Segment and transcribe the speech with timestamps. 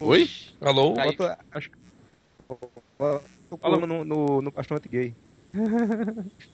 [0.00, 0.28] Oi?
[0.60, 0.94] Alô?
[0.98, 1.16] Aí.
[1.16, 1.78] Bota, acho que.
[3.60, 5.14] Fala no, no, no bastante gay.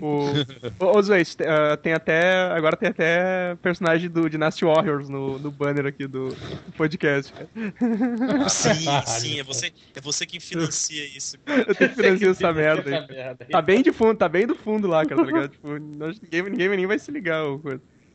[0.00, 0.32] O,
[0.80, 1.46] ô, ô Zoe, tem,
[1.82, 2.44] tem até.
[2.50, 7.32] Agora tem até personagem do Dynasty Warriors no, no banner aqui do, do podcast.
[8.48, 11.36] Sim, sim, é você, é você que financia isso.
[11.46, 12.96] Eu tenho que financiar essa merda aí.
[12.96, 13.50] Essa merda aí.
[13.50, 15.48] Tá bem de fundo, tá bem do fundo lá, cara, tá ligado?
[15.50, 17.42] Tipo, não- ninguém, ninguém nem vai se ligar.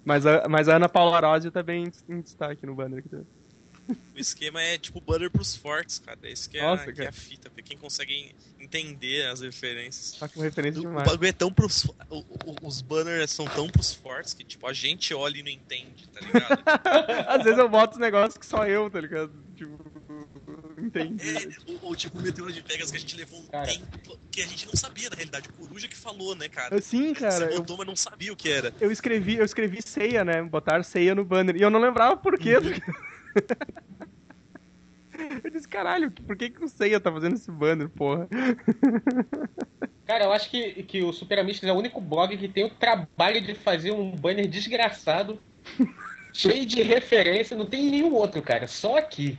[0.04, 3.10] Mas a, mas a Ana Paula Rossi tá bem em destaque no banner aqui.
[3.10, 3.28] também.
[4.16, 6.18] O esquema é tipo banner pros fortes, cara.
[6.24, 10.12] Esse que é, Nossa, que é a fita, pra quem consegue entender as referências.
[10.20, 11.08] Tá com referência O demais.
[11.08, 11.86] bagulho é tão pros.
[12.10, 15.50] o- o- os banners são tão pros fortes que, tipo, a gente olha e não
[15.50, 16.64] entende, tá ligado?
[17.30, 19.32] Às vezes eu boto os negócios que só eu, tá ligado?
[19.56, 19.78] Tipo,
[20.78, 21.30] entendi.
[21.30, 21.48] É,
[21.82, 23.68] ou, tipo o Meteoro de Vegas que a gente levou um Cara.
[23.68, 25.50] tempo que a gente não sabia, na realidade.
[25.50, 26.76] O Coruja que falou, né, cara?
[26.78, 28.74] Assim, cara, Você eu, botou, mas não sabia o que era.
[28.80, 30.42] eu escrevi, eu escrevi ceia, né?
[30.42, 31.56] Botar ceia no banner.
[31.56, 32.52] E eu não lembrava por quê.
[35.44, 38.28] Eu disse, caralho, por que, que o Ceia tá fazendo esse banner, porra?
[40.06, 42.70] Cara, eu acho que, que o Super Amigos é o único blog que tem o
[42.70, 45.40] trabalho de fazer um banner desgraçado,
[46.34, 47.56] cheio de referência.
[47.58, 48.68] Não tem nenhum outro, cara.
[48.68, 49.38] Só aqui.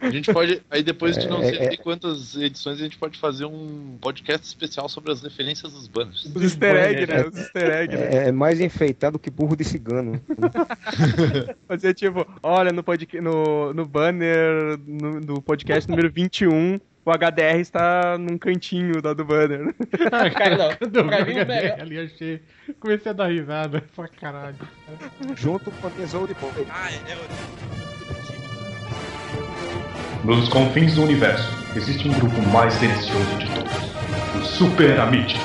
[0.00, 0.62] A gente pode.
[0.70, 1.68] Aí depois de não É, sei é.
[1.70, 6.24] de quantas edições, a gente pode fazer um podcast especial sobre as referências dos banners.
[6.34, 7.26] Os easter egg, né?
[7.26, 8.08] Os easter egg, né?
[8.14, 10.20] É, é mais enfeitado que burro de cigano.
[11.68, 17.60] Fazer tipo, olha, no, podca- no, no banner no, do podcast número 21, o HDR
[17.60, 19.72] está num cantinho da do banner.
[20.36, 20.70] Cara, não.
[20.82, 22.42] Eu Pra mim, o melhor- HDR ali, achei.
[22.80, 24.56] Comecei a dar risada pra caralho.
[25.36, 26.50] junto com a tesouro de pó.
[26.68, 27.16] Ah, é, é
[30.24, 33.72] Nos confins do universo, existe um grupo mais delicioso de todos:
[34.42, 35.40] os Super Amites.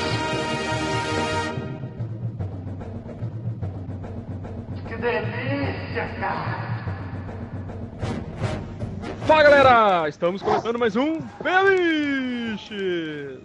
[9.27, 13.39] Fala galera, estamos começando mais um Feliches!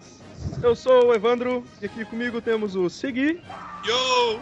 [0.63, 3.41] Eu sou o Evandro e aqui comigo temos o Segui,
[3.85, 4.41] Yo!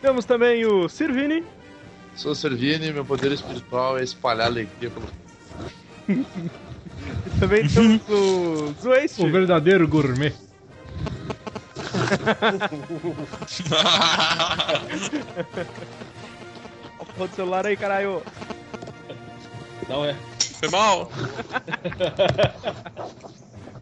[0.00, 1.44] temos também o Sirvini
[2.16, 5.06] Sou Servini, meu poder espiritual é espalhar alegria pelo.
[6.08, 6.24] e
[7.38, 9.22] também temos o Zueste.
[9.22, 10.34] O verdadeiro gourmet.
[16.98, 18.22] Ó, porra do celular aí, caralho.
[19.88, 20.14] Não é.
[20.58, 21.10] Foi mal?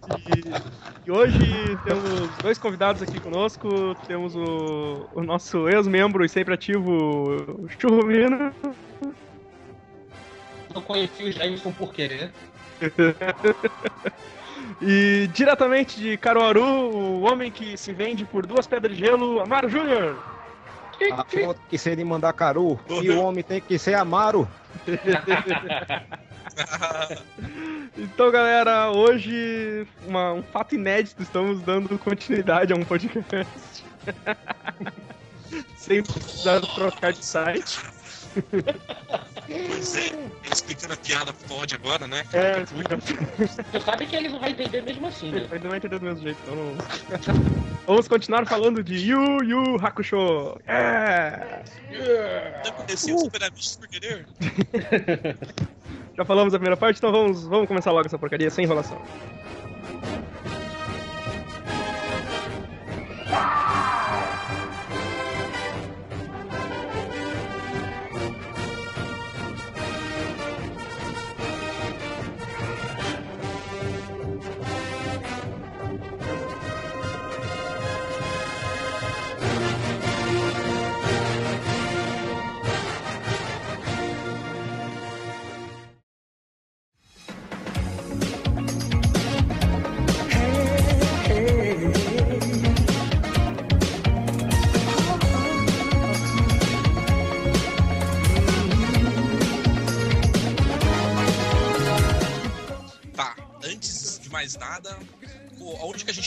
[0.08, 1.38] E, e hoje
[1.84, 3.94] temos dois convidados aqui conosco.
[4.06, 8.54] Temos o, o nosso ex-membro e sempre ativo, o Churrumino.
[10.74, 12.30] Eu conheci o Jameson por querer.
[14.82, 19.70] E diretamente de Caruaru, o homem que se vende por duas pedras de gelo, Amaro
[19.70, 20.16] Júnior.
[21.12, 24.48] A foto tem que ser de mandar caru e o homem tem que ser amaro.
[27.98, 33.84] Então, galera, hoje uma- um fato inédito, estamos dando continuidade a um podcast.
[35.76, 37.78] Sem precisar trocar de site.
[39.46, 40.10] Pois é,
[40.52, 42.24] explicando a piada pode agora, né?
[42.32, 43.02] É, explicando.
[43.02, 45.46] Você sabe que ele não vai entender mesmo assim, né?
[45.50, 46.76] Ele não vai entender do mesmo jeito, então não...
[47.86, 50.58] Vamos continuar falando de Yu Yu Hakusho.
[50.66, 51.62] É!
[52.76, 54.26] Conheci o Super Amigos por querer?
[56.16, 59.00] Já falamos a primeira parte, então vamos, vamos começar logo essa porcaria sem enrolação.
[63.28, 63.65] Tá,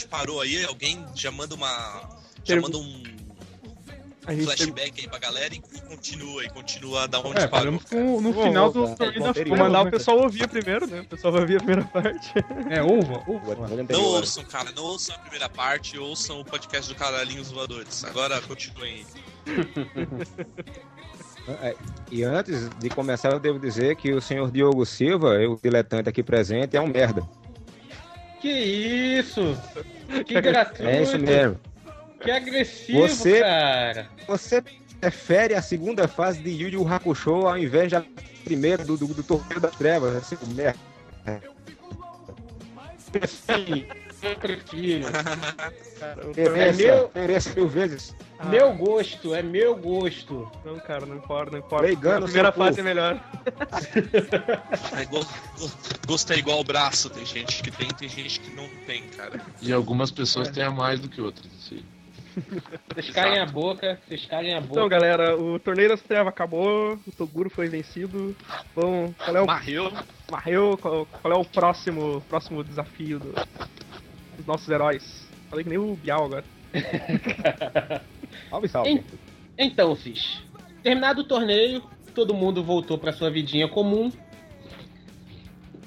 [0.10, 0.64] parou aí?
[0.66, 2.10] Alguém já manda uma.
[2.44, 3.04] Já manda um
[4.26, 7.72] A gente flashback aí pra galera e continua e continua da onde É, parou.
[7.74, 7.80] no
[8.34, 8.96] Bom, final do bom,
[9.48, 11.02] Vou mandar o pessoal ouvir primeiro, né?
[11.02, 12.32] O pessoal vai ouvir a primeira parte.
[12.70, 13.56] É, uva, uva.
[13.90, 18.04] Não ouçam, cara, não ouçam a primeira parte, ouçam o podcast do Caralhinhos Voadores.
[18.04, 19.06] Agora continuem.
[21.64, 21.76] É,
[22.12, 26.22] E antes de começar, eu devo dizer que o senhor Diogo Silva, o diletante aqui
[26.22, 27.28] presente, é um merda.
[28.40, 29.58] Que isso?
[30.26, 30.84] Que gratuito.
[30.90, 31.60] É isso mesmo.
[32.22, 34.08] Que agressivo, Você- cara.
[34.28, 34.64] Você
[35.00, 38.04] prefere a segunda fase de Yu Yu Hakusho ao invés da
[38.44, 40.80] primeiro do, do, do Torneio das Trevas, assim, merda.
[43.14, 43.28] Eu
[44.40, 45.08] prefiro.
[46.38, 48.16] É meu- mereça mil vezes.
[48.46, 50.50] Meu gosto, é meu gosto.
[50.66, 51.86] Não, cara, não importa, não importa.
[51.86, 52.60] Leigando a primeira cu.
[52.60, 53.20] fase é melhor.
[54.98, 55.24] É igual,
[56.08, 59.42] gosto é igual braço, tem gente que tem, tem gente que não tem, cara.
[59.62, 61.46] E algumas pessoas têm a mais do que outras.
[61.72, 61.84] Aí.
[62.94, 64.72] Vocês calem a boca, vocês calem a boca.
[64.74, 68.34] Então, galera, o Torneio das Trevas acabou, o Toguro foi vencido.
[68.74, 69.92] Bom, qual é o Marreu.
[70.32, 73.34] Marreu, qual, qual é o próximo, próximo desafio do-
[74.40, 75.28] dos nossos heróis?
[75.50, 76.44] Falei que nem o Bial agora.
[78.50, 79.04] Salve, salve.
[79.58, 80.42] Então, Cis,
[80.82, 81.84] terminado o torneio,
[82.14, 84.12] todo mundo voltou pra sua vidinha comum.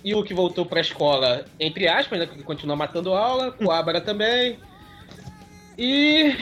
[0.05, 2.27] E o que voltou pra escola, entre aspas, né?
[2.27, 4.59] Porque continua matando aula, o Abra também.
[5.79, 6.37] E.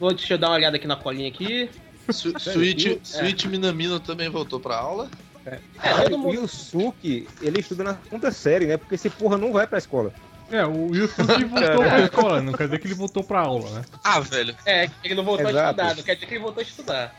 [0.00, 1.70] Vou, deixa eu dar uma olhada aqui na colinha aqui.
[2.10, 5.08] Su Suíte, Suíte Minamino também voltou pra aula.
[5.46, 6.34] É, Cara, todo o mundo.
[6.34, 8.76] Yusuke, ele estuda na segunda série, né?
[8.76, 10.12] Porque esse porra não vai pra escola.
[10.50, 13.84] É, o Yusuke voltou pra escola, não quer dizer que ele voltou pra aula, né?
[14.04, 14.54] Ah, velho.
[14.66, 15.70] É, ele não voltou a Exato.
[15.70, 17.14] estudar, não quer dizer que ele voltou a estudar.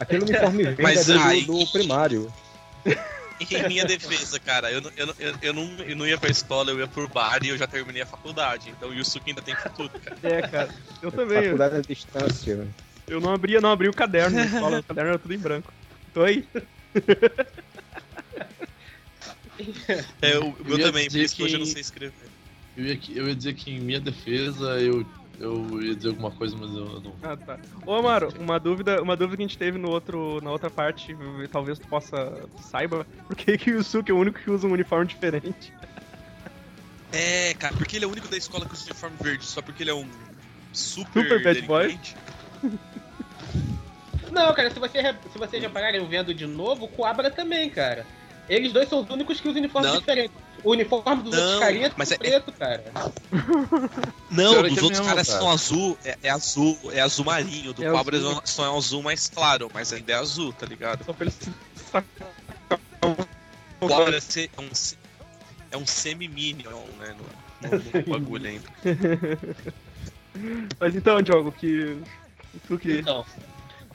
[0.00, 2.32] Aquele uniforme verde Mas é do, aí- do primário.
[3.38, 6.30] Em minha defesa, cara, eu, não- eu, não- eu, eu, não, eu não ia pra
[6.30, 8.70] escola, eu ia por bar e eu já terminei a faculdade.
[8.70, 10.16] Então o Yusuke ainda tem futuro, cara.
[10.24, 10.68] É, cara.
[11.02, 11.42] Eu também.
[11.42, 12.66] Faculdade à distância.
[13.06, 15.70] Eu não abria, não abri o caderno na escola, o caderno era tudo em branco.
[16.14, 16.44] Tô aí.
[20.22, 22.14] É, o, o Eu meu também, por isso que hoje eu não que- sei escrever.
[22.76, 25.04] Eu ia, eu ia dizer que em minha defesa eu,
[25.40, 27.14] eu ia dizer alguma coisa, mas eu não.
[27.22, 27.58] Ah, tá.
[27.86, 31.16] Ô, Amaro, uma dúvida, uma dúvida que a gente teve no outro, na outra parte,
[31.42, 34.66] e talvez tu possa saiba, por que, que o Yusuke é o único que usa
[34.66, 35.72] um uniforme diferente?
[37.12, 39.82] É, cara, porque ele é o único da escola que usa uniforme verde, só porque
[39.82, 40.06] ele é um
[40.72, 41.98] super, Super bad boy.
[44.30, 44.98] Não, cara, se, você,
[45.32, 48.06] se vocês repararem vendo de novo, o Coabra também, cara.
[48.48, 50.45] Eles dois são os únicos que usam uniformes diferentes.
[50.66, 52.84] O uniforme dos Não, outros carinhas é mas tudo é- preto, cara.
[54.30, 55.38] Não, Pior é é outros mesmo, caras cara.
[55.40, 57.72] são azul, é, é azul, é azul marinho.
[57.72, 58.32] Do É Cobra azul.
[58.32, 61.04] é só é um azul mais claro, mas ainda é azul, tá ligado?
[61.04, 61.52] Só pra ele se
[61.92, 62.28] sacar.
[63.80, 64.70] O Cobra é é um,
[65.70, 67.14] é um semi-minion, né?
[67.62, 68.68] No, no- no bagulho ainda.
[70.80, 71.96] Mas então, Diogo, que.
[72.66, 72.98] Tu que.
[72.98, 73.24] Então,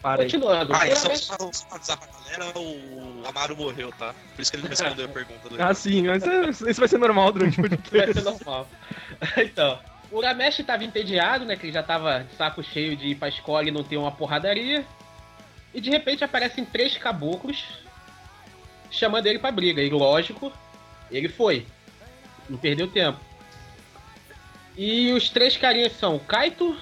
[0.02, 0.74] Para continuando.
[0.74, 4.16] Ah, só, só, só pra avisar pra galera, o Amaro morreu, tá?
[4.36, 6.90] Por isso que ele não respondeu a pergunta do Ah, sim, mas isso isso vai
[6.90, 8.14] ser normal durante o Vai podcast.
[8.14, 8.68] ser normal.
[9.38, 9.80] Então,
[10.12, 11.56] o Uramesh tava entediado, né?
[11.56, 14.12] Que ele já tava de saco cheio de ir pra escola e não ter uma
[14.12, 14.84] porradaria.
[15.74, 17.64] E de repente aparecem três caboclos
[18.90, 19.82] chamando ele pra briga.
[19.82, 20.52] E lógico,
[21.12, 21.66] ele foi.
[22.50, 23.20] Não perdeu tempo.
[24.76, 26.76] E os três carinhas são Kaito,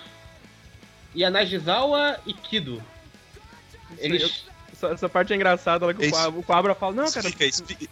[1.15, 2.81] Yanagizawa e Kido.
[3.97, 4.45] Eles.
[4.71, 6.09] Essa, essa parte é engraçada, lá que.
[6.09, 7.88] Coabra, o Coabra fala, não, cara, Explica, explica.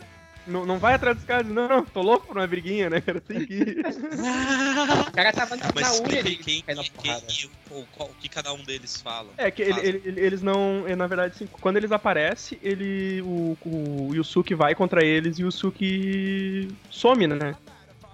[0.45, 1.47] não, não vai atrás dos caras.
[1.47, 3.19] Não, não, tô louco por uma briguinha, né, cara?
[3.19, 3.77] Tem que ir.
[5.07, 8.29] O cara tava na, Mas na unha aí quem, quem, quem- o, qual- o que
[8.29, 9.29] cada um deles fala.
[9.37, 10.85] É, que ele- ele- eles não.
[10.87, 13.21] é, Na verdade, assim, quando eles aparecem, ele.
[13.23, 17.55] O, o Yusuke vai contra eles e o Yusuke some, né?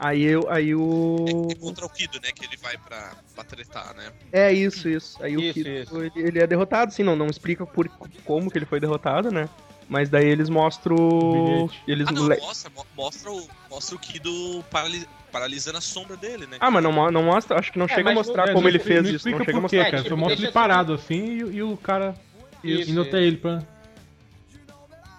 [0.04, 0.50] Aí eu.
[0.50, 1.26] Aí o.
[1.50, 2.30] É contra o Kido, né?
[2.36, 4.12] Que ele vai pra, pra tretar, né?
[4.32, 5.18] É isso, isso.
[5.24, 6.02] Aí o Isso, Kido, isso.
[6.04, 7.88] Ele, ele é derrotado, sim, não, não explica por,
[8.26, 9.48] como que ele foi derrotado, né?
[9.88, 10.96] Mas daí eles mostram.
[10.98, 11.82] Bilhete.
[11.88, 16.18] Eles Ah, não, le- mostra, mo- mostra, o, mostra o Kido parali- paralisando a sombra
[16.18, 16.58] dele, né?
[16.60, 18.68] Ah, mas não, não mostra, acho que não É, chega a mostrar É, como não
[18.70, 19.30] ele explica- fez não isso.
[19.30, 19.84] Não explica chega a mostrar.
[19.86, 19.98] cara.
[20.04, 22.16] tipo, Só mostra ele parado assim e, e o cara
[22.64, 23.62] Isso, indo até ele pra.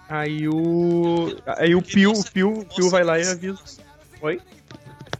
[0.09, 1.37] Aí o.
[1.59, 3.59] Aí o Pio, o Pio, o Pio vai ele lá e avisa.
[4.21, 4.41] Oi?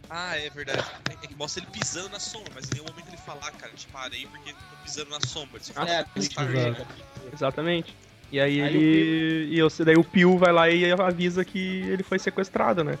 [0.09, 0.85] Ah, é verdade.
[1.09, 3.51] É é que mostra ele pisando na sombra, mas em nenhum momento ele fala, ah,
[3.51, 5.57] cara, te parei porque tô pisando na sombra.
[5.57, 6.47] Ele só fala, É, "Ah, tá exato.
[6.47, 6.87] vendo?"
[7.33, 7.95] Exatamente.
[8.31, 9.47] E aí, Aí ele.
[9.51, 12.97] E eu, daí o Pio vai lá e avisa que ele foi sequestrado, né?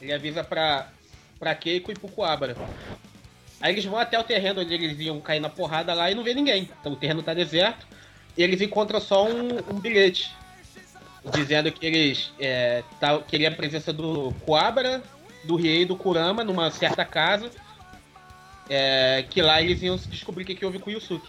[0.00, 0.88] Ele avisa pra,
[1.38, 2.56] pra Keiko e pro Coabra.
[3.60, 6.22] Aí eles vão até o terreno onde eles iam cair na porrada lá e não
[6.22, 6.68] vê ninguém.
[6.80, 7.86] Então o terreno tá deserto.
[8.36, 10.30] E eles encontram só um, um bilhete.
[11.32, 15.02] Dizendo que eles é, tá, queriam a presença do Coabra,
[15.46, 17.50] do Riei e do Kurama numa certa casa.
[18.68, 21.28] é, que lá eles iam descobrir o que, que houve com o Yusuke.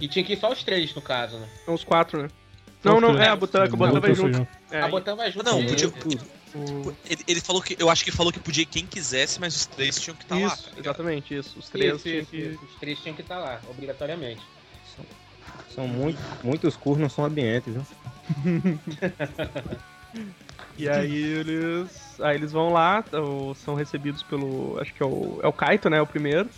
[0.00, 1.48] E tinha que ir só os três, no caso, né?
[1.64, 2.28] São os quatro, né?
[2.82, 4.46] São Não, não, é, a Botanca, o Botan vai junto.
[4.70, 5.44] É, a Botan vai junto.
[5.44, 5.88] Não, podia-
[6.54, 7.76] o- Ele, ele falou que.
[7.78, 10.36] Eu acho que falou que podia ir quem quisesse, mas os três tinham que estar
[10.36, 10.46] lá.
[10.54, 11.58] Isso, tá exatamente, isso.
[11.58, 12.36] Os três Isso, tinham isso, que.
[12.38, 12.64] isso.
[12.64, 14.40] Os três tinham que estar lá, obrigatoriamente.
[15.74, 17.86] São muito, muitos cursos não são ambientes, viu?
[20.78, 22.07] E aí eles.
[22.20, 23.04] Aí eles vão lá,
[23.56, 24.78] são recebidos pelo.
[24.80, 25.40] Acho que é o.
[25.42, 26.00] É o Kaito, né?
[26.00, 26.48] O primeiro.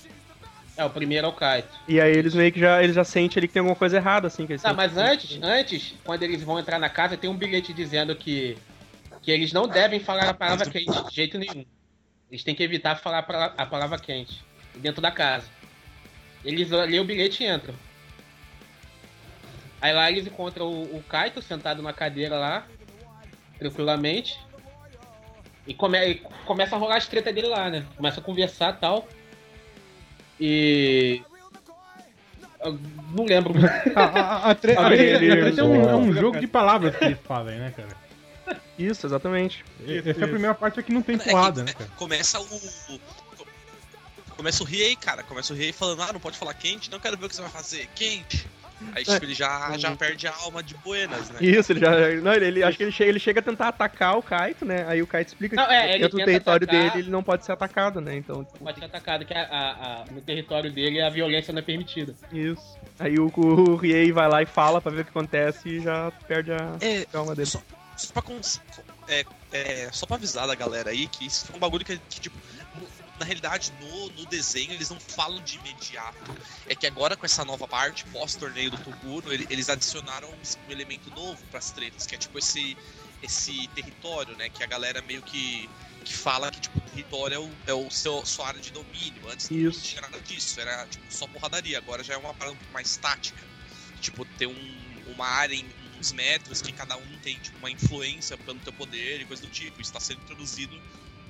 [0.77, 1.69] É, o primeiro é o Kaito.
[1.87, 4.27] E aí eles meio que já, eles já sentem ali que tem alguma coisa errada,
[4.29, 4.47] assim.
[4.47, 7.29] Que eles Tá, sentem mas que- antes, antes, quando eles vão entrar na casa, tem
[7.29, 8.57] um bilhete dizendo que,
[9.23, 11.65] que eles não devem falar a palavra quente de jeito nenhum.
[12.31, 14.43] Eles têm que evitar falar a pala- a palavra quente
[14.77, 15.47] dentro da casa.
[16.45, 17.75] Eles lêem o bilhete e entram.
[19.83, 22.67] Aí lá eles encontram o, o Kaito sentado na cadeira lá,
[23.59, 24.39] tranquilamente.
[25.67, 26.15] E, come, e
[26.47, 27.85] começa a rolar as tretas dele lá, né?
[27.97, 29.07] Começa a conversar e tal.
[30.41, 31.23] E.
[32.63, 32.79] Eu
[33.15, 33.55] não lembro.
[33.97, 37.05] A, a, a, tre- a, treta- treta é um, é um jogo de palavras que
[37.05, 37.97] eles fazem, né, cara?
[38.79, 39.65] Isso, exatamente.
[39.87, 41.91] Essa é a primeira parte que não tem É que, porrada, né, é, cara?
[41.97, 42.45] Começa o.
[42.45, 43.01] o-
[44.37, 45.23] Começa o Riei, cara.
[45.23, 47.43] Começa o Riei falando, ah, não pode falar quente, não quero ver o que você
[47.43, 47.87] vai fazer.
[47.95, 48.47] Quente.
[48.95, 51.39] Aí, tipo, ele já, já perde a alma de buenas, né?
[51.41, 51.91] Isso, ele já.
[52.21, 54.85] Não, ele, ele- acho que ele chega, ele chega a tentar atacar o Kaito, né?
[54.89, 57.23] Aí o Kaito explica Não, que é, ele dentro do território atacar- dele ele não
[57.23, 58.17] pode ser atacado, né?
[58.17, 61.61] Então, tipo, pode ser atacado, que a- a- a- no território dele a violência não
[61.61, 62.15] é permitida.
[62.33, 62.79] isso.
[62.99, 66.13] Aí o, o Riei vai lá e fala pra ver o que acontece e já
[66.29, 67.49] perde a É, alma dele.
[67.49, 67.63] Só,
[67.97, 68.23] só pra
[69.09, 72.21] é, é, só pra avisar da galera aí que isso foi um bagulho que, que,
[72.21, 72.37] tipo,
[73.21, 76.35] na realidade, no, no desenho eles não falam de imediato.
[76.67, 81.11] É que agora com essa nova parte, pós-torneio do Toguro, ele- eles adicionaram um elemento
[81.11, 82.77] novo pras tretas, que é tipo esse,
[83.23, 84.49] esse território, né?
[84.49, 85.69] Que a galera meio que,
[86.05, 89.29] que fala que tipo, o território é, o, é o seu, sua área de domínio.
[89.29, 91.77] Antes não tinha nada disso, era tipo, só porradaria.
[91.79, 93.43] Agora já é uma parada mais tática.
[94.01, 98.39] Tipo, ter um, uma área em uns metros que cada um tem tipo, uma influência
[98.39, 99.79] pelo teu poder e coisa do tipo.
[99.81, 100.75] Isso está sendo introduzido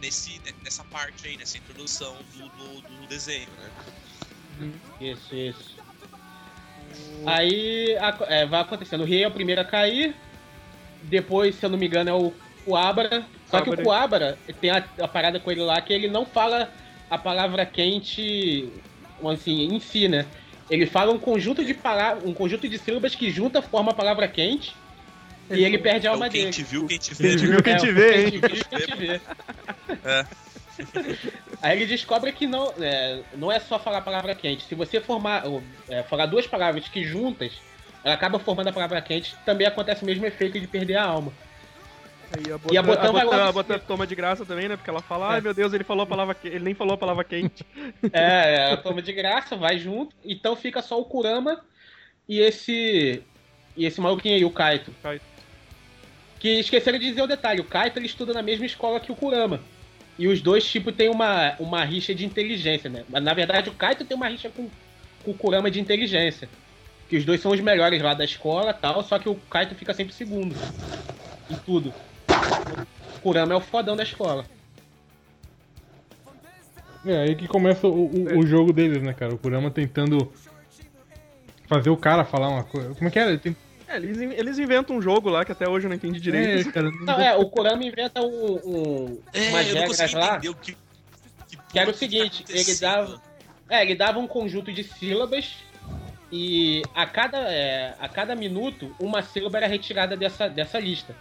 [0.01, 4.73] nesse, nessa parte aí, nessa introdução do, do, do desenho, né?
[5.01, 5.77] Isso, isso.
[7.27, 7.97] Aí
[8.29, 9.03] é, vai acontecendo.
[9.03, 10.15] O Rei é o primeiro a cair.
[11.03, 12.33] Depois, se eu não me engano, é o,
[12.67, 13.25] o Abra.
[13.47, 16.73] Só que o Coabra tem a, a parada com ele lá que ele não fala
[17.09, 18.69] a palavra quente
[19.25, 20.27] assim, em si, né?
[20.71, 24.29] Ele fala um conjunto de palavras, um conjunto de sílabas que junta forma a palavra
[24.29, 24.75] quente.
[25.51, 26.53] E ele perde a É alma o quem dele.
[26.53, 27.37] te viu, quem te Quem vê.
[27.37, 28.41] te viu, quem É, te vê, hein?
[28.41, 29.21] Quem te quem vê.
[30.05, 30.27] É.
[31.63, 34.65] Aí ele descobre que não é, não é só falar a palavra quente.
[34.65, 37.53] Se você formar, ou, é, falar duas palavras que juntas,
[38.03, 41.33] ela acaba formando a palavra quente, também acontece o mesmo efeito de perder a alma.
[42.33, 44.77] Aí a E a Botão vai Botão, logo a Botão toma de graça também, né?
[44.77, 45.41] Porque ela fala, ai É.
[45.41, 46.47] meu Deus, ele falou a palavra que...
[46.49, 47.67] ele nem falou a palavra quente.
[48.13, 50.15] É, ela toma de graça, vai junto.
[50.25, 51.61] Então fica só o Kurama
[52.29, 53.23] e esse.
[53.77, 54.93] E esse maluquinho aí, o Kaito.
[55.03, 55.25] Kaito.
[56.41, 59.15] Que esqueceram de dizer o detalhe, o Kaito ele estuda na mesma escola que o
[59.15, 59.61] Kurama.
[60.19, 63.05] E os dois, tipo, tem uma, uma rixa de inteligência, né?
[63.09, 64.69] Na verdade o Kaito tem uma rixa com,
[65.23, 66.49] com o Kurama de inteligência.
[67.09, 69.93] Que os dois são os melhores lá da escola tal, só que o Kaito fica
[69.93, 70.57] sempre segundo.
[71.51, 71.93] Em tudo.
[73.17, 74.45] O Kurama é o fodão da escola.
[77.05, 79.35] É aí que começa o, o, o jogo deles, né, cara?
[79.35, 80.33] O Kurama tentando
[81.67, 82.95] fazer o cara falar uma coisa.
[82.95, 83.31] Como é que era?
[83.31, 83.57] Ele tem...
[83.91, 86.69] É, eles, eles inventam um jogo lá que até hoje eu não entendi direito.
[86.69, 90.39] É, cara, Não, é, o Kurama inventa um, um, É, umas eu não regras lá.
[90.39, 90.55] que.
[90.55, 90.77] Que,
[91.73, 93.21] Que era o seguinte, ele dava-
[93.69, 95.57] É, ele dava um conjunto de sílabas
[96.31, 101.15] e a cada, é, a cada minuto uma sílaba era retirada dessa, dessa lista.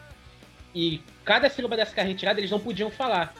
[0.74, 3.34] E cada sílaba dessa que era retirada eles não podiam falar.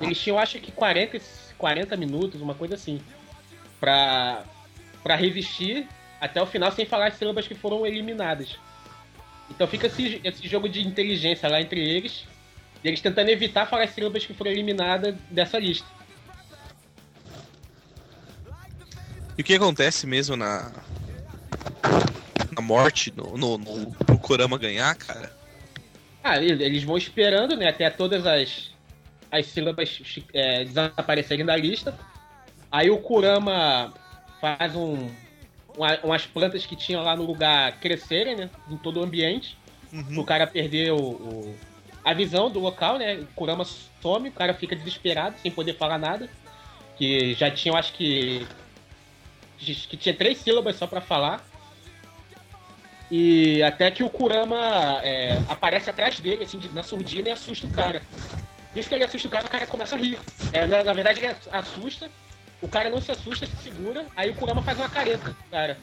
[0.00, 1.22] Eles tinham acho que 40, e-
[1.58, 3.00] 40 minutos, uma coisa assim,
[3.80, 4.44] pra,
[5.02, 5.86] pra resistir
[6.20, 8.56] até o final sem falar as sílabas que foram eliminadas.
[9.50, 12.26] Então fica esse, esse jogo de inteligência lá entre eles,
[12.84, 15.86] e eles tentando evitar falar as sílabas que foram eliminadas dessa lista.
[19.36, 20.70] E o que acontece mesmo na.
[22.54, 25.32] Na morte, no, no, no, pro Kurama ganhar, cara?
[26.22, 28.70] Ah, ele- eles vão esperando, né, até todas as,
[29.30, 30.02] as sílabas
[30.34, 31.96] é, desaparecerem da lista.
[32.70, 33.94] Aí o Kurama
[34.40, 35.08] faz um,
[35.80, 39.56] uma- umas plantas que tinham lá no lugar crescerem, né, em todo o ambiente.
[40.16, 41.52] O cara perder o,
[42.04, 45.98] a visão do local, né, o Kurama some, o cara fica desesperado, sem poder falar
[45.98, 46.28] nada.
[46.96, 48.46] Que já tinham, acho que...
[49.58, 51.44] que tinha três sílabas só pra falar.
[53.10, 57.70] E até que o Kurama é, aparece atrás dele, assim, na surdina e assusta o
[57.70, 58.02] cara.
[58.76, 60.16] Isso que ele assusta o cara, o cara começa a rir.
[60.52, 62.08] É, na, na verdade, ele assusta,
[62.60, 65.78] o cara não se assusta, se segura, aí o Kurama faz uma careta, cara.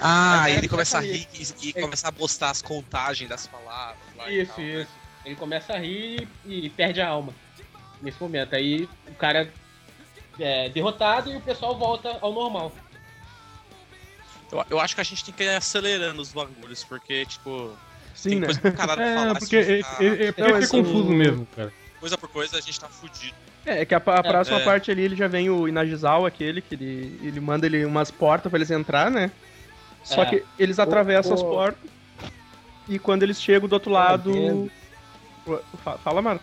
[0.00, 3.98] Ah, ele começa a pra rir e, e começa a postar as contagens das palavras.
[4.16, 4.64] lá e Isso, tal.
[4.64, 4.90] isso.
[5.24, 7.32] Ele começa a rir e perde a alma
[8.02, 8.54] nesse momento.
[8.54, 9.52] Aí o cara
[10.38, 12.72] é derrotado e o pessoal volta ao normal.
[14.50, 17.76] Eu, eu acho que a gente tem que ir acelerando os bagulhos, porque, tipo,
[18.14, 18.46] Sim, tem né?
[18.46, 19.38] coisa pro caralho pra É, falar.
[19.38, 19.80] porque se é, é,
[20.26, 21.72] é, porque Não, é esse- confuso mesmo, cara.
[22.00, 23.34] Coisa por coisa a gente tá fudido.
[23.66, 24.64] É, é que a, a próxima É.
[24.64, 28.50] parte ali ele já vem o Inagizawa, aquele, que ele, ele manda ele umas portas
[28.50, 29.30] pra eles entrar, né?
[30.02, 30.26] Só É.
[30.26, 31.90] que eles atravessam as portas
[32.88, 34.70] e quando eles chegam do outro lado.
[36.02, 36.40] Fala, mano.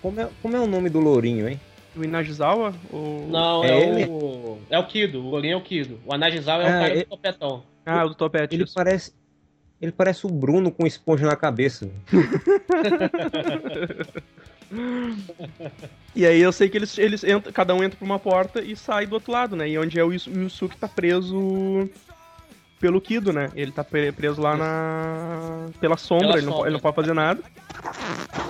[0.00, 1.60] Como é, como é o nome do lourinho, hein?
[1.96, 2.72] O Inagizawa?
[2.92, 3.26] Ou...
[3.28, 4.04] Não, É é, ele?
[4.10, 4.58] o.
[4.70, 5.98] É o Kido, o Lourinho é o Kido.
[6.06, 7.62] O Anagizawa é o Ah, cara ele- do topetão.
[7.84, 8.54] Ah, o do Topete.
[8.54, 8.74] Ele isso.
[8.74, 9.12] parece.
[9.80, 11.90] Ele parece o Bruno com esponja na cabeça.
[16.14, 18.74] E aí eu sei que eles, eles entram, cada um entra por uma porta e
[18.76, 19.68] sai do outro lado, né?
[19.68, 21.88] E onde é o Yusu- o Yusuke tá preso
[22.80, 23.50] pelo Kido, né?
[23.54, 25.66] Ele tá pre- preso lá na.
[25.80, 26.68] pela sombra, Pela ele, não, sombra.
[26.68, 27.40] ele não pode fazer nada.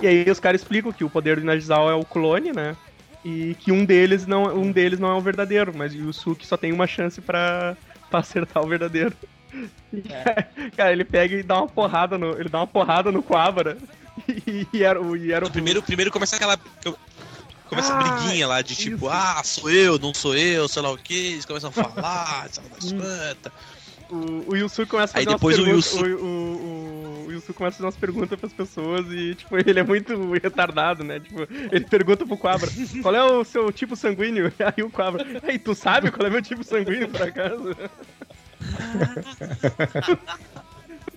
[0.01, 2.75] E aí os caras explicam que o poder do Inagizawa é o clone, né?
[3.23, 6.55] E que um deles não, um deles não é o verdadeiro, mas o Yusuke só
[6.57, 7.75] tem uma chance pra,
[8.09, 9.13] pra acertar o verdadeiro.
[9.93, 10.01] E,
[10.77, 12.31] Cara, ele pega e dá uma porrada no.
[12.39, 13.77] Ele dá uma porrada no Quabra.
[14.73, 15.49] E, era, o- e era o.
[15.51, 16.57] Primeiro, primeiro começa aquela.
[17.67, 19.09] Começa Ah, a briguinha lá de tipo, isso.
[19.09, 22.63] ah, sou eu, não sou eu, sei lá o que, eles começam a falar, sei
[22.63, 23.53] lá das quantas.
[24.09, 25.91] O, o Yusu começa a Aí fazer umas depois o perguntas.
[25.91, 29.55] Yusu- O, o, o, o Yusu começa a fazer umas perguntas pras pessoas e, tipo,
[29.69, 31.19] ele é muito retardado, né?
[31.19, 32.67] Tipo, ele pergunta pro Quabra,
[33.03, 34.51] qual é o seu tipo sanguíneo?
[34.75, 37.75] Aí o Quabra, aí tu sabe qual é meu tipo sanguíneo, por acaso?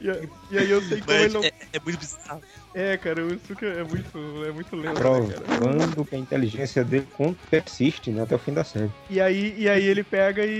[0.08, 1.42] E, e aí eu sei como ele não...
[1.42, 2.42] é, é muito bizarro.
[2.74, 5.58] É, cara, o Yusuke é muito, é muito lento, né, cara?
[5.58, 7.06] Provando que a inteligência dele
[7.50, 8.90] persiste né, até o fim da série.
[9.10, 10.50] E aí, e aí ele pega e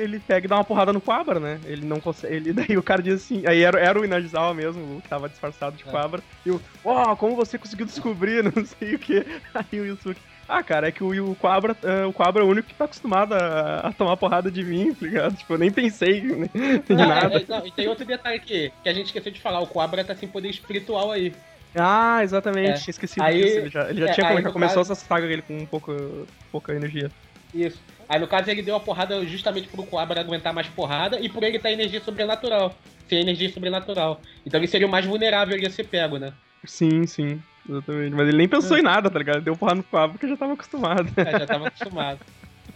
[0.00, 1.58] ele pega e dá uma porrada no Quabra, né?
[1.64, 2.36] Ele não consegue.
[2.36, 3.44] Ele, daí o cara diz assim.
[3.44, 5.90] Aí era, era o Inagizawa mesmo, o que tava disfarçado de É.
[5.90, 6.22] Quabra.
[6.46, 8.44] E o, ó, como você conseguiu descobrir?
[8.54, 9.26] Não sei o que.
[9.52, 10.20] Aí o Yusuke.
[10.48, 12.86] Ah, cara, é que o, o Quabra, é, o Quabra é o único que tá
[12.86, 15.36] acostumado a, a tomar porrada de mim, tá ligado?
[15.36, 16.48] Tipo, eu nem pensei né,
[16.88, 17.36] Não, nada.
[17.38, 20.02] é, não, e tem outro detalhe aqui, que a gente esqueceu de falar, o Quabra
[20.02, 21.34] tá sem poder espiritual aí.
[21.76, 22.72] Ah, exatamente, É.
[22.74, 23.58] tinha esquecido Aí- disso.
[23.58, 25.66] Ele já, ele já é, tinha aí no começou caso- essa saga ele com um
[25.66, 27.10] pouco, pouca energia.
[27.54, 27.78] Isso.
[28.08, 31.42] Aí no caso ele deu a porrada justamente pro Quabra aguentar mais porrada e por
[31.42, 32.74] ele estar energia sobrenatural.
[33.06, 34.20] Sem energia sobrenatural.
[34.46, 36.32] Então ele seria o mais vulnerável ia ser pego, né?
[36.64, 38.14] Sim, sim, exatamente.
[38.14, 39.36] Mas ele nem pensou em nada, tá ligado?
[39.36, 41.08] Ele Deu porrada no Quabra porque já tava acostumado.
[41.16, 42.20] É, já tava acostumado.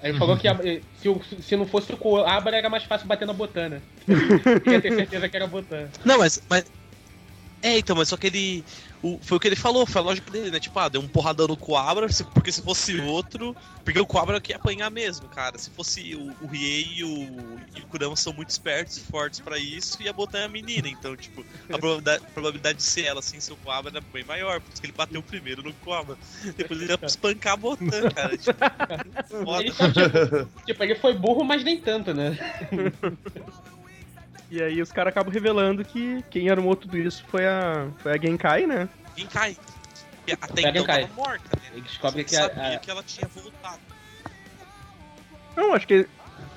[0.02, 0.48] Aí ele falou que
[0.96, 3.82] se, se não fosse o Quabra era mais fácil bater na botana.
[4.08, 5.90] Ia ter certeza que era a botana.
[6.04, 6.42] Não, mas.
[6.48, 6.64] mas...
[7.62, 8.64] É, então, mas só que ele.
[9.02, 10.60] O- foi o que ele falou, foi a lógica dele, né?
[10.60, 13.56] Tipo, ah, deu um porradão no Coabra, porque se fosse outro.
[13.84, 15.58] Porque o Coabra que ia apanhar mesmo, cara.
[15.58, 19.40] Se fosse o, o Riei e o, e o Kurama são muito espertos e fortes
[19.40, 20.88] pra isso, ia botar a menina.
[20.88, 24.72] Então, tipo, a probabilidade, probabilidade de ser ela assim, seu Coabra era bem maior, por
[24.72, 26.16] isso que ele bateu primeiro no Coabra.
[26.56, 28.36] Depois ele ia espancar a Botan, cara.
[28.36, 28.58] Tipo,
[29.44, 29.62] foda.
[29.62, 32.38] Ele, foi, tipo, tipo, ele foi burro, mas nem tanto, né?
[34.52, 38.18] E aí os caras acabam revelando que quem armou tudo isso foi a, foi a
[38.20, 38.86] Genkai, né?
[39.30, 39.56] Cai?
[40.26, 41.00] E Até Pega então cai.
[41.04, 41.68] tava morta, né?
[41.72, 43.80] Ele descobre que a- sabia a- que ela tinha voltado.
[45.56, 46.06] Não, acho que eles,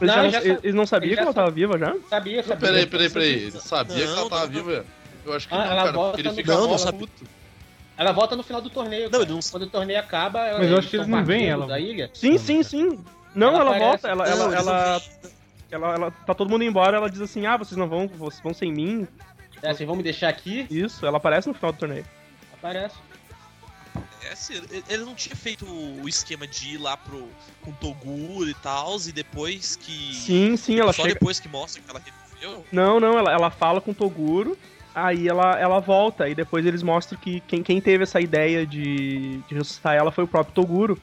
[0.02, 1.96] Não, já não- eles- eles não sabiam ele que ela sa- tava viva já?
[2.10, 2.68] Sabia, sabia.
[2.68, 3.30] Peraí, peraí, peraí.
[3.34, 4.86] Ele sabia que ela Não, tava não, viva?
[5.24, 7.00] Eu acho que Ah, não, ela cara, volta ele no- fica Não, não sabia.
[7.00, 7.26] puto.
[7.98, 9.10] Ela volta no final do torneio.
[9.10, 10.58] Não, não- Quando o torneio acaba.
[10.60, 11.66] Mas eu acho que eles não veem ela.
[11.66, 12.12] Da ilha.
[12.14, 13.00] Sim, sim, sim.
[13.34, 15.02] Não, Ela ela, volta, ela, Não, ela, não ela.
[15.76, 18.54] Ela, ela- tá todo mundo embora, ela diz assim, ah, vocês não vão, vocês vão
[18.54, 19.08] sem mim.
[19.62, 20.66] É, vocês vão me deixar aqui?
[20.70, 22.06] Isso, ela aparece no final do torneio.
[22.54, 22.96] Aparece.
[24.24, 24.54] É, assim,
[24.90, 27.30] ele- não tinha feito o esquema de ir lá pro,
[27.62, 30.16] com Toguro e tal, e depois que.
[30.16, 31.14] Sim, sim, ela Só chega...
[31.14, 32.66] depois que mostra que ela reviveu.
[32.72, 34.58] Não, não, ela, ela fala com o Toguro,
[34.94, 39.38] aí ela, ela volta, e depois eles mostram que quem, quem teve essa ideia de,
[39.48, 41.00] de ressuscitar ela foi o próprio Toguro.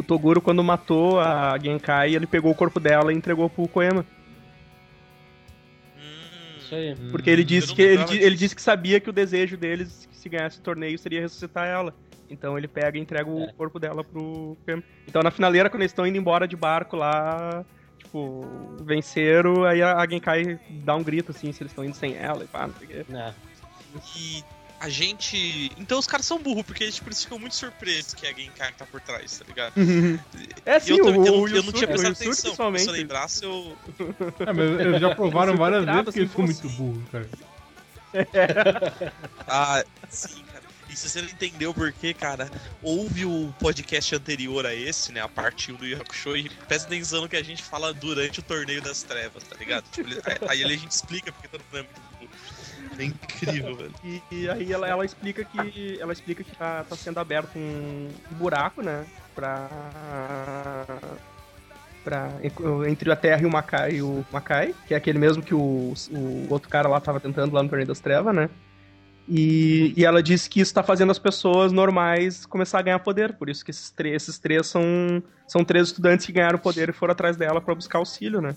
[0.00, 4.02] O Toguro, quando matou a Genkai, ele pegou o corpo dela e entregou pro Koema.
[5.94, 6.96] Hum, Isso aí.
[7.10, 10.28] Porque ele eu disse que ele, ele disse que sabia que o desejo deles, se
[10.28, 11.92] ganhasse o torneio, seria ressuscitar ela.
[12.30, 13.52] Então ele pega e entrega o É.
[13.52, 14.82] corpo dela pro Koema.
[15.06, 17.62] Então na finaleira, quando eles estão indo embora de barco lá,
[17.98, 18.40] tipo,
[18.82, 22.46] venceram, aí a Genkai dá um grito assim, se eles estão indo sem ela e
[22.46, 23.04] pá, não sei o quê.
[23.06, 23.34] Não.
[24.16, 24.42] E
[24.80, 25.70] a gente.
[25.78, 28.72] Então os caras são burros, porque eles, tipo, eles ficam muito surpresos que alguém cara
[28.72, 29.74] tá por trás, tá ligado?
[30.66, 32.78] É E sim, eu, o, eu, não- o eu não tinha o prestado atenção.
[32.78, 33.76] Se eu lembrasse, eu.
[34.46, 37.28] É, mas eles já provaram várias vezes que eles assim, muito burros, cara.
[39.46, 40.64] Ah, sim, cara.
[40.88, 42.50] E se você não entendeu por quê, cara,
[42.82, 45.20] ouve o podcast anterior a esse, né?
[45.20, 48.42] A parte 1 do Hakusho e presta atenção no que a gente fala durante o
[48.42, 49.84] torneio das trevas, tá ligado?
[49.92, 52.30] Tipo, ele- aí a gente explica porque todo mundo é muito burro.
[53.00, 53.92] É incrível, velho.
[54.04, 58.08] E, e aí ela, ela explica que ela explica que tá, tá sendo aberto um
[58.32, 59.68] buraco, né, pra
[62.04, 62.30] para
[62.88, 66.46] entre a Terra e o Makai, o Makai, que é aquele mesmo que o, o
[66.48, 68.48] outro cara lá tava tentando lá no Torneio das Trevas, né?
[69.28, 73.34] E, e ela disse que isso tá fazendo as pessoas normais começar a ganhar poder.
[73.34, 74.82] Por isso que esses esses três são,
[75.46, 78.56] são três estudantes que ganharam poder e foram atrás dela pra buscar auxílio, né?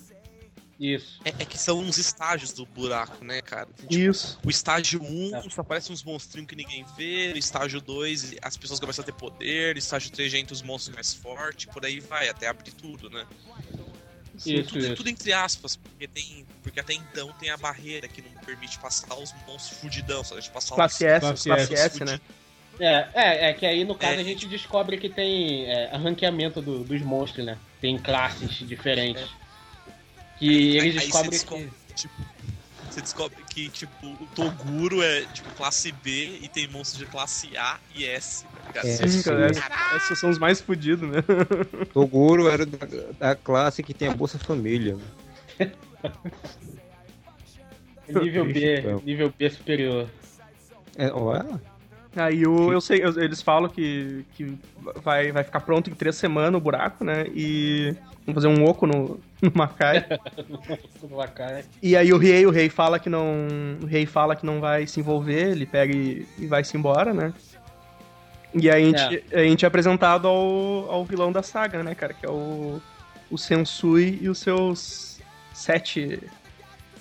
[0.80, 1.20] Isso.
[1.24, 3.68] É, é que são uns estágios do buraco, né, cara?
[3.80, 4.40] Tipo, Isso.
[4.44, 5.50] O estágio 1 É.
[5.50, 7.30] só aparece uns monstrinhos que ninguém vê.
[7.32, 9.76] No estágio 2 as pessoas começam a ter poder.
[9.76, 11.66] No estágio 3 já entra os monstros mais fortes.
[11.66, 13.26] Por aí vai, até abrir tudo, né?
[14.36, 14.96] Isso, tudo, isso.
[14.96, 19.14] tudo entre aspas, porque, tem, porque até então tem a barreira que não permite passar
[19.16, 22.20] os monstros fudidão, só deixa passar Classe os S, Classe S, né?
[22.80, 24.22] É, é, é que aí no caso É.
[24.22, 27.60] a gente descobre que tem é, ranqueamento do- dos monstros, né?
[27.80, 29.24] Tem classes diferentes.
[29.24, 29.43] Que
[30.50, 31.54] Aí- eles aí descobrem você que.
[31.56, 32.14] descobre, tipo,
[32.90, 37.56] você descobre que, tipo, o Toguro é, tipo, classe B e tem monstros de classe
[37.58, 38.86] A e S, tá ligado?
[38.88, 39.50] É, Sim, cara,
[39.96, 41.24] esses- são os mais fodidos, né?
[41.94, 42.78] Toguro era da,
[43.20, 44.98] da classe que tem a Bolsa Família.
[48.08, 49.02] Nível B, Então.
[49.06, 50.10] nível B superior.
[50.96, 51.60] É, olha,
[52.16, 54.56] Aí o, eu sei, eles falam que, que
[55.04, 57.26] vai, vai ficar pronto em três semanas o buraco, né?
[57.34, 60.06] E vamos fazer um oco no, no Macai.
[61.12, 61.66] Lá, cara.
[61.82, 63.48] E aí o rei, o rei fala que não.
[63.82, 67.14] O rei fala que não vai se envolver, ele pega e, e vai se embora,
[67.14, 67.34] né?
[68.56, 72.14] E aí a gente, a gente é apresentado ao, ao vilão da saga, né, cara?
[72.14, 72.80] Que é o,
[73.30, 75.20] o Sensui e os seus
[75.54, 76.20] sete.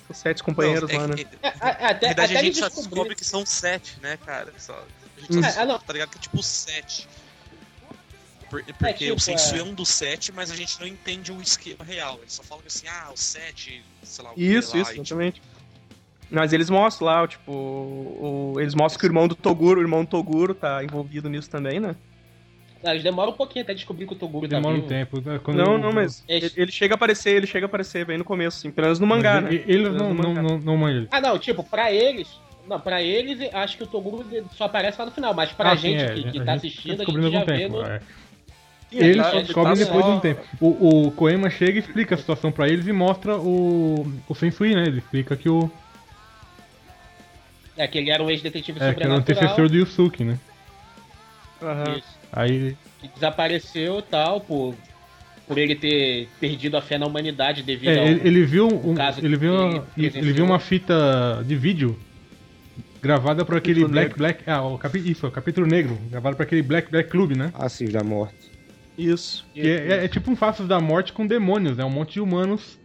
[0.09, 1.15] Os sete companheiros Não, é lá, né?
[1.15, 4.17] que- É, a- até, Na verdade, até a gente só descobre que são sete, né,
[4.25, 4.51] cara?
[4.57, 4.73] Só,
[5.17, 5.79] a gente só É, ah, não.
[5.79, 7.07] tá ligado que é tipo sete.
[8.53, 11.31] Por- Porque tipo, o Sensui é- é um dos sete, mas a gente não entende
[11.31, 12.19] o esquema real.
[12.21, 14.93] Eles só falam assim, ah, o sete, sei lá, o que Isso, lá, isso, e,
[14.93, 15.41] tipo, exatamente.
[16.29, 20.03] Mas eles mostram lá, tipo, o, eles mostram que o irmão do Toguro, o irmão
[20.03, 21.95] do Toguro tá envolvido nisso também, né?
[22.85, 25.19] Ah, eles demoram um pouquinho até descobrir que o Toguro tá Demora um tempo.
[25.21, 25.39] né?
[25.39, 28.05] Quando não, eu- não, mas Esse- ele, ele chega a aparecer, ele chega a aparecer
[28.05, 29.63] bem no começo, assim, pelo menos no mas mangá, ele- né?
[29.63, 31.07] Pelo não, não, não, não manjam ele.
[31.11, 32.27] Ah, não, tipo, pra eles.
[32.67, 35.75] Não, pra eles, acho que o Toguro só aparece lá no final, mas pra Ah,
[35.75, 37.77] gente é, que, que a tá gente assistindo, a descobrindo gente já vê tempo.
[37.77, 37.85] no...
[37.85, 38.01] é.
[38.93, 40.41] Eles tá- só descobrem tá depois só- de um tempo.
[40.59, 44.75] O, o Koema chega e explica a situação pra eles e mostra o, o Sensui,
[44.75, 44.83] né?
[44.85, 45.69] Ele explica que o
[47.75, 50.37] É, que ele era um ex-detetive é, que era o antecessor do Yusuke, né?
[51.61, 51.97] Aham.
[51.97, 52.19] Isso.
[52.31, 54.75] Aí que desapareceu e tal, por,
[55.47, 58.05] por ele ter perdido a fé na humanidade devido É, ao...
[58.05, 61.99] ele, ele viu um, caso ele viu uma, ele viu uma fita de vídeo
[63.01, 64.17] gravada por aquele Capítulo Black Negro.
[64.17, 67.51] Black ah o capi, isso o capítulo negro gravado por aquele Black Black Club né
[67.53, 68.52] Assis da Morte.
[68.97, 69.45] Isso.
[69.53, 72.21] que é, é- é tipo um Faces da Morte com demônios é um monte de
[72.21, 72.77] humanos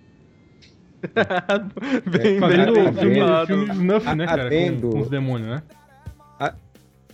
[2.10, 3.46] bem, fazendo bem, filme, filmado.
[3.46, 4.90] filme snuff né cara com, Adendo.
[4.90, 5.62] com os demônios né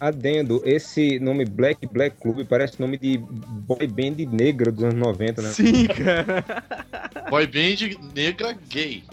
[0.01, 5.41] Adendo, esse nome Black Black Club parece nome de boy band negra dos anos 90,
[5.41, 5.49] né?
[5.51, 6.45] Sim, cara.
[7.31, 9.05] Boy band negra gay.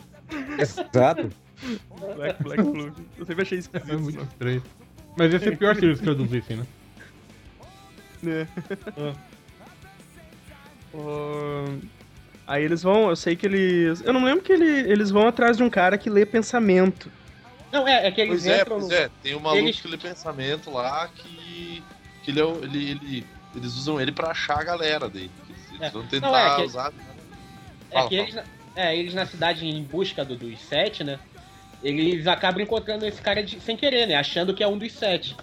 [0.60, 1.30] Exato.
[2.16, 2.94] Black, Black Club.
[3.18, 4.00] Eu sempre achei é esquisito.
[4.00, 4.28] muito né?
[4.32, 4.64] estranho
[5.18, 6.66] mas ia ser pior se eles traduzissem né
[8.26, 8.48] É.
[10.94, 11.80] Ahn,
[12.48, 14.02] Aí eles vão, eu sei que eles.
[14.02, 17.10] Eu não lembro que ele, eles vão atrás de um cara que lê pensamento.
[17.72, 18.94] Não, é, é que eles Pois é, entram pois no...
[18.96, 19.10] é.
[19.24, 21.82] Tem um maluco Eles- que lê pensamento lá que.
[22.24, 23.26] que ele, é ele, ele-
[23.56, 25.32] Eles usam ele pra achar a galera dele.
[25.48, 25.90] Eles É.
[25.92, 26.92] vão tentar Não, é que- usar.
[27.90, 28.28] É Fala, que fala.
[28.30, 28.44] eles, na-
[28.76, 31.20] é, eles na cidade em busca do- dos sete, né?
[31.84, 34.16] Eles acabam encontrando esse cara de- sem querer, né?
[34.16, 35.36] Achando que é um dos sete.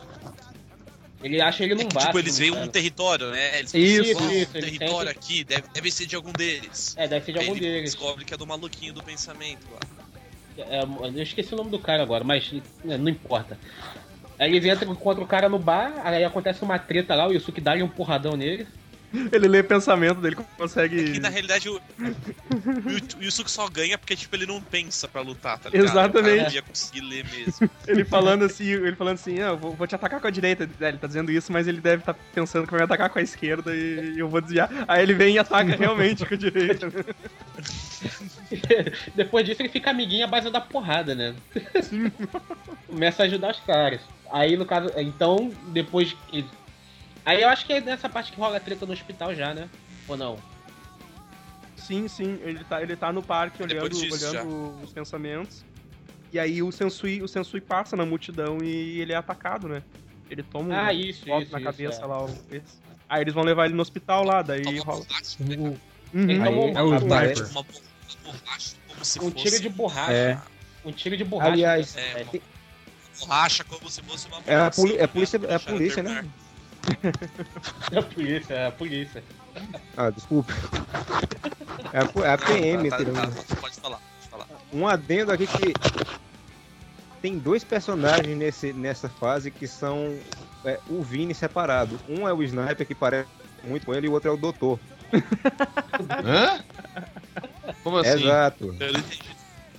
[1.23, 2.07] Ele acha ele É num que, bar.
[2.07, 3.59] tipo, eles veem um território, né?
[3.59, 6.95] Eles Isso, pensam, "Ah, isso, um território tentam- aqui, deve, deve ser de algum deles.
[6.97, 7.91] É, deve ser de Aí algum ele deles.
[7.91, 9.81] descobre que é do maluquinho do pensamento lá.
[10.59, 12.51] É, eu esqueci o nome do cara agora, mas
[12.85, 13.59] né, não importa.
[14.39, 17.61] Aí eles entram contra o cara no bar, aí acontece uma treta lá, o Yusuke
[17.61, 18.67] dá um porradão nele.
[19.33, 21.13] Ele lê pensamento dele, consegue.
[21.13, 25.59] Que na realidade o, o, Yusuke só ganha porque tipo, ele não pensa pra lutar,
[25.59, 25.87] tá ligado?
[25.87, 26.45] Exatamente.
[26.45, 27.71] Não ia conseguir ler mesmo.
[27.87, 30.69] Ele falando assim, ele falando assim, ah, eu vou, vou te atacar com a direita.
[30.81, 33.19] É, Ele tá dizendo isso, mas ele deve estar pensando que vai me atacar com
[33.19, 34.71] a esquerda e eu vou desviar.
[34.87, 36.93] Aí ele vem e ataca realmente com a direita.
[39.15, 41.35] Depois disso ele fica amiguinho à base da porrada, né?
[42.87, 44.01] Começa a ajudar os caras.
[44.31, 44.91] Aí no caso.
[44.97, 46.45] Então, depois que.
[47.25, 49.69] Aí eu acho que é nessa parte que rola a treta no hospital já, né?
[50.07, 50.39] Ou não?
[51.77, 55.65] Sim, sim, ele tá, ele tá no parque olhando, olhando os pensamentos.
[56.33, 59.83] E aí o Sensui, o Sensui passa na multidão e ele é atacado, né?
[60.31, 62.07] Ele toma um Ah, isso, golpe isso, na isso, cabeça é.
[62.07, 62.27] lá.
[63.09, 65.05] Aí eles vão levar ele no hospital lá, daí Toma rola.
[65.07, 65.55] borracha, né?
[65.55, 66.73] Ele Uhum.
[66.73, 67.51] um, é o um- sniper.
[67.51, 67.83] Uma, bo-
[68.25, 70.13] uma borracha como se um fosse tiro de borracha.
[70.13, 70.43] É.
[70.85, 71.53] Um tiro de borracha.
[71.53, 72.33] Aliás, É, É, uma
[73.21, 76.03] borracha como se fosse uma É a, borracha, poli- é a polícia, é a polícia,
[76.03, 76.29] né?
[77.93, 79.23] é a polícia, é a polícia.
[79.97, 80.53] Ah, desculpa.
[81.93, 84.47] É a, é a PM, Tá, tá, tá, pode falar, pode falar.
[84.73, 85.75] Um adendo aqui que
[87.21, 90.19] tem dois personagens nesse, nessa fase que são
[90.65, 91.99] é, o Vini separado.
[92.09, 93.29] Um é o Sniper, que parece
[93.65, 94.79] muito com ele, e o outro é o Doutor.
[96.25, 96.63] Hã?
[97.83, 98.11] Como assim?
[98.11, 98.65] Exato.
[98.65, 99.39] Eu não entendi.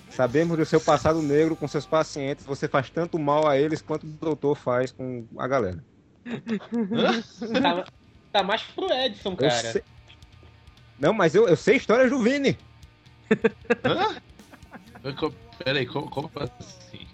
[0.10, 2.46] Sabemos do seu passado negro com seus pacientes.
[2.46, 5.82] Você faz tanto mal a eles quanto o Doutor faz com a galera.
[7.62, 7.86] Tá,
[8.32, 9.52] tá mais pro Edson, Eu cara.
[9.52, 9.84] sei-
[11.00, 12.58] Não, mas eu, eu sei histórias do Vini.
[13.86, 14.16] Hã?
[15.64, 17.08] Peraí, como, como assim?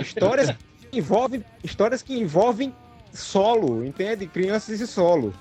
[0.00, 0.50] Histórias
[0.90, 2.74] que envolvem, histórias que envolvem
[3.12, 4.26] solo, entende?
[4.26, 5.34] Crianças e solo.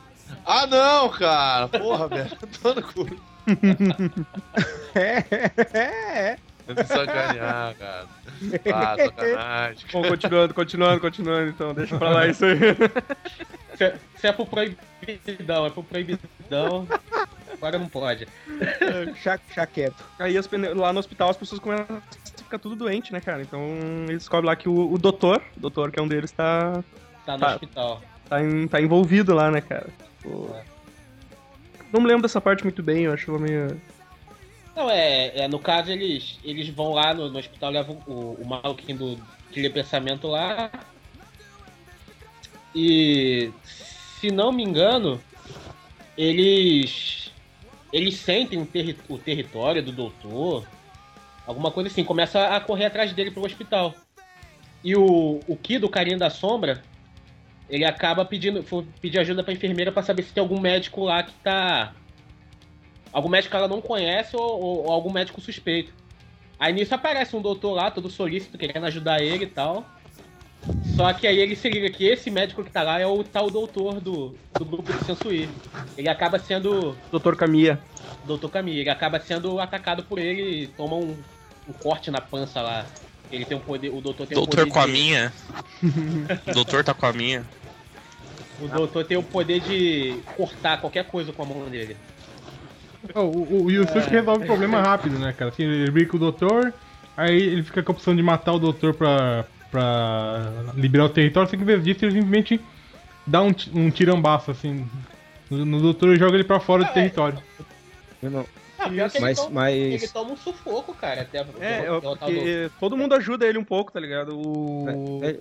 [0.46, 1.68] Ah, não, cara!
[1.68, 2.32] Porra, velho.
[2.62, 3.06] Tô no cu.
[4.94, 5.24] É,
[5.74, 6.38] é, é.
[6.76, 8.06] Me sacanear, cara.
[8.74, 9.86] Ah, sacanagem.
[9.92, 11.74] Bom, continuando, continuando, continuando, então.
[11.74, 12.58] Deixa pra lá isso aí.
[13.78, 16.88] Se, se é pro proibidão, é pro proibidão.
[17.54, 18.28] Agora não pode.
[19.22, 20.04] Chá, chá quieto.
[20.20, 23.42] Aí as lá no hospital as pessoas começam a ficar tudo doente, né, cara?
[23.42, 23.62] Então
[24.08, 26.84] eles descobrem lá que o, o doutor, o doutor que é um deles, tá,
[27.26, 27.54] Tá no Tá.
[27.54, 28.02] hospital.
[28.28, 29.88] tá, em- tá envolvido lá, né, cara?
[30.18, 30.56] Tipo,
[31.94, 33.80] Não me lembro dessa parte muito bem, eu acho meio.
[34.76, 38.94] Não, é, é, no caso eles, eles vão lá no, no hospital, levam o, o
[38.94, 39.20] do
[39.54, 40.72] telepensamento lá.
[42.74, 45.22] E se não me engano,
[46.18, 47.32] eles
[47.92, 50.66] eles sentem o, terri- o território do doutor,
[51.46, 53.94] alguma coisa assim, começa a correr atrás dele pro hospital.
[54.82, 56.84] E o, o Ki, do carinha da sombra,
[57.70, 58.64] ele acaba pedindo
[59.02, 61.94] pedir ajuda pra enfermeira pra saber se tem algum médico lá que tá
[63.12, 65.92] algum médico que ela não conhece ou, ou- ou algum médico suspeito.
[66.60, 69.86] Aí nisso aparece um doutor lá, todo solícito, querendo ajudar ele e tal.
[70.96, 73.50] Só que aí ele se liga que esse médico que tá lá é o tal
[73.50, 75.50] doutor do, do grupo de Sensui.
[75.98, 76.96] Ele acaba sendo.
[77.10, 77.80] Doutor Camilla.
[78.26, 81.18] Doutor Camille, ele acaba sendo atacado por ele e toma um,
[81.68, 82.86] um corte na pança lá.
[83.32, 83.90] Ele tem um poder.
[83.90, 84.72] O doutor tem um Doutor poder.
[84.72, 85.34] com a de- minha.
[86.54, 87.44] Doutor tá com a minha.
[88.62, 91.98] O doutor tem o poder de cortar qualquer coisa com a mão dele.
[93.16, 95.52] O, o, o Yusuke resolve o problema rápido, né, cara?
[95.52, 96.74] Assim, ele briga com o doutor,
[97.18, 101.50] aí ele fica com a opção de matar o doutor pra, pra liberar o território,
[101.50, 102.60] só que em vez disso ele simplesmente
[103.26, 104.88] dá um, um tirambaço, assim,
[105.50, 106.94] no, no doutor e joga ele pra fora do é.
[106.94, 107.38] território.
[108.22, 108.46] Eu não-
[108.80, 111.22] Ah, ele, Mas, toma, ele mas toma um sufoco, cara.
[111.22, 112.18] Até É, eu- o doutor.
[112.28, 114.36] porque todo mundo ajuda ele um pouco, tá ligado?
[114.36, 115.22] O.
[115.24, 115.38] É, é.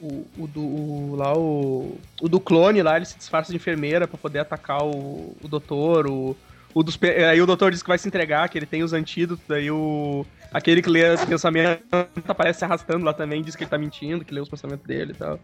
[0.00, 0.60] O, o do.
[0.60, 1.96] o- lá o.
[2.20, 6.08] O do clone lá, ele se disfarça de enfermeira pra poder atacar o, o doutor.
[6.08, 6.36] O,
[6.74, 9.50] o dos, aí o doutor diz que vai se entregar, que ele tem os antídotos,
[9.50, 10.24] aí o.
[10.52, 11.84] Aquele que lê os pensamentos
[12.28, 15.12] aparece se arrastando lá também, diz que ele tá mentindo, que lê os pensamentos dele
[15.12, 15.40] e tal.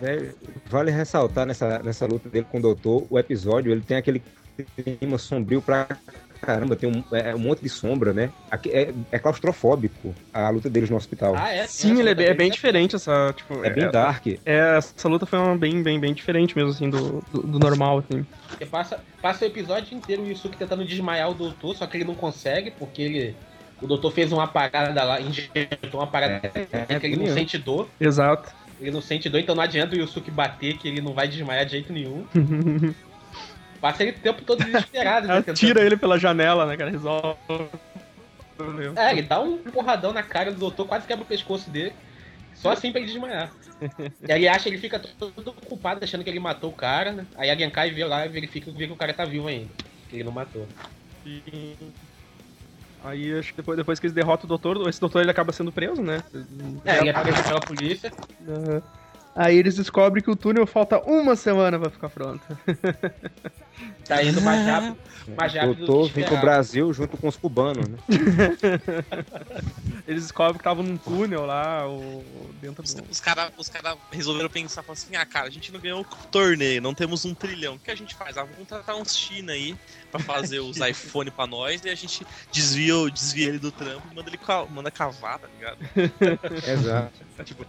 [0.00, 0.34] velho,
[0.66, 4.22] vale ressaltar nessa, nessa luta dele com o doutor, o episódio, ele tem aquele
[4.76, 5.88] clima sombrio pra
[6.42, 8.30] caramba, tem um, é, um monte de sombra, né?
[8.50, 11.34] Aqui é, é claustrofóbico a luta deles no hospital.
[11.36, 11.66] Ah, é?
[11.68, 13.32] Sim, ele é bem, é bem diferente, essa.
[13.36, 14.26] Tipo, é bem dark.
[14.44, 17.98] É, essa luta foi uma bem, bem, bem diferente mesmo, assim, do, do, do normal,
[17.98, 18.26] assim.
[18.48, 22.04] Porque passa, passa o episódio inteiro o Yusuke tentando desmaiar o doutor, só que ele
[22.04, 23.36] não consegue, porque ele.
[23.80, 26.40] O doutor fez uma parada lá, injetou uma parada
[26.88, 27.88] é que ele não sente dor.
[28.00, 28.52] Exato.
[28.80, 31.64] Ele não sente dor, então não adianta o Yusuke bater, que ele não vai desmaiar
[31.64, 32.24] de jeito nenhum.
[33.82, 35.26] Passa ele o tempo todo desesperado.
[35.26, 36.88] né, tentando- Tira ele pela janela, né, cara?
[36.88, 37.36] Resolve.
[38.96, 41.92] É, ele dá um porradão na cara do doutor, quase quebra o pescoço dele.
[42.54, 43.50] Só assim pra ele desmaiar.
[44.22, 47.26] e aí ele acha, ele fica todo culpado, achando que ele matou o cara, né?
[47.36, 49.68] Aí a Genkai vê lá e verifica vê que o cara tá vivo ainda.
[50.08, 50.64] Que ele não matou.
[53.02, 55.72] Aí acho que depois, depois que eles derrotam o doutor, esse doutor ele acaba sendo
[55.72, 56.22] preso, né?
[56.84, 58.12] É, ele é preso pela polícia.
[58.48, 58.80] Aham.
[59.34, 62.42] Aí eles descobrem que o túnel falta uma semana pra ficar pronto.
[64.06, 64.98] Tá indo mais rápido.
[65.36, 66.36] Mais rápido do doutor vem pro.
[66.36, 67.98] Brasil junto com os cubanos, né?
[70.06, 72.24] Eles descobrem que estavam num túnel lá, o,
[72.60, 73.04] dentro Os, do.
[73.10, 76.26] os caras os cara resolveram pensar, falaram assim, ah, cara, a gente não ganhou o
[76.28, 77.74] torneio, não temos um trilhão.
[77.74, 78.36] O que a gente faz?
[78.36, 79.76] Ah, vamos contratar uns China aí
[80.10, 84.02] pra fazer os iPhone pra nós e a gente desvia, o- desvia ele do trampo
[84.10, 84.38] e manda ele
[84.70, 85.78] manda cavar, tá ligado?
[86.68, 87.12] Exato.
[87.44, 87.64] Tipo,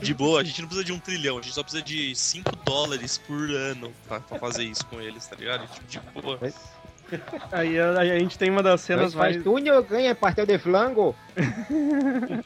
[0.00, 2.50] de boa, a gente não precisa de um trilhão, a gente só precisa de 5
[2.64, 5.66] dólares por ano pra, pra fazer isso com eles, tá ligado?
[5.88, 6.38] Tipo, de boa.
[7.50, 9.42] Aí, a- aí a gente tem uma das cenas Nós faz mais.
[9.44, 11.16] túnel, ganha pastel de flango.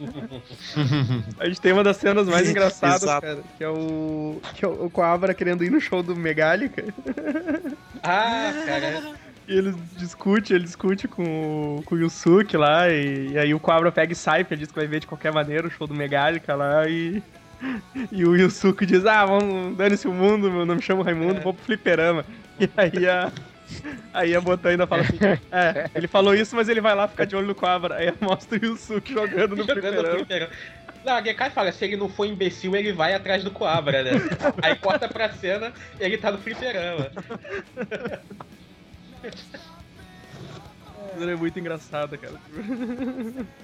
[1.39, 3.27] A gente tem uma das cenas mais engraçadas, Exato.
[3.27, 3.43] cara.
[3.59, 4.41] Que é o.
[4.55, 6.85] Que é o Coabra querendo ir no show do Megálica.
[8.05, 9.13] Ah, cara.
[9.47, 13.61] E ele discute, ele discute com, o- com o Yusuke lá, e, e aí o
[13.61, 15.95] Cobra pega e sai, porque diz que vai ver de qualquer maneira o show do
[15.95, 17.23] Megálica lá, e,
[18.11, 21.65] e o Yusuke diz, ah, vamos, dane-se o mundo, meu nome chama Raimundo, vou pro
[21.65, 22.25] fliperama.
[22.59, 23.33] E aí a,
[24.13, 25.17] Aí a Botan ainda fala assim:
[25.51, 27.97] É, ele falou isso, mas ele vai lá ficar de olho no Cobra.
[27.97, 30.17] Aí mostra o Yusuke jogando no Jogando no fliperama.
[30.17, 30.53] fliperama.
[31.05, 34.13] Não, a Gekai fala, se ele não for imbecil, ele vai atrás do Coabra, né?
[34.63, 37.11] Aí corta pra cena e ele tá no fliperama.
[41.19, 42.35] Ele é muito engraçado, cara.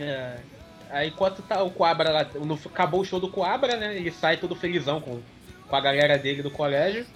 [0.01, 0.39] É.
[0.90, 3.96] Aí enquanto tá o Coabra lá, no- acabou o show do Coabra, né?
[3.96, 5.20] Ele sai todo felizão com,
[5.68, 7.07] com a galera dele do colégio.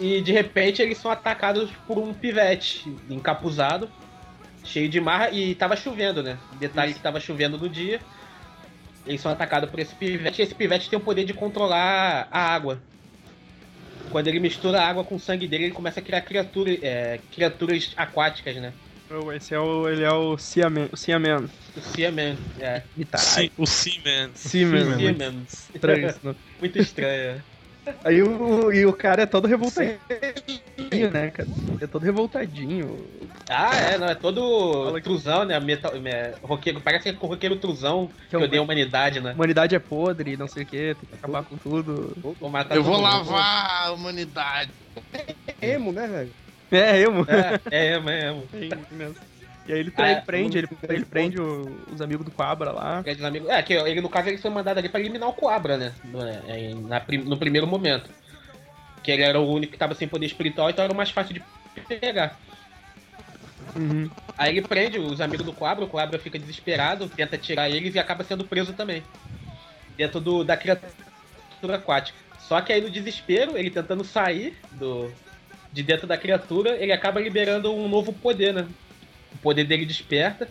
[0.00, 3.88] E de repente eles são atacados por um pivete encapuzado,
[4.64, 6.36] cheio de marra, e tava chovendo, né?
[6.58, 8.00] Detalhe que tava chovendo no dia.
[9.06, 12.40] Eles são atacados por esse pivete, e esse pivete tem o poder de controlar a
[12.40, 12.82] água.
[14.10, 17.20] Quando ele mistura a água com o sangue dele, ele começa a criar criatura, é,
[17.32, 18.72] criaturas aquáticas, né?
[19.10, 19.88] Oh, esse é o.
[19.88, 20.88] Ele é o Siaman.
[20.92, 21.44] O Siaman.
[21.76, 22.82] O Seaman, é.
[23.16, 24.34] Sim, o Seaman.
[24.34, 24.96] Siaman.
[24.98, 25.44] Seaman.
[25.74, 26.34] Estranho isso, né?
[26.58, 27.44] Muito estranho.
[28.02, 30.00] Aí o, e o cara é todo revoltadinho,
[31.12, 31.48] né, cara?
[31.80, 33.06] É todo revoltadinho.
[33.46, 35.60] Ah, é, não, é todo truzão, né?
[35.60, 39.20] Metal, é, roqueiro, parece que é o roqueiro truzão que é um- odeia a humanidade,
[39.20, 39.34] né?
[39.34, 42.16] Humanidade é podre, não sei o que, tem que acabar com tudo.
[42.40, 43.02] Vou matar Eu vou mundo.
[43.02, 44.72] lavar a humanidade.
[45.60, 46.32] Emo, né, velho?
[46.76, 47.26] É, eu, mano.
[47.70, 48.46] É, é, é mesmo.
[49.66, 49.90] E aí ele,
[50.26, 53.02] prende, ele, ele prende o- os amigos do Cabra lá.
[53.04, 55.32] É, dos amigos- é, que ele, no caso, ele foi mandado ali pra eliminar o
[55.32, 55.92] Coabra, né?
[56.04, 58.10] No, é, na no primeiro momento.
[59.02, 61.34] Que ele era o único que tava sem poder espiritual, então era o mais fácil
[61.34, 61.42] de
[61.88, 62.38] pegar.
[63.74, 64.10] Uhum.
[64.36, 67.98] Aí ele prende os amigos do Coabra, o Coabra fica desesperado, tenta tirar eles e
[67.98, 69.02] acaba sendo preso também.
[69.96, 70.92] Dentro do, da criatura
[71.76, 72.18] aquática.
[72.38, 75.10] Só que aí no desespero, ele tentando sair do,
[75.74, 78.66] de dentro da criatura, ele acaba liberando um novo poder, né?
[79.34, 80.48] O poder dele desperta.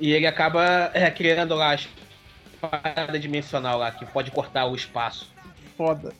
[0.00, 5.30] E ele acaba é, criando lá a espada dimensional lá, que pode cortar o espaço.
[5.76, 6.14] Foda.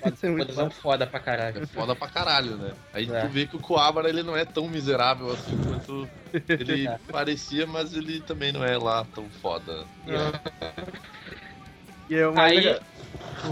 [0.00, 1.62] Pode Isso é muito Poderzão foda pra caralho.
[1.62, 2.72] É foda pra caralho, né?
[2.94, 3.20] Aí É.
[3.22, 6.08] tu vê que o Coabra ele não é tão miserável assim quanto
[6.48, 9.84] ele parecia, mas ele também não é lá tão foda.
[10.06, 10.52] É
[12.28, 12.76] uma Aí,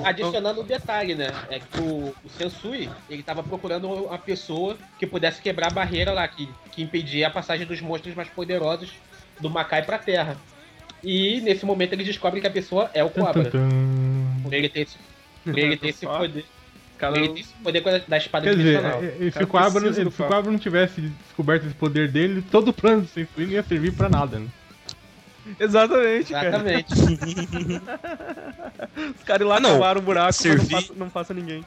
[0.04, 1.32] adicionando um detalhe, né?
[1.50, 6.12] É que o, o Sensui, ele tava procurando uma pessoa que pudesse quebrar a barreira
[6.12, 8.92] lá, que, que impedia a passagem dos monstros mais poderosos
[9.40, 10.36] do Makai pra Terra.
[11.02, 13.50] E nesse momento ele descobre que a pessoa é o Cobra.
[14.50, 14.98] ele ter esse,
[15.46, 16.44] ele ter esse poder.
[16.98, 19.46] Por ele ter esse poder com a- da espada Quer dizer, é- é- se o.
[20.28, 23.92] Coabra não tivesse descoberto esse poder dele, todo o plano do Sensui não ia servir
[23.94, 24.46] pra nada, né?
[25.58, 26.48] Exatamente, cara.
[26.48, 26.94] Exatamente.
[29.16, 29.70] Os caras lá Ah, não.
[29.72, 31.64] cavaram o buraco, não passa, não passa ninguém.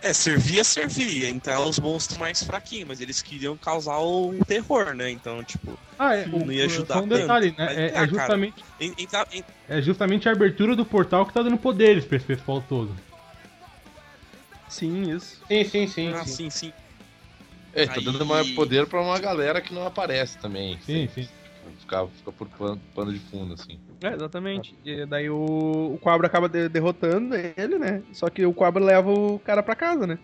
[0.00, 1.28] É, servia, servia.
[1.28, 5.10] Então os monstros mais fraquinhos, mas eles queriam causar um terror, né?
[5.10, 7.66] Então, tipo, Ah, é, Não ia ajudar só um detalhe, tanto, né?
[7.66, 8.08] mas, É, ah, é cara.
[8.08, 9.26] justamente, en- entrar.
[9.32, 12.94] en- é justamente a abertura do portal que tá dando poderes pra esse pessoal todo.
[14.68, 15.40] Sim, isso.
[15.48, 16.12] Sim, sim, sim.
[16.14, 16.32] Ah, sim.
[16.32, 16.72] sim, sim.
[17.74, 20.78] É, tá Aí- dando mais poder pra uma galera que não aparece também.
[20.84, 21.28] Sim, sim.
[21.92, 23.78] Fica, fica por pano, pano de fundo, assim.
[24.02, 24.74] É, exatamente.
[24.84, 28.02] E daí o, o Cobra acaba de- derrotando ele, né?
[28.14, 30.18] Só que o Cobra leva o cara pra casa, né?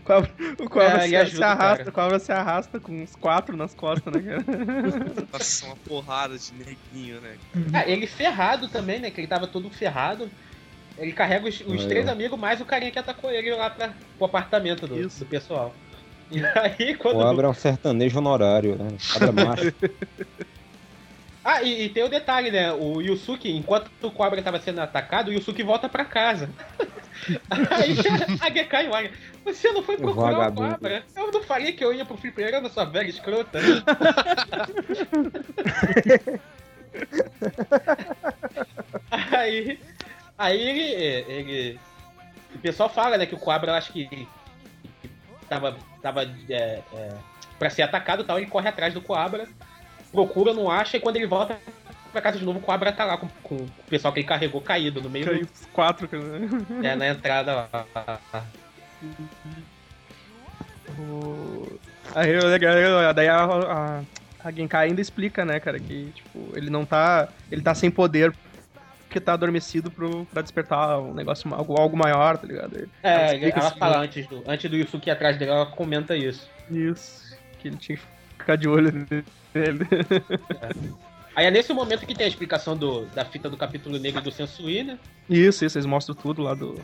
[0.00, 1.90] O Cobra, o É, se, ajuda se arrasta, cara.
[1.90, 4.44] o Cobra se arrasta com uns quatro nas costas, né, cara?
[5.32, 7.36] Nossa, uma porrada de neguinho, né?
[7.74, 9.10] Ah, ele ferrado também, né?
[9.10, 10.30] Que ele tava todo ferrado.
[10.96, 11.88] Ele carrega os, os É.
[11.88, 15.18] três amigos mais o carinha que atacou ele lá pra, pro apartamento do, Isso.
[15.20, 15.74] do pessoal.
[16.30, 17.16] E aí, quando.
[17.16, 18.88] O Abra é um sertanejo honorário, né?
[19.12, 19.74] Cabra macho.
[21.48, 22.70] Ah, e, e tem o detalhe, né?
[22.74, 26.50] O Yusuke, enquanto o Cobra tava sendo atacado, o Yusuke volta pra casa.
[27.48, 27.96] aí
[28.38, 29.10] a Gekai olha.
[29.46, 30.54] Você não foi procurar o.
[30.54, 31.02] Cobra?
[31.16, 33.60] Eu não falei que eu ia pro fliperama, sua velha escrota.
[39.32, 39.80] aí.
[40.36, 40.82] Aí ele,
[41.32, 41.80] ele.
[42.54, 44.06] O pessoal fala, né, que o Cobra, eu acho que.
[44.06, 44.28] que
[45.48, 45.78] tava.
[46.02, 47.14] tava é, é,
[47.58, 49.48] pra ser atacado e tal, ele corre atrás do Coabra,
[50.12, 51.58] procura, não acha, e quando ele volta
[52.12, 54.60] pra casa de novo, o Coabra tá lá com, com o pessoal que ele carregou
[54.60, 56.90] caído no meio Caiu do, os quatro, né?
[56.90, 57.86] é, na entrada lá.
[60.98, 61.78] O-
[62.14, 64.02] Aí, eu- daí a, a,
[64.44, 67.28] a Genkai ainda explica, né, cara, que, tipo, ele não tá.
[67.52, 68.34] Ele tá sem poder
[69.06, 72.76] porque tá adormecido pro, pra despertar um negócio, algo, algo maior, tá ligado?
[72.76, 75.66] Ele- É, explica ela assim, fala antes do, antes do Yusuke ir atrás dele, ela
[75.66, 76.48] comenta isso.
[76.70, 77.36] Isso.
[77.58, 78.04] Que ele tinha que
[78.38, 79.06] ficar de olho
[79.54, 79.86] nele.
[81.34, 84.32] Aí é nesse momento que tem a explicação do, da fita do capítulo negro do
[84.32, 84.98] Sensui, né?
[85.30, 86.74] Isso, isso, eles mostram tudo lá do.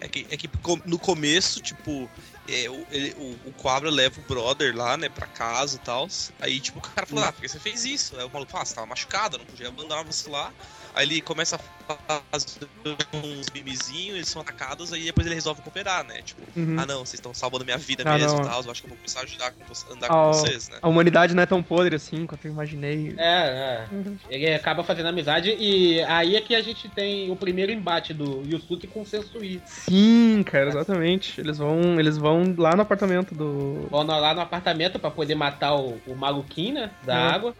[0.00, 0.48] É que, é que
[0.86, 2.08] no começo, tipo,
[2.48, 6.06] é, o, ele- o, o Cobra leva o brother lá, né, pra casa e tal.
[6.40, 8.16] Aí, tipo, o cara fala, ah, por que você fez isso?
[8.16, 10.52] Aí o maluco fala, ah, você tava machucado, não podia abandonar você lá.
[10.94, 12.68] Aí ele começa a fazer
[13.14, 16.20] uns mimizinhos, eles são atacados, aí depois ele resolve cooperar, né?
[16.22, 16.76] Tipo, Uhum.
[16.78, 18.88] ah não, vocês estão salvando minha vida Ah, mesmo e tal, eu acho que eu
[18.90, 20.78] vou começar a ajudar com, andar Ah, com vocês, né?
[20.82, 23.14] A humanidade não é tão podre assim quanto eu imaginei.
[23.18, 23.88] É, é.
[24.28, 28.42] Ele acaba fazendo amizade e aí é que a gente tem o primeiro embate do
[28.44, 29.60] Yusuke com o Sensui.
[29.64, 31.40] Sim, cara, exatamente.
[31.40, 33.88] Eles vão, eles vão lá no apartamento do.
[33.90, 36.90] Vão lá no apartamento pra poder matar o, o maluquinho, né?
[37.04, 37.34] Da É.
[37.34, 37.54] água.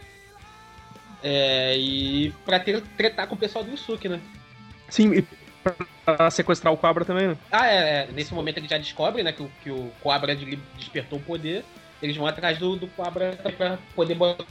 [1.23, 4.19] É, e pra ter, tretar com o pessoal do Yusuke, né?
[4.89, 5.25] Sim, e
[6.05, 7.37] pra sequestrar o Cobra também, né?
[7.51, 10.55] Ah, é, é, nesse momento ele já descobre, né, que, o- que o Cobra de-
[10.77, 11.63] despertou o poder.
[12.01, 14.47] Eles vão atrás do, do Cobra pra poder botar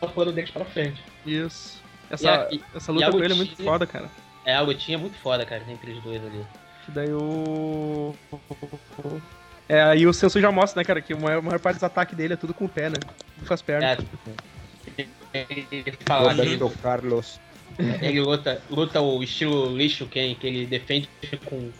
[0.00, 1.02] o plano deles pra frente.
[1.26, 1.82] Isso.
[2.10, 4.08] E Essa, a- e- essa e luta com ele é muito foda, cara.
[4.44, 6.44] É, a lutinha muito foda, cara, entre os dois ali.
[6.84, 8.14] Que daí o.
[9.68, 11.84] É, aí o Sensui já mostra, né, cara, que a maior, a maior parte dos
[11.84, 12.96] ataques dele é tudo com o pé, né?
[13.36, 13.98] Tudo com as pernas.
[14.96, 15.06] É.
[15.34, 17.40] Ele fala Roberto Carlos.
[18.00, 21.08] ele luta, luta o estilo lixo Ken, que ele defende
[21.44, 21.70] com,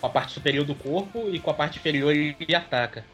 [0.00, 3.04] com a parte superior do corpo e com a parte inferior ele ataca.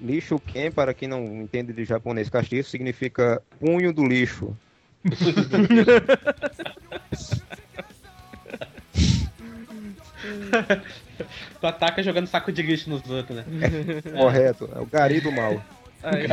[0.00, 4.56] Lixo Ken, para quem não entende de japonês castiço, significa punho do lixo.
[11.60, 13.44] Tu ataca jogando saco de lixo nos outros, né?
[14.16, 15.62] Correto, é o gari do mal.
[16.02, 16.26] Aí,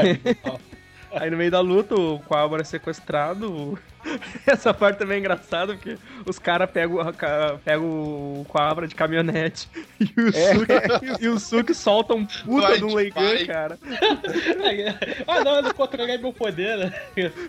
[1.19, 3.77] aí no meio da luta, o Cobra é sequestrado.
[4.45, 8.95] Essa parte também é engraçada, porque os caras pegam, a ca- pegam o Cobra de
[8.95, 9.67] caminhonete
[9.99, 10.53] e o, É.
[10.53, 10.73] Suki,
[11.25, 13.77] e o Suki solta um puta Vai de um Leigan, cara.
[15.27, 16.93] ah não, eu não controlei meu poder, né?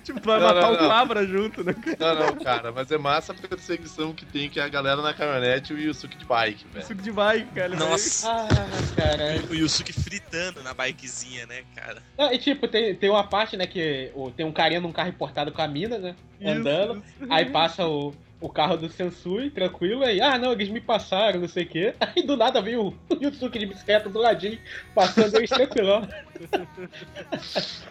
[0.02, 0.88] Tipo, tu vai Não, matar não, o.
[0.88, 1.74] Cobra junto, né?
[1.98, 5.12] Não, não, cara, mas é massa a perseguição que tem, que é a galera na
[5.14, 6.86] caminhonete e o Yusuke de bike, velho.
[6.86, 7.76] Suki de bike, cara.
[7.76, 8.48] Nossa, Ah,
[8.96, 9.42] cara.
[9.50, 12.02] o Yusuke fritando na bikezinha, né, cara?
[12.16, 15.52] Não, e tipo, tem, tem uma parte, né, que tem um carinha num carro importado
[15.52, 16.14] com a mina, né?
[16.52, 17.02] Andando.
[17.30, 21.48] Aí passa o, o carro do Sensui, tranquilo, aí, ah não, eles me passaram, não
[21.48, 21.94] sei o quê.
[22.00, 24.58] Aí do nada vem o, o Yusuke de bicicleta do ladinho,
[24.94, 26.08] passando eles tranquilão.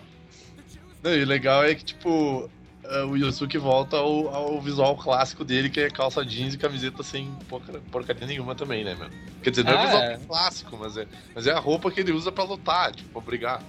[1.04, 2.50] Não, e o legal é que, tipo,
[2.84, 7.04] eh, o Yusuke volta ao, ao visual clássico dele, que é calça jeans e camiseta
[7.04, 9.12] sem porca- porcaria nenhuma também, né, mano?
[9.44, 10.18] Quer dizer, não é o Ah, visual é.
[10.28, 13.62] clássico, mas é, mas é a roupa que ele usa pra lutar, tipo, pra brigar.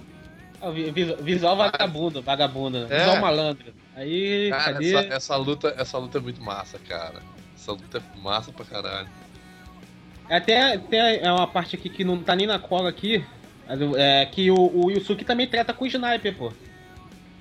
[0.61, 2.97] Ah, vi- vis- Visual vagabundo, vagabundo, É.
[2.97, 3.73] visual malandro.
[3.99, 4.95] Aí, Cara, cadê?
[4.95, 7.21] essa, essa luta, essa luta é muito massa, cara.
[7.55, 9.09] Essa luta é massa pra caralho.
[10.29, 13.23] Até tem é uma parte aqui que não tá nem na cola aqui.
[13.97, 16.53] É que o, o Yusuke também trata com o sniper, pô.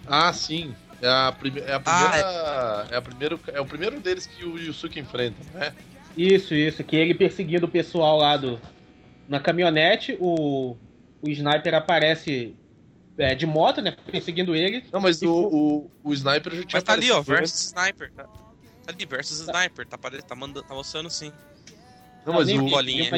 [0.06, 0.74] Ah, sim.
[1.00, 2.88] É a, prime é a Ah, primeira.
[2.90, 2.96] é...
[2.96, 5.72] a primeiro, é o primeiro deles que o Yusuke enfrenta, né?
[6.16, 8.60] Isso, isso, que ele perseguindo o pessoal lá do.
[9.28, 10.76] Na caminhonete, o,
[11.22, 12.56] o sniper aparece
[13.18, 13.96] é, de moto, né?
[14.10, 14.84] Perseguindo ele.
[14.92, 17.28] Não, mas o, o, o Sniper já tinha Mas tá ali, ó, antes.
[17.28, 18.12] versus Sniper.
[18.12, 19.86] Tá, tá ali, versus Sniper.
[19.86, 21.32] Tá, apare- tá, mandando, tá mostrando sim.
[22.24, 23.10] Não, mas, o, Bolinha.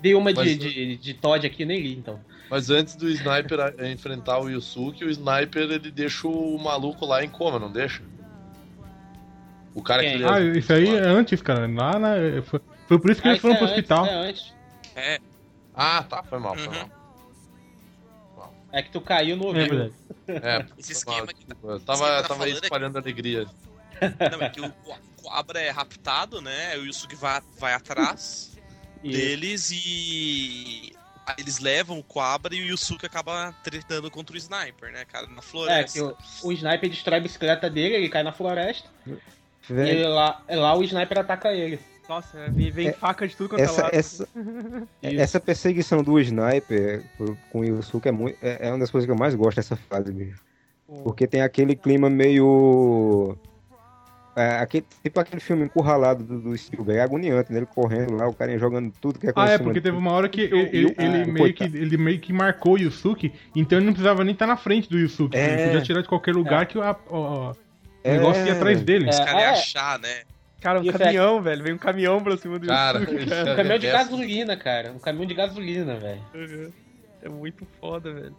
[0.00, 2.20] Dei uma de, de, de, de Todd aqui, nem li, então.
[2.50, 7.28] mas antes do Sniper enfrentar o Yusuke, o Sniper ele deixa o maluco lá em
[7.28, 8.02] coma, não deixa?
[9.74, 10.18] O cara Quem?
[10.18, 11.66] que Ah, ele isso aí é antes, cara.
[11.72, 12.14] Lá na.
[12.42, 14.04] Foi, foi por isso que Ah, eles foram isso pro é hospital.
[14.04, 14.54] Antes, é, antes.
[14.96, 15.18] É,
[15.72, 16.74] Ah, tá, foi mal, foi Uhum.
[16.80, 17.01] mal.
[18.72, 19.68] É que tu caiu no É ouvido.
[19.76, 19.94] verdade.
[20.46, 21.56] É, Esse esquema que tá-.
[21.62, 23.46] Eu tava, esquema tá tava falando é que- espalhando alegria.
[24.32, 24.72] não, é que o,
[25.22, 26.76] Cobra é raptado, né?
[26.78, 28.56] O Yusuke vai, vai atrás
[29.04, 29.16] Isso.
[29.16, 30.92] deles e.
[31.26, 35.26] aí Eles levam o Cobra e o Yusuke acaba tretando contra o Sniper, né, cara?
[35.28, 35.92] Na É, floresta.
[35.98, 36.16] que o,
[36.48, 38.88] o sniper destrói a bicicleta dele, ele cai na floresta.
[39.70, 41.78] E lá, lá o sniper ataca ele.
[42.08, 43.94] Nossa, vem, vem É, faca de tudo quanto é essa, lado.
[43.94, 44.28] essa,
[45.02, 47.02] essa perseguição do sniper
[47.50, 49.76] com o Yusuke é, muito, é, é uma das coisas que eu mais gosto dessa
[49.76, 50.42] fase, bicho.
[51.04, 53.36] Porque tem aquele clima meio.
[54.34, 57.58] É, aquele, tipo aquele filme encurralado do, do Spielberg, é agoniante, né?
[57.58, 60.26] Ele correndo lá, o carinha jogando tudo que é Ah, é, porque teve uma hora
[60.28, 63.92] que ele, ele ah, meio que, ele meio que marcou o Yusuke, então ele não
[63.92, 65.36] precisava nem estar na frente do Yusuke.
[65.36, 65.52] É.
[65.54, 67.56] Ele podia tirar de qualquer lugar que o, a- o- o
[68.02, 68.16] É.
[68.16, 69.08] negócio ia atrás dele.
[69.10, 69.52] Os É, caras iam é.
[69.52, 70.22] achar, né?
[70.62, 71.62] Cara, um é- caminhão, velho.
[71.64, 73.56] Vem um caminhão pra cima do Cara, Yusuke, Um cara.
[73.56, 74.92] caminhão de gasolina, cara.
[74.92, 76.22] Um caminhão de gasolina, velho.
[76.34, 76.72] Uhum.
[77.22, 78.34] É muito foda, velho.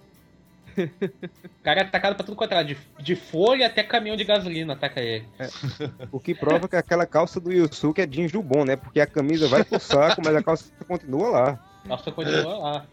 [0.75, 2.67] O cara é atacado pra tudo quanto é lado.
[2.67, 5.25] De, de folha até caminhão de gasolina ataca ele.
[6.11, 8.75] O que prova que aquela calça do Yusuke é jeans do bom, né?
[8.75, 11.59] Porque a camisa vai pro saco, mas a calça continua lá.
[11.85, 12.85] Nossa, continua lá.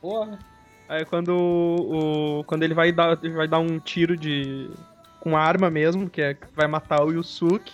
[0.00, 0.38] Porra.
[0.88, 4.68] Aí quando o, quando ele vai dar, ele vai dar um tiro de
[5.20, 7.72] com arma mesmo, que é que vai matar o Yusuke.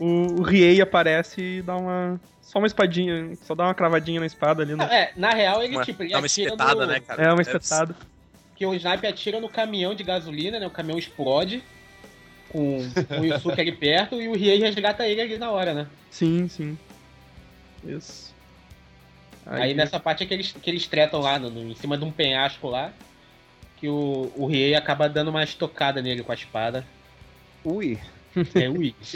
[0.00, 2.20] O, o Riei aparece e dá uma.
[2.42, 4.74] Só uma espadinha, só dá uma cravadinha na espada ali.
[4.74, 4.94] Não, Né?
[4.94, 6.92] é, na real, ele, Uma, tipo, ele dá uma espetada, no...
[6.92, 7.22] né, cara?
[7.22, 7.94] É, uma espetada.
[8.56, 10.66] que o sniper atira no caminhão de gasolina, né?
[10.66, 11.62] O caminhão explode
[12.48, 15.86] com, com o Yusuke ali perto e o Riei resgata ele ali na hora, né?
[16.10, 16.76] Sim, sim.
[17.84, 18.34] Isso.
[19.46, 22.04] Aí, nessa parte é que eles, que eles tretam lá, no, no- em cima de
[22.04, 22.92] um penhasco lá,
[23.78, 26.84] que o, o Riei acaba dando uma estocada nele com a espada.
[27.64, 27.98] Ui.
[28.36, 28.68] É,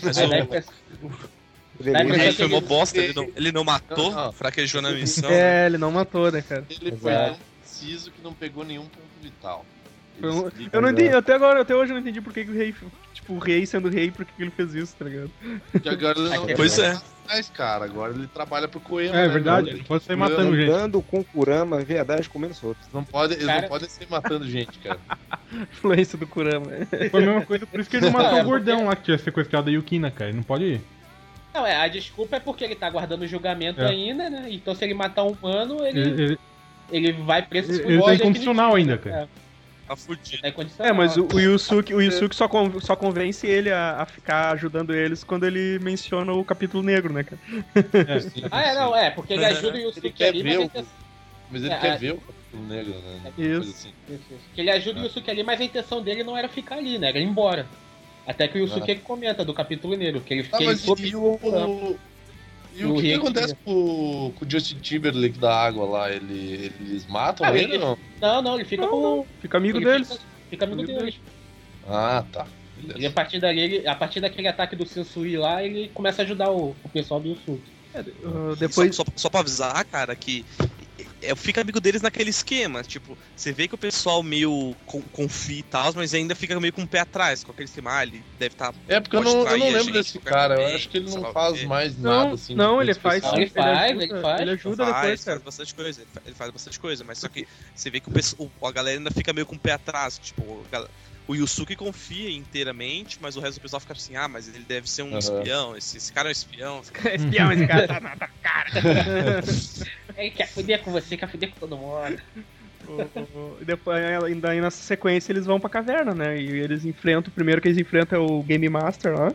[2.17, 4.33] rei impressão foi que uma ele- bosta, ele não, ele não matou, Não, não.
[4.33, 5.29] fraquejou na missão.
[5.29, 5.65] né?
[5.65, 6.65] É, ele não matou, né, cara?
[6.71, 7.13] Ele foi
[7.61, 9.65] preciso que não pegou nenhum ponto vital.
[10.17, 12.51] Ele um- Eu não entendi, até agora, até hoje eu não entendi por que, que
[12.51, 12.75] o rei,
[13.15, 15.31] tipo, o rei sendo rei, por que, que ele fez isso, tá ligado?
[15.83, 17.01] que agora ele não Pois é.
[17.27, 17.85] mais, cara.
[17.87, 19.17] Agora ele trabalha pro Koema.
[19.17, 20.71] É né, verdade, ele pode sair matando gente.
[20.71, 22.79] Andando com Kurama, verdade, comendo solto.
[22.93, 24.99] Não pode, eles Cara- não podem sair matando gente, cara.
[25.73, 26.67] Influência do Kurama.
[27.11, 29.05] Foi a mesma coisa, por isso que ele não matou É, o gordão lá que
[29.05, 30.31] tinha sequestrado a Yukina, cara.
[30.31, 30.81] Ele não pode ir.
[31.55, 33.87] Não, é, a desculpa é porque ele tá aguardando o julgamento É.
[33.89, 34.47] ainda, né?
[34.51, 36.39] Então se ele matar um humano, ele, Ele, ele,
[36.91, 39.17] ele vai preso ele, ele tá incondicional ainda, cara.
[39.23, 39.29] É,
[39.87, 40.91] tá incondicional.
[40.93, 44.53] É, mas o, o Yusuke, o Yusuke só, con- só convence ele a, a ficar
[44.53, 47.41] ajudando eles quando ele menciona o capítulo negro, né, cara?
[47.75, 48.49] É.
[48.51, 50.93] Ah, é, não, é, porque ele ajuda o Yusuke quer ali, mas a o- intenção-
[51.51, 51.97] Mas ele É, quer é.
[51.99, 53.33] ver o capítulo negro, né?
[53.39, 53.61] Isso.
[53.71, 53.93] assim.
[54.09, 54.41] Isso, isso.
[54.55, 57.09] Que ele ajuda o Yusuke ali, mas a intenção dele não era ficar ali, né?
[57.11, 57.67] Era ir embora.
[58.27, 61.07] Até que o Yusuke comenta do capítulo negro, que ele, Ah, que ele mas soube-
[61.09, 61.39] e o.
[61.43, 61.99] o-
[62.77, 66.11] E O o que, que acontece com, o- com o Justin Timberlake da água lá?
[66.11, 67.99] Ele, eles matam Ah, ele ele- ou não?
[68.21, 69.27] Não, não, ele fica Não, com.
[69.41, 70.09] Fica amigo ele deles.
[70.09, 70.21] Fica,
[70.51, 71.21] fica amigo Amigo deles.
[71.87, 72.47] Ah, tá.
[72.83, 73.11] E a Beleza.
[73.15, 76.75] partir dali, ele- a partir daquele ataque do Sensui lá, ele começa a ajudar o,
[76.83, 77.63] o pessoal do Yusuke.
[78.25, 78.95] Uh, depois.
[78.97, 80.45] Só, só, só pra avisar, cara, que
[81.27, 82.83] eu fico amigo deles naquele esquema.
[82.83, 86.73] Tipo, você vê que o pessoal meio con- confia e tal, mas ainda fica meio
[86.73, 87.97] com o pé atrás, com aquele esquema.
[87.99, 88.75] Ah, ele deve estar.
[88.89, 90.55] É porque eu não, eu não lembro gente desse cara.
[90.55, 92.55] Eu momento, acho que ele não faz mais Não, nada assim.
[92.55, 93.25] não, de ele faz.
[93.25, 94.41] Ele faz, ele ajuda, faz.
[94.41, 96.01] Ele ajuda faz, depois, faz bastante coisa.
[96.03, 98.73] Ele fa- Ele faz bastante coisa, mas só que você vê que o, pessoal- a
[98.73, 100.19] galera ainda fica meio com o pé atrás.
[100.19, 100.89] Tipo, a gal-
[101.27, 104.89] o Yusuke confia inteiramente, mas o resto do pessoal fica assim: ah, mas ele deve
[104.91, 105.19] ser um Aham.
[105.19, 105.77] espião.
[105.77, 106.81] Esse, esse cara é um espião.
[107.15, 108.71] Espião, esse cara tá na tua cara.
[110.17, 112.21] Ele quer fuder com você, quer fuder com todo mundo.
[112.87, 116.39] O- o- e depois, ainda aí nessa sequência, eles vão pra caverna, né?
[116.41, 119.33] E eles enfrentam, o primeiro que eles enfrentam é o Game Master lá.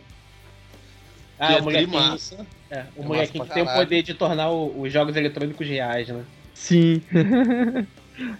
[1.37, 2.47] Ah, Que o é molequinho, massa.
[2.69, 5.67] é, o É molequinho massa que tem o poder de tornar o- os jogos eletrônicos
[5.67, 6.23] reais, né?
[6.53, 7.01] Sim.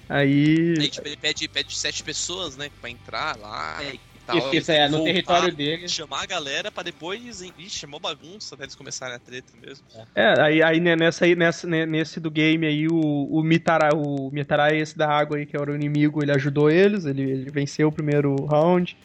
[0.07, 0.75] aí.
[0.79, 4.37] Aí, tipo, ele pede, pede sete pessoas, né, pra entrar lá e tal.
[4.37, 5.87] Isso, isso é, no voltar, território dele.
[5.87, 7.41] Chamar a galera pra depois.
[7.41, 9.85] Ixi, chamou bagunça até eles começarem a treta mesmo.
[10.15, 13.95] É, aí, aí né, nessa aí, nessa, né, nesse do game aí, o, o Mitara,
[13.95, 17.51] o Mitara, esse da água aí, que era o inimigo, ele ajudou eles, ele, ele
[17.51, 18.97] venceu o primeiro round.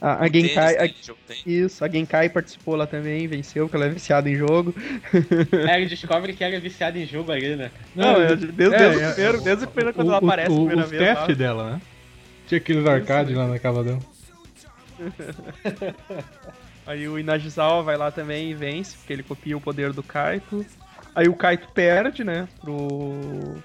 [0.00, 0.76] A, a Genkai.
[0.76, 4.34] Tênis, a- jogo isso, a Genkai participou lá também, venceu, porque ela é viciada em
[4.34, 4.74] jogo.
[5.68, 7.70] Aí ele descobre que ela é viciada em jogo ali, né?
[7.94, 10.50] Não, é, desde, é, o é, primeiro, desde o primeiro quando O- ela o- aparece
[10.50, 11.02] a o- vez.
[11.02, 11.14] lá.
[11.16, 11.80] testes dela, né?
[12.46, 13.98] Tinha aqueles arcades lá na casa dela.
[16.86, 20.64] Aí o Inagisawa vai lá também e vence, porque ele copia o poder do Kaito.
[21.14, 22.48] Aí o Kaito perde, né?
[22.60, 23.56] Pro.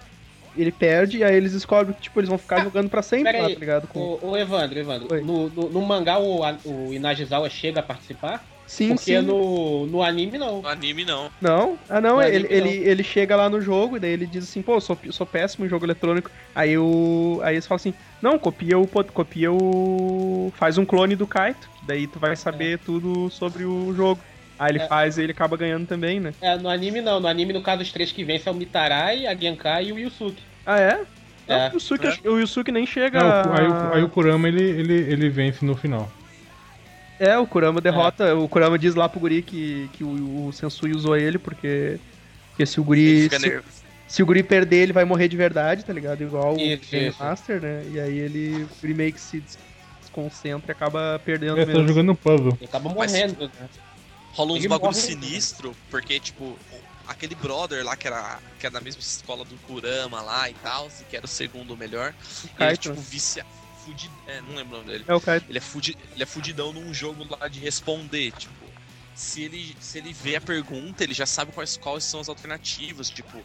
[0.57, 3.43] Ele perde e aí eles descobrem que tipo, eles vão ficar jogando pra sempre Pera
[3.43, 3.87] lá, aí, tá ligado?
[3.87, 3.99] Com...
[3.99, 8.43] O, o Evandro, Evandro, no, no, no mangá o, o Inagizawa chega a participar?
[8.67, 9.21] Sim, porque sim.
[9.21, 10.61] no, no anime não.
[10.61, 11.29] No anime não.
[11.39, 14.25] Não, ah não, No ele, anime, ele, ele chega lá no jogo e daí ele
[14.25, 16.31] diz assim, pô, eu sou, eu sou péssimo em jogo eletrônico.
[16.53, 17.39] Aí o.
[17.43, 18.87] Aí eles falam assim, não, copia o.
[18.87, 20.51] Copia o.
[20.55, 24.19] Faz um clone do Kaito, daí tu vai saber tudo sobre o jogo.
[24.57, 24.87] Aí ele É.
[24.87, 26.33] faz e ele acaba ganhando também, né?
[26.41, 27.19] É, no anime não.
[27.19, 29.99] No anime, no caso, os três que vencem é o Mitarai, a Genkai e o
[29.99, 30.41] Yusuke.
[30.65, 31.01] Ah, é?
[31.47, 31.69] Não, É.
[31.69, 33.19] o, Yusuke, o Yusuke nem chega.
[33.19, 36.09] É, o- aí, o, aí o Kurama ele, ele, ele vence no final.
[37.19, 38.35] É, o Kurama derrota.
[38.35, 41.97] O Kurama diz lá pro Guri que, que o, o Sensui usou ele, porque.
[42.49, 43.29] Porque se o Guri.
[43.29, 43.61] Se,
[44.07, 46.21] se o Guri perder, ele vai morrer de verdade, tá ligado?
[46.21, 47.23] Igual Isso, o Game isso.
[47.23, 47.83] Master, né?
[47.93, 48.63] E aí ele.
[48.63, 49.57] O Guri meio que se des-
[50.01, 51.87] desconcentra e acaba perdendo Ele tá mesmo.
[51.87, 52.57] jogando puzzle.
[52.59, 53.69] Ele acaba Mas- morrendo, né?
[54.35, 56.59] Rola uns Ele bagulho morre- sinistro, porque, tipo,
[57.07, 60.89] aquele brother lá que era, que era da mesma escola do Kurama lá e tal,
[61.09, 62.13] que era o segundo melhor,
[62.43, 63.05] ele, Kaito, tipo, né?
[63.09, 63.45] vicia.
[63.83, 65.05] Fudi, é, não lembro o nome dele.
[65.07, 65.45] É o Kaito.
[65.47, 68.65] Ele é, fudi, ele é fudidão num jogo lá de responder, tipo.
[69.15, 73.09] Se ele, se ele vê a pergunta, ele já sabe quais, quais são as alternativas,
[73.09, 73.41] tipo.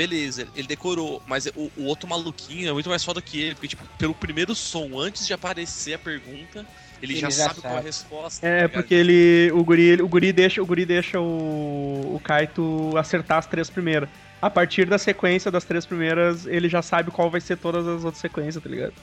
[0.00, 3.68] Beleza, ele decorou, mas o, o outro maluquinho é muito mais foda que ele, porque,
[3.68, 6.64] tipo, pelo primeiro som, antes de aparecer a pergunta,
[7.02, 7.86] ele, Ele já, já sabe, qual é a sabe.
[7.86, 8.46] resposta.
[8.46, 9.52] É, tá porque ele.
[9.52, 13.68] O Guri, ele- o Guri deixa, o, Guri deixa o, o Kaito acertar as três
[13.68, 14.08] primeiras.
[14.40, 18.02] A partir da sequência das três primeiras, ele já sabe qual vai ser todas as
[18.02, 18.94] outras sequências, tá ligado?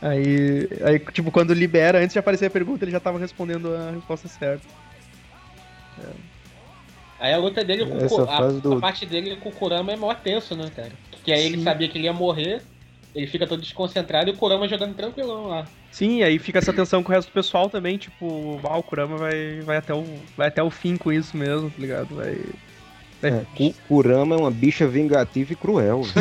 [0.00, 3.90] Aí, aí, tipo, quando libera, antes de aparecer a pergunta, ele já tava respondendo a
[3.90, 4.64] resposta certa.
[7.18, 9.92] Aí a luta dele com o Essa a, do- a parte dele com o Kurama
[9.92, 10.92] é mó tenso, né, cara?
[11.24, 11.64] Que aí ele Sim.
[11.64, 12.60] sabia que ele ia morrer,
[13.14, 15.66] ele fica todo desconcentrado e o Kurama jogando tranquilão lá.
[15.90, 19.16] Sim, aí fica essa tensão com o resto do pessoal também, tipo, ah, o Kurama
[19.16, 20.04] vai, vai, até o,
[20.36, 22.14] vai até o fim com isso mesmo, tá ligado?
[22.16, 22.34] Vai.
[23.22, 26.02] vai- É, Ku- Kurama é uma bicha vingativa e cruel.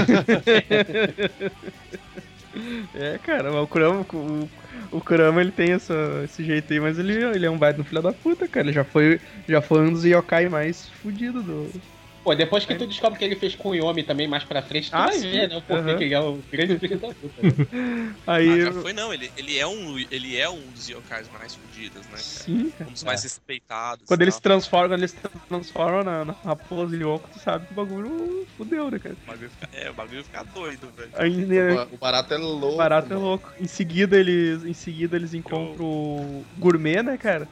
[2.93, 4.51] É, cara, o Kurama, o,
[4.91, 5.93] o Kurama ele tem essa,
[6.23, 8.65] esse jeito aí, mas ele, ele é um baita no filho da puta, cara.
[8.67, 11.83] Ele já foi, já foi um dos yokai mais fudidos do.
[12.25, 14.89] Pô, depois que tu descobre que ele fez com o Yomi também mais pra frente,
[14.89, 15.29] tu Ah, vai sim.
[15.29, 15.61] ver, né?
[15.61, 15.97] Porque Aham.
[15.97, 17.41] que ele é o grande filho da puta.
[17.43, 18.17] né?
[18.25, 18.49] Aí.
[18.49, 22.07] Ah, já foi não, ele, ele, é um, ele é um dos yokais mais fodidos,
[22.07, 22.23] né, cara?
[22.23, 22.89] Sim, cara.
[22.89, 24.07] Um dos mais respeitados.
[24.07, 24.51] Quando e ele se tal.
[24.51, 25.15] transforma, quando ele se
[25.47, 29.15] transforma na, na raposa Yoko, tu sabe que o bagulho fudeu, né, cara?
[29.15, 31.11] O bagulho fica, é, o bagulho fica doido, velho.
[31.13, 32.73] Aí, O né, ba- O barato é louco.
[32.73, 33.25] o barato é mano.
[33.27, 33.53] louco.
[33.59, 37.49] Em seguida eles, em seguida eles encontram o gourmet, né, cara?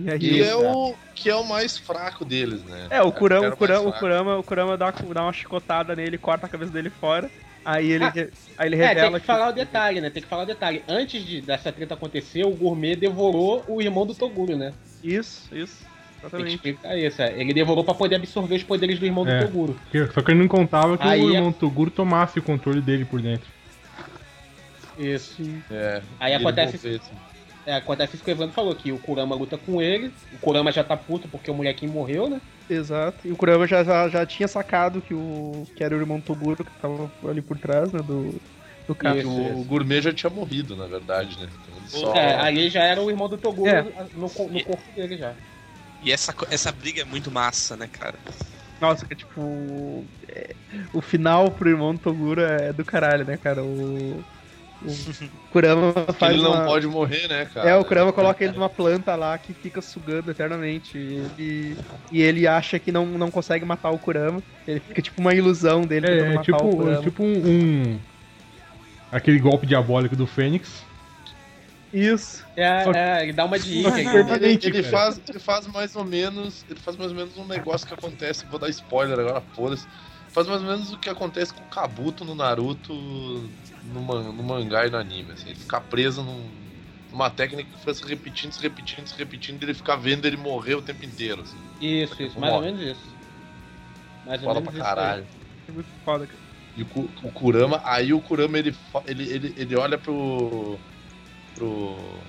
[0.00, 2.86] E aí Que é, o, que é o mais fraco deles, né?
[2.90, 3.92] É, o Kurama, o Kurama, o.
[3.92, 7.30] Kurama, o Kurama dá, dá uma chicotada nele, corta a cabeça dele fora.
[7.64, 8.12] Aí ele, Ah,
[8.56, 10.08] aí ele É, tem revela que falar o detalhe, né?
[10.08, 10.82] Tem que falar o detalhe.
[10.88, 14.72] Antes de, dessa treta acontecer, o gourmet devorou o irmão do Toguro, né?
[15.02, 15.76] Isso, isso.
[15.82, 15.88] Tem
[16.20, 16.54] que Exatamente.
[16.54, 17.20] explicar isso.
[17.22, 17.32] é.
[17.38, 19.38] Ele devorou pra poder absorver os poderes do irmão É.
[19.40, 19.78] do Toguro.
[19.90, 22.80] Que- Só que ele não contava que Aí o é- irmão Toguro tomasse o controle
[22.80, 23.46] dele por dentro.
[24.98, 25.36] Isso.
[25.70, 27.00] É, Aí ele acontece- assim.
[27.68, 30.72] É, acontece isso que o Evandro falou, que o Kurama luta com ele, o Kurama
[30.72, 32.40] já tá puto porque o molequinho morreu, né?
[32.68, 33.28] Exato.
[33.28, 36.64] E o Kurama já, já, já tinha sacado que, o, que era o irmão Toguro
[36.64, 38.40] que tava ali por trás, né, do,
[38.86, 39.18] do cara.
[39.18, 39.64] Isso, o, isso.
[39.64, 41.46] gourmet já tinha morrido, na verdade, né?
[41.60, 42.14] Então só...
[42.14, 43.84] É, ali já era o irmão do Toguro É.
[44.14, 44.30] no, no
[44.64, 45.34] corpo dele já.
[46.02, 48.14] E essa, essa briga é muito massa, né, cara?
[48.80, 50.06] Nossa, que tipo.
[50.26, 50.54] é,
[50.94, 53.62] o final pro irmão do Toguro é do caralho, né, cara?
[53.62, 54.24] O.
[54.80, 56.64] O Kurama faz ele não uma...
[56.64, 57.70] pode morrer, né, cara?
[57.70, 60.96] É, o Kurama coloca ele numa planta lá que fica sugando eternamente.
[60.96, 61.76] E ele,
[62.12, 64.42] e ele acha que não, não consegue matar o Kurama.
[64.66, 66.98] Ele fica tipo uma ilusão dele É, é matar o tipo, Kurama.
[66.98, 67.98] é tipo um, um-
[69.10, 70.84] Aquele golpe diabólico do Fênix.
[71.92, 72.44] Isso.
[72.56, 74.36] É, Só que- é, ele dá uma Só né?
[74.42, 76.64] Ele, ele faz, ele faz mais ou menos.
[76.68, 78.44] Ele faz mais ou menos um negócio que acontece.
[78.46, 79.86] Vou dar spoiler agora, foda-se.
[80.30, 82.92] Faz mais ou menos o que acontece com o Kabuto no Naruto,
[83.84, 85.32] no, man- no mangá e no anime.
[85.32, 86.52] Assim, ele ficar preso num-
[87.10, 90.36] numa técnica que foi se repetindo, se repetindo, se repetindo, e ele ficar vendo ele
[90.36, 91.42] morrer o tempo inteiro.
[91.42, 91.58] Assim.
[91.80, 93.16] Isso, isso, mais ou menos isso.
[94.24, 94.88] Mais menos pra isso.
[94.88, 94.94] aí.
[94.94, 95.28] caralho.
[95.66, 96.38] É muito foda, cara.
[96.76, 98.76] E o, Ku- o Kurama, aí o Kurama ele,
[99.06, 100.78] ele, ele, ele olha pro.
[101.54, 102.20] pro.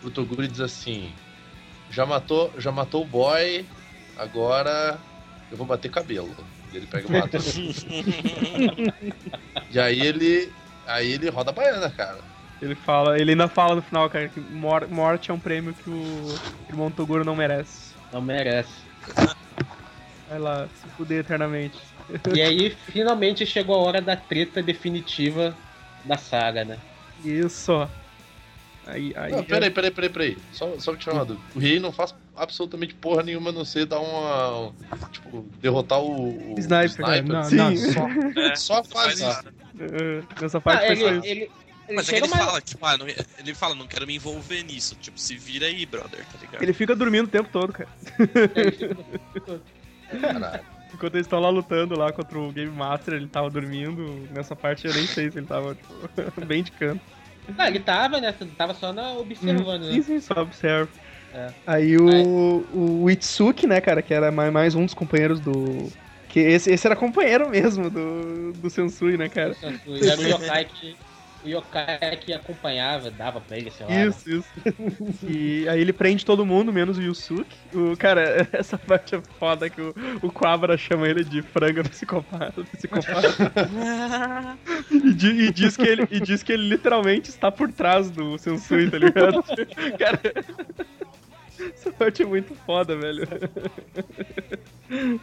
[0.00, 1.12] pro Toguro e diz assim:
[1.90, 3.68] já matou, já matou o boy,
[4.16, 4.98] agora
[5.50, 6.34] eu vou bater cabelo.
[6.72, 7.38] E ele pega e mata.
[9.70, 10.52] e aí ele.
[10.86, 12.18] Aí ele roda a baiana, cara.
[12.60, 15.88] Ele fala, ele ainda fala no final, cara, que mor- morte é um prêmio que
[15.90, 16.34] o
[16.68, 17.92] irmão Toguro não merece.
[18.12, 18.72] Não merece.
[20.28, 21.78] Vai lá, se fuder eternamente.
[22.34, 25.54] E aí, finalmente chegou a hora da treta definitiva
[26.04, 26.78] da saga, né?
[27.24, 27.88] Isso.
[28.86, 29.32] Aí, aí.
[29.32, 30.38] Não, peraí, peraí, peraí, peraí.
[30.52, 31.44] Só, só pra tirar uma dúvida.
[31.54, 34.72] O Rei não faz absolutamente porra nenhuma a não ser dar uma.
[35.10, 36.54] Tipo, derrotar o.
[36.54, 37.56] o Sniper, É, não, Sim.
[37.56, 39.42] não, Só, É, só faz isso.
[39.80, 41.26] eh, nessa parte Ah, foi só ele, isso.
[41.26, 41.40] ele,
[41.88, 44.62] ele Mas é ele mais- fala, tipo, ah, não, ele fala, não quero me envolver
[44.62, 44.94] nisso.
[45.00, 46.62] Tipo, se vira aí, brother, tá ligado?
[46.62, 47.88] Ele fica dormindo o tempo todo, cara.
[50.20, 50.64] Caralho.
[50.92, 54.28] Enquanto eles estão lá lutando lá contra o Game Master, ele tava dormindo.
[54.30, 57.00] Nessa parte eu nem sei se ele tava, tipo, bem de canto.
[57.48, 58.32] Não, ele tava, né?
[58.56, 60.02] Tava só na observando, Sim, né?
[60.02, 60.90] sim, só observa.
[61.32, 61.52] É.
[61.66, 65.90] Aí o, o Itsuki, né, cara, que era mais, mais um dos companheiros do.
[66.28, 69.56] Que esse, esse era companheiro mesmo do, do Sensui, né, cara?
[69.86, 70.96] Ele era o yokai que.
[71.44, 73.92] O yokai que acompanhava, dava pra ele, sei lá.
[73.92, 74.06] né?
[74.06, 74.48] Isso, isso.
[75.28, 77.54] E aí ele prende todo mundo, menos o Yusuke.
[77.74, 82.64] O, cara, essa parte é foda que o, o Quabra chama ele de franga psicopata.
[82.64, 83.52] psicopata.
[84.90, 88.38] e, di- e diz que ele, e diz que ele literalmente está por trás do
[88.38, 89.42] Sensui, tá ligado?
[89.98, 90.20] cara,
[91.58, 93.26] essa parte é muito foda, velho.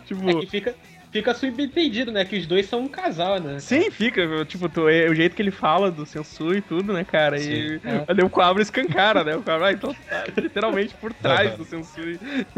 [0.06, 0.30] tipo.
[0.30, 0.76] É que fica,
[1.12, 2.26] fica subentendido, né?
[2.26, 3.64] Que os dois são um casal, né?
[3.64, 7.04] Sim, fica, tipo, tu- é o jeito que ele fala do Sensu e tudo, né,
[7.06, 7.40] cara?
[7.40, 8.08] E Sim, é.
[8.08, 9.36] ali o Quabra escancara, né?
[9.36, 12.20] O Quabra, ah, então tá literalmente por trás do Sensui.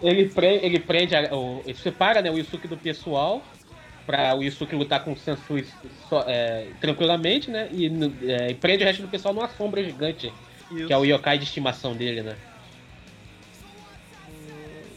[0.00, 3.54] Ele, pre ele prende, a- o, ele separa né, o Yusuke do pessoal
[4.04, 7.68] pra o Yusuke lutar com o Sensui só- é, tranquilamente, né?
[7.72, 7.86] E,
[8.30, 10.40] é, e prende o resto do pessoal numa sombra gigante,
[10.84, 12.42] que é o yokai de estimação dele, né?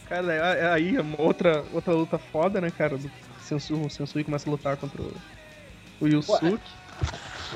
[0.10, 2.98] Cara, é- é aí é uma outra, outra luta foda, né, cara?
[2.98, 3.10] Do
[3.42, 5.14] Sensu, o Sensui começa a lutar contra o,
[6.02, 6.60] o Yusuke.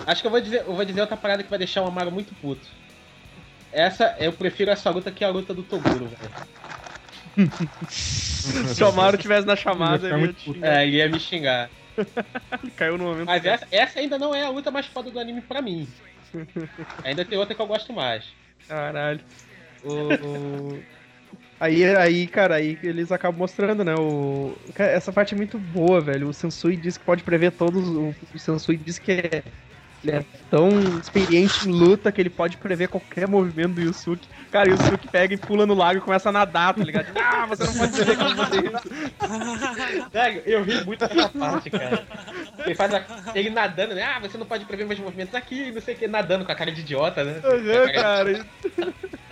[0.06, 2.12] Acho que eu vou dizer, eu vou dizer outra parada que vai deixar o Amaro
[2.12, 2.66] muito puto.
[3.72, 6.34] essa, eu prefiro essa luta que a luta do Toguro, velho.
[7.90, 11.70] Se o Amaro tivesse na chamada, ele ia, te- É, ele ia me xingar.
[12.62, 13.26] ele caiu no momento.
[13.26, 15.88] Mas essa, essa ainda não é a luta mais foda do anime pra mim.
[17.04, 18.26] Ainda tem outra que eu gosto mais.
[18.68, 19.20] Caralho.
[19.84, 20.80] O...
[21.60, 23.96] Aí, aí, cara, aí eles acabam mostrando, né?
[23.96, 24.54] O...
[24.76, 26.28] Essa parte é muito boa, velho.
[26.28, 27.88] O Sensui diz que pode prever todos.
[27.88, 29.44] O, Sensui diz que é...
[30.04, 34.28] ele é tão experiente em luta que ele pode prever qualquer movimento do Yusuke.
[34.52, 37.08] Cara, o Yusuke pega e pula no lago e começa a nadar, tá ligado?
[37.18, 40.44] Ah, você não pode eu vou fazer isso.
[40.46, 42.06] Eu ri muito dessa parte, cara.
[42.66, 44.04] Ele faz a- ele nadando, né?
[44.04, 46.56] Ah, você não pode prever meus movimentos aqui, não sei o que, nadando com a
[46.56, 47.42] cara de idiota, né?
[47.44, 48.46] Aham, cara.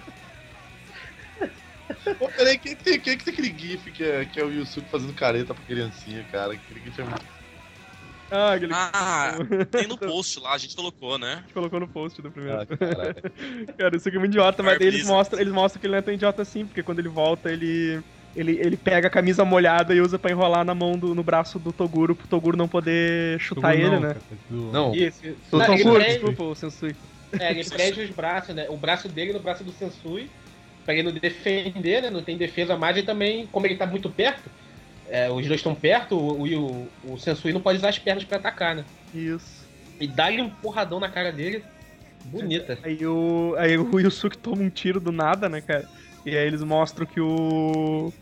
[2.05, 4.51] isso- Pô, peraí, quem tem, quem que tem aquele gif que é, que é o
[4.51, 6.53] Yusuke fazendo careta pra criancinha, cara?
[6.53, 7.41] Aquele gif é muito...
[8.33, 9.33] Ah, aquele Ah,
[9.69, 11.43] tem no post lá, a gente colocou, né?
[11.47, 12.59] que colocou no post do primeiro.
[12.61, 12.65] Ah.
[13.77, 16.01] Cara, isso aqui é muito idiota, mas eles mostram, eles mostram que ele não é
[16.01, 18.01] tão idiota assim, porque quando ele volta, ele.
[18.33, 21.59] Ele, ele pega a camisa molhada e usa pra enrolar na mão do, no braço
[21.59, 24.13] do Toguro, pro Toguro não poder chutar Toguro ele, não, né?
[24.13, 25.21] cara, Não, Isso.
[25.51, 26.95] Do Não, ele, Toguro, prende, desculpa, o Sensui.
[27.37, 28.67] é, ele prende os braços, né?
[28.69, 30.29] O braço dele no braço do Sensui,
[30.83, 32.09] pra ele não defender, né?
[32.09, 34.49] Não tem defesa mais, e também, como ele tá muito perto,
[35.09, 38.37] é, os dois estão perto, o, o, o Sensui não pode usar as pernas pra
[38.37, 38.85] atacar, né?
[39.13, 39.67] Isso.
[39.99, 41.63] E dá-lhe um porradão na cara dele,
[42.25, 42.77] bonita.
[42.83, 45.87] Aí o, aí o Yusuke toma um tiro do nada, né, cara?
[46.25, 48.13] E aí eles mostram que o.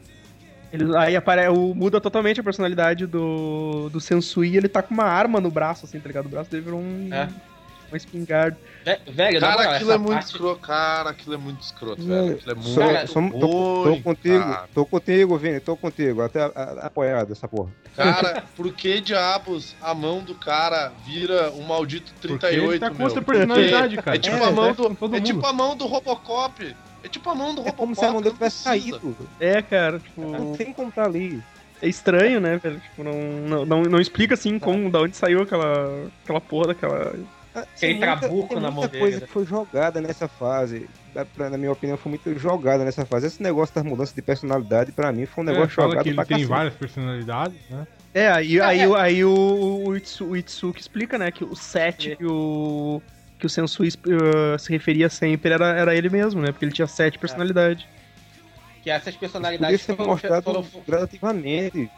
[0.72, 4.94] Eles, aí apare, o, muda totalmente a personalidade do, do Sensui e ele tá com
[4.94, 6.26] uma arma no braço, assim, tá ligado?
[6.26, 7.14] O braço dele virou um.
[7.14, 7.28] É.
[7.90, 8.58] Uma espingarda.
[8.86, 10.60] Ve- Velho, cara, moral, aquilo é muito parte- escroto.
[10.62, 12.36] Cara, aquilo é muito escroto, Não, velho.
[12.38, 14.70] Aquilo é muito Só- Cara, só- tô, contigo, cara.
[14.74, 16.22] tô contigo, Vini, tô contigo.
[16.22, 17.72] Até a- a- apoiado essa porra.
[17.96, 22.90] Cara, por que diabos a mão do cara vira um maldito Porque 38, ele tá
[22.90, 23.08] com meu?
[23.08, 24.16] outra personalidade, cara.
[24.16, 25.16] É tipo É, a mão é com do.
[25.16, 26.76] É tipo a mão do Robocop.
[27.04, 27.78] É tipo a mão do É Robocop.
[27.78, 29.18] como se a mão dele tivesse caído.
[29.40, 30.22] É, cara, tipo.
[30.22, 31.42] Não tem como tá ali.
[31.82, 32.78] É estranho, né, velho?
[32.80, 37.14] Tipo, não, não, não, não explica assim como, da onde saiu aquela, aquela porra daquela.
[37.62, 40.90] Ah, Tem muita- trabuco tem na mão dele, coisa que foi jogada nessa fase.
[41.36, 43.28] Pra- Na minha opinião, foi muito jogada nessa fase.
[43.28, 46.10] Esse negócio das mudanças de personalidade, pra mim, foi um É, negócio fala jogado que
[46.10, 46.50] ele pra tem cacete.
[46.50, 47.88] várias personalidades, né?
[48.14, 48.88] É, aí, Ah, aí, é.
[48.88, 53.02] o- aí o, o, Itsu, o Itsuki explica, né, que o 7 que o.
[53.38, 56.52] que o Sensui uh, se referia sempre era, era ele mesmo, né?
[56.52, 57.86] Porque ele tinha sete personalidades.
[58.84, 61.90] Que essas personalidades foram, mostrado foram, gradativamente.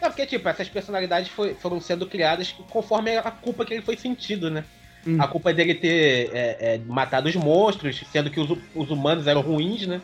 [0.00, 3.96] Não, porque, tipo, essas personalidades foi- foram sendo criadas conforme a culpa que ele foi
[3.96, 4.62] sentindo, né?
[5.06, 5.16] Hum.
[5.20, 9.40] A culpa dele ter é, é, matado os monstros, sendo que os, os humanos eram
[9.40, 10.00] ruins, né?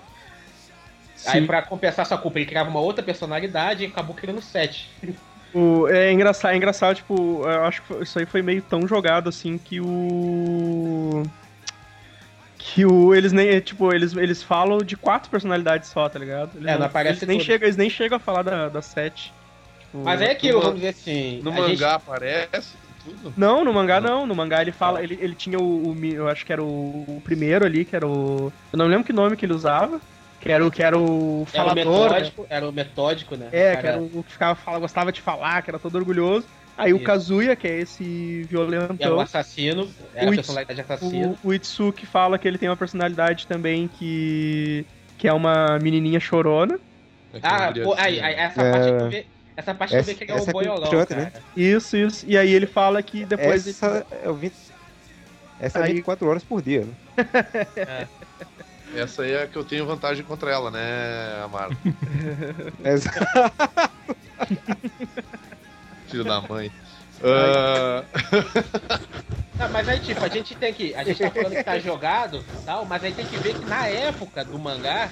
[1.27, 1.47] Aí, Sim.
[1.47, 4.89] pra compensar essa culpa, ele criava uma outra personalidade e acabou criando sete.
[5.55, 9.29] O, é engraçado, é engraçado, tipo, eu acho que isso aí foi meio tão jogado
[9.29, 11.23] assim que o.
[12.57, 13.15] Que o.
[13.15, 13.61] Eles nem.
[13.61, 16.53] Tipo, eles, eles falam de quatro personalidades só, tá ligado?
[16.57, 17.47] Eles É, não aparece eles nem, tudo.
[17.47, 19.31] chegam, eles nem chegam a falar da, da sete.
[19.81, 21.43] Tipo, Mas é aquilo, no- vamos dizer assim.
[21.43, 22.75] No mangá gente- aparece
[23.05, 23.33] tudo.
[23.37, 24.27] Não, no mangá não.
[24.27, 25.03] No mangá ele fala.
[25.03, 28.07] Ele, ele tinha o, o Eu acho que era o, o primeiro ali, que era
[28.07, 28.53] o.
[28.73, 30.01] Eu não lembro que nome que ele usava.
[30.41, 31.77] Que era o que era o era o falador.
[31.77, 31.85] né?
[31.85, 33.49] metódico, era o metódico, né?
[33.53, 35.95] É, O que cara- era o que ficava, fala, gostava de falar, que era todo
[35.97, 36.47] orgulhoso.
[36.77, 37.05] Aí o Isso.
[37.05, 38.97] Kazuya, que é esse violentão.
[38.99, 41.39] Era o assassino, era O a personalidade assassino.
[41.45, 44.85] O, o Itsuki fala que ele tem uma personalidade também que.
[45.17, 46.75] que é uma menininha chorona.
[47.35, 48.71] É que é Ah, pô, aí, aí, essa É.
[48.73, 49.27] parte tu vê.
[49.57, 51.23] Essa parte Essa- vê que ele é o é boiolão, constante, cara.
[51.25, 51.33] né?
[51.57, 52.25] Isso, isso.
[52.27, 53.67] E aí ele fala que depois.
[53.67, 54.55] Essa é o 20...
[55.61, 56.93] Essa é Aí- 24 horas por dia, né?
[58.95, 61.75] Essa aí é que eu tenho vantagem contra ela, né, Amaro?
[62.85, 63.11] Essa-
[66.09, 66.71] Filho da mãe.
[67.23, 68.05] Ah,
[69.59, 70.95] Não, mas aí, tipo, a gente tem que.
[70.95, 73.65] A gente tá falando que tá jogado e tal, mas aí tem que ver que
[73.65, 75.09] na época do mangá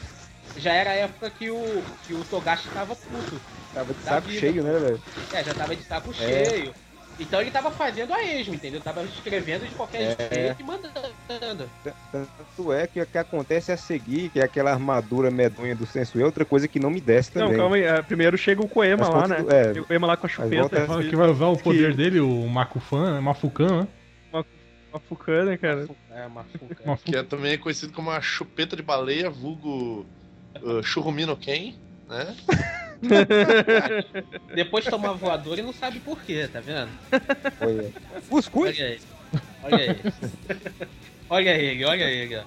[0.57, 3.41] já era a época que o, que o Togashi tava puto.
[3.73, 4.41] Tava de saco vida.
[4.41, 5.01] cheio, né, velho?
[5.33, 6.15] É, já tava de saco É.
[6.15, 6.75] cheio.
[7.19, 8.81] Então ele tava fazendo a esmo, entendeu?
[8.81, 10.35] Tava escrevendo de qualquer É.
[10.47, 11.69] jeito e mandando.
[12.11, 16.19] Tanto é que o que acontece a seguir, que é aquela armadura medonha do senso
[16.19, 17.59] é outra coisa que não me desce Não, também.
[17.59, 17.83] calma aí.
[17.83, 19.45] é, Primeiro chega o Koema Mas lá, né?
[19.51, 19.65] é.
[19.69, 20.87] Chega o Koema lá com a chupeta.
[20.87, 23.21] volta- que vai usar o poder dele, o Makufan, né?
[23.21, 23.89] Mafukan, né?
[25.09, 25.87] Fucana, cara.
[26.11, 26.83] É, uma fuca.
[26.85, 30.05] Mafu- que é também conhecido como a chupeta de baleia, vulgo
[30.61, 31.75] uh, Churrumino Ken,
[32.09, 32.35] né?
[34.55, 36.91] Depois toma voador e não sabe por quê, tá vendo?
[37.61, 37.91] Olha.
[38.29, 38.77] Cuscuz?
[38.79, 39.01] Olha aí.
[39.63, 39.97] Olha aí.
[41.29, 42.43] olha ele, olha ele.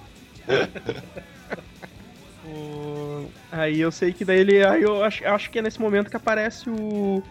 [2.46, 4.64] O- Aí eu sei que daí ele.
[4.64, 7.22] Aí eu acho, acho que é nesse momento que aparece o.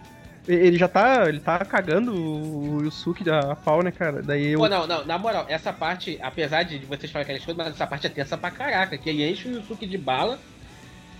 [0.46, 1.28] Ele já tá.
[1.28, 4.22] Ele tá cagando o Yusuke a pau, né, cara?
[4.22, 4.58] Daí eu.
[4.58, 7.86] Pô, não, não, na moral, essa parte, apesar de vocês falarem aquelas coisas, mas essa
[7.86, 10.38] parte é tensa pra caraca, que ele enche o Yusuke de bala,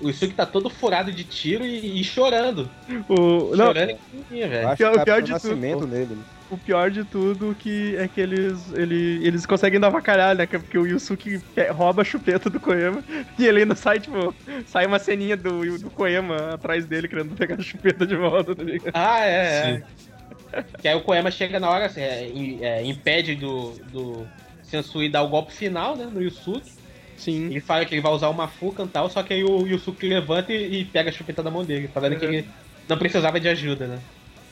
[0.05, 2.69] o Yusuke tá todo furado de tiro e, e chorando.
[3.09, 3.57] O...
[3.57, 3.99] Não, Chorando
[4.31, 4.69] e velho.
[4.69, 6.19] Acho o pior tá de tudo, nele.
[6.51, 10.47] o pior de tudo que é que eles, ele, eles conseguem dar avacalhar, né?
[10.47, 11.41] Porque o Yusuke
[11.71, 13.03] rouba a chupeta do Koema
[13.39, 14.35] e ele ainda sai, tipo,
[14.67, 18.63] sai uma ceninha do, do Koema atrás dele querendo pegar a chupeta de volta, tá
[18.63, 18.93] ligado?
[18.93, 19.83] Ah, é,
[20.53, 20.65] é.
[20.81, 22.31] Que aí o Koema chega na hora, assim, é,
[22.61, 24.27] é, impede do, do
[24.63, 26.84] Sensui dar o golpe final, né, no Yusuke.
[27.25, 27.47] Sim.
[27.47, 30.07] Ele fala que ele vai usar uma Fukan e tal, só que aí o Yusuke
[30.07, 32.49] levanta e, e pega a chupeta da mão dele, falando que ele
[32.87, 33.99] não precisava de ajuda, né.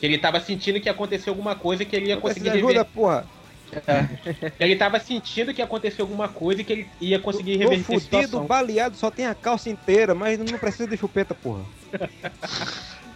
[0.00, 2.72] Que ele tava sentindo que ia acontecer alguma coisa que ele ia conseguir Precisa de
[2.72, 2.94] ajuda, rever...
[2.94, 3.26] porra.
[3.70, 7.58] que Ele tava sentindo que ia acontecer alguma coisa e que ele ia conseguir Tô
[7.58, 8.46] reverter a fudido, situação.
[8.46, 11.64] baleado, só tem a calça inteira, mas não precisa de chupeta, porra.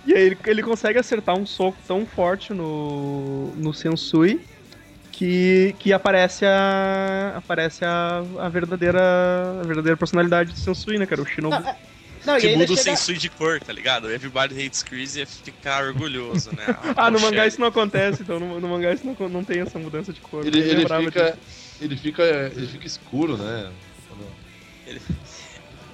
[0.07, 4.41] E aí ele, ele consegue acertar um soco tão forte no, no Sensui
[5.17, 9.01] que, que aparece a aparece a, a verdadeira
[9.61, 11.23] a verdadeira personalidade do Sensui, né, cara?
[11.23, 11.57] O Shinobu.
[11.57, 11.77] Não,
[12.33, 14.11] Não, e que muda o chega- sensui de cor, tá ligado?
[14.11, 16.65] Everybody hates Chris ia ficar orgulhoso, né?
[16.97, 19.79] Ah, no mangá isso não acontece, então no, no mangá isso não, não tem essa
[19.79, 20.45] mudança de cor.
[20.47, 21.39] Ele, ele, fica, disso.
[21.81, 22.23] ele, fica,
[22.57, 23.71] ele fica escuro, né?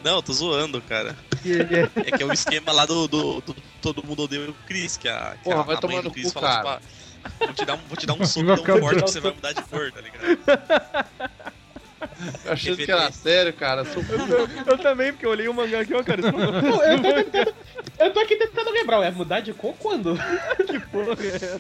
[0.05, 1.17] Não, eu tô zoando, cara.
[1.45, 4.55] Ele é- É que é o esquema lá do, do, do Todo Mundo Odeia o
[4.67, 6.47] Chris, que a, que Porra, a, vai a tomar mãe no do Chris cu, fala,
[6.63, 6.81] cara.
[6.81, 9.21] tipo, ah, vou te dar um, vou te dar um soco tão forte que você
[9.21, 10.39] vai mudar de cor, tá ligado?
[12.45, 13.85] Eu achando que era sério, cara.
[13.85, 14.03] Sou
[14.67, 17.13] Eu também, porque eu olhei o mangá aqui, ó, cara, isso não Pô, eu, tô
[17.15, 17.55] tentando,
[17.99, 20.17] eu tô aqui tentando lembrar, ué, mudar de cor quando?
[20.67, 21.59] que porra é essa?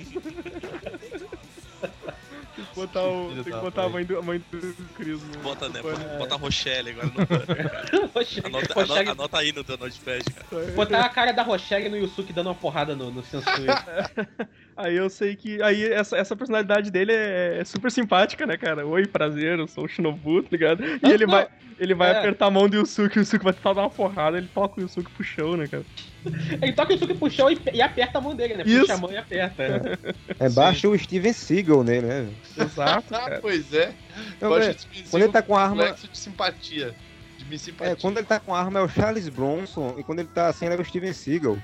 [2.54, 4.04] Tem que botar, o, tem que botar a mãe.
[4.04, 5.80] do, a mãe do Chris no Bota, né?
[5.80, 6.18] pano.
[6.18, 8.08] Bota, a Rochelle agora no.
[8.14, 10.66] Rochelle- Anota, Rochelle- anota, anota aí no teu notepad, cara.
[10.72, 13.66] Botar a cara da Rochelle no Yusuke dando uma porrada no, no Sensui.
[14.76, 15.62] Aí eu sei que.
[15.62, 18.86] Aí essa, essa personalidade dele é, é super simpática, né, cara?
[18.86, 20.82] Oi, prazer, eu sou o Shinobu, tá ligado?
[20.84, 21.46] E ele vai,
[21.78, 22.18] ele vai É.
[22.18, 24.82] apertar a mão do Yusuke, o Yusuke vai tentar dar uma porrada, ele toca o
[24.82, 25.84] Yusuke pro chão, né, cara?
[26.62, 28.62] Ele toca o Yusuke pro chão e, e aperta a mão dele, né?
[28.64, 28.80] Isso.
[28.82, 29.98] Puxa a mão e aperta.
[30.38, 32.28] É baixa o Steven Seagal nele, né?
[32.56, 33.38] Exato, Ah, cara.
[33.42, 33.92] pois é.
[34.40, 35.76] Eu, Gosto é, de me quando ele tá com a arma.
[35.82, 36.94] complexo de simpatia.
[37.38, 37.92] De me simpatia.
[37.92, 40.46] É, quando ele tá com a arma é o Charles Bronson e quando ele tá
[40.46, 41.58] assim ele é o Steven Seagal.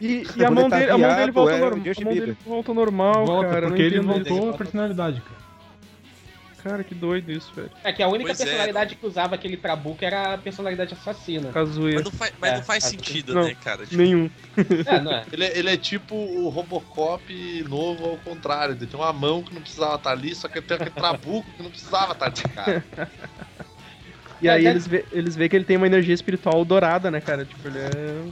[0.00, 1.84] E, e a mão ele tá dele, a mão dele volta é.
[1.84, 3.66] Justin A mão dele volta ao normal, Volta, cara.
[3.68, 5.44] porque ele voltou a personalidade, cara.
[6.64, 7.70] Cara, que doido isso, velho.
[7.84, 11.50] É que a única Pois é, personalidade que usava aquele Trabuco era a personalidade assassina.
[11.52, 11.96] Kazuya.
[11.96, 13.44] Mas não, faz mas É, não faz sentido, Não.
[13.44, 13.84] né, cara?
[13.84, 14.30] Tipo, Nenhum.
[14.86, 15.24] É, não é?
[15.30, 18.74] Ele, é- ele é tipo o Robocop novo ao contrário.
[18.76, 21.46] Ele tem uma mão que não precisava estar ali, só que ele tem aquele trabuco
[21.54, 22.84] que não precisava estar ali, cara.
[24.40, 27.10] E É, aí deve- eles vê, eles vê que ele tem uma energia espiritual dourada,
[27.10, 27.44] né, cara?
[27.44, 28.24] Tipo, ele é.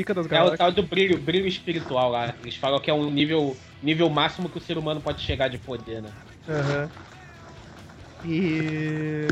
[0.00, 0.58] Pica das É o galáxias.
[0.58, 2.34] tal do brilho, brilho espiritual lá.
[2.40, 5.58] Eles falam que é um nível, nível máximo que o ser humano pode chegar de
[5.58, 6.10] poder, né?
[6.48, 6.90] Aham.
[8.24, 9.26] E.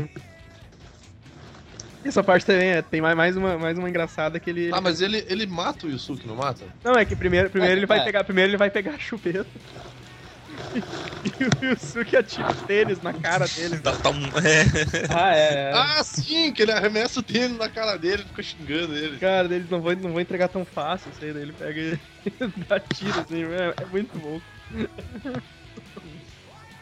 [2.05, 4.69] Essa parte também é, tem mais, mais, uma, mais uma engraçada que ele.
[4.71, 6.63] Ah, mas ele, ele mata o Yusuke, não mata?
[6.83, 8.03] Não, é que primeiro, primeiro É, ele vai é.
[8.03, 8.23] pegar.
[8.23, 9.47] Primeiro ele vai pegar a chupeta.
[10.73, 13.77] E o Yusuke atira tênis na cara dele.
[13.79, 14.63] Tá, tá um, é,
[15.13, 15.71] Ah, é.
[15.73, 19.19] Ah, sim, que ele arremessa o tênis na cara dele e fica xingando ele.
[19.19, 21.99] Cara, eles não vão, não vão entregar tão fácil isso aí, daí ele pega e
[22.67, 24.39] dá tiro assim, é, é muito bom.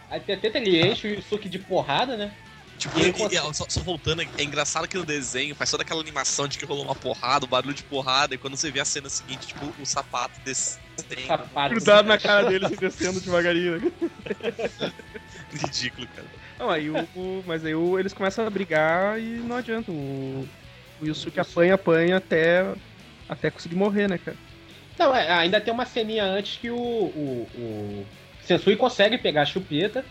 [0.09, 2.31] Aí tem- tenta ele enche o Yusuke de porrada, né?
[2.77, 5.83] Tipo, E ele e- e- só, só voltando, é engraçado que no desenho faz toda
[5.83, 8.79] aquela animação de que rolou uma porrada, o barulho de porrada, e quando você vê
[8.79, 10.79] a cena seguinte, tipo, o sapato descendo.
[11.69, 13.79] Grudado na cara dele, descendo devagarinho.
[15.51, 16.27] Ridículo, cara.
[16.59, 19.91] Não, aí o, o- mas aí o- eles começam a brigar e não adianta.
[19.91, 20.47] O,
[20.99, 22.73] o Yusuke apanha, apanha até,
[23.29, 24.37] até conseguir morrer, né, cara?
[24.97, 28.05] Não, é, ainda tem uma ceninha antes que o, o, o
[28.43, 30.03] Sensui consegue pegar a chupeta,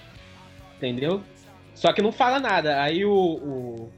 [0.76, 1.24] entendeu?
[1.76, 2.82] Só que não fala nada.
[2.82, 3.92] Aí o, o,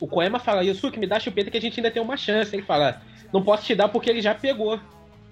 [0.00, 2.56] o Koema fala, Yusuke, me dá a chupeta que a gente ainda tem uma chance.
[2.56, 3.02] Ele fala,
[3.32, 4.80] não posso te dar porque ele já pegou.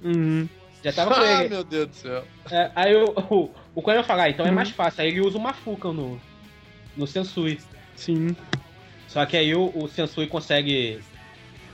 [0.03, 0.47] Uhum.
[0.85, 1.49] Já tava com Ah, ele.
[1.49, 2.25] meu Deus do céu.
[2.51, 4.55] É, aí o, o, o Koema fala, ah, então é Uhum.
[4.57, 5.03] mais fácil.
[5.03, 6.21] Aí ele usa uma Fukan no,
[6.97, 7.59] no Sensui.
[7.97, 8.37] Sim.
[9.07, 11.01] Só que aí o, o Sensui consegue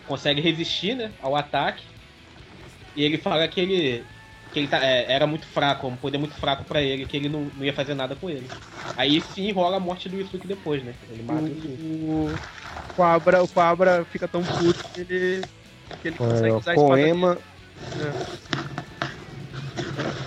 [0.07, 1.83] consegue resistir, né, ao ataque.
[2.95, 4.05] E ele fala que ele
[4.55, 7.29] que ele tá, é, era muito fraco, um poder muito fraco pra ele, que ele
[7.29, 8.49] não, não ia fazer nada com ele.
[8.97, 10.95] Aí sim rola a morte do Yusuke depois, né?
[11.11, 11.83] Ele mata o Yusuke.
[11.83, 12.33] O,
[12.87, 15.45] o Quabra, o Quabra fica tão puto que ele,
[16.01, 17.39] que ele consegue É, usar a espada Coema,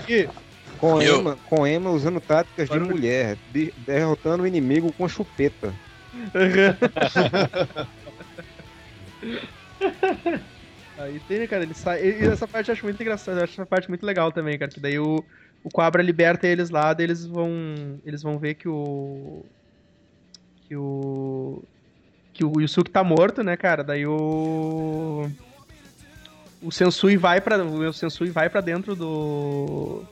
[0.06, 0.30] dele.
[0.78, 5.74] Coema, Coema usando táticas de mulher, de- derrotando o inimigo com chupeta.
[10.98, 12.04] Aí tem, né, cara, ele sai.
[12.04, 14.72] E essa parte eu acho muito engraçada, eu acho essa parte muito legal também, cara.
[14.72, 15.24] Que daí o,
[15.64, 17.52] o Quabra liberta eles lá, daí eles vão.
[18.04, 19.46] Eles vão ver que o.
[20.68, 21.64] Que o.
[22.34, 23.84] Que o Yusuke tá morto, né, cara?
[23.84, 25.30] Daí o.
[26.62, 27.64] O Sensui vai pra.
[27.64, 30.04] O Sensui vai pra dentro do.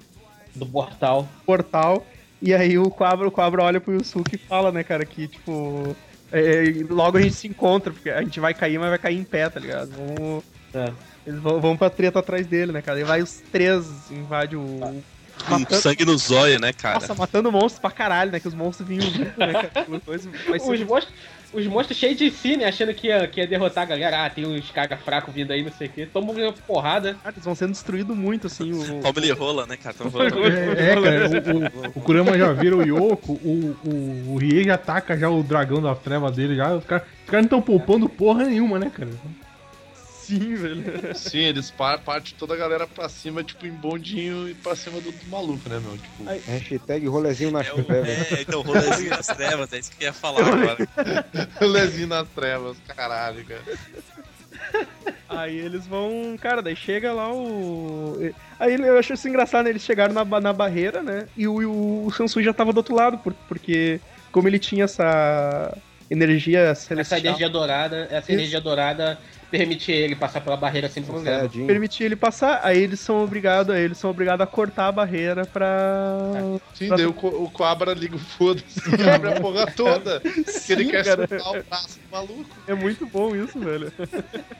[0.53, 1.27] Do portal.
[1.45, 2.05] portal.
[2.41, 5.95] E aí o Quabra, o Quabra olha pro Yusuke e fala, né, cara, que tipo.
[6.31, 9.23] é, logo a gente se encontra, porque a gente vai cair, mas vai cair em
[9.23, 9.89] pé, tá ligado?
[9.91, 10.43] Vamos.
[10.75, 10.91] É.
[11.25, 12.99] Eles vão, vão pra treta atrás dele, né, cara?
[12.99, 14.79] E vai os três, invade o.
[15.47, 16.95] Com sangue no zóio, né, cara?
[16.95, 18.39] Nossa, matando monstros pra caralho, né?
[18.39, 19.85] Que os monstros vinham junto, né, cara?
[19.87, 20.01] Uma
[20.55, 21.13] Os monstros,
[21.53, 22.65] os monstros cheios de si, né?
[22.65, 24.25] Achando que ia, que ia derrotar a galera.
[24.25, 26.07] Ah, tem uns caras fracos vindo aí, não sei o quê.
[26.11, 27.15] Todo mundo ganhou porrada.
[27.21, 28.71] Cara, eles vão sendo destruídos muito, assim.
[28.71, 29.01] O...
[29.03, 29.95] Toma ele rola, né, cara?
[29.95, 30.39] Tão rolando.
[30.45, 34.63] É, é, cara, o, o, o Kurama já vira o Yoko, o, o, o Rie
[34.63, 36.73] já ataca já o dragão das trevas dele já.
[36.73, 39.09] Os caras os caras não estão poupando porra nenhuma, né, cara?
[40.25, 41.15] Sim, velho.
[41.15, 44.99] Sim, eles par- partem toda a galera pra cima, tipo, em bondinho e pra cima
[44.99, 45.97] do, do maluco, né, meu?
[45.97, 48.31] Tipo, Hashtag rolezinho nas É, trevas.
[48.31, 50.87] é, então, rolezinho das trevas, é isso que eu ia falar agora.
[51.61, 53.63] lezinho nas trevas, caralho, cara.
[55.27, 56.37] Aí eles vão.
[56.39, 58.17] Cara, daí chega lá o.
[58.59, 59.71] Aí eu acho isso engraçado, né?
[59.71, 61.27] Eles chegaram na, na barreira, né?
[61.35, 63.99] E o, o Sansui já tava do outro lado, por- porque
[64.31, 65.75] como ele tinha essa
[66.09, 69.19] energia Essa celestial, energia dourada, essa energia dourada
[69.51, 71.49] permite ele passar pela barreira sem problema.
[71.49, 75.45] Permitia ele passar, aí eles são obrigados, aí eles são obrigados a cortar a barreira
[75.45, 76.17] pra.
[76.73, 78.79] Sim, Pra- daí o, Co- o Cobra liga o foda-se
[79.09, 80.19] abre a porra toda.
[80.21, 81.27] que ele Sim, quer cara.
[81.27, 82.55] soltar o braço do maluco.
[82.67, 83.91] É muito bom isso, velho.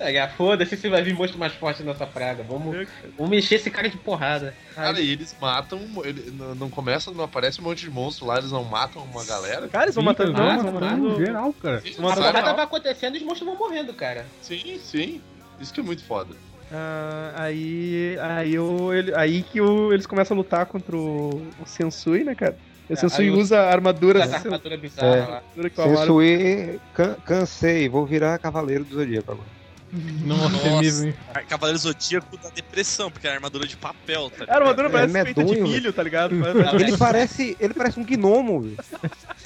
[0.00, 2.42] É, foda-se se vai vir monstro mais forte nessa praga.
[2.42, 4.54] Vamos, vamos mexer esse cara de porrada.
[4.74, 5.80] Cara, e eles matam.
[6.04, 9.24] Ele, não, não começa, não aparece um monte de monstro lá, eles não matam uma
[9.24, 9.68] galera.
[9.68, 11.16] Cara, eles vão Sim, matando, tá matando.
[11.24, 11.80] geral, cara.
[11.80, 12.54] Sim, A mal.
[12.56, 14.21] vai acontecendo e os monstros vão morrendo, cara.
[14.40, 15.20] Sim, sim.
[15.60, 16.34] Isso que é muito foda.
[16.70, 21.66] Ah, aí aí, o, ele, aí que o, eles começam a lutar contra o, o
[21.66, 22.56] Sensui, né, cara?
[22.88, 25.26] O É, Sensui usa a armadura, Essa essa armadura bizarra É.
[25.26, 25.42] lá.
[25.74, 29.62] Sensui, can- cansei, vou virar Cavaleiro do Zodíaco agora.
[30.24, 30.80] Nossa, é Nossa.
[30.80, 31.14] mesmo, hein?
[31.46, 35.44] Cavaleiro Zodíaco da depressão, porque é armadura de papel, tá A armadura É parece feita
[35.44, 36.34] de medonho, milho, tá ligado?
[36.80, 38.76] Ele parece, ele parece um gnomo, velho.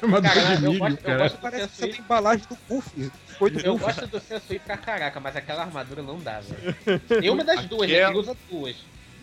[0.03, 1.19] Armadura Cara, de eu milho, gosto, eu cara.
[1.19, 1.91] gosto do Parece Sensui.
[1.91, 3.13] essa embalagem do Goofy.
[3.65, 7.01] Eu gosto do Sensui pra caraca, mas aquela armadura não dá, velho.
[7.21, 7.97] Nenhuma das duas, né?
[7.97, 8.77] Aquela- Ele usa duas.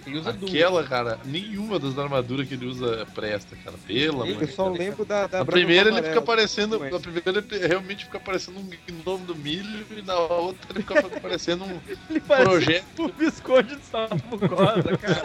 [0.05, 0.51] Ele usa duas.
[0.51, 3.77] Aquela, cara, nenhuma das armaduras que ele usa presta, cara.
[3.87, 4.37] Pela mãe.
[4.37, 6.77] Eu só lembro da, da Na primeira ele fica parecendo.
[6.77, 11.01] Na primeira ele realmente fica parecendo um gnomo do milho e na outra ele fica
[11.21, 13.05] parecendo um Ele projeto.
[13.05, 15.23] o Visconde de Sabugosa, cara.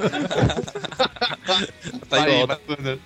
[2.08, 2.98] Tá Aí, bacana.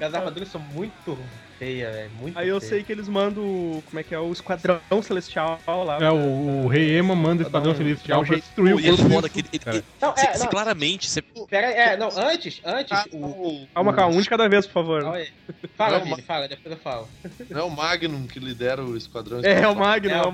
[0.00, 1.16] As armaduras são muito
[1.58, 2.14] feias, velho.
[2.14, 5.60] Muito Aí eu sei que eles mandam, o- como é que é, o Esquadrão Celestial
[5.68, 5.98] lá.
[6.00, 9.10] É, o, o Rei Ema manda o Esquadrão Celestial pra destruir o e é corpo
[9.10, 9.84] foda que ele.
[10.00, 10.50] Não, cê- é, cê não.
[10.50, 13.26] claramente, você Pera aí, é, não, antes, antes, Ah, o...
[13.26, 15.02] o- Calma, calma, um de cada vez, por favor.
[15.02, 15.28] Calma aí.
[15.76, 17.08] Fala, Não, Vini, fala, depois eu falo.
[17.50, 19.40] Não é o Magnum que lidera o esquadrão.
[19.42, 20.30] É, é o Magno, É, é, o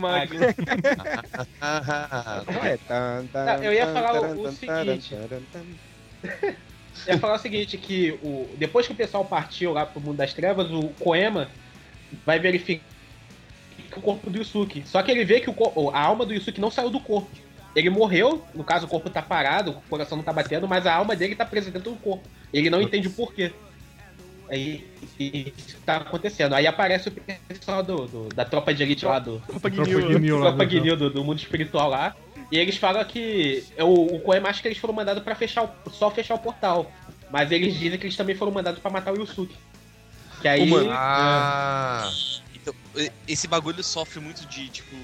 [2.64, 5.14] É, tan, Não, eu ia falar o- o seguinte.
[7.06, 10.16] Eu ia falar o seguinte, que o, depois que o pessoal partiu lá pro mundo
[10.16, 11.48] das trevas, o Koema
[12.24, 12.84] vai verificar
[13.96, 14.82] o corpo do Yusuke.
[14.86, 17.30] Só que ele vê que o, a alma do Yusuke não saiu do corpo.
[17.74, 20.94] Ele morreu, no caso o corpo tá parado, o coração não tá batendo, mas a
[20.94, 22.26] alma dele tá presa dentro do corpo.
[22.52, 23.52] Ele não entende o porquê.
[24.48, 24.86] Aí
[25.18, 26.54] isso tá acontecendo.
[26.54, 30.38] Aí aparece o pessoal do, do- da tropa de elite lá do, Tropa Tropa Guinil.
[30.40, 30.64] Tropa né?
[30.64, 32.14] Guinil do, do mundo espiritual lá.
[32.50, 35.64] E eles falam que é o, o Koema acha que eles foram mandados pra fechar
[35.64, 36.90] o, só fechar o portal.
[37.30, 39.56] Mas eles dizem que eles também foram mandados pra matar o Yusuke.
[40.40, 40.68] Que aí.
[40.68, 42.08] Mano, ah,
[42.54, 42.74] Então,
[43.26, 44.94] esse bagulho sofre muito de, tipo,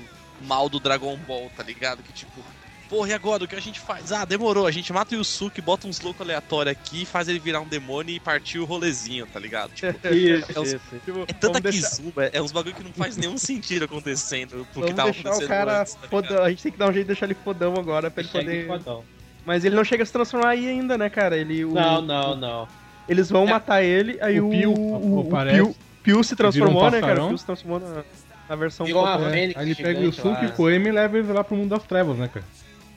[0.43, 2.03] mal do Dragon Ball, tá ligado?
[2.03, 2.45] Que tipo,
[2.93, 3.45] porra, e agora?
[3.45, 4.13] O que a gente faz?
[4.13, 7.61] Ah, demorou, a gente mata o Yusuke, bota uns loucos aleatórios aqui, faz ele virar
[7.61, 9.71] um demônio e partir o rolezinho, tá ligado?
[9.73, 10.81] Tipo, Isso, é, uns- isso.
[11.05, 14.83] Tipo, é tanta vamos deixar, é uns bagulho que não faz nenhum sentido acontecendo pro
[14.85, 16.43] que vamos tava acontecendo o cara antes, tá fodão.
[16.45, 18.45] A gente tem que dar um jeito de deixar ele fodão agora pra ele Chega
[18.45, 18.67] poder.
[18.67, 19.05] fodão.
[19.47, 21.37] Mas ele não chega a se transformar aí ainda, né, cara?
[21.37, 22.69] Ele, o- Não, não, não.
[23.09, 23.51] Eles vão É.
[23.51, 25.25] matar ele, aí O o, Pio o, o.
[25.25, 27.25] Pio, Pio se transformou, um né, cara?
[27.25, 27.29] O.
[27.29, 28.05] Pio se transformou na,
[28.49, 29.35] na versão Virou uma.
[29.37, 30.45] É, aí ele pega o Yusuke lá.
[30.45, 32.45] e Koema e leva ele lá pro mundo das trevas, né, cara?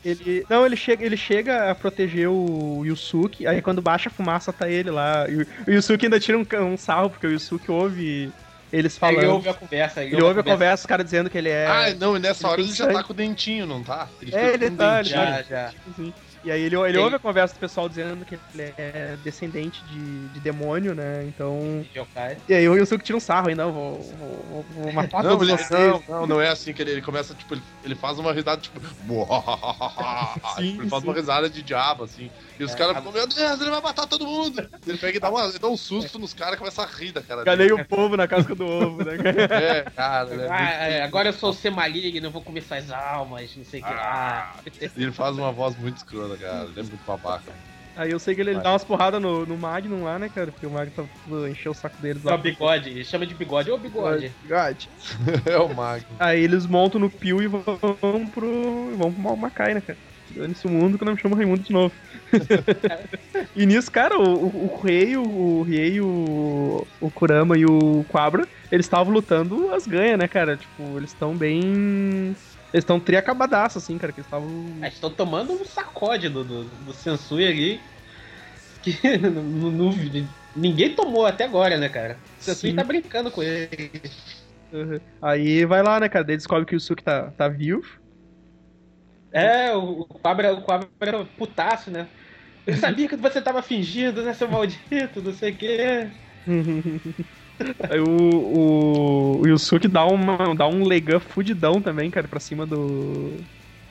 [0.05, 4.53] Ele, não, ele chega, ele chega a proteger o Yusuke, aí quando baixa a fumaça
[4.53, 5.27] tá ele lá.
[5.27, 8.31] E o, o Yusuke ainda tira um, um sarro, porque o Yusuke ouve
[8.71, 9.17] eles falando.
[9.19, 10.03] Ele ouve a conversa.
[10.03, 11.65] Ele ouve a conversa, os caras dizendo que ele é.
[11.65, 12.93] ah, não, e nessa ele hora ele já sangue.
[12.93, 14.07] tá com o dentinho, não tá?
[14.31, 15.25] É, ele com o tá, ele dentinho.
[15.25, 15.73] Já, já.
[16.45, 19.83] E aí ele, ele Tem- ouve a conversa do pessoal dizendo que ele é descendente
[19.85, 21.23] de, de demônio, né?
[21.27, 21.83] Então.
[22.47, 23.99] E aí o Yusuke tira um sarro aí, não, vou,
[24.49, 25.79] vou, vou- matar Não, todos ele, vocês.
[25.79, 28.61] não, não, não é assim que ele, ele começa, tipo, ele, ele faz uma risada,
[28.61, 28.79] tipo,
[30.55, 31.07] Sim, tipo, ele faz sim.
[31.09, 32.29] uma risada de diabo, assim.
[32.57, 34.69] E os É, caras ficam, meu Deus, ele vai matar todo mundo.
[34.87, 37.11] Ele pega e dá, uma, ele dá um susto nos caras e começa a rir
[37.11, 39.13] da cara Ganhei o povo na casca do ovo, né?
[39.51, 40.47] É, cara, né?
[40.49, 43.81] Ah, é, agora eu sou o ser maligno, eu vou comer suas almas, não sei
[43.81, 44.55] o que lá.
[44.95, 46.69] E ele faz uma voz muito escrota, cara.
[46.69, 47.53] Ele é muito babaca.
[47.95, 50.51] Aí eu sei que ele, ele dá umas porradas no, no Magnum lá, né, cara?
[50.51, 52.35] Porque o Magnum tá encheu o saco deles É lá.
[52.35, 53.71] o bigode, ele chama de bigode.
[53.71, 54.35] Ô, bigode.
[54.41, 54.89] Bigode.
[55.49, 56.17] É o Magno.
[56.19, 57.63] Aí eles montam no Pio e vão
[58.31, 58.97] pro.
[58.97, 59.99] vão pro Macai, né, cara?
[60.35, 61.95] Dane-se o mundo que eu não me chamo Raimundo de novo.
[63.55, 68.03] e nisso, cara, o, o, o Rei, o, o Riei, o, o Kurama e o
[68.05, 70.57] Quabra, eles estavam lutando as ganhas, né, cara?
[70.57, 71.61] Tipo, eles estão bem.
[72.73, 74.77] Eles estão triacabadaço, assim, cara, que eles estavam.
[74.81, 77.79] Ah, estão tomando um sacode do, do, do Sensui ali.
[78.83, 79.91] Que não- não-
[80.53, 82.19] ninguém tomou até agora, né, cara?
[82.37, 82.75] O Sensui Sim.
[82.75, 83.69] tá brincando com ele.
[84.71, 84.99] Uhum.
[85.21, 86.25] Aí vai lá, né, cara?
[86.25, 87.81] Daí descobre que o Suki tá, tá vivo.
[89.35, 92.11] É, o, o Quabra, o Quabra era putaço, né?
[92.65, 96.11] Eu sabia que você tava fingindo, né, seu maldito, não sei o quê.
[97.87, 102.65] Aí o, o, o Yusuke dá, uma, dá um Legan fudidão também, cara, pra cima
[102.65, 103.37] do.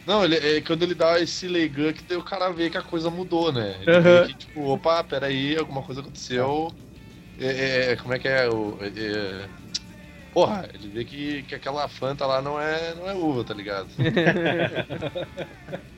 [0.07, 2.83] Não, ele, é, quando ele dá esse Leigan que daí o cara vê que a
[2.83, 3.83] coisa mudou, né?
[3.83, 4.21] Ele Aham.
[4.21, 6.69] vê que, tipo, opa, peraí, alguma coisa aconteceu.
[7.37, 8.49] É, é, como é que é?
[8.51, 8.89] O, é,
[9.47, 9.53] é-
[10.35, 13.89] Porra, ele vê que, que aquela Fanta lá não é, não é uva, tá ligado?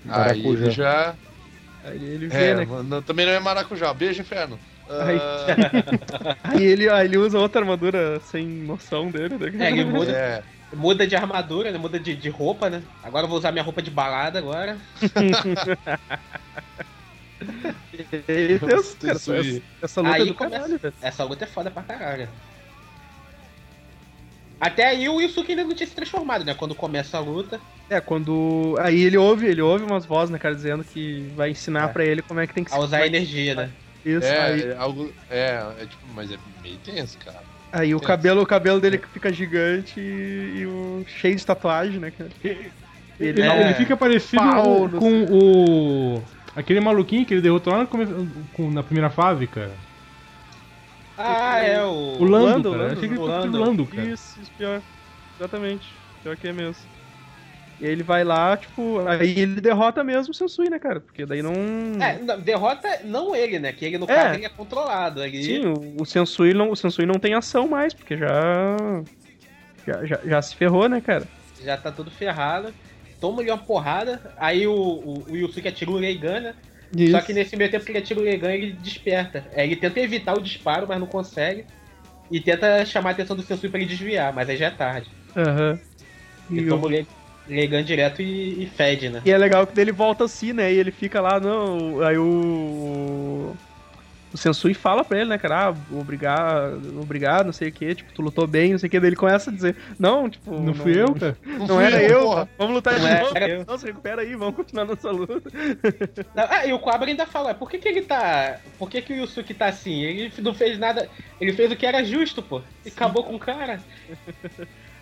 [0.08, 0.10] Aí
[0.42, 0.64] Maracujá.
[0.66, 1.18] ele já.
[1.82, 2.64] Aí ele vê, É, né?
[2.66, 3.92] mano, também não é maracujá.
[3.94, 4.60] Beijo, inferno.
[4.88, 9.66] Aí- Ah, Aí ele, aí ele usa outra armadura sem noção dele, né?
[9.66, 10.44] É, ele muda, é.
[10.76, 11.78] muda de armadura, né?
[11.78, 12.84] Muda de, de roupa, né?
[13.02, 14.78] Agora eu vou usar minha roupa de balada agora.
[18.62, 19.32] Os- cara, essa,
[19.82, 20.94] essa luta Aí é do começa- caralho.
[21.00, 22.32] Essa luta é foda pra caralho.
[24.60, 26.54] Até aí o Yusuke ainda não tinha se transformado, né?
[26.54, 27.60] Quando começa a luta.
[27.90, 28.74] É, quando.
[28.80, 31.92] Aí ele ouve, ele ouve umas vozes, né, cara, dizendo que vai ensinar É.
[31.92, 33.70] pra ele como é que tem que A usar vai- energia, né?
[34.04, 35.12] Isso, É, aí, é algo.
[35.30, 37.40] É, é tipo, mas é meio tenso, cara.
[37.72, 38.06] aí o tenso.
[38.08, 42.30] cabelo, o cabelo dele fica gigante e, e o cheio de tatuagem, né, cara?
[42.42, 42.72] Ele,
[43.20, 46.22] Ele é ele fica parecido pau com o.
[46.54, 48.06] Aquele maluquinho que ele derrotou lá no come-
[48.54, 49.72] com- na primeira fase, cara.
[51.16, 52.16] Ah, é o.
[52.18, 52.86] O Lando, cara.
[52.92, 54.02] Achei que ele o fosse o Lando, cara.
[54.08, 54.82] Isso, isso, pior.
[55.38, 55.88] Exatamente.
[56.22, 56.76] Pior que é mesmo.
[57.78, 60.98] E aí ele vai lá, tipo, aí ele derrota mesmo o Sensui, né, cara?
[61.00, 61.52] Porque daí não.
[62.02, 63.70] É, não, derrota não ele, né?
[63.72, 64.14] Que ele, no É.
[64.14, 65.22] caso, ele é controlado.
[65.22, 65.42] Ele...
[65.42, 68.76] Sim, o, o Sensui não, o Sensui não tem ação mais, porque já.
[69.86, 71.26] Já, já, já se ferrou, né, cara?
[71.62, 72.72] já tá todo ferrado.
[73.20, 74.20] Toma-lhe uma porrada.
[74.36, 76.54] Aí o, o, o Yusuke atira o Reigan,
[76.92, 77.10] né?
[77.10, 79.44] Só que nesse meio tempo que ele atira o Reigan, ele desperta.
[79.52, 81.64] É, ele tenta evitar o disparo, mas não consegue.
[82.30, 85.08] E tenta chamar a atenção do Sensui pra ele desviar, mas aí já é tarde.
[85.36, 85.78] Aham.
[86.50, 87.06] E, Ele o- toma o Rei-
[87.48, 89.22] Reigan direto e, e fede, né?
[89.24, 90.72] e é legal que ele volta assim, né?
[90.72, 92.00] E ele fica lá, não.
[92.02, 93.54] Aí o.
[94.36, 95.68] O Sensui fala pra ele, né, cara?
[95.70, 99.00] Ah, obrigado, obrigado, não sei o que, tipo, tu lutou bem, não sei o que.
[99.00, 100.60] Daí ele começa a dizer, não, tipo.
[100.60, 101.38] Não fui eu, cara?
[101.42, 102.48] Não fui era eu, porra.
[102.58, 103.64] vamos lutar Não de novo.
[103.66, 105.50] Não, se recupera aí, vamos continuar nossa luta.
[106.36, 108.58] Ah, e o Quabra ainda fala, por que, que ele tá.
[108.78, 110.02] Por que, que o Yusuke tá assim?
[110.02, 111.08] Ele não fez nada.
[111.40, 112.60] Ele fez o que era justo, pô.
[112.84, 113.80] E acabou com o cara.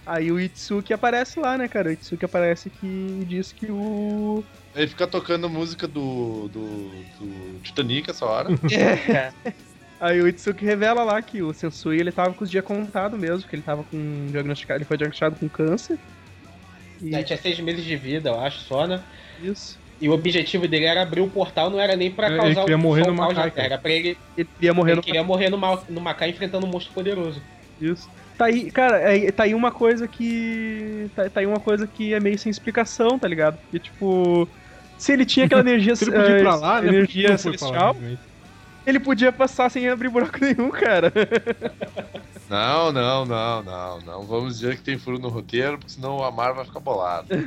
[0.06, 1.88] Aí o Itsuki aparece lá, né, cara?
[1.88, 4.44] O Itsuki aparece que diz que o.
[4.74, 6.88] Ele fica tocando música do, do,
[7.18, 8.48] do Titanic essa hora.
[10.00, 13.48] Aí o Itsuki revela lá que o Sensui ele tava com os dias contados mesmo,
[13.48, 15.98] que ele tava com diagnosticado, ele foi diagnosticado com câncer.
[17.00, 19.02] E Já tinha seis meses de vida, eu acho, só, né?
[19.42, 19.78] isso.
[20.00, 22.76] E o objetivo dele era abrir o portal, não era nem pra Ele causar queria
[22.76, 23.50] o morrer no cara.
[23.56, 24.18] era pra ele.
[24.36, 27.40] Ele ia morrer Ele no queria morrer no, Ma- no Makai enfrentando um monstro poderoso.
[27.80, 28.08] Isso.
[28.36, 31.08] Tá aí, cara, é- tá aí uma coisa que.
[31.14, 33.58] Tá, tá aí uma coisa que é meio sem explicação, tá ligado?
[33.58, 34.48] Porque, tipo.
[34.98, 36.88] Se ele tinha aquela energia, Se ele podia ir pra eh, lá, né?
[36.88, 37.96] Energia lá, celestial,
[38.86, 41.12] ele podia passar sem abrir buraco nenhum, cara.
[42.48, 44.22] Não, não, não, não, não.
[44.26, 47.28] Vamos dizer que tem furo no roteiro, porque senão o Amar vai ficar bolado.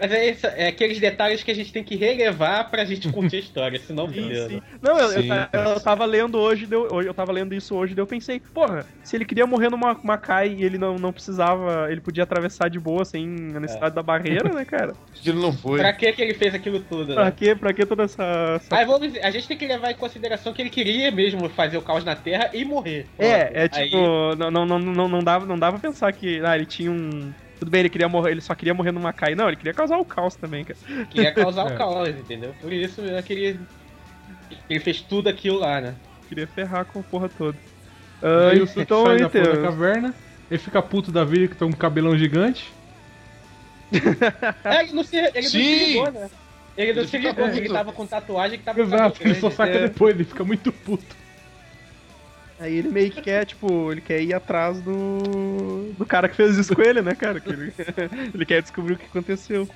[0.00, 3.36] Mas é, isso, é aqueles detalhes que a gente tem que relevar pra gente curtir
[3.36, 4.62] a história, senão beleza.
[4.80, 5.70] Não, eu, eu Sim, ta- cara.
[5.70, 8.86] eu tava lendo hoje, deu- hoje, eu tava lendo isso hoje, daí eu pensei, porra,
[9.04, 12.68] se ele queria morrer no Ma- Macai e ele não, não precisava, ele podia atravessar
[12.70, 14.94] de boa sem a necessidade da barreira, né, cara?
[15.24, 15.78] Ele não foi?
[15.78, 17.30] Pra que, que ele fez aquilo tudo, Pra né?
[17.30, 18.54] que, pra que toda essa.
[18.56, 21.76] essa- Aí vamos, a gente tem que levar em consideração que ele queria mesmo fazer
[21.76, 23.06] o caos na Terra e morrer.
[23.18, 26.40] É, é Aí- tipo, não, não, não, não, não, dava, não dava pra pensar que
[26.42, 29.36] ah, ele tinha um, Tudo bem, ele queria morrer, ele só queria morrer numa caia.
[29.36, 30.78] Não, ele queria causar o caos também, cara.
[31.10, 31.74] Queria causar É.
[31.74, 32.54] o caos, entendeu?
[32.60, 33.60] Por isso eu queria.
[34.68, 35.94] Ele fez tudo aquilo lá, né?
[36.28, 37.56] Queria ferrar com a porra toda.
[38.22, 40.14] Ah, Aí o então, sai aí da porra da tem- caverna,
[40.50, 42.72] ele fica puto da vida que tá um cabelão gigante.
[44.64, 46.30] É, ele não se, ele não se ligou, né?
[46.76, 49.72] Ele não Ele se ligou ele tava com tatuagem que tava Exato, ele só saca
[49.72, 49.82] é.
[49.88, 51.16] depois, ele fica muito puto.
[52.60, 55.94] Aí ele meio que quer, tipo, ele quer ir atrás do.
[55.98, 57.40] do cara que fez isso com ele, né, cara?
[57.40, 57.72] Que ele,
[58.34, 59.66] ele quer descobrir o que aconteceu.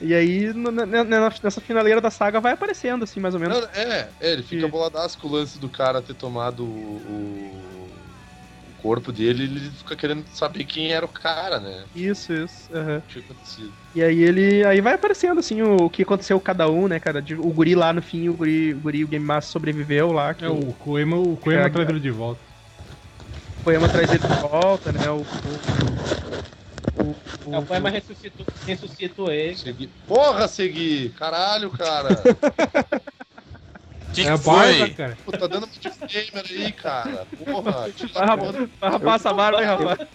[0.00, 0.52] E aí,
[1.42, 3.56] nessa finaleira da saga, vai aparecendo, assim, mais ou menos.
[3.60, 7.88] Não, é, é, ele fica Que- boladaço com o lance do cara ter tomado o
[8.84, 11.86] corpo dele ele fica querendo saber quem era o cara, né?
[11.94, 12.68] Isso, isso.
[13.06, 13.72] que tinha acontecido.
[13.94, 14.64] E aí ele.
[14.64, 17.22] Aí vai aparecendo, assim, o, o que aconteceu com cada um, né, cara?
[17.22, 20.34] De- O guri lá no fim, o guri, o, guri, o Game Master sobreviveu lá.
[20.34, 22.42] Que É, o Koema, o Koema É, traz ele de volta.
[23.60, 25.10] o poema traz ele de volta, né?
[25.10, 25.22] O.
[26.96, 27.10] O,
[27.44, 29.56] o, É, o poema ressuscitou, ressuscitou ele.
[29.56, 29.88] Segui.
[30.06, 31.10] Porra, segui!
[31.10, 32.10] Caralho, cara!
[34.14, 35.18] Que é que a barba, cara.
[35.24, 37.26] Pô, tá dando muito gamer aí, cara.
[37.44, 37.72] Porra,
[38.12, 38.22] Vai
[38.80, 40.08] a rapar essa barba aí, rapaz.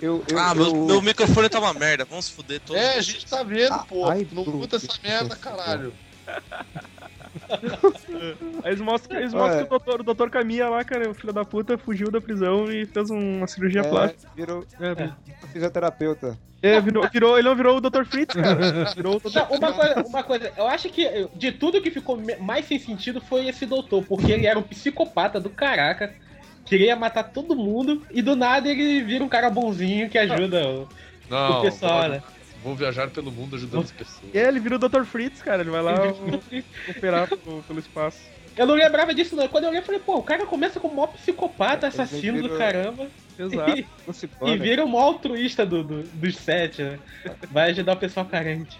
[0.00, 2.80] Eu, eu, Ah, eu, meu, meu microfone tá uma merda, vamos se fuder todos.
[2.80, 4.08] É, a gente tá vendo, Ah, pô.
[4.08, 5.92] ai, não muda essa merda, caralho.
[8.64, 9.62] Aí eles mostram, eles mostram É.
[9.62, 12.70] que o doutor, o doutor Caminha lá, cara, o filho da puta, fugiu da prisão
[12.70, 14.28] e fez uma cirurgia plástica.
[14.32, 14.66] é, virou
[15.50, 16.38] fisioterapeuta.
[16.62, 18.04] É, virou, virou, ele não virou o Dr.
[18.04, 18.92] Fritz, cara.
[18.94, 19.34] Virou o Dr.
[19.34, 23.20] Não, uma coisa, uma coisa, eu acho que de tudo que ficou mais sem sentido
[23.20, 26.14] foi esse doutor, porque ele era um psicopata do caraca,
[26.66, 30.88] queria matar todo mundo, e do nada ele vira um cara bonzinho que ajuda o,
[31.30, 32.22] Não, o pessoal, vou, né?
[32.62, 34.34] vou viajar pelo mundo ajudando as pessoas.
[34.34, 35.04] É, ele virou o Dr.
[35.04, 35.62] Fritz, cara.
[35.62, 35.94] Ele vai lá
[36.90, 37.26] operar
[37.66, 38.20] pelo espaço.
[38.56, 39.48] Eu não lembrava disso, não.
[39.48, 42.56] Quando eu olhei, eu falei, pô, o cara começa como o maior psicopata, assassino do
[42.58, 43.08] caramba,
[43.38, 43.78] Exato.
[43.78, 43.86] e,
[44.50, 46.98] e vira o maior altruísta do, do- dos sete, né?
[47.50, 48.78] Vai ajudar o pessoal carente.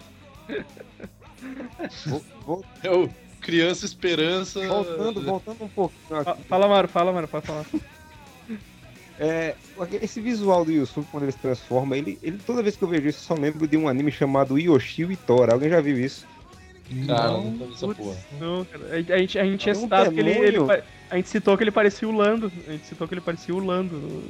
[2.45, 3.09] Vou- Eu,
[3.41, 4.61] criança esperança.
[4.67, 5.85] voltando, voltando um
[6.17, 6.43] aqui.
[6.49, 7.65] Fala, Maro, fala, Maro, pode falar.
[9.23, 9.55] É,
[10.01, 13.07] esse visual do Yusuke quando ele se transforma, ele, ele toda vez que eu vejo
[13.07, 15.53] isso, eu só lembro de um anime chamado Yoshi e Tora.
[15.53, 16.27] Alguém já viu isso?
[17.07, 18.17] Cara, não tô nessa porra.
[18.41, 18.85] Não, cara.
[18.91, 20.59] A, a gente, a gente tinha É um citado que ele, ele
[21.11, 22.53] A gente citou que ele parecia o Lando.
[22.67, 24.25] A gente citou que ele parecia o Lando.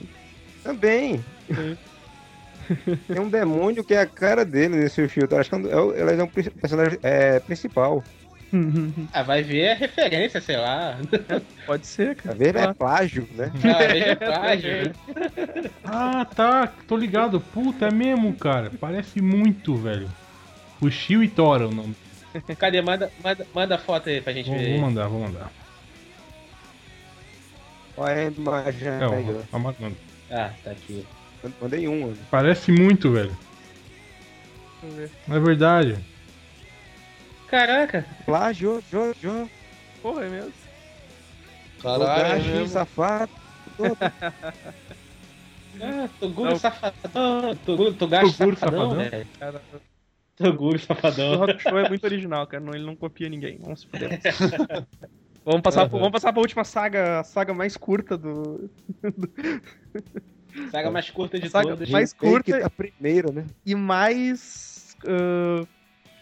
[0.63, 1.25] Também.
[1.49, 1.77] Sim.
[3.09, 5.41] Tem um demônio que é a cara dele nesse Yoshi e Tora.
[5.41, 8.05] Acho que é um, é é um personagem é, principal.
[9.13, 10.99] Ah, vai ver a referência, sei lá.
[11.67, 12.33] Pode ser, cara.
[12.33, 13.53] Às vezes é plágio, né?
[13.65, 14.93] Ah, veja plágio.
[15.85, 17.41] Ah, tá, tô ligado.
[17.41, 18.71] Puta, é mesmo, cara.
[18.81, 20.09] Parece muito, velho.
[20.81, 21.97] O Shio e Tora o nome.
[22.59, 22.81] Cadê?
[22.81, 24.73] Manda, manda, manda foto aí pra gente Vou, ver.
[24.73, 25.51] vou mandar, vou mandar.
[27.97, 29.97] Olha a imagem É, aí, ó, a.
[30.31, 31.07] Ah, tá aqui.
[31.61, 32.11] Mandei um.
[32.11, 32.15] ó.
[32.31, 33.37] Parece muito, velho.
[34.83, 35.11] Deixa eu ver.
[35.27, 35.99] Não é verdade.
[37.49, 39.51] Caraca, Plágio, jo, jo.
[40.01, 40.53] Porra, é mesmo.
[41.83, 42.69] Caralho, é Togashi, mesmo.
[42.69, 43.31] safado.
[45.83, 47.57] ah, Toguro safadão.
[47.67, 49.27] Toguro, Toguro safadão, velho.
[49.39, 49.61] Cara,
[50.43, 51.37] Toguro o safadão.
[51.37, 52.63] Rock Show é muito original, cara.
[52.63, 53.59] Não, ele não copia ninguém.
[53.63, 54.21] Vamos se fuder.
[55.43, 58.71] Vamos passar, pro- vamos passar pra última saga, a saga mais curta do.
[60.71, 61.89] Saga mais curta de Saga- todas.
[61.91, 62.61] Mais curta.
[62.61, 63.45] da primeira, né?
[63.65, 64.97] e mais.
[65.07, 65.65] ah,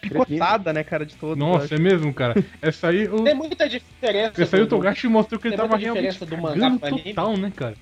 [0.01, 1.37] picotada, né, cara, de todos.
[1.37, 2.33] eu Nossa, é mesmo, cara.
[2.61, 4.41] Essa aí, o, Tem muita diferença.
[4.41, 7.35] essa aí o Togashi mostrou que ele tem tava muita realmente diferença do mangá total,
[7.37, 7.75] né, cara?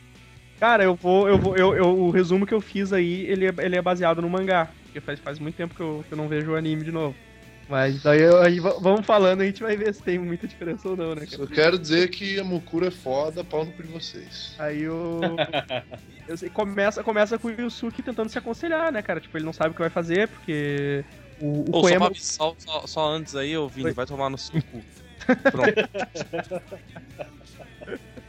[0.59, 1.27] Cara, eu vou.
[1.29, 4.23] Eu vou eu, eu- o resumo que eu fiz aí, ele é, ele é baseado
[4.23, 4.69] no mangá.
[4.97, 7.15] Porque faz, faz muito tempo que eu, que eu não vejo o anime de novo.
[7.69, 10.87] Mas daí eu- aí va- vamos falando, a gente vai ver se tem muita diferença
[10.89, 11.37] ou não, né, cara?
[11.37, 14.55] Só quero dizer que a Mukuro é foda, pau no cu de vocês.
[14.57, 15.19] Aí o.
[16.27, 19.19] eu sei, começa, começa com o Yusuke tentando se aconselhar, né, cara?
[19.19, 21.03] Tipo, ele não sabe o que vai fazer, porque.
[21.39, 22.11] O, o Pô, só, Koema.
[22.15, 23.93] só, só, só antes aí, ô Vini, Oi.
[23.93, 24.81] vai tomar no seu cu.
[25.51, 25.73] Pronto.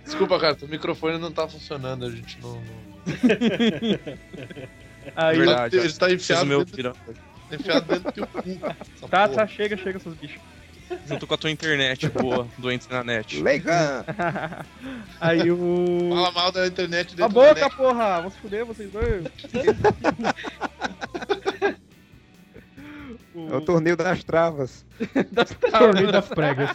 [0.05, 2.61] Desculpa, cara, teu microfone não tá funcionando, a gente não.
[5.17, 6.93] Aí, Ele tá- Verdade, ele tá enfiado, me dentro, ouviram.
[7.53, 8.43] enfiado dentro do teu cu.
[8.59, 9.29] tá, porra.
[9.29, 10.41] tá, chega, chega, seus bichos.
[11.07, 13.43] Junto com a tua internet boa, doente na net.
[13.43, 14.05] Legal.
[15.21, 16.09] Aí o.
[16.15, 17.77] Fala mal da internet A dentro boca, da net.
[17.77, 18.17] porra!
[18.17, 19.25] Vamos se fuder, vocês dois.
[23.51, 24.85] É o torneio das travas.
[25.31, 26.71] das Torneio das pregas.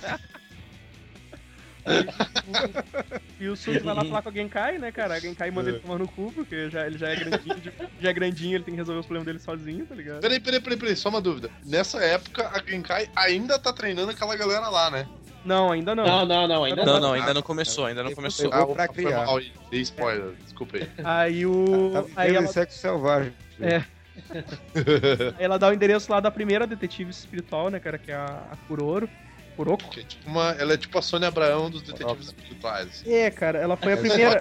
[3.39, 5.15] E o Suki vai lá falar com a Genkai, né, cara?
[5.15, 8.09] A Genkai manda ele tomar no cu, porque já, ele já é grandinho, de- já
[8.09, 10.21] é grandinho, ele tem que resolver os problemas dele sozinho, tá ligado?
[10.21, 11.49] Peraí, peraí, peraí, peraí, só uma dúvida.
[11.65, 15.07] Nessa época, a Genkai ainda tá treinando aquela galera lá, né?
[15.43, 16.05] Não, ainda não.
[16.05, 16.99] Não, não, não, ainda Não, não.
[17.01, 18.49] não, ainda não começou, ainda não começou.
[18.49, 19.25] Vou pra foi criar.
[19.25, 20.87] mal aí, dei spoiler, desculpa aí.
[21.03, 21.91] Aí o.
[21.91, 23.33] Tá aí vivendo ela, sexo selvagem.
[23.59, 23.83] É.
[25.37, 28.43] Aí ela dá o endereço lá da primeira detetive espiritual, né, cara, que é a,
[28.51, 29.09] a Kuroro.
[29.53, 29.89] Kuroko?
[29.91, 33.03] Que é tipo uma, ela é tipo a Sônia Abraão dos detetives espirituais.
[33.05, 34.39] É, cara, ela foi a Ela primeira.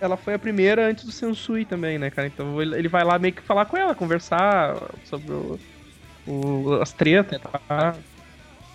[0.00, 2.26] Ela foi a primeira antes do Sensui também, né, cara?
[2.26, 4.74] Então ele, vai lá meio que falar com ela, conversar
[5.04, 5.58] sobre o,
[6.26, 7.38] o- as tretas,
[7.68, 7.98] tá?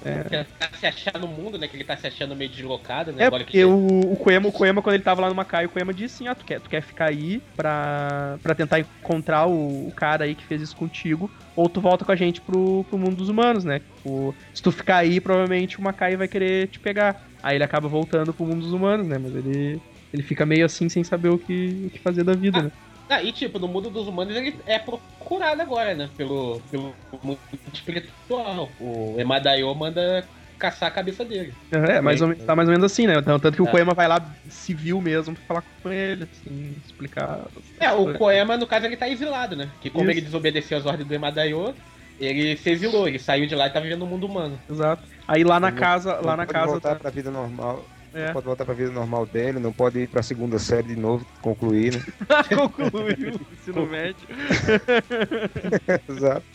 [0.06, 1.68] Tentar se achar no mundo, né?
[1.68, 3.24] Que ele tá se achando meio deslocado, né?
[3.24, 5.70] É, Agora porque o, o Koema, o Koema, quando ele tava lá no Macai, o
[5.70, 9.88] Koema disse assim, ah, tu quer, tu quer ficar aí pra, pra tentar encontrar o,
[9.88, 13.00] o cara aí que fez isso contigo, ou tu volta com a gente pro, pro
[13.00, 13.80] mundo dos humanos, né?
[13.80, 17.20] Tipo, se tu ficar aí, provavelmente o Macai vai querer te pegar.
[17.42, 19.18] Aí ele acaba voltando pro mundo dos humanos, né?
[19.18, 19.82] Mas ele,
[20.14, 22.72] ele fica meio assim, sem saber o que, o que fazer da vida, né?
[23.08, 24.80] Ah, e tipo, no mundo dos humanos ele é
[25.26, 26.10] procurado agora, né?
[26.16, 26.94] Pelo, pelo
[27.24, 27.40] mundo
[27.74, 28.70] espiritual.
[28.80, 30.24] O Emadaio manda
[30.58, 31.54] caçar a cabeça dele.
[31.72, 33.16] É, mais ou, tá mais ou menos assim, né?
[33.18, 33.72] Então, tanto que o É.
[33.72, 37.42] Koema vai lá civil mesmo pra falar com ele, assim, explicar.
[37.80, 39.68] É, o Koema, no caso, ele tá exilado, né?
[39.82, 40.12] Que como Isso.
[40.20, 41.76] ele desobedeceu as ordens do Emadaio,
[42.20, 44.58] ele se exilou, ele saiu de lá e tá vivendo no mundo humano.
[44.70, 45.04] Exato.
[45.28, 46.68] Aí lá na casa, lá não na casa.
[46.68, 47.84] voltar tá- pra vida normal.
[48.16, 48.28] É.
[48.28, 51.26] Não pode voltar pra vida normal dele, não pode ir pra segunda série de novo,
[51.42, 52.02] concluir, né?
[52.56, 54.26] Concluiu o ensino médio.
[56.08, 56.46] Exato.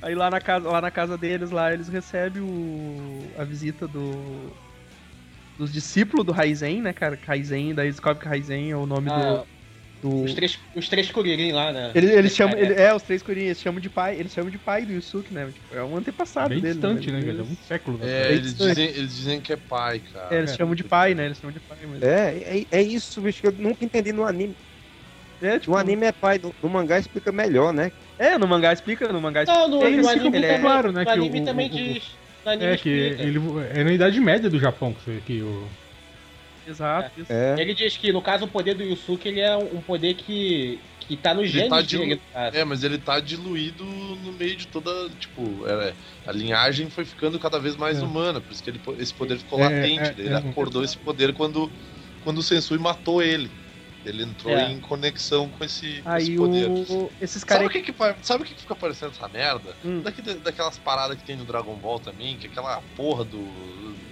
[0.00, 4.56] Aí lá na casa, lá na casa deles, lá eles recebem o, a visita do
[5.58, 7.18] dos discípulos do Raizen, né, cara?
[7.26, 9.46] Raizen, daí descobre que Raizen é o nome Ah, do,
[10.00, 10.22] do...
[10.22, 11.92] Os três, os três Kuririn lá, né?
[11.94, 14.50] Eles, eles chamam, É, ele- é, os três corinhas, eles chamam de pai, eles chamam
[14.50, 15.50] de pai do Yusuke, né?
[15.50, 16.74] Tipo, é um antepassado Bem dele.
[16.74, 17.44] distante, né, Eles- cara?
[17.44, 17.98] Muito século.
[18.02, 20.34] É, Bem eles dizem, eles dizem que é pai, cara.
[20.34, 21.26] É, eles chamam de pai, né?
[21.26, 22.02] Eles chamam de pai, mas...
[22.02, 24.56] É, é, é isso, bicho, que eu nunca entendi no anime.
[25.40, 27.90] É, tipo, No anime é pai, no, no mangá explica melhor, né?
[28.18, 29.86] é, no mangá explica, no mangá Não, no, explica.
[29.86, 31.70] Eles no ficam anime muito também, claro, né, no que o- anime o- também o-
[31.70, 32.18] diz.
[32.44, 33.38] No anime É que ele
[33.72, 35.68] é na Idade Média do Japão que, que o.
[36.68, 37.32] Exato, isso.
[37.32, 37.60] É.
[37.60, 41.16] Ele diz que, no caso, o poder do Yusuke ele é um poder que, que
[41.16, 41.86] tá no gênio tá dele.
[41.86, 42.56] dilu- caso.
[42.56, 44.90] É, mas ele tá diluído no meio de toda.
[45.18, 45.94] Tipo, é,
[46.26, 48.02] a linhagem foi ficando cada vez mais É.
[48.04, 50.00] humana, por isso que ele, esse poder ficou É, latente.
[50.10, 50.38] é, daí ele é.
[50.38, 51.72] acordou esse poder quando,
[52.20, 53.50] quando o Sensui matou ele.
[54.08, 54.70] Ele entrou É.
[54.70, 56.66] em conexão com esse, com esse Aí poder.
[56.68, 57.10] o...
[57.20, 57.66] esses Sabe caras...
[57.66, 59.76] o, que que, sabe o que que fica parecendo essa merda?
[59.84, 60.00] Hum.
[60.02, 63.38] Daquele- daquelas paradas que tem no Dragon Ball também, que é aquela porra do,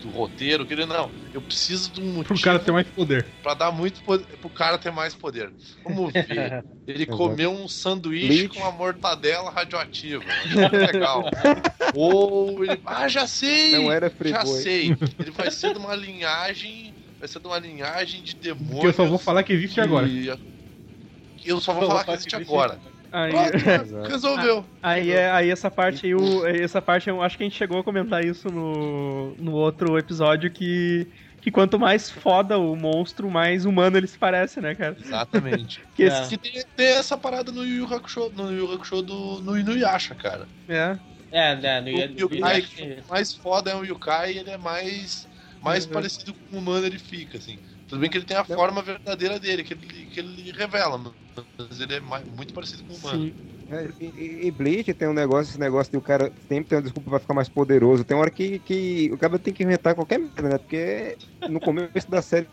[0.03, 3.25] do roteiro, que ele, não, eu preciso de um motivo Pro cara ter mais poder.
[3.43, 5.51] pra dar muito poder, pro cara ter mais poder.
[5.85, 6.65] Vamos ver.
[6.87, 8.49] Ele comeu um sanduíche Bleach.
[8.51, 10.23] com uma mortadela radioativa.
[10.55, 11.25] Muito legal.
[11.95, 12.81] Ou ele.
[12.85, 13.73] Ah, já sei!
[13.73, 14.63] Não era já Friboi.
[14.63, 14.97] sei.
[15.19, 16.95] Ele vai ser de uma linhagem.
[17.27, 18.81] Vai ser de uma linhagem de demônios.
[18.81, 20.07] Que eu só vou falar que existe que- agora.
[20.07, 22.79] que Eu só vou falar que existe agora.
[23.11, 23.33] Aí...
[23.33, 24.65] Pronto, resolveu.
[24.81, 27.81] Aí, é, aí essa parte aí, o, essa parte eu acho que a gente chegou
[27.81, 31.09] a comentar isso no, no outro episódio que,
[31.41, 34.97] que quanto mais foda o monstro, mais humano ele se parece, né, cara?
[35.01, 35.81] Exatamente.
[35.97, 36.07] Que É.
[36.07, 40.15] esse, Que tem, tem essa parada no Yu Hakusho, no Yu Hakusho do no Inuyasha,
[40.15, 40.47] cara.
[40.69, 40.97] é,
[41.33, 41.81] É, né?
[41.81, 45.27] No, O no, Yukai, no- o mais foda é o Yukai, ele é mais,
[45.63, 45.93] mais Uhum.
[45.93, 47.61] parecido com o humano ele fica, assim.
[47.87, 51.81] Tudo bem que ele tem a forma verdadeira dele, que ele, que ele revela, mas
[51.81, 53.25] ele é mais- muito parecido com o humano.
[53.27, 53.35] sim.
[53.69, 56.79] É, E, e- e Bleach tem um negócio, esse negócio de o cara sempre tem
[56.79, 58.05] uma desculpa pra ficar mais poderoso.
[58.05, 60.59] Tem hora que, que o cara tem que inventar qualquer merda, né?
[60.59, 61.17] Porque
[61.49, 62.47] no começo da série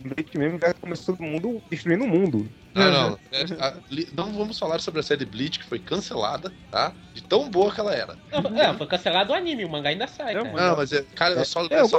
[0.00, 2.48] Bleach mesmo já começou todo mundo destruindo o mundo.
[2.74, 3.18] Não, não.
[3.32, 6.92] é, a- li- não vamos falar sobre a série Bleach, que foi cancelada, tá?
[7.12, 8.16] De tão boa que ela era.
[8.32, 10.56] Não, é, foi cancelado o anime, o mangá ainda sai, Não, cara.
[10.70, 11.98] Não, mas, é, cara, eu só, É, eu só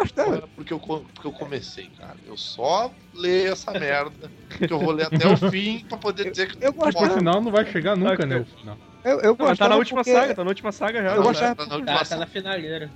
[0.55, 2.15] porque eu, porque eu comecei, cara.
[2.25, 4.31] Eu só leio essa merda,
[4.65, 7.19] que eu vou ler até o fim pra poder dizer que eu gosto Por dela.
[7.19, 8.37] sinal, não vai chegar nunca, né?
[8.37, 8.77] O final.
[9.03, 11.09] Eu, eu Não, tá gostava na última porque- saga, tá na última saga já.
[11.15, 11.23] Eu né?
[11.27, 12.89] gostava- Tá Tá, tá saga, na finaleira.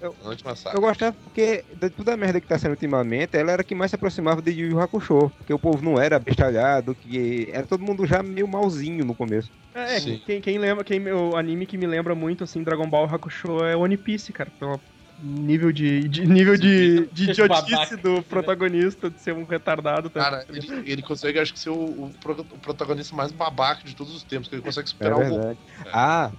[0.00, 0.76] Na última saga.
[0.76, 3.74] Eu gostava porque de toda a merda que tá sendo ultimamente, ela era a que
[3.74, 5.30] mais se aproximava de Yu Yu Hakusho.
[5.30, 9.50] Porque o povo não era bestalhado, que era todo mundo já meio malzinho no começo.
[9.74, 10.22] É, Sim.
[10.24, 13.76] quem, quem lembra, quem, o anime que me lembra muito, assim, Dragon Ball Hakusho é
[13.76, 14.50] One Piece, cara.
[14.58, 14.80] Pelo
[15.18, 20.10] nível de, de- nível de, de idiotice do protagonista, de ser um retardado.
[20.10, 20.20] Tá?
[20.20, 24.14] Cara, ele, ele consegue, acho que, ser o, o o protagonista mais babaca de todos
[24.14, 25.34] os tempos, que ele consegue É superar o Goku.
[25.34, 25.58] verdade.
[25.92, 26.30] Ah,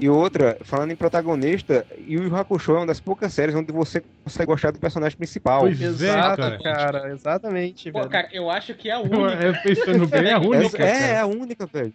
[0.00, 4.02] e outra, falando em protagonista, Yu Yu Hakusho é uma das poucas séries onde você
[4.24, 5.60] consegue gostar do personagem principal.
[5.60, 6.58] Pois é, Exato, cara.
[6.58, 7.12] cara.
[7.12, 8.10] Exatamente, Pô, velho.
[8.10, 9.32] cara, eu acho que é a única.
[9.32, 10.82] É, pensando bem, é a única.
[10.82, 11.22] Essa- é, é cara.
[11.22, 11.94] a única, velho.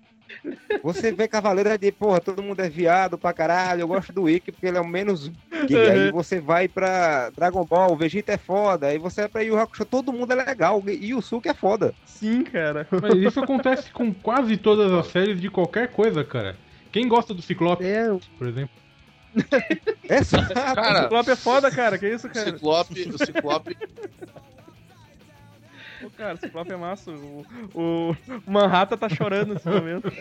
[0.83, 3.81] Você vê Cavaleiro de, porra, todo mundo é viado pra caralho.
[3.81, 5.31] Eu gosto do Ikki porque ele é o menos
[5.67, 5.89] gay.
[5.89, 8.87] Aí você vai pra Dragon Ball, o Vegeta é foda.
[8.87, 10.83] Aí você vai pra Yu Hakusho, todo mundo é legal.
[10.87, 11.93] E o Suki é foda.
[12.05, 12.87] Sim, cara.
[13.01, 16.55] Mas isso acontece com quase todas as séries de qualquer coisa, cara.
[16.91, 18.75] Quem gosta do Ciclope, É, o por exemplo?
[20.07, 21.97] Essa, Cara, Ciclope é foda, cara.
[21.97, 22.45] Que isso, o cara?
[22.51, 23.77] Ciclope, o Ciclope.
[26.01, 27.11] Pô, cara, Ciclope é massa.
[27.11, 28.11] O,
[28.45, 30.11] o Manhattan tá chorando nesse momento.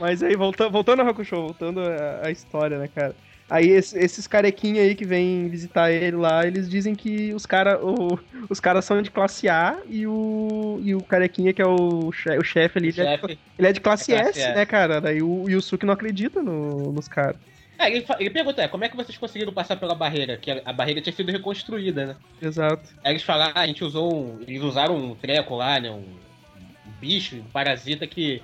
[0.00, 3.14] Mas aí, volta, voltando ao Hakusho, voltando à, à história, né, cara?
[3.48, 7.78] Aí esse- esses carequinha aí que vêm visitar ele lá, eles dizem que os cara,
[7.84, 8.18] o-
[8.50, 12.36] os caras são de classe A e o, e o carequinha que é o, che-
[12.38, 13.38] o chefe ali, ele é, de- Chefe.
[13.58, 14.54] ele é de classe, É classe S, S.
[14.56, 15.00] né, cara?
[15.00, 17.36] Daí o Yusuke não acredita no- nos caras.
[17.78, 20.36] É, ele, ele pergunta, é, como é que vocês conseguiram passar pela barreira?
[20.36, 22.16] Que a, a barreira tinha sido reconstruída, né?
[22.40, 22.88] Exato.
[23.02, 24.40] Aí eles falaram, ah, a gente usou um.
[24.46, 25.90] Eles usaram um treco lá, né?
[25.90, 28.40] Um, um bicho, um parasita que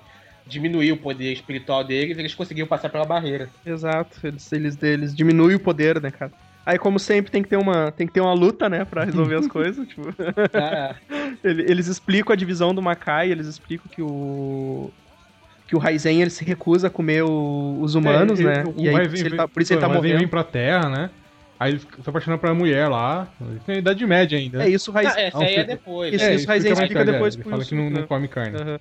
[0.47, 3.49] diminuiu o poder espiritual deles e eles conseguiram passar pela barreira.
[3.65, 6.33] Exato, eles, eles, eles diminuem o poder, né, cara?
[6.67, 9.37] Aí, como sempre, tem que ter uma, tem que ter uma luta, né, pra resolver
[9.37, 9.87] as coisas.
[9.89, 10.03] Tipo,
[10.55, 10.95] Ah,
[11.45, 14.93] ele- eles explicam a divisão do Makai, eles explicam que o
[15.71, 18.65] que o Raizen ele se recusa a comer o- os humanos, É, né?
[18.67, 19.91] ele- E o aí, Raizen por isso ele vem- tá, por isso ele tá o
[19.91, 20.19] Raizen morrendo.
[20.19, 21.11] vem pra terra, né?
[21.61, 23.29] Aí ele fica- se apaixona pela mulher lá.
[23.41, 24.65] Ele tem idade média ainda.
[24.65, 25.23] É isso, o Raizen.
[25.27, 26.13] essa Ah, aí é depois.
[26.13, 26.35] Isso, né?
[26.35, 28.07] isso, Raizen mais explica tarde, depois Ele fala que não, não né?
[28.09, 28.57] come carne.
[28.61, 28.81] Aham.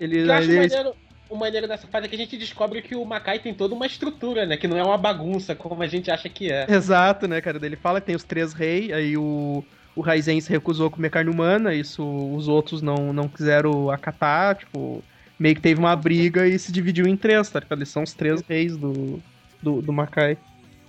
[0.00, 0.92] Ele, Eu acho maneiro,
[1.28, 3.84] o maneiro dessa fase é que a gente descobre que o Makai tem toda uma
[3.86, 4.56] estrutura, né?
[4.56, 6.64] Que não é uma bagunça como a gente acha que é.
[6.70, 7.58] Exato, né, cara?
[7.60, 9.64] Ele fala que tem os três reis, aí o,
[9.96, 14.54] o Raizen se recusou a comer carne humana, isso os outros não, não quiseram acatar,
[14.54, 15.02] tipo,
[15.38, 17.78] meio que teve uma briga e se dividiu em três, tá ligado?
[17.78, 19.22] Eles são os três reis do,
[19.62, 20.36] do, do Makai.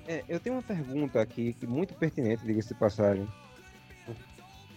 [0.07, 3.27] É, eu tenho uma pergunta aqui, que muito pertinente, diga-se de passagem.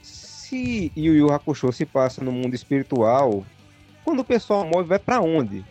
[0.03, 3.45] Se Yu Yu Hakusho se passa no mundo espiritual,
[4.05, 5.65] quando o pessoal morre, vai pra onde?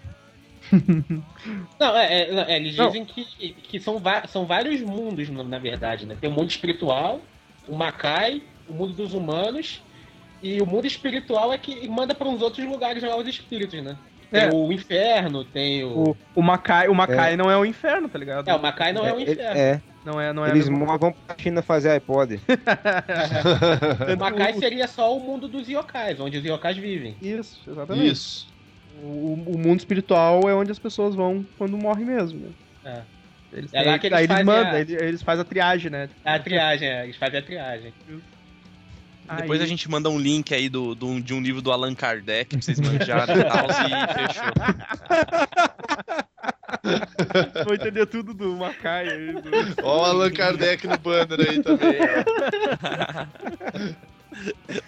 [1.80, 2.88] Não, é, é, é, eles Não.
[2.88, 6.18] dizem que, que são, são vários mundos, na na verdade, né?
[6.20, 7.22] Tem o mundo espiritual,
[7.68, 9.84] o Makai, o mundo dos humanos,
[10.42, 13.96] e o mundo espiritual é que manda para uns outros lugares lá os espíritos, né?
[14.32, 14.50] Tem É.
[14.50, 16.12] o inferno, tem o.
[16.12, 18.48] O, o Makai, o Makai não é o inferno, tá ligado?
[18.50, 19.60] É, o Makai não é, o É, inferno.
[19.60, 22.40] é, Não é, não é a eles vão pra China fazer iPod.
[24.16, 27.16] O Makai seria só o mundo dos yokais, onde os yokais vivem.
[27.22, 28.12] Isso, exatamente.
[28.12, 28.48] Isso.
[29.04, 32.50] O, o mundo espiritual é onde as pessoas vão quando morrem mesmo, né?
[32.86, 33.02] É.
[33.58, 35.92] Eles, É lá que eles aí eles fazem mandam, a- eles, eles fazem a triagem,
[35.92, 36.10] né?
[36.24, 37.94] É a triagem, é, eles fazem a triagem.
[38.08, 38.24] Depois
[39.32, 42.50] Aí- a gente manda um link aí do, do- de um livro do Allan Kardec
[42.50, 44.52] pra vocês manjarem e tal, e fechou.
[47.66, 49.34] Vou entender tudo do Makai aí.
[49.34, 49.52] do-
[49.84, 51.98] Ó o Allan Kardec no banner aí também.
[52.02, 52.24] ó.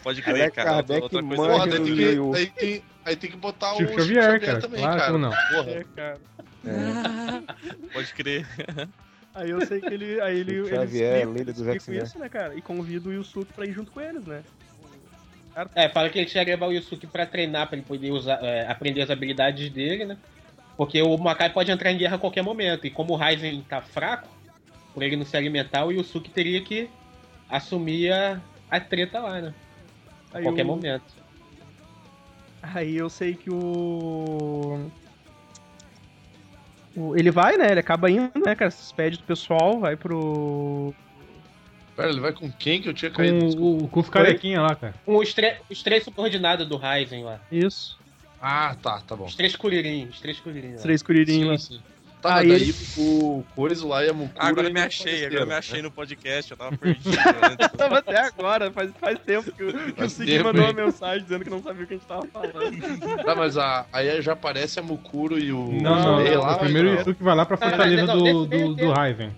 [0.04, 0.78] Pode crer, cara.
[0.78, 1.66] Outra, Kardec outra coisa.
[1.80, 4.60] do tem, que, daí, tem, aí tem que botar Chico o Xavier, cara.
[4.62, 5.18] também, Claro, cara.
[5.18, 5.30] não?
[5.30, 5.70] Porra.
[5.72, 6.18] É, cara.
[6.66, 7.94] É.
[7.94, 8.48] Pode crer.
[9.36, 10.22] Aí eu sei que ele.
[10.22, 10.52] Aí ele.
[10.58, 12.56] Ele Xavier, explica- líder dos explica isso, né, cara?
[12.56, 14.44] E convida o Yusuke pra ir junto com eles, né?
[15.76, 18.44] É, fala que ele tinha que levar o Yusuke pra treinar, pra ele poder usar,
[18.44, 20.18] é, aprender as habilidades dele, né?
[20.76, 22.88] Porque o Makai pode entrar em guerra a qualquer momento.
[22.88, 24.28] E como o Ryzen tá fraco,
[24.94, 26.90] por ele não se alimentar, o Yusuke teria que
[27.50, 29.54] assumir a, a treta lá, né?
[30.34, 31.04] A qualquer o- momento.
[32.62, 34.90] Aí eu sei que o.
[37.16, 37.72] Ele vai, né?
[37.72, 38.70] Ele acaba indo, né, cara?
[38.70, 40.94] Se despede do pessoal, vai pro.
[41.96, 43.40] Pera, ele vai com quem que eu tinha caído?
[43.40, 43.86] Com, Desculpa.
[43.86, 44.96] o, com os carequinha lá, cara.
[45.06, 45.36] Com os,
[45.70, 47.40] os três subordinados do Ryzen lá.
[47.52, 48.00] Isso.
[48.42, 49.26] Ah, tá, tá bom.
[49.26, 50.74] Os três Kuririn, os três Kuririn.
[50.76, 51.58] Os três curirinhos lá.
[51.58, 51.82] Sim, sim.
[52.24, 54.34] Tá, Aí mas daí ele- o Cores lá e a Mukura...
[54.40, 57.10] Ah, agora eu me não achei, agora me achei no podcast, eu tava perdido.
[57.18, 57.68] né?
[57.78, 60.70] Tava até agora, faz, faz tempo que, o- que o Sig tempo, mandou hein?
[60.72, 63.24] uma mensagem dizendo que não sabia o que a gente tava falando.
[63.26, 65.74] Tá, mas a, aí já aparece a Mukuro e o...
[65.82, 66.42] Não, não, Rei não.
[66.44, 66.98] lá, o primeiro não.
[66.98, 69.32] Yusuke vai lá pra Ah, fortaleza não, do, desse- do, do desse- Raizen.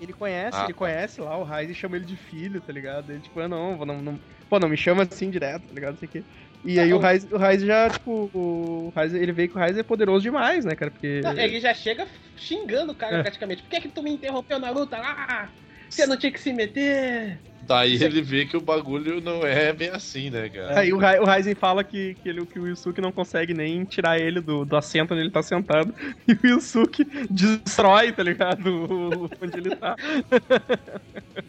[0.00, 3.10] Ele conhece, Ah, ele conhece lá o Raiz e chama ele de filho, tá ligado?
[3.10, 4.18] Ele, tipo, ah, não, vou- não, não,
[4.48, 5.92] pô, não me chama assim direto, tá ligado?
[5.92, 6.22] Não sei o quê.
[6.64, 9.76] E aí o Raiz, o Raiz já, tipo, o Raiz, ele vê que o Raiz
[9.76, 10.90] é poderoso demais, né, cara?
[10.90, 11.20] Porque.
[11.22, 12.06] Não, ele já chega
[12.36, 13.22] xingando o cara É.
[13.22, 13.62] praticamente.
[13.62, 15.50] Por que, que tu me interrompeu na luta lá?
[15.88, 17.38] Você não tinha que se meter.
[17.60, 20.80] Daí ele vê que o bagulho não é bem assim, né, cara?
[20.80, 24.18] Aí o, Rai- o fala que, que, ele, que o Yusuke não consegue nem tirar
[24.20, 25.94] ele do, do assento onde ele tá sentado.
[26.28, 28.66] E o Yusuke destrói, tá ligado?
[28.68, 29.96] O- onde ele tá.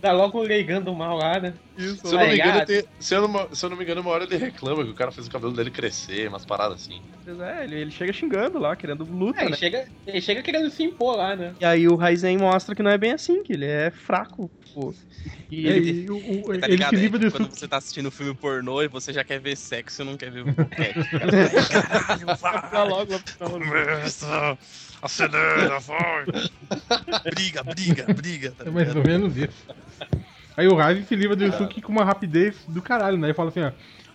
[0.02, 1.60] Dá logo um leigando mal lá, né?
[1.76, 4.02] Isso, Se eu, não me engano, tem- se, eu não, se eu não me engano,
[4.02, 7.06] uma hora ele reclama que o cara fez o cabelo dele crescer, umas paradas assim.
[7.26, 9.58] Mas é, ele, ele chega xingando lá, querendo luta, É, ele, né?
[9.58, 11.56] chega, ele chega querendo se impor lá, né?
[11.60, 14.94] E aí o Raizen mostra que não é bem assim, que ele é fraco, pô.
[15.52, 16.10] E E ele.
[16.10, 16.90] o, o, Tá ele ligado?
[16.92, 19.40] se É livra tipo do quando você tá assistindo filme pornô e você já quer
[19.40, 21.00] ver sexo e não quer ver boquete.
[22.72, 23.52] Tá logo lá pro final.
[23.52, 24.58] Começa,
[25.02, 26.26] acelera, vai.
[27.24, 28.52] Briga, briga, briga.
[28.52, 29.68] Tá É mais ou menos isso.
[30.58, 33.28] Aí o Raizen se livra do Yusuke com uma rapidez do caralho, né?
[33.28, 33.72] Ele fala assim, ó.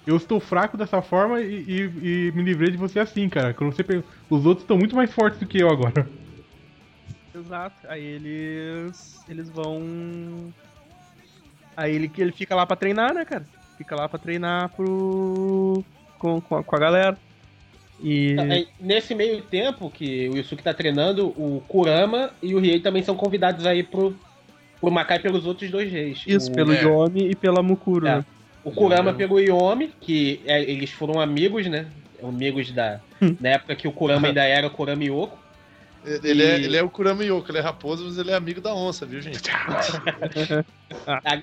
[0.06, 3.54] Eu estou fraco dessa forma e, e- e me livrei de você assim, cara.
[3.54, 6.12] Quando você pe- Os outros estão muito mais fortes do que eu agora.
[7.34, 7.76] Exato.
[7.88, 9.20] Aí eles.
[9.28, 10.52] Eles vão.
[11.76, 13.44] Aí ele, ele fica lá pra treinar, né, cara?
[13.76, 15.84] Fica lá pra treinar pro.
[16.18, 17.18] com, com, a, com a galera.
[18.00, 18.36] E.
[18.38, 23.02] Aí, Nesse meio tempo que o Yusuke tá treinando, o Kurama e o Riei também
[23.02, 24.14] são convidados aí pro,
[24.80, 26.22] pro Makai pelos outros dois reis.
[26.26, 26.82] Isso, o, pelo é.
[26.82, 28.16] Yomi e pela Mukuro, É.
[28.16, 28.24] né?
[28.64, 31.86] o Kurama pelo Yomi, que é, eles foram amigos, né?
[32.22, 33.00] Amigos da.
[33.20, 33.36] Hum.
[33.40, 35.43] Na época que o Kurama ainda era o Kurama Yoko.
[36.04, 38.60] Ele, é, E- ele é o Kurama Yoko, ele é raposa, mas ele é amigo
[38.60, 39.40] da onça, viu, gente?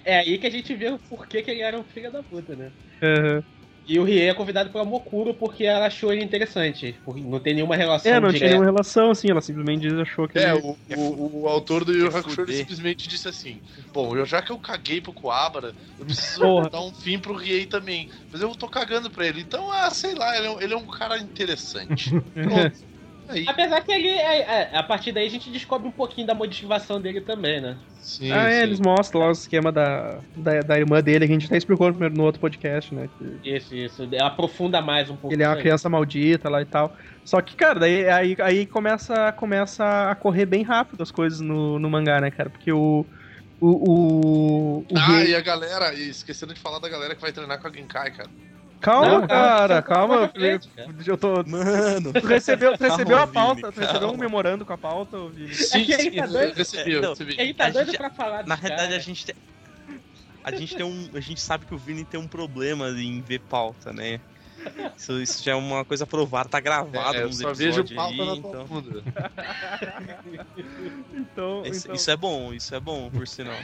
[0.06, 2.56] É aí que a gente vê o porquê que ele era um filho da puta,
[2.56, 2.72] né?
[3.02, 3.44] Aham.
[3.88, 7.00] E o Riei é convidado pela Mokuro porque ela achou ele interessante.
[7.04, 10.38] Porque não tem nenhuma relação É, não tinha nenhuma relação, assim, ela simplesmente achou que.
[10.38, 13.60] É, ele- o, o, o autor do Yu Yu Hakusho simplesmente disse assim:
[13.94, 16.70] Bom, eu, já que eu caguei pro Kuwabara, eu preciso Porra.
[16.70, 18.08] dar um fim pro Riei também.
[18.32, 19.42] Mas eu tô cagando pra ele.
[19.42, 22.12] Então, ah, sei lá, ele é, um- ele é um cara interessante.
[22.36, 22.91] Pronto.
[23.32, 24.40] Aí, Apesar que ele, é,
[24.74, 27.78] é, a partir daí a gente descobre um pouquinho da motivação dele também, né?
[28.02, 28.64] sim, ah, é, sim.
[28.64, 31.88] eles mostram lá o esquema da, da, da irmã dele, que a gente até explicou
[31.88, 33.08] no, primeiro- no outro podcast, né?
[33.18, 34.10] Que Isso, isso.
[34.20, 35.34] Aprofunda mais um pouco.
[35.36, 35.62] ele é uma aí.
[35.62, 36.96] criança maldita lá e tal.
[37.24, 41.78] Só que, cara, daí aí, aí começa, começa a correr bem rápido as coisas no,
[41.78, 42.50] no mangá, né, cara?
[42.50, 43.06] Porque o.
[43.60, 43.68] O.
[43.68, 44.78] O.
[44.80, 47.62] o Ah, Rei- e a galera, e esquecendo de falar da galera que vai treinar
[47.62, 48.30] com a Genkai, cara.
[48.82, 50.28] Calma, Não, cara, calma.
[50.30, 50.90] frente, cara.
[51.06, 51.44] Eu tô.
[51.46, 52.12] Mano.
[52.14, 55.18] Tu recebeu, tu recebeu a Calma, pauta, Vini, tu recebeu um memorando com a pauta,
[55.30, 55.54] Vini?
[55.54, 56.54] Sim, que ele sim, tá doido.
[56.56, 57.36] recebi, É, eu não, recebi.
[57.40, 59.36] Ele tá A doido gente- pra falar Na dos realidade, a gente tem.
[60.44, 61.10] A gente tem um.
[61.14, 64.20] A gente sabe que o Vini tem um problema em ver pauta, né?
[64.98, 67.96] Isso, isso já é uma coisa provada, tá gravado É, eu nos só vejo episódios
[67.96, 68.66] pauta aí, na então.
[71.14, 73.58] Então, então isso é bom, isso é bom, por sinal.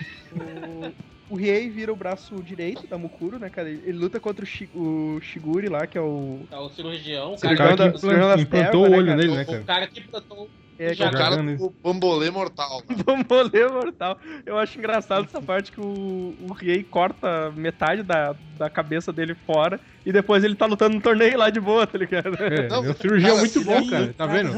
[1.29, 3.69] O, o Riei vira o braço direito da Mukuro, né, cara?
[3.69, 6.45] Ele, ele luta contra o, Shi- o Shiguri lá, que é o.
[6.49, 9.05] Tá o cirurgião, o O cara, cara Cirurgião que da- implantou pernas, o né, olho
[9.07, 9.17] cara?
[9.17, 9.61] nele, né, o, cara?
[9.61, 10.49] o cara que plantou.
[10.79, 12.83] É, Já O cara do bambolê mortal.
[12.87, 12.95] né?
[13.03, 14.15] Bambolê mortal.
[14.45, 19.33] Eu acho engraçado essa parte que o, o Riei corta metade da, da cabeça dele
[19.33, 22.35] fora e depois ele tá lutando no torneio lá de boa, tá ligado?
[22.41, 24.13] É, Não, é um cirurgião cara, muito ele bom, é cara.
[24.13, 24.49] Tá vendo?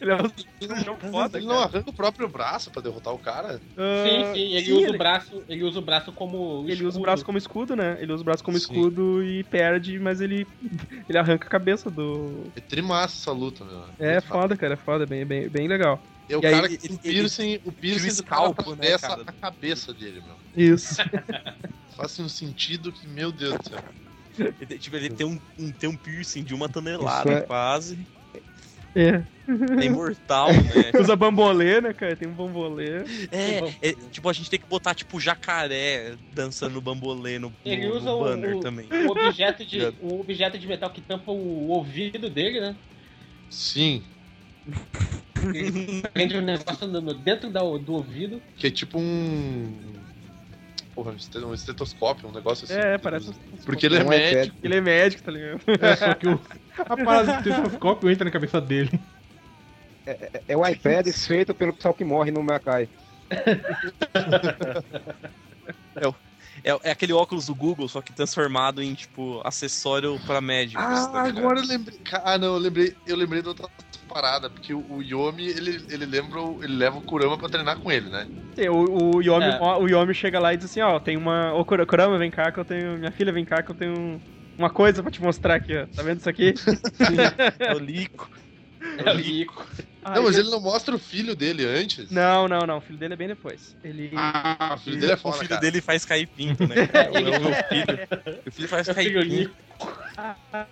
[0.00, 0.28] Ele é um
[0.62, 1.66] cirurgião foda, Ele não cara.
[1.66, 3.58] arranca o próprio braço pra derrotar o cara.
[3.74, 6.84] Ah, Sim, sim, ele sim, usa ele- o braço, ele usa o braço como Ele
[6.84, 7.96] usa o braço como escudo, né?
[8.02, 8.64] Ele usa o braço como Sim.
[8.64, 10.46] escudo e perde, mas ele
[11.08, 12.52] ele arranca a cabeça do.
[12.54, 13.82] É trimassa essa luta, meu.
[13.98, 16.02] É Muito foda, cara, é foda, bem, bem, bem legal.
[16.28, 19.22] É o E aí, cara que ele- o piercing, o piercing do né, cara?
[19.26, 20.36] a cabeça dele, meu.
[20.54, 20.96] Isso.
[21.96, 23.78] Faz um sentido que, meu Deus do céu.
[24.60, 27.98] Ele, tipo, ele tem um, um- tem um piercing de uma tonelada, é- quase.
[28.94, 29.22] É.
[29.80, 30.90] É imortal, né?
[30.98, 32.16] Usa bambolê, né, cara?
[32.16, 33.04] Tem um bambolê.
[33.30, 33.58] É,
[33.90, 38.10] é, tipo, a gente tem que botar, tipo, jacaré dançando bambolê no, Ele no- usa
[38.10, 38.88] no o- banner o- também.
[38.90, 42.76] Um objeto, de, um objeto de metal que tampa o ouvido dele, né?
[43.48, 44.02] Sim,
[45.54, 46.88] Ele prende um negócio
[47.22, 48.42] dentro da- do ouvido.
[48.56, 49.92] que é tipo um.
[50.96, 52.72] Porra, um estet- estetoscópio, um negócio assim.
[52.72, 53.30] É, parece.
[53.66, 54.56] Porque ele é Um médico.
[54.62, 55.60] Ele é médico, tá ligado?
[55.78, 56.40] É, só que o,
[56.78, 58.90] a parada do tetoscópio entra na cabeça dele.
[60.48, 62.88] É o iPad feito pelo pessoal que morre no Makai.
[66.62, 70.84] É, é aquele óculos do Google, só que transformado em, tipo, acessório pra médicos.
[70.84, 71.98] Ah, tá agora eu lembrei.
[72.12, 73.66] Ah, não, eu lembrei, eu lembrei de outra
[74.16, 77.92] parada, porque o, o Yomi, ele, ele lembra, ele leva o Kurama pra treinar com
[77.92, 78.26] ele, né?
[78.54, 79.58] Sim, o, o, Yomi, É.
[79.60, 81.52] o Yomi chega lá e diz assim, ó, tem uma.
[81.52, 82.96] Ô Kur- Kurama, vem cá que eu tenho.
[82.98, 84.18] Minha filha, vem cá que eu tenho
[84.56, 85.86] uma coisa pra te mostrar aqui, ó.
[85.94, 86.54] Tá vendo isso aqui?
[87.60, 88.30] É o Lico.
[89.04, 89.66] É o Rico.
[90.14, 92.10] Não, mas ele não mostra o filho dele antes.
[92.10, 92.78] Não, não, não.
[92.78, 93.74] O filho dele é bem depois.
[93.82, 94.10] Ele.
[94.14, 95.60] Ah, o filho dele é O foda, filho cara.
[95.60, 96.86] dele faz cair pinto, né?
[96.88, 97.06] cara?
[97.06, 97.98] É o meu filho.
[98.46, 99.52] O filho faz É o cair pinto.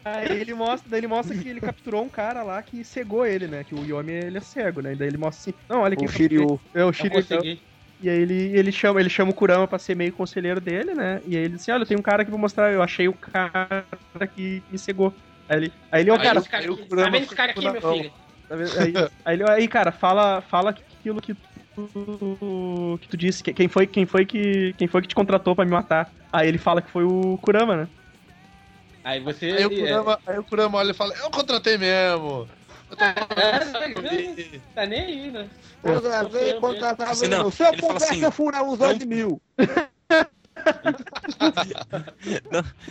[0.05, 3.47] Aí ele mostra, daí ele mostra que ele capturou um cara lá que cegou ele,
[3.47, 3.65] né?
[3.65, 4.93] Que o Yomi ele é cego, né?
[4.93, 6.05] E daí ele mostra assim, não, olha aqui.
[6.05, 6.61] O Shiryu.
[6.73, 7.13] É o Eu Shiryu.
[7.13, 7.61] consegui.
[8.01, 11.21] E aí ele, ele, chama, ele chama o Kurama pra ser meio conselheiro dele, né?
[11.27, 13.15] E aí ele diz assim, olha, tem um cara aqui pra mostrar, eu achei o
[13.15, 13.87] cara
[14.35, 15.15] que me cegou.
[15.49, 17.53] Aí ele, aí ele, ô Aí cara, cara aí o Kurama tá vendo esse cara
[17.53, 18.13] aqui, meu filho?
[18.49, 18.55] Tá?
[18.55, 18.93] Aí,
[19.25, 23.87] aí ele, aí, cara, fala, fala aquilo que tu, que tu disse, que- quem foi,
[23.87, 26.13] quem foi que, quem foi que te contratou pra me matar?
[26.33, 27.89] Aí ele fala que foi o Kurama, né?
[29.03, 29.47] Aí você.
[29.47, 32.49] Aí o, Kurama, aí o Kurama olha e fala, eu contratei mesmo.
[32.91, 33.15] Eu tô É,
[34.55, 35.51] é, tá nem aí, né?
[35.83, 37.51] Contratei, contratava Assim, não, não.
[37.51, 39.41] Se eu ele fala pudesse, assim, eu fura uns 8 mil.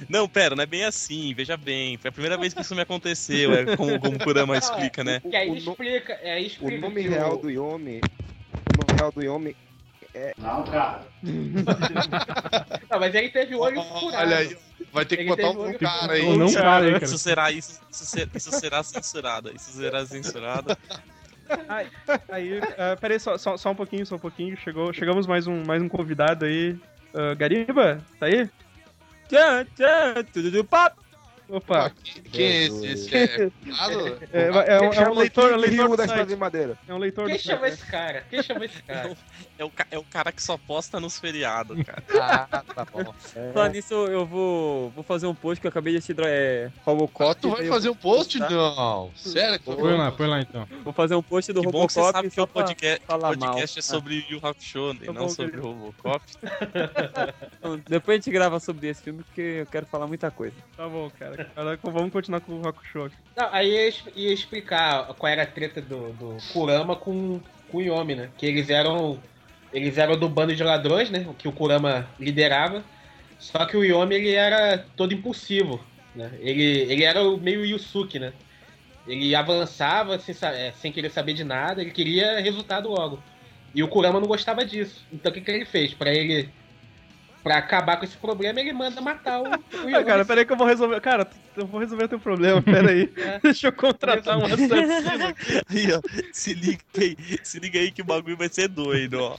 [0.10, 1.98] Não, pera, não é bem assim, veja bem.
[1.98, 5.20] Foi a primeira vez que isso me aconteceu, é como, como o Kurama explica, né?
[5.20, 8.02] Que aí O explica, é, aí O explica nome que real o- do Yomi.
[8.02, 9.56] O nome real do Yomi
[12.90, 14.28] Não, mas ele teve o olho furado.
[14.28, 14.56] Olha aí,
[14.91, 16.38] vai ter que Ele botar um olho cara aí.
[16.38, 17.06] Não para aí, cara.
[17.06, 19.52] Isso será, isso, isso, ser- isso será censurado.
[19.56, 20.78] Isso será censurado.
[22.30, 24.56] Aí, ah, peraí, só, só, só um pouquinho, só um pouquinho.
[24.58, 26.78] Chegou, chegamos mais um, mais um convidado aí.
[27.14, 28.49] Ah, Gariba, tá aí?
[29.30, 31.02] Tchan, tchan, tudo do papo.
[31.49, 31.91] Opa.
[32.03, 32.88] Quem, quem é esse?
[32.88, 33.52] Esse é.
[34.34, 36.27] É, é, é um, é um leitor, é um leitor do da site.
[36.30, 36.77] de Madeira.
[36.88, 37.64] É um leitor Quem site.
[37.65, 38.23] esse cara?
[38.30, 39.15] Quem chama esse cara?
[39.58, 42.04] É o, é o cara que só posta nos feriados, cara.
[42.54, 43.14] Ah, tá bom.
[43.54, 47.40] Falar nisso, eu vou, vou fazer um post que eu acabei de assistir é, Robocop.
[47.40, 48.40] Tu vai fazer um post?
[48.40, 48.56] postar.
[48.56, 49.12] Não.
[49.16, 49.60] Sério?
[49.60, 50.68] Põe lá, põe lá então.
[50.84, 53.38] Vou fazer um post do Que bom que você Robocop sabe que o podcast, podcast
[53.40, 53.58] mal.
[53.60, 55.68] é sobre Yu Hakusho, e Tá não sobre beleza.
[55.68, 56.26] Robocop.
[57.60, 60.56] Então, Depois a gente grava sobre esse filme, porque eu quero falar muita coisa.
[60.76, 61.50] Tá bom, cara.
[61.56, 63.06] Agora vamos continuar com o Hakusho.
[63.06, 63.16] aqui.
[63.36, 67.40] Não, aí ia, ia explicar qual era a treta do, do Kurama com,
[67.72, 68.30] com o Yomi, né?
[68.38, 69.20] Que eles eram.
[69.74, 71.26] Eles eram do bando de ladrões, né?
[71.38, 72.84] Que o Kurama liderava.
[73.40, 75.84] Só que o Yomi ele era todo impulsivo.
[76.16, 76.32] Né?
[76.40, 78.34] Ele, ele era meio Yusuke, né?
[79.08, 83.22] Ele avançava sem, é, sem querer saber de nada, ele queria resultado logo.
[83.76, 85.06] E o Kurama não gostava disso.
[85.12, 85.94] Então o que, que ele fez?
[85.94, 86.50] Pra ele.
[87.44, 89.95] Pra acabar com esse problema, ele manda matar o, o.
[89.95, 91.02] Ah, cara, peraí que eu vou resolver.
[91.02, 93.11] Cara, eu vou resolver teu problema, peraí.
[93.24, 93.40] É.
[93.40, 94.76] Deixa eu contratar um assassino.
[95.70, 96.02] Aí, ó,
[96.32, 99.38] se liga aí, se liga aí que o bagulho vai ser doido, ó.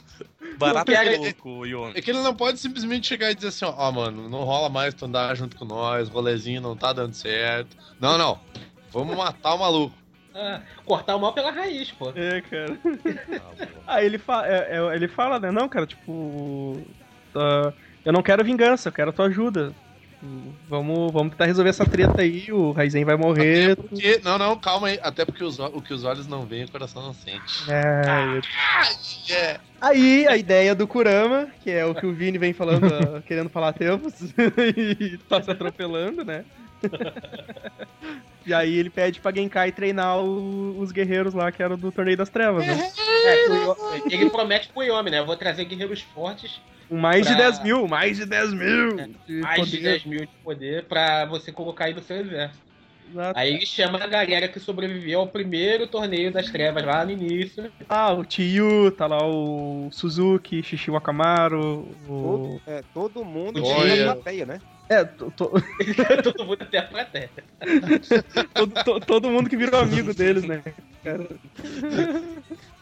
[0.58, 1.92] Barato é louco, Yomi.
[1.96, 4.68] É que ele não pode simplesmente chegar e dizer assim, ó, ó, mano, não rola
[4.68, 7.76] mais tu andar junto com nós, rolezinho não tá dando certo.
[7.98, 8.38] Não, não.
[8.90, 9.96] Vamos matar o maluco.
[10.36, 12.12] Ah, cortar o mal pela raiz, pô.
[12.16, 12.76] É, cara.
[13.86, 13.86] Ah.
[13.94, 15.52] Aí ele, fa é, é, ele fala, né?
[15.52, 16.82] Não, cara, tipo.
[17.36, 17.72] ah,
[18.04, 19.72] eu não quero vingança, eu quero tua ajuda.
[20.70, 23.76] Vamos, vamos tentar resolver essa treta aí, o Raizen vai morrer.
[23.76, 24.98] Porque, não, não, calma aí.
[25.02, 27.70] Até porque os, o- que os olhos não veem, o coração não sente.
[27.70, 28.40] É,
[29.28, 29.60] É.
[29.80, 32.84] Aí a ideia do Kurama, que é o que o Vini vem falando,
[33.18, 34.14] ah, querendo falar há tempos,
[34.76, 36.44] e tá se atropelando, né?
[38.46, 42.16] e aí ele pede pra Genkai treinar o- os guerreiros lá que eram do Torneio
[42.16, 42.90] das Trevas, né?
[43.26, 43.76] É, o Yo-
[44.10, 45.18] ele promete pro Yomi, né?
[45.20, 48.96] Eu vou trazer guerreiros fortes, Com mais de Pra- 10 mil, mais de 10 mil!
[49.26, 49.82] de mais de poder.
[49.82, 52.62] 10 mil de poder, pra você colocar aí no seu exército.
[53.10, 53.38] Exato.
[53.38, 57.70] Aí ele chama a galera que sobreviveu ao primeiro torneio das trevas lá no início.
[57.88, 62.22] Ah, o Chiyu, tá lá o Suzuki, Shishi Wakamaru, o...
[62.22, 64.58] Todo, é, todo mundo tinha plateia, né?
[64.88, 65.52] É, to- to-
[66.22, 67.30] Todo mundo até a plateia.
[68.52, 70.62] todo, to- todo mundo que virou amigo deles, né?
[71.02, 71.26] Cara,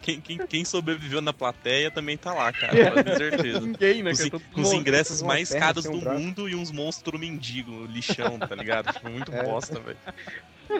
[0.00, 2.90] Quem, quem, quem sobreviveu na plateia também tá lá, cara, É.
[3.02, 3.60] com certeza.
[3.60, 4.10] ninguém, né?
[4.10, 4.26] Com os, cara?
[4.26, 6.18] in- Todo com os mundo- ingressos mais caros um do braço.
[6.20, 8.92] mundo e uns monstros mendigo, lixão, tá ligado?
[8.92, 9.42] Tipo, muito É.
[9.42, 9.96] bosta, velho.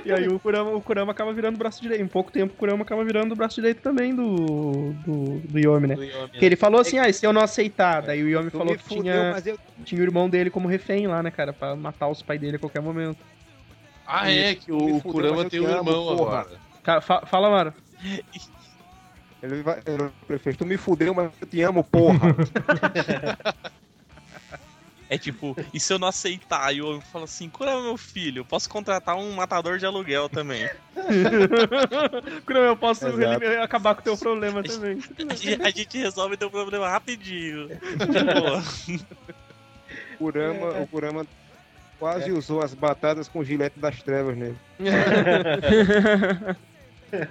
[0.04, 2.00] E aí o Kurama, o Kurama acaba virando o braço direito.
[2.02, 5.86] Em pouco tempo o Kurama acaba virando o braço direito também do, do, do Yomi,
[5.88, 5.94] né?
[5.94, 8.00] Do Yomi, Que ele falou assim, ah, e se eu não aceitar?
[8.02, 11.22] Daí o Yomi falou que fudeu, tinha, eu tinha o irmão dele como refém lá,
[11.22, 11.52] né, cara?
[11.52, 13.18] Pra matar os pais dele a qualquer momento.
[14.06, 16.46] Ah, é, que o, fudeu, Kurama tem te um irmão agora.
[17.26, 17.74] Fala, Mara.
[19.42, 19.80] Ele vai.
[19.86, 22.34] Ele prefere, tu me fudeu, mas eu te amo, porra.
[25.08, 26.74] É tipo, e se eu não aceitar?
[26.74, 30.68] E eu falo assim, cura meu filho, eu posso contratar um matador de aluguel também.
[32.44, 33.46] Kurama, eu posso Exato.
[33.62, 34.98] acabar com o teu problema também.
[35.28, 37.68] A gente, a gente resolve teu problema rapidinho.
[40.14, 41.26] O Kurama, o Kurama
[41.98, 44.56] quase usou as batatas com gilete das trevas nele.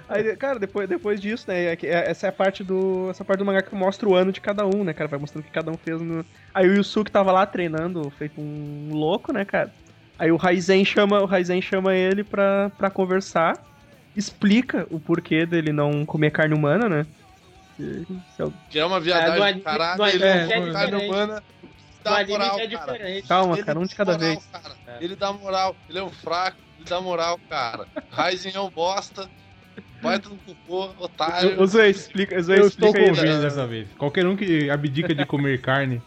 [0.08, 1.66] Aí, cara, depois, depois disso, né?
[1.66, 3.08] é que- é- Essa é a parte do.
[3.10, 5.08] Essa parte do mangá que mostra o ano de cada um, né, cara?
[5.08, 6.24] Vai mostrando o que cada um fez no.
[6.54, 9.72] Aí o Yusuke tava lá treinando, feito um louco, né, cara?
[10.18, 13.62] Aí o Raizen chama, o Raizen chama ele pra, pra conversar,
[14.16, 17.06] explica o porquê dele não comer carne humana, né?
[17.76, 18.06] Que-
[18.38, 20.04] é o- Que é uma É, viadagem do caralho.
[20.06, 21.42] ele é, é um carne humana.
[22.04, 22.92] Dá moral, é cara.
[22.92, 23.26] diferente.
[23.28, 24.46] Calma, Ele cara, um de cada moral, vez.
[24.52, 24.74] cara.
[24.86, 24.98] É.
[25.04, 25.74] Ele dá moral.
[25.88, 27.86] Ele é um fraco, ele dá moral, cara.
[28.12, 29.26] Ryzen é um bosta.
[30.02, 31.60] Vai no cocô, otário.
[31.60, 33.88] O Zoe, explica, Zoe, Eu estou convicto dessa vez.
[33.96, 36.02] Qualquer um que abdica de comer carne,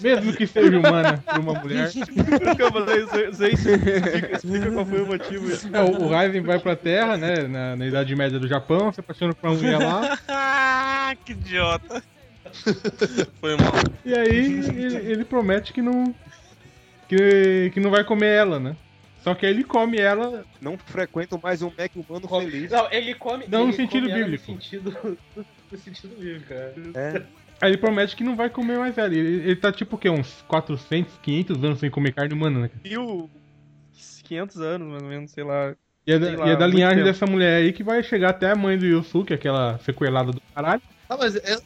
[0.00, 1.88] mesmo que seja humana por uma mulher.
[3.34, 5.76] Zoe, explica, explica qual foi o motivo.
[5.76, 7.42] É, o, Raiden vai pra Terra, né?
[7.48, 10.18] Na, na Idade Média do Japão, se apaixona por uma mulher lá.
[10.28, 12.02] Ah, que idiota.
[13.40, 13.72] Foi mal.
[14.04, 16.14] E aí ele, ele promete que não.
[17.08, 18.76] Que, que não vai comer ela, né?
[19.28, 20.44] Só que aí ele come ela.
[20.60, 22.70] Não frequento mais um Mac humano Come- feliz.
[22.70, 23.44] Não, ele come.
[23.46, 24.52] Não, no ele sentido come ela bíblico.
[24.52, 25.18] No sentido,
[25.70, 26.74] no sentido bíblico, cara.
[26.94, 27.22] É.
[27.60, 29.12] Aí ele promete que não vai comer mais ela.
[29.14, 30.08] Ele, ele tá tipo o quê?
[30.08, 32.70] Uns 400, 500 anos sem comer carne humana, né?
[32.82, 33.28] Mil.
[34.24, 35.74] 500 anos, mais ou menos, sei lá.
[36.06, 37.06] E é da, lá, e é da linhagem tempo.
[37.08, 40.80] dessa mulher aí que vai chegar até a mãe do Yusuke, aquela sequelada do caralho.
[41.08, 41.58] Ah, mas é-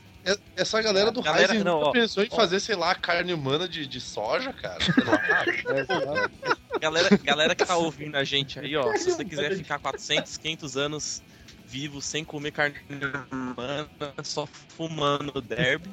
[0.56, 2.36] essa galera do Galera, Ryzen não, ó, pensou em ó.
[2.36, 4.78] fazer, sei lá, carne humana de, de soja, cara.
[6.74, 6.78] É?
[6.78, 10.76] Galera, galera que tá ouvindo a gente aí, ó, se você quiser ficar 400, 500
[10.76, 11.22] anos
[11.66, 12.76] vivo, sem comer carne
[13.30, 13.88] humana,
[14.22, 15.88] só fumando derby.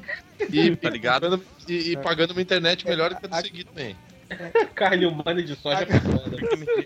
[0.51, 1.21] E, Tá ligado?
[1.21, 3.95] pagando, e, e pagando uma internet melhor que a do seguinte também.
[4.75, 6.37] Carne humana de soja é foda.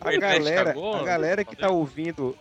[0.01, 2.37] A galera, a galera que tá ouvindo.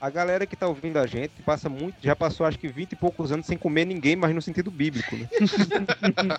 [0.00, 2.96] A galera que tá ouvindo a gente passa muito, já passou acho que 20 e
[2.96, 5.28] poucos anos sem comer ninguém, mas no sentido bíblico, né?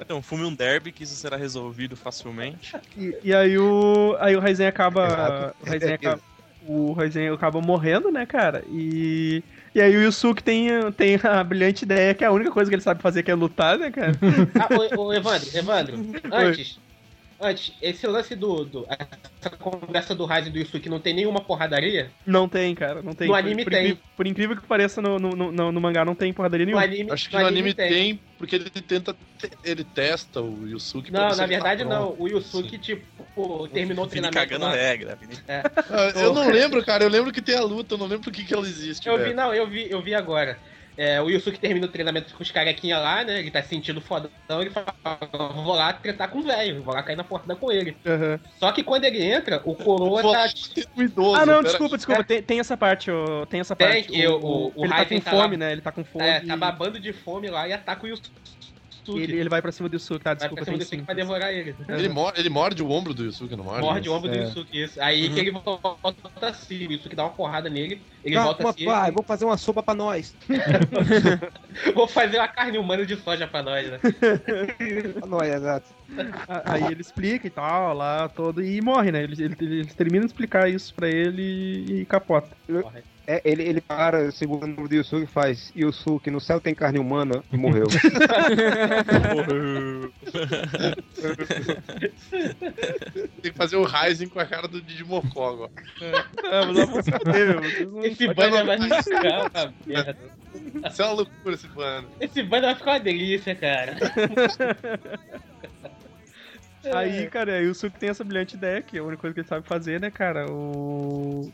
[0.00, 2.72] Então, fume um derby que isso será resolvido facilmente.
[2.96, 4.16] E, e aí o.
[4.18, 5.06] Aí o Raizen acaba.
[5.06, 5.56] Exato.
[5.60, 6.20] O Raizen acaba.
[6.66, 8.64] O Raizen acaba morrendo, né, cara?
[8.68, 9.40] E.
[9.72, 12.74] E aí o Yusuke tem, tem a brilhante ideia que é a única coisa que
[12.74, 14.12] ele sabe fazer que é lutar, né, cara?
[14.58, 15.94] Ah, ô, ô, Evandro, Evandro,
[16.32, 16.80] antes.
[17.42, 18.64] Antes, esse lance do.
[18.64, 22.10] do essa conversa do Ryzen e do Yusuke não tem nenhuma porradaria?
[22.26, 23.28] Não tem, cara, não tem.
[23.28, 23.80] No Por- anime por, tem.
[23.86, 26.84] incrível- Por incrível que pareça, no, no, no, no mangá não tem porradaria No nenhuma.
[26.84, 29.14] anime, Acho que no anime tem, porque ele tenta.
[29.38, 31.98] te- Ele testa o Yusuke pra Não, na tá verdade pronto.
[31.98, 32.16] não.
[32.18, 34.36] O Yusuke, tipo, terminou o treinamento.
[34.38, 34.72] cagando lá.
[34.74, 35.16] regra.
[35.16, 35.34] Vini.
[35.48, 37.04] Ah, Eu não lembro, cara.
[37.04, 39.08] Eu lembro que tem a luta, eu não lembro por que, que ela existe.
[39.08, 39.36] Eu vi, velho.
[39.36, 40.58] não, eu vi, eu vi agora.
[40.96, 43.38] É, o Yusuke termina o treinamento com os carequinha lá, né?
[43.38, 44.30] Ele tá se sentindo fodão,
[44.60, 44.86] ele fala,
[45.54, 47.96] vou lá tretar com o velho, vou lá cair na porta com ele.
[48.04, 48.38] Aham.
[48.58, 50.46] Só que quando ele entra, o coroa tá.
[50.96, 52.24] um idoso, Ah, não, desculpa, desculpa.
[52.24, 54.08] Tem, tem essa parte, ó, tem essa Tem, parte.
[54.08, 55.72] que o- o- o ele tá com tá fome, lá- né?
[55.72, 56.24] Ele tá com fome.
[56.24, 58.30] É, tá babando de fome lá e ataca o Yusuke.
[59.18, 60.30] Ele, ele vai pra cima do Yusuke, tá?
[60.30, 61.74] Vai Desculpa, pra cima tem do Yusuke pra devorar ele.
[61.88, 63.80] Ele, mor- ele morde o ombro do Yusuke, não morde?
[63.82, 64.42] Morde o ombro do É.
[64.42, 65.00] Yusuke, isso.
[65.02, 65.34] Aí Uhum.
[65.34, 68.84] que ele volta assim, o Yusuke dá uma porrada nele, ele volta assim.
[68.84, 70.36] pai, vou fazer uma sopa pra nós.
[71.94, 73.98] Vou fazer uma carne humana de soja pra nós, né?
[75.18, 75.86] Pra nós, exato.
[76.64, 79.22] Aí ele explica e tal, lá, todo, e morre, né?
[79.22, 82.56] Ele, ele, ele termina de explicar isso pra ele e capota.
[83.26, 86.74] É, ele, ele para, segura o número do Yusuke e faz Yusuke, no céu tem
[86.74, 87.86] carne humana e morreu.
[93.42, 95.70] Tem que fazer o Ryzen com a cara do Digimocó agora.
[96.44, 97.90] Ah, mas eu vou fuder, meu.
[97.90, 100.18] Não- Esse banner vai ficar uma merda.
[100.90, 102.08] Isso é uma loucura esse bando.
[102.20, 103.96] Esse banner vai ficar uma delícia, cara.
[106.94, 109.40] Aí, cara, aí o Suki tem essa brilhante ideia, que é a única coisa que
[109.40, 110.50] ele sabe fazer, né, cara?
[110.50, 111.52] O.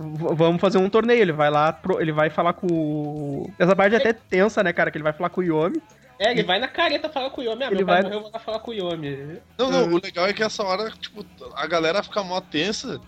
[0.00, 1.20] Vamos fazer um torneio.
[1.22, 3.50] Ele vai lá, pro- ele vai falar com o.
[3.58, 4.90] Essa parte é até tensa, né, cara?
[4.90, 5.82] Que ele vai falar com o Yomi.
[6.18, 7.62] É, ele vai na careta falar com o Yomi.
[7.64, 9.38] Ah, Ele meu pai vai- morreu, eu vou lá falar com o Yomi.
[9.56, 13.00] Não, não, o legal é que essa hora, tipo, a galera fica mó tensa,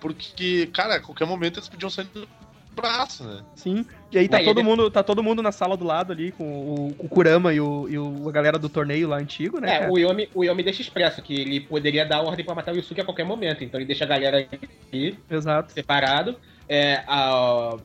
[0.00, 2.28] porque, cara, a qualquer momento eles podiam sair do
[2.74, 3.42] braço, né?
[3.54, 3.84] Sim.
[4.10, 6.32] E aí tá Aí todo ele- mundo, tá todo mundo na sala do lado ali,
[6.32, 9.74] com o, o Kurama e, o, e o- a galera do torneio lá antigo, né?
[9.74, 9.92] É, cara?
[9.92, 13.00] o Yomi, o Yomi deixa expresso que ele poderia dar ordem pra matar o Yusuke
[13.00, 13.62] a qualquer momento.
[13.64, 14.46] Então ele deixa a galera
[14.92, 15.72] aí Exato.
[15.72, 16.36] separado.
[16.68, 17.76] É, a,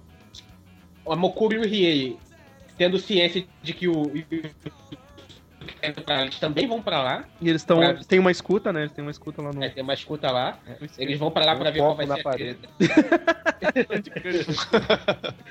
[1.08, 2.18] a Mokuro e o Riei
[2.78, 4.12] tendo ciência de que o.
[6.22, 7.24] Eles também vão pra lá.
[7.42, 7.78] E eles estão.
[7.78, 8.82] Pra- têm uma escuta, né?
[8.82, 9.64] Eles têm uma escuta lá no.
[9.64, 10.58] É, tem uma escuta lá.
[10.68, 10.76] É.
[10.98, 12.58] Eles vão pra lá Tem um pra ver qual vai na ser a parede.
[12.80, 15.36] treta.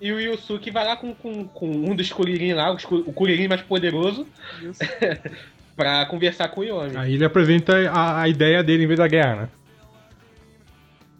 [0.00, 3.60] E o Yusuke vai lá com, com, com um dos Kuririn lá, o Kuririn mais
[3.60, 4.26] poderoso,
[5.76, 6.96] pra conversar com o Yomi.
[6.96, 9.48] Aí ele apresenta a, a ideia dele em vez da guerra, né?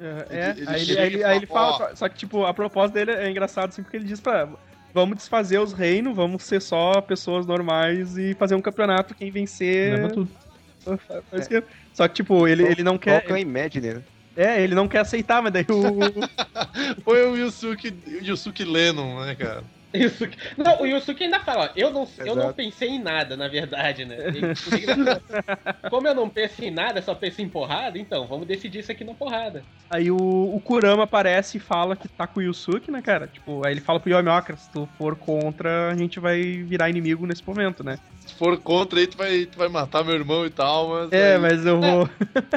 [0.01, 2.17] É, é, Ele- ele aí, ele, aí, ele, fala, aí ele fala, só- só que,
[2.17, 4.49] tipo, a proposta dele é engraçado, assim, porque ele diz pra.
[4.93, 9.15] Vamos desfazer os reinos, vamos ser só pessoas normais e fazer um campeonato.
[9.15, 9.95] Quem vencer.
[9.95, 10.31] Leva tudo.
[11.31, 11.63] faz que-
[11.93, 13.21] Só que, tipo, ele, ele não quer.
[13.21, 14.03] Qual que é o Imagine, né?
[14.37, 15.83] É, ele não quer aceitar, mas daí o.
[17.05, 19.63] Foi o Yusuke, o Yusuke Lennon, né, cara?
[19.99, 20.39] Yusuke.
[20.57, 24.05] Não, o Yusuke ainda fala, ó, eu não, eu não pensei em nada, na verdade,
[24.05, 24.17] né?
[24.19, 24.41] Ele-
[24.73, 25.21] ele-
[25.91, 29.05] Como eu não penso em nada, só penso em porrada, então vamos decidir isso aqui
[29.05, 29.63] na porrada.
[29.91, 33.27] Aí o, o Kurama aparece e fala que tá com o Yusuke, né, cara?
[33.27, 36.41] Tipo, aí ele fala pro Yomi, ó, cara, se tu for contra, a gente vai
[36.63, 37.99] virar inimigo nesse momento, né?
[38.31, 41.13] Se for contra aí, tu vai, tu vai matar meu irmão e tal, mas.
[41.13, 42.09] É, aí- mas eu vou.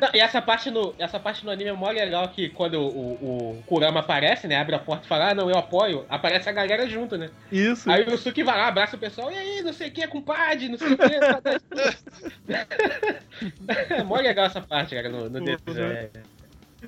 [0.02, 2.88] Não, e essa parte, no, essa parte no anime é mó legal que quando o,
[2.88, 4.56] o, o Kurama aparece, né?
[4.58, 7.30] Abre a porta e fala, ah, não, eu apoio, aparece a galera junto, né?
[7.52, 7.90] Isso.
[7.90, 10.70] Aí o Yusuke vai lá, abraça o pessoal, e aí, não sei o que, compadre,
[10.70, 11.04] não sei o que.
[13.94, 15.58] é mó legal essa parte, cara, no, no Uhum.
[15.66, 16.10] desenho.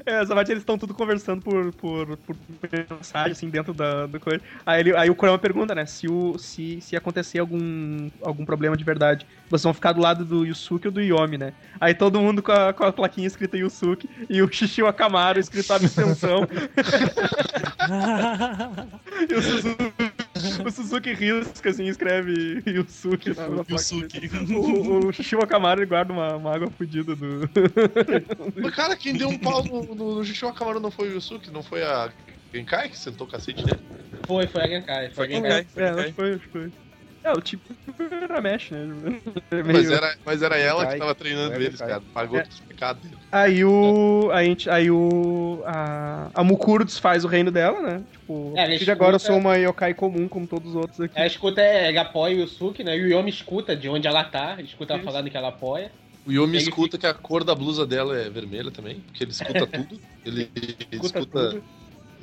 [0.05, 0.21] É.
[0.21, 2.35] Essa parte eles estão tudo conversando por, por, por
[2.89, 4.41] mensagem, assim, dentro da, do coisa.
[4.65, 8.75] Aí, ele, aí o Kurama pergunta, né, se, o, se, se acontecer algum, algum problema
[8.75, 11.53] de verdade, vocês vão ficar do lado do Yusuke ou do Yomi, né?
[11.79, 15.71] Aí todo mundo com a, com a plaquinha escrita Yusuke e o Shishio Akamaru escrito
[15.73, 16.47] abstenção.
[19.29, 20.14] e o Suzuki,
[20.65, 23.33] o Suzuki risca, assim, escreve Yusuke.
[23.33, 23.71] plaquinha.
[23.71, 24.53] Yusuke.
[24.53, 25.13] O, o
[25.85, 27.49] guarda uma, uma água fodida do...
[28.61, 30.23] Mas, cara, quem deu um pau no, no, no
[30.79, 32.11] não foi o Yusuke, não foi a
[32.53, 33.79] Genkai que sentou o cacete nele?
[34.25, 35.09] Foi, foi a Genkai.
[35.11, 35.63] Foi a Foi Genkai.
[35.63, 35.83] Genkai.
[35.83, 36.84] É, acho que foi, acho que foi.
[37.25, 37.73] É, o tipo
[38.21, 39.19] era mesh, né?
[39.49, 41.99] É Mas meio- era, mas era ela que tava treinando eles, cara.
[42.13, 42.43] Pagou É.
[42.43, 43.15] tudo explicado dele.
[43.31, 44.29] Aí o.
[44.31, 45.63] A gente, aí o.
[45.65, 48.03] A, a Mukuro desfaz o reino dela, né?
[48.11, 50.75] Tipo, É, a ela partir de agora eu sou uma yokai comum, como todos os
[50.75, 51.17] outros aqui.
[51.17, 52.95] Ela escuta, é, ele apoia o Yusuke, né?
[52.95, 55.11] E o Yomi escuta de onde ela tá, escuta ela Isso.
[55.11, 55.91] falando que ela apoia.
[56.27, 59.31] O Yomi Ele escuta que a cor da blusa dela é vermelha também, porque ele
[59.31, 59.99] escuta tudo.
[60.23, 61.49] Ele, ele Escuta escuta.
[61.49, 61.63] tudo.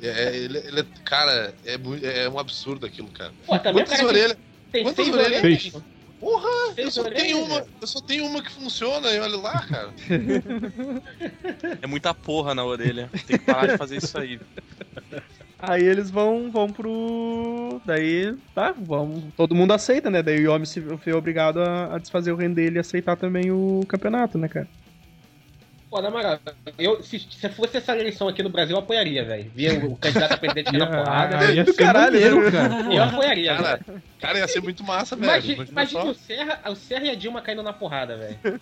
[0.01, 1.77] É, ele, ele é, cara, é,
[2.23, 3.31] é um absurdo aquilo, cara.
[3.45, 4.37] Pô, também Quantas orelhas?
[4.73, 5.41] Tem quantas seis orelhas?
[5.41, 5.73] Seis.
[6.19, 6.73] Porra!
[6.75, 9.89] Eu só, tenho uma, eu só tenho uma que funciona e olha lá, cara.
[11.81, 13.09] É muita porra na orelha.
[13.27, 14.39] Tem que parar de fazer isso aí.
[15.59, 17.81] Aí eles vão, vão pro.
[17.85, 19.25] Daí, tá, vamos.
[19.35, 20.23] Todo mundo aceita, né?
[20.23, 23.51] Daí o Yomi se vê obrigado a, a desfazer o reino dele e aceitar também
[23.51, 24.67] o campeonato, né, cara?
[25.93, 26.39] Pô, na moral,
[26.79, 29.51] eu, se, se fosse essa eleição aqui no Brasil, eu apoiaria, velho.
[29.53, 31.37] Via o candidato a presidente na porrada.
[31.37, 32.51] Ah, ia do caralho, maneiro, né?
[32.51, 32.93] cara.
[32.95, 33.79] Eu apoiaria, Cara,
[34.19, 35.29] cara, ia ser muito massa, velho.
[35.29, 38.59] Imagina, Imagina o, Serra, o Serra e a Dilma caindo na porrada, velho.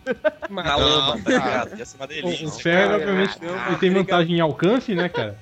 [0.50, 1.78] Na lama, tá cara.
[1.78, 2.48] Ia ser uma delícia.
[2.48, 5.38] O Serra, obviamente, ele tem vantagem em alcance, né, cara?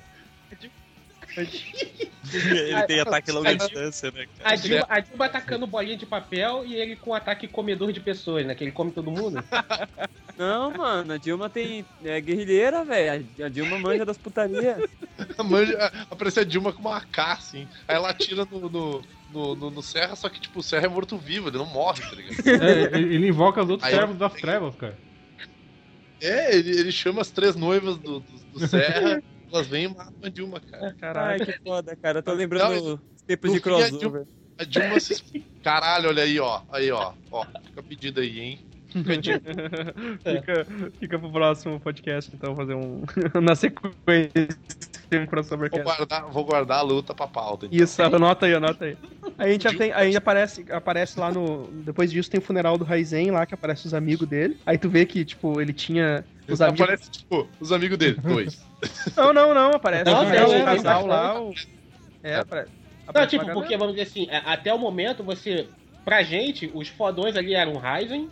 [1.36, 4.56] Ele tem ataque a longa distância, né, A cara?
[4.56, 8.54] Dilma, a Dilma atacando bolinha de papel e ele com ataque comedor de pessoas, né?
[8.54, 9.42] Que ele come todo mundo.
[10.38, 11.84] Não, mano, a Dilma tem.
[12.04, 13.26] É guerrilheira, velho.
[13.44, 14.78] A Dilma manja das putarias.
[15.44, 17.68] Manja, aparece a Dilma com uma AK, assim.
[17.88, 19.02] Aí ela atira no, no,
[19.32, 22.14] no, no- no Serra, só que, tipo, o Serra é morto-vivo, ele não morre, tá
[22.14, 22.48] ligado?
[22.62, 24.96] É, ele ele invoca os outros Aí- servos das trevas, cara.
[26.20, 29.22] É, ele, ele chama as três noivas do, do, do Serra,
[29.52, 30.86] elas vêm e matam a Dilma, cara.
[30.86, 31.46] Ai, Caralho.
[31.46, 32.18] que foda, cara.
[32.18, 34.26] Eu tô lembrando Não, os tempos de a crossover.
[34.58, 35.22] A Dilma se.
[35.62, 36.62] Caralho, olha aí, ó.
[36.70, 37.12] Aí, ó.
[37.30, 38.60] Ó, fica pedido aí, hein?
[38.90, 39.16] Fica a
[40.34, 40.66] fica,
[40.98, 43.02] fica pro próximo podcast, então, fazer um.
[43.40, 44.48] Na sequência,
[45.12, 47.66] um crossover Vou guardar, vou guardar a luta pra pauta.
[47.66, 47.84] então.
[47.84, 48.96] Isso, anota aí, anota aí.
[49.38, 51.68] Aí a gente já tem, aí aparece, aparece lá no.
[51.84, 54.58] Depois disso tem o funeral do Raizen lá, que aparece os amigos dele.
[54.66, 56.24] Aí tu vê que, tipo, ele tinha.
[56.48, 56.80] Os amigos.
[56.80, 58.60] Aparece, tipo, os amigos dele, dois.
[59.16, 61.08] Não, não, não, aparece Não, o tem, casal tem casal bastante.
[61.08, 61.40] lá.
[61.42, 61.54] o-
[62.22, 62.70] É, aparece.
[62.70, 65.66] Não, aparece tipo, porque, vamos dizer assim, até o momento, você.
[66.04, 68.28] Pra gente, os fodões ali eram o Ryzen,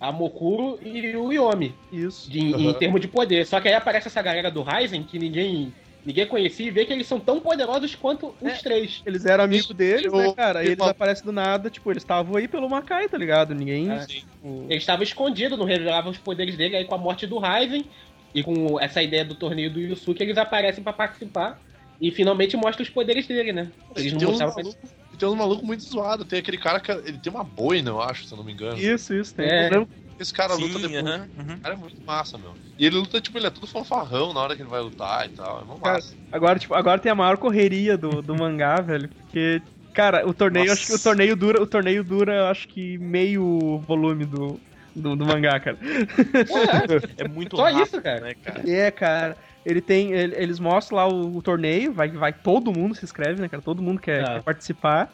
[0.00, 2.28] a Mokuro e o Yomi, Isso.
[2.30, 3.46] de, em termos de poder.
[3.46, 5.72] Só que aí aparece essa galera do Ryzen que ninguém.
[6.06, 8.54] Ninguém conhecia e vê que eles são tão poderosos quanto os É.
[8.56, 9.02] três.
[9.04, 10.60] Eles eram amigos deles, né, cara?
[10.60, 13.54] Aí eu- eles aparecem do nada, tipo, eles estavam aí pelo Makai, tá ligado?
[13.54, 13.90] Ninguém.
[13.90, 14.06] É.
[14.06, 17.84] tipo, Eles estavam escondidos, não revelavam os poderes dele, aí com a morte do Ryzen
[18.34, 21.60] e com essa ideia do torneio do Yusuke, eles aparecem pra participar
[22.00, 23.70] e finalmente mostram os poderes dele, né?
[23.96, 24.76] Eles não Tem uns pra malucos
[25.18, 26.24] tem uns maluco muito zoado.
[26.24, 28.78] Tem aquele cara que ele tem uma boina, eu acho, se eu não me engano.
[28.78, 29.34] Isso, isso.
[29.34, 29.74] Tem É.
[29.74, 29.88] eu
[30.18, 31.14] Esse cara luta Sim, depois.
[31.14, 31.54] aham, uhum.
[31.54, 32.54] O cara é muito massa, meu.
[32.78, 35.30] E ele luta, tipo, ele é tudo fanfarrão na hora que ele vai lutar e
[35.30, 35.62] tal.
[35.62, 36.14] É muito Cara, massa.
[36.30, 39.08] Agora, tipo, agora tem a maior correria do, do mangá, velho.
[39.08, 39.62] Porque,
[39.94, 40.80] cara, o torneio, Nossa.
[40.80, 44.60] acho que o torneio dura, o torneio dura, acho que meio volume do,
[45.00, 45.76] do, do mangá, cara.
[47.16, 48.20] É muito Só rápido, isso, cara.
[48.20, 48.70] né, cara?
[48.70, 49.36] É, cara.
[49.64, 50.12] Ele tem.
[50.12, 53.62] ele- eles mostram lá o, o torneio, vai, vai todo mundo se inscreve, né, cara?
[53.62, 54.34] Todo mundo quer, Ah.
[54.34, 55.12] quer participar.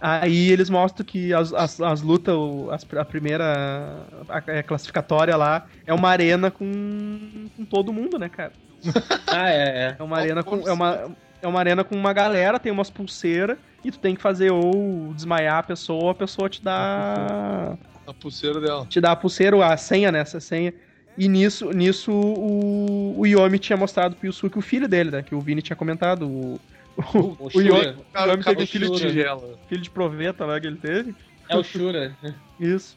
[0.00, 3.98] Aí eles mostram que as, as, as lutas, o- as- a primeira
[4.28, 8.52] a, a classificatória lá é uma arena com, com todo mundo, né, cara?
[9.26, 9.96] Ah, é, é.
[9.98, 10.66] É uma arena com.
[10.66, 11.10] É uma,
[11.42, 15.12] é uma arena com uma galera, tem umas pulseiras, e tu tem que fazer ou
[15.14, 17.76] desmaiar a pessoa, ou a pessoa te dá.
[18.10, 18.86] A pulseira dela.
[18.86, 20.20] te dá a pulseira, a senha, né?
[20.20, 20.74] Essa senha.
[21.16, 25.22] E nisso, nisso o, o Yomi tinha mostrado pro Yusuke o filho dele, né?
[25.22, 26.26] Que o Vini tinha comentado.
[26.28, 26.60] O,
[26.96, 29.58] o, O o Yomi, o Yomi teve o filho de, tigela.
[29.68, 31.14] filho de proveta lá que ele teve.
[31.48, 32.16] É o Shura.
[32.58, 32.96] Isso.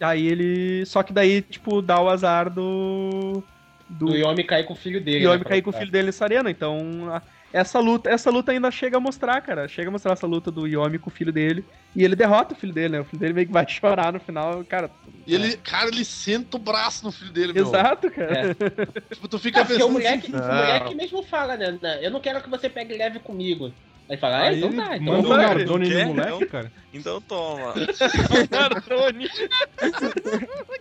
[0.00, 0.84] Aí ele.
[0.86, 3.42] Só que daí, tipo, dá o azar do.
[3.88, 5.26] Do Do Yomi cair com o filho dele.
[5.26, 6.50] o né, Yomi cair com o filho dele nessa arena.
[6.50, 6.78] Então,
[7.12, 7.22] a-
[7.54, 9.68] essa luta, essa luta ainda chega a mostrar, cara.
[9.68, 11.64] Chega a mostrar essa luta do Yomi com o filho dele.
[11.94, 13.00] E ele derrota o filho dele, né?
[13.00, 14.64] O filho dele meio que vai chorar no final.
[14.64, 14.90] Cara,
[15.26, 17.64] E ele, cara, ele senta o braço no filho dele, meu.
[17.66, 18.54] exato, cara.
[19.14, 21.78] Tipo, tu fica É, porque o pensando moleque, assim, o moleque mesmo fala, né?
[21.80, 23.72] né, Eu não quero que você pegue leve comigo.
[24.06, 26.72] Aí fala, ah, então tá, então manda um Nardone no moleque, Então- cara.
[26.92, 27.72] Então toma.
[28.50, 29.30] Nardone.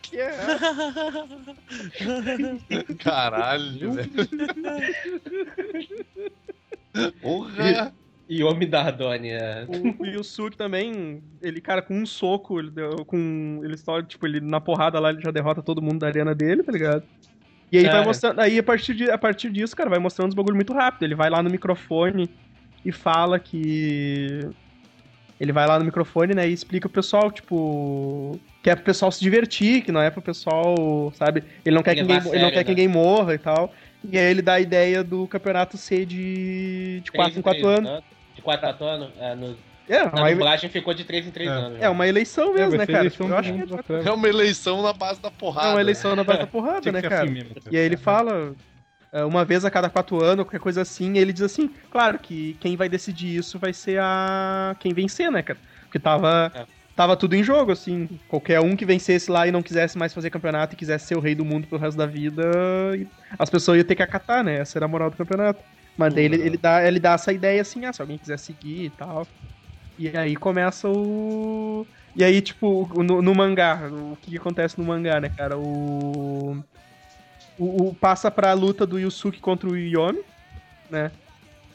[0.01, 0.33] que é?
[3.01, 4.09] Caralho, velho.
[7.21, 7.93] Porra!
[8.29, 9.65] Yomi Dardone, é.
[9.99, 13.61] O Yusuke também, ele, cara, com um soco, ele deu, com.
[13.63, 16.63] Ele só, tipo, ele na porrada lá, ele já derrota todo mundo da arena dele,
[16.63, 17.03] tá ligado?
[17.71, 18.05] E aí vai Cara.
[18.05, 18.39] mostrando.
[18.39, 21.03] Aí a partir, de, a partir disso, cara, vai mostrando os bagulho muito rápido.
[21.03, 22.29] Ele vai lá no microfone
[22.85, 24.47] e fala que.
[25.39, 28.39] Ele vai lá no microfone, né, e explica pro pessoal, tipo.
[28.61, 31.43] Que é pro pessoal se divertir, que não é pro pessoal, sabe?
[31.65, 32.75] Ele não quer, que ninguém, a ele não sério, quer que né?
[32.75, 33.73] ninguém morra e tal.
[34.03, 37.77] E aí ele dá a ideia do campeonato ser de, de 4 em 4 Três,
[37.79, 37.91] anos.
[37.91, 38.01] né?
[38.35, 39.09] De 4 em 4 anos.
[39.19, 39.57] É, no...
[39.89, 41.53] É, Na uma, dublagem ficou de 3 em 3 É.
[41.53, 41.81] anos.
[41.81, 43.03] é uma eleição É, mesmo, vai né, cara?
[43.05, 44.09] Eu acho que é treva.
[44.09, 45.69] É uma eleição na base da porrada.
[45.71, 47.23] uma eleição na base da porrada, né, cara?
[47.23, 47.49] assim mesmo.
[47.69, 48.55] E aí ele fala,
[49.11, 52.17] é, uma vez a cada quatro anos, qualquer coisa assim, e ele diz assim, claro
[52.17, 55.59] que quem vai decidir isso vai ser a quem vencer, né, cara?
[55.83, 56.65] Porque tava, É.
[56.95, 58.07] tava tudo em jogo, assim.
[58.27, 61.19] Qualquer um que vencesse lá e não quisesse mais fazer campeonato e quisesse ser o
[61.21, 62.43] rei do mundo pro resto da vida,
[63.37, 64.57] as pessoas iam ter que acatar, né?
[64.59, 65.63] Essa era a moral do campeonato.
[65.97, 68.85] Mas daí ele, ele, dá, ele dá essa ideia assim, ah, se alguém quiser seguir
[68.85, 69.27] e tal.
[69.97, 71.87] E aí começa o.
[72.15, 75.57] E aí, tipo, no, no mangá, o que, que acontece no mangá, né, cara?
[75.59, 76.63] O.
[77.57, 80.19] O, o- passa pra luta do Yusuke contra o Yomi,
[80.89, 81.13] né?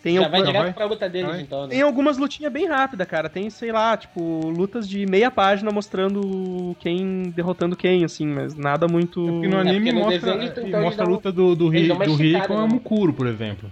[0.08, 1.40] Tem, Já alguma- vai direto pra luta deles, Vai?
[1.42, 1.68] então, né?
[1.68, 3.28] tem algumas lutinhas bem rápidas, cara.
[3.28, 8.88] Tem, sei lá, tipo, lutas de meia página mostrando quem derrotando quem, assim, mas nada
[8.88, 9.20] muito.
[9.28, 11.88] É porque no anime porque no mostra, desenho, então, mostra a luta do, do, Ri,
[11.88, 12.68] do Ri com a né?
[12.72, 13.70] Mukuro, por exemplo.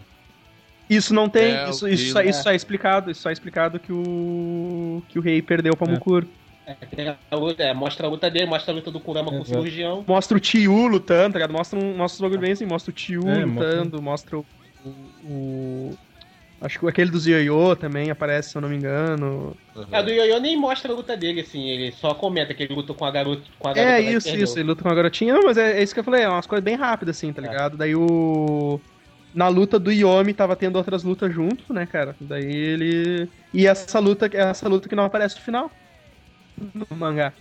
[0.88, 1.54] Isso não tem.
[1.54, 3.10] É, isso, o isso, só, isso só é explicado.
[3.10, 5.02] Isso só é explicado que o.
[5.08, 5.90] que o rei perdeu pra É.
[5.90, 6.28] Mukuro.
[6.66, 9.40] É, tem a luta- é, mostra a luta dele, mostra a luta do Kurama com
[9.40, 10.04] o cirurgião.
[10.06, 11.52] Mostra o Tio lutando, tá ligado?
[11.52, 14.44] Mostra, um, mostra os bagulho bem assim, mostra o Tio É, lutando, mostra, o,
[14.84, 14.90] o,
[15.24, 15.98] o-
[16.60, 19.54] Acho que aquele dos Yoyo também aparece, se eu não me engano.
[19.92, 22.96] A do Yoyo nem mostra a luta dele, assim, ele só comenta que ele lutou
[22.96, 23.42] com a garota.
[23.58, 24.44] Com a garota É isso, perdeu.
[24.44, 26.28] isso, ele luta com a garotinha, não, mas é, é isso que eu falei, é
[26.28, 27.48] umas coisas bem rápidas, assim, tá É.
[27.48, 27.76] ligado?
[27.76, 28.80] Daí o.
[29.34, 32.16] Na luta do Yomi tava tendo outras lutas junto, né, cara?
[32.18, 33.28] Daí ele.
[33.52, 35.70] E essa luta, essa luta que não aparece no final.
[36.72, 37.34] No mangá.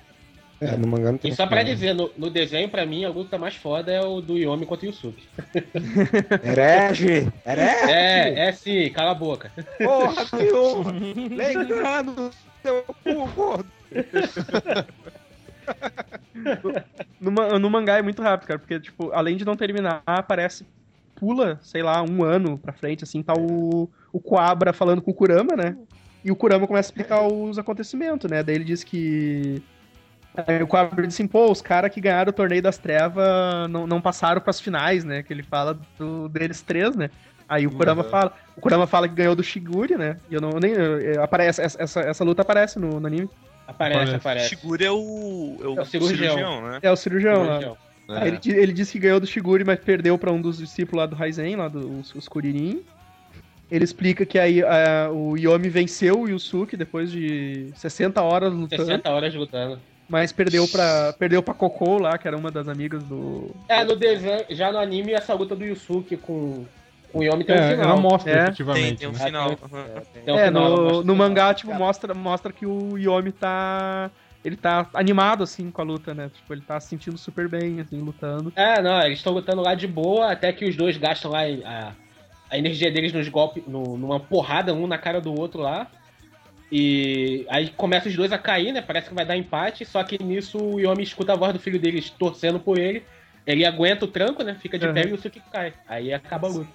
[0.62, 3.10] É, no mangá não tem E só pra dizer, no, no desenho, pra mim, a
[3.10, 5.28] luta mais foda é o do Yomi contra o Yusuke.
[6.44, 7.32] Herege!
[7.46, 7.92] Herege!
[7.92, 9.52] É, é sim, cala a boca.
[9.78, 10.86] Porra, senhor!
[11.30, 12.32] Lembrando
[12.64, 13.68] seu cu, gordo!
[17.20, 20.66] No, ma- no mangá é muito rápido, cara, porque, tipo, além de não terminar, aparece,
[21.16, 25.16] pula, sei lá, um ano pra frente, assim, tá o, o Coabra falando com o
[25.16, 25.76] Kurama, né?
[26.24, 28.42] E o Kurama começa a explicar os acontecimentos, né?
[28.44, 29.62] Daí ele diz que.
[30.48, 33.26] Aí o Coabra diz assim, pô, os caras que ganharam o torneio das trevas
[33.70, 35.24] não, não passaram pras finais, né?
[35.24, 37.10] Que ele fala do, deles três, né?
[37.48, 38.10] Aí o Kurama Uhum.
[38.10, 38.34] fala.
[38.58, 40.18] O Kurama fala que ganhou do Shiguri, né?
[40.30, 40.72] E eu não nem.
[40.74, 43.30] eu- aparece, essa, essa, essa luta aparece no, no anime.
[43.68, 44.16] Aparece, Parece.
[44.16, 44.50] aparece.
[44.50, 46.36] Shiguri é o, é o, É o cirurgião.
[46.36, 46.62] cirurgião.
[46.70, 46.80] né?
[46.82, 47.60] É o cirurgião lá.
[47.60, 47.78] Cirurgião.
[48.08, 51.00] Aí Ele, di- ele disse que ganhou do Shiguri, mas perdeu pra um dos discípulos
[51.00, 52.82] lá do Raizen, lá dos os Kuririn.
[53.72, 58.86] Ele explica que aí ah, o Yomi venceu o Yusuke depois de 60 horas lutando,
[58.86, 59.80] 60 horas lutando.
[60.08, 63.56] Mas perdeu pra, perdeu pra Coco lá, que era uma das amigas do.
[63.68, 66.66] É, no desenho, já no anime, essa luta do Yusuke com,
[67.12, 67.86] com o Yomi tem um É, final.
[67.90, 68.44] ela mostra É.
[68.44, 68.86] efetivamente.
[68.88, 69.20] Tem, tem um né?
[69.26, 69.56] final.
[69.56, 69.86] tem- aham.
[70.26, 74.12] Tem um é, final, no, no mangá, tipo, mostra, mostra que o Yomi tá.
[74.44, 76.30] Ele tá animado, assim, com a luta, né?
[76.32, 78.54] Tipo, ele tá se sentindo super bem, assim, lutando.
[78.56, 81.94] É, não, eles estão lutando lá de boa, até que os dois gastam lá a,
[82.52, 85.88] a energia deles nos golpes, no- numa porrada, um na cara do outro lá.
[86.72, 88.82] E aí começa os dois a cair, né?
[88.82, 91.80] Parece que vai dar empate, só que nisso o Yomi escuta a voz do filho
[91.80, 93.04] deles torcendo por ele.
[93.46, 94.58] Ele aguenta o tranco, né?
[94.60, 94.94] Fica de Uhum.
[94.94, 95.74] pé e o Suki cai.
[95.88, 96.70] Aí acaba a luta.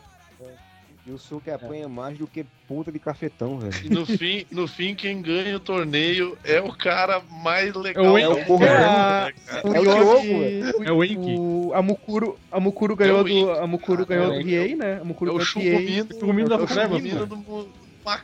[1.07, 3.75] E o Suki apanha mais do que ponta de cafetão, velho.
[3.85, 8.17] E no fim, no fim, quem ganha o torneio é o cara mais legal.
[8.17, 8.65] É o do Enki.
[8.65, 9.33] É, né,
[9.65, 11.37] o É Yomi- Diogo, É o Enki.
[11.39, 13.59] o- a Mukuro, a Mukuro ganhou É o do, Enki.
[13.59, 14.45] a Mukuro Ah, ganhou é do.
[14.45, 14.99] Riei, né?
[15.01, 15.73] A Mukuro É o ganhou do Riei.
[15.73, 16.09] Churrumino.
[16.21, 17.71] Churrumino É o do.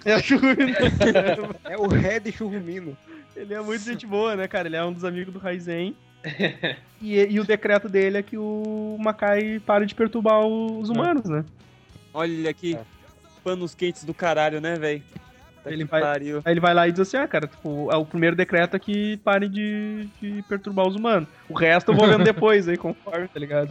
[0.05, 0.75] É o Churrumino.
[1.65, 2.97] É o Red Churrumino.
[3.37, 4.69] ele é muito gente boa, né, cara?
[4.69, 5.95] Ele é um dos amigos do Raizen.
[7.01, 11.45] e, e o decreto dele é que o Makai pare de perturbar os humanos, né?
[12.13, 12.81] Olha aqui, É.
[13.45, 15.03] panos quentes do caralho, né, velho?
[15.67, 16.41] Ele que vai- pariu.
[16.45, 18.79] Aí ele vai lá e diz assim, ah, cara, tipo, é o primeiro decreto é
[18.79, 21.29] que pare de, de perturbar os humanos.
[21.49, 23.69] O resto eu vou vendo depois aí, conforme, tá ligado?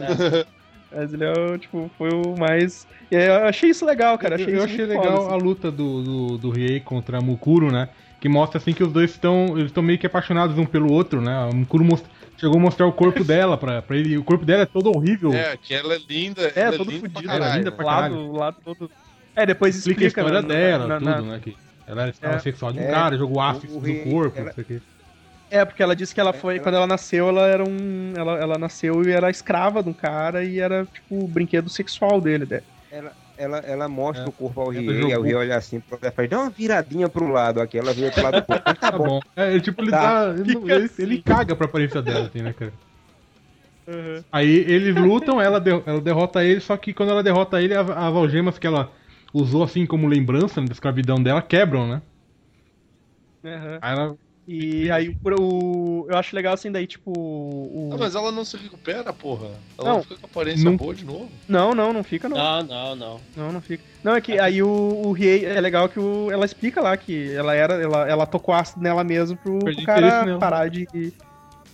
[0.94, 2.86] Mas ele é, o, tipo, foi o mais...
[3.10, 4.36] E aí eu achei isso legal, cara.
[4.36, 5.44] Achei eu achei legal foda, a assim.
[5.44, 7.88] luta do, do, do Riei contra a Mukuro, né?
[8.20, 11.20] Que mostra assim que os dois estão eles estão meio que apaixonados um pelo outro,
[11.20, 11.32] né?
[11.36, 12.06] A Mukuro most-
[12.36, 14.16] chegou a mostrar o corpo dela pra, pra ele.
[14.16, 15.32] O corpo dela é todo horrível.
[15.34, 16.50] É, que ela é linda.
[16.54, 17.76] É, ela todo linda pra fudido, ela é linda né?
[17.76, 18.16] pra O lado, caralho.
[18.30, 18.90] o lado todo...
[19.34, 21.40] É, depois Explica a explica, história né, dela, na- tudo, na- né?
[21.42, 21.56] Que
[21.86, 22.38] ela estava É.
[22.38, 22.90] sexual de um É.
[22.90, 24.80] cara, jogou ácido O- o no corpo, ela- não sei o quê.
[25.48, 28.12] É, porque ela disse que ela É, foi, ela- quando ela nasceu, ela era um.
[28.16, 32.20] Ela, ela nasceu e era escrava de um cara e era, tipo, o brinquedo sexual
[32.20, 32.46] dele.
[32.46, 32.62] né?
[33.38, 34.30] Ela, ela mostra É.
[34.30, 35.12] o corpo ao Ela Riei, jogou.
[35.12, 38.10] aí o Riei olha assim, ela faz, dá uma viradinha pro lado aqui, ela vira
[38.10, 38.64] pro lado do corpo.
[38.80, 39.10] Tá Tá bom.
[39.10, 39.20] bom.
[39.36, 39.98] É, tipo, ele Tá.
[39.98, 40.34] tá.
[40.38, 40.92] ele, ele, assim.
[40.98, 42.78] ele caga pra aparência dela, assim, né, cara?
[44.30, 47.88] Aí eles lutam, ela, de- ela derrota ele, só que quando ela derrota ele, as
[47.90, 48.92] algemas que ela
[49.32, 52.02] usou assim como lembrança né, da escravidão dela quebram, né?
[53.44, 53.80] Aham.
[53.80, 54.18] Aí ela
[54.48, 57.10] E aí o, eu acho legal assim, daí, tipo.
[57.10, 57.90] O...
[57.92, 59.48] Ah, mas ela não se recupera, porra.
[59.76, 59.96] Ela Não.
[59.96, 60.76] não fica com aparência Não.
[60.76, 61.28] boa de novo.
[61.48, 62.36] Não, não, não fica, não.
[62.36, 63.20] Não, não, não.
[63.36, 63.82] Não, não fica.
[64.04, 67.34] Não, é que aí o, o Riei, é legal que o, ela explica lá que
[67.34, 70.86] ela era, ela, ela tocou ácido nela mesmo pro, pro cara parar de.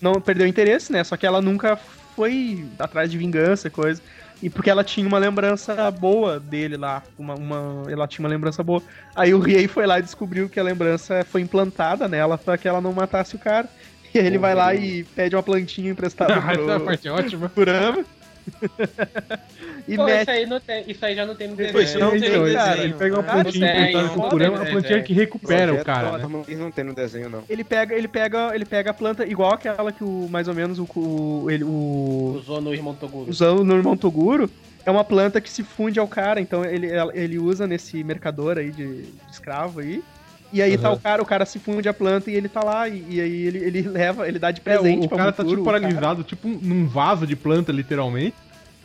[0.00, 1.04] Não, perdeu interesse, né?
[1.04, 4.00] Só que ela nunca foi atrás de vingança e coisa.
[4.42, 7.02] E porque ela tinha uma lembrança boa dele lá.
[7.16, 8.82] Uma, uma, ela tinha uma lembrança boa.
[9.14, 12.66] Aí o Riei foi lá e descobriu que a lembrança foi implantada nela pra que
[12.66, 13.68] ela não matasse o cara.
[14.12, 17.12] E aí ele vai lá e pede uma plantinha emprestada Ah, essa pro, parte é
[17.12, 17.48] ótima.
[17.48, 18.04] pro.
[19.88, 21.72] e Pô, mete isso aí, não tem, isso aí já não tem no Pô, isso
[21.72, 22.00] desenho.
[22.00, 22.82] não tem ele- desenho.
[22.82, 24.80] Ele pega uma Ah, plantinha não tem, não com tem Kurama, uma desenho.
[24.80, 26.44] plantinha que recupera o cara, né?
[26.56, 27.44] Não tem no desenho, não.
[27.48, 30.78] Ele pega, ele pega, ele pega a planta igual aquela que o mais ou menos
[30.78, 33.30] o o, ele, o Usou no irmão Toguro.
[33.30, 34.50] usou no irmão Toguro.
[34.84, 38.70] É uma planta que se funde ao cara, então ele, ele usa nesse mercador aí
[38.72, 40.02] de, de escravo aí.
[40.52, 40.96] E aí tá Uhum.
[40.96, 43.46] o cara, o cara se funde a planta e ele tá lá, e, e aí
[43.46, 45.68] ele, ele leva, ele dá de É, presente o, o pra cara tá Mukuro, tipo
[45.68, 48.34] o cara paralisado, tipo um- num vaso de planta, literalmente.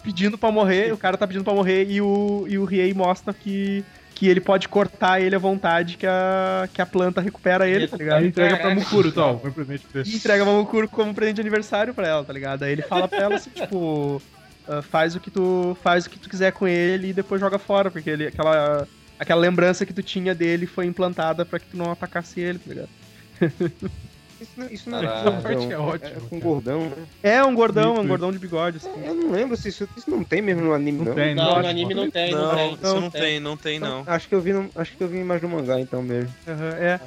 [0.03, 3.34] pedindo pra morrer, o cara tá pedindo pra morrer e o, e o Riei mostra
[3.34, 3.84] que,
[4.15, 7.98] que ele pode cortar ele à vontade, que a, que a planta recupera ele, tá
[7.98, 8.19] ligado?
[8.22, 8.80] Aí entrega pra Caraca.
[8.80, 9.39] Mukuro, tal.
[9.39, 12.31] Foi um presente pra E entrega a Mamukuro como presente de aniversário pra ela, tá
[12.31, 12.64] ligado?
[12.64, 14.22] Aí ele fala pra ela assim, tipo,
[14.69, 17.60] ah, faz o que tu faz o que tu quiser com ele e depois joga
[17.60, 18.88] fora, porque ele aquela
[19.19, 22.69] aquela lembrança que tu tinha dele foi implantada pra que tu não atacasse ele, tá
[22.69, 22.89] ligado?
[24.39, 25.07] Isso não, isso não é
[25.41, 27.07] parte é é, ótima, é com gordão, né?
[27.23, 29.03] É um gordão, Isso, um gordão de bigode, assim.
[29.03, 31.06] Eu não lembro se isso, isso não tem mesmo no anime, não.
[31.06, 31.61] Não tem, Não, não.
[31.64, 32.73] no anime não tem, não, Não, tem.
[32.76, 34.03] isso não tem, não tem, não.
[34.06, 36.31] Acho que eu vi, no- acho que eu vi mais no mangá então mesmo.
[36.48, 37.02] Aham, é.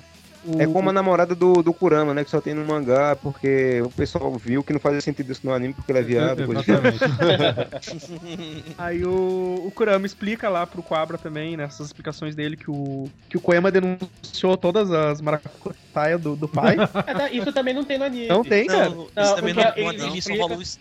[0.45, 2.25] O- É como a namorada do, do Kurama, né?
[2.25, 5.53] Que só tem no mangá, porque o pessoal viu que não fazia sentido isso no
[5.53, 6.43] anime, porque ele é viado.
[8.79, 13.37] Aí o, o Kurama explica lá pro Quabra também, nessas explicações dele, que o, que
[13.37, 16.77] o Koema denunciou todas as maracutaias do, do pai.
[16.95, 18.29] Ah, tá, Isso também não tem no anime.
[18.29, 18.89] Não tem, cara.
[18.91, 20.79] Não, isso Não, também porque não, no ele anime só rolou isso.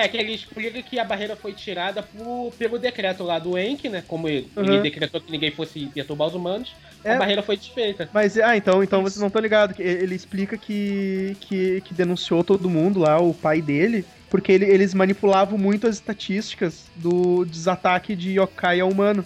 [0.00, 3.88] É que ele explica que a barreira foi tirada por, pelo decreto lá do Enki,
[3.88, 4.02] né?
[4.06, 4.64] Como ele, Uhum.
[4.64, 6.74] ele decretou que ninguém fosse perturbar os humanos,
[7.04, 7.14] É.
[7.14, 8.08] a barreira foi desfeita.
[8.12, 9.78] Mas, ah, então, então vocês não estão ligados.
[9.78, 14.94] Ele explica que, que, que denunciou todo mundo lá, o pai dele, porque ele- eles
[14.94, 19.24] manipulavam muito as estatísticas do desataque de yokai ao humano.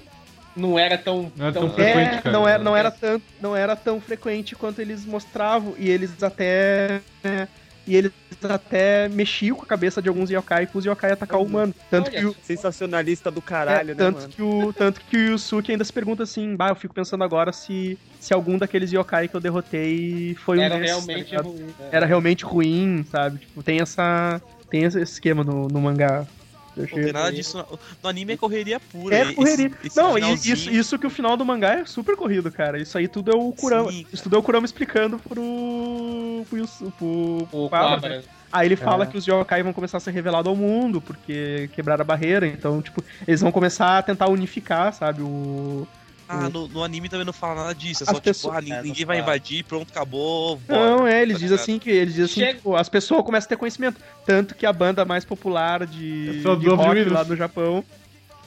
[0.56, 1.32] Não era tão.
[1.36, 2.30] Não era tão tão frequente, É, cara.
[2.32, 5.74] não era, não, era tanto, não era tão frequente quanto eles mostravam.
[5.78, 7.00] E eles até.
[7.24, 7.48] é,
[7.86, 8.12] e eles
[8.42, 11.74] até mexiam com a cabeça de alguns yokai pros yokai atacar o humano.
[11.90, 14.28] Tanto Olha que o, Sensacionalista do caralho, é, né, tanto mano?
[14.28, 17.52] que o tanto que o Yusuke ainda se pergunta assim, bah, eu fico pensando agora
[17.52, 21.60] se se algum daqueles yokai que eu derrotei foi um Era desses, realmente tá ruim.
[21.60, 21.88] né?
[21.92, 23.38] era realmente ruim, sabe?
[23.38, 24.40] Tipo, tem essa
[24.70, 26.26] tem esse esquema no, no mangá.
[26.76, 27.56] Não tem nada disso.
[27.58, 29.14] No, no anime é correria pura.
[29.16, 29.70] É esse- correria.
[29.84, 32.78] esse Não, e finalzinho- isso, isso que o final do mangá é super corrido, cara.
[32.80, 33.90] Isso aí tudo é o Kurama.
[33.92, 36.44] Sim, Isso tudo é o Kurama explicando pro.
[36.50, 38.08] pro, pro, O Quabra, Quabra.
[38.18, 38.22] né?
[38.52, 39.06] Aí ele fala É.
[39.08, 42.46] que os yokai vão começar a ser revelados ao mundo, porque quebraram a barreira.
[42.46, 45.22] Então, tipo, eles vão começar a tentar unificar, sabe?
[45.22, 45.86] O.
[46.28, 48.02] Ah, no, no anime também não fala nada disso.
[48.02, 49.36] É As só pessoas- tipo, ah, É, ninguém não vai fala.
[49.36, 50.56] invadir, pronto, acabou.
[50.56, 50.80] bora.
[50.80, 53.46] Não, é, eles tá dizem assim que eles dizem assim, Chega- tipo, as pessoas começam
[53.46, 54.00] a ter conhecimento.
[54.24, 57.84] Tanto que a banda mais popular de, É de rock lá no Japão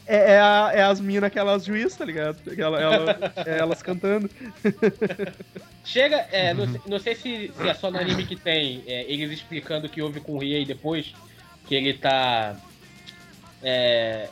[0.08, 2.38] é, é, a- é as minas aquelas juízes, tá ligado?
[2.58, 4.30] Ela, ela- é elas cantando.
[5.84, 9.06] Chega, é, não, sei, não sei se, se é só no anime que tem é,
[9.12, 11.14] eles explicando o que houve com o Riei depois,
[11.66, 12.56] que ele tá
[13.64, 14.30] é,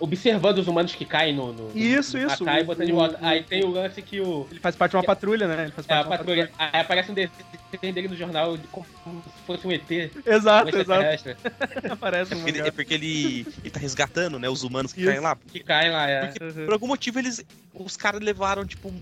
[0.00, 2.44] observando os humanos que caem no, no Isso, no isso.
[2.48, 3.18] E botando de O- volta.
[3.20, 5.64] o- Aí tem o lance que o Ele faz parte de uma patrulha, né?
[5.64, 8.56] Ele faz é, parte a de uma patrulha, aí aparece um desenho dele no jornal
[8.56, 9.94] de como se fosse um ET, um
[10.32, 10.76] Exato, exato.
[10.78, 11.36] extraterrestre,
[11.90, 15.08] Aparece É porque, ele, é porque ele, ele tá resgatando, né, os humanos que Isso.
[15.10, 15.36] caem lá.
[15.50, 16.08] que cai lá.
[16.08, 16.26] É.
[16.26, 16.64] Porque Uhum.
[16.66, 17.44] por algum motivo eles.
[17.74, 18.88] Os caras levaram, tipo.
[18.88, 19.00] Um,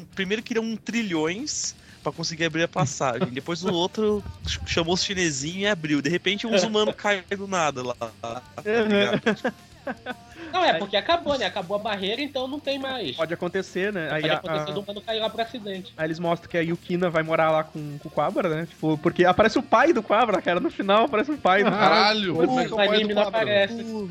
[0.00, 3.28] um- primeiro queriam um trilhões pra conseguir abrir a passagem.
[3.32, 6.02] Depois o outro ch- chamou os chinesinhos e abriu.
[6.02, 7.94] De repente uns humanos caem do nada lá.
[7.94, 9.54] tá ligado?
[10.52, 11.46] Não, é porque acabou, né?
[11.46, 13.16] Acabou a barreira, então não tem mais.
[13.16, 14.08] Pode acontecer, né?
[14.12, 15.92] Aí, Pode a- acontecer a- do humano cair lá por acidente.
[15.96, 18.66] aí eles mostram que a Yukina vai morar lá com, com o Quabra, né?
[18.66, 20.60] Tipo, porque aparece o pai do Quabra, cara.
[20.60, 21.88] No final aparece o pai do Quabra.
[21.88, 24.08] Caralho, como é que é o anime não aparece.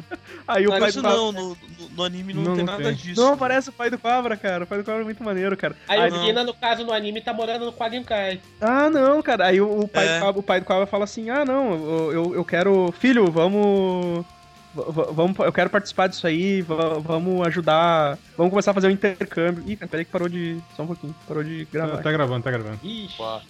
[0.47, 1.17] Aí o pai Isso do Quabra...
[1.31, 1.57] não,
[1.95, 2.95] no, anime não, Não, tem não nada tem.
[2.95, 3.21] disso.
[3.21, 4.63] Não aparece o pai do Quabra, cara.
[4.65, 5.75] O pai do Quabra é muito maneiro, cara.
[5.87, 8.41] Aí Aí- o Kina, no caso, no anime, tá morando no Quadrinkai.
[8.59, 9.47] Ah, não, cara.
[9.47, 10.15] Aí o, o pai, É.
[10.19, 12.91] do Quabra, o pai do Quabra fala assim: Ah, não, eu, eu, eu quero.
[12.99, 14.25] Filho, vamos.
[14.73, 19.63] Vamos, eu quero participar disso aí, va- vamos ajudar, vamos começar a fazer um intercâmbio.
[19.67, 20.57] Ih, peraí que parou de.
[20.75, 21.97] Só um pouquinho, parou de gravar.
[21.97, 22.79] Tá, tá gravando, tá gravando.
[22.83, 23.17] Ixi.
[23.17, 23.41] Pá.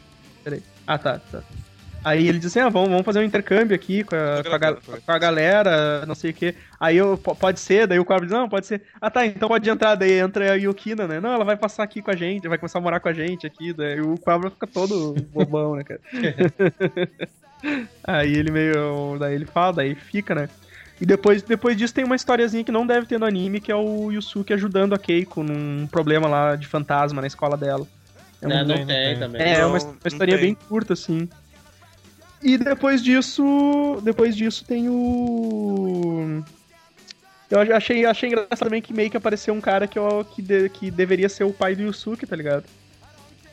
[0.86, 1.42] Ah, tá, tá.
[2.04, 5.00] Aí ele disse assim, ah, vamos, vamos fazer um intercâmbio aqui com a, com a,
[5.06, 6.54] com a galera, não sei o quê.
[6.78, 8.82] Aí eu, "P- pode ser, daí o Cobra diz, não, pode ser.
[9.00, 11.22] Ah tá, então pode entrar, daí entra a Yukina, né?
[11.22, 13.48] Não, ela vai passar aqui com a gente, vai começar a morar com a gente
[13.48, 16.02] aqui, daí o Cobra fica todo bobão, né, cara?
[18.04, 19.18] Aí ele meio.
[19.18, 20.50] Daí ele fala, daí fica, né?
[21.02, 23.76] E depois, depois disso tem uma historiazinha que não deve ter no anime, que é
[23.76, 27.86] o Yusuke ajudando a Keiko num problema lá de fantasma na escola dela.
[28.42, 29.42] É, Não, um- não tem, tem não também.
[29.42, 30.48] é, Não, uma, uma historinha tem.
[30.48, 31.28] bem curta, assim.
[32.42, 34.00] E depois disso.
[34.04, 36.44] Depois disso tem o.
[37.50, 40.70] Eu achei, achei engraçado também que meio que apareceu um cara que, eu, que, de-
[40.70, 42.66] que deveria ser o pai do Yusuke, tá ligado?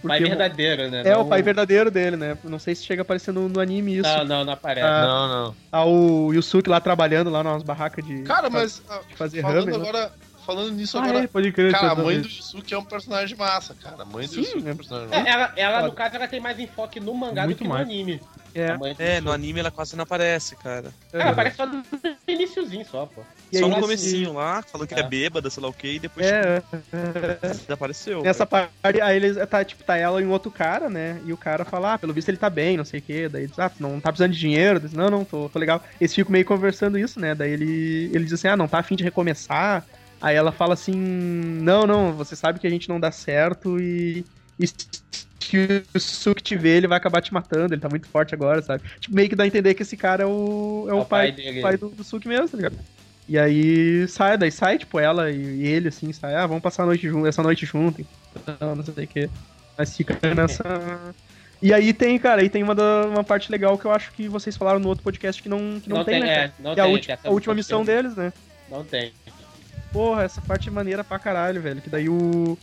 [0.02, 1.02] Pai Porque verdadeiro, né?
[1.04, 2.36] É, Não o pai verdadeiro dele, né?
[2.44, 4.08] Não sei se chega aparecendo no, anime isso.
[4.18, 4.86] Não, não, não aparece.
[4.86, 5.56] Ah, Não, não.
[5.70, 8.22] Ah, o Yusuke lá trabalhando lá nas barracas de.
[8.22, 9.88] Cara, mas ah, de fazer falando ramen, né?
[9.88, 10.12] agora,
[10.46, 11.72] falando nisso Ah, agora, é, pode crer.
[11.72, 14.02] cara, a mãe do Yusuke é um personagem massa, cara.
[14.02, 14.72] A mãe do Sim, Yusuke é é.
[14.72, 15.28] um personagem É, massa.
[15.30, 17.86] ela, ela, no caso, ela tem mais enfoque no mangá Muito do que mais.
[17.86, 18.20] no anime.
[18.54, 18.76] É.
[18.98, 20.90] É, no anime ela quase não aparece, cara.
[21.12, 21.82] Ela aparece só no
[22.26, 23.22] iniciozinho só, pô.
[23.52, 25.00] E Só aí, no nesse- comecinho lá, falando que É.
[25.00, 26.62] é bêbada, sei lá o que, e depois É,
[27.66, 28.22] desapareceu.
[28.22, 31.20] Nessa parte, aí eles tá, tipo, tá ela e um outro cara, né?
[31.24, 33.28] E o cara fala, ah, pelo visto ele tá bem, não sei o quê.
[33.28, 34.78] Daí diz, ah, não tá precisando de dinheiro?
[34.80, 35.82] Diz, não, não, tô, tô legal.
[36.00, 37.34] Eles ficam meio conversando isso, né?
[37.34, 39.84] Daí ele, ele diz assim, ah, não tá afim de recomeçar.
[40.20, 44.24] Aí ela fala assim, não, não, você sabe que a gente não dá certo e.
[44.60, 48.34] e se o Suki te vê, ele vai acabar te matando, ele tá muito forte
[48.34, 48.84] agora, sabe?
[49.00, 51.60] Tipo, meio que dá a entender que esse cara é o, é o, pai, dele.
[51.60, 52.78] pai do, do Suki mesmo, tá ligado?
[53.28, 56.86] E aí sai, daí sai, tipo, ela e, ele, assim, sai, ah, vamos passar a
[56.86, 58.04] noite junto, essa noite junto,
[58.36, 59.30] então, não sei o que.
[59.78, 61.14] Mas fica nessa.
[61.62, 64.28] E aí tem, cara, aí tem uma, da, uma parte legal que eu acho que
[64.28, 66.44] vocês falaram no outro podcast que não, que não, Não tem, tem, né?
[66.44, 68.02] é, não que é a, tem, que essa a última missão missão tem.
[68.02, 68.32] deles, né?
[68.70, 69.12] Não tem.
[69.92, 71.80] Porra, essa parte é maneira pra caralho, velho.
[71.80, 72.56] Que daí o.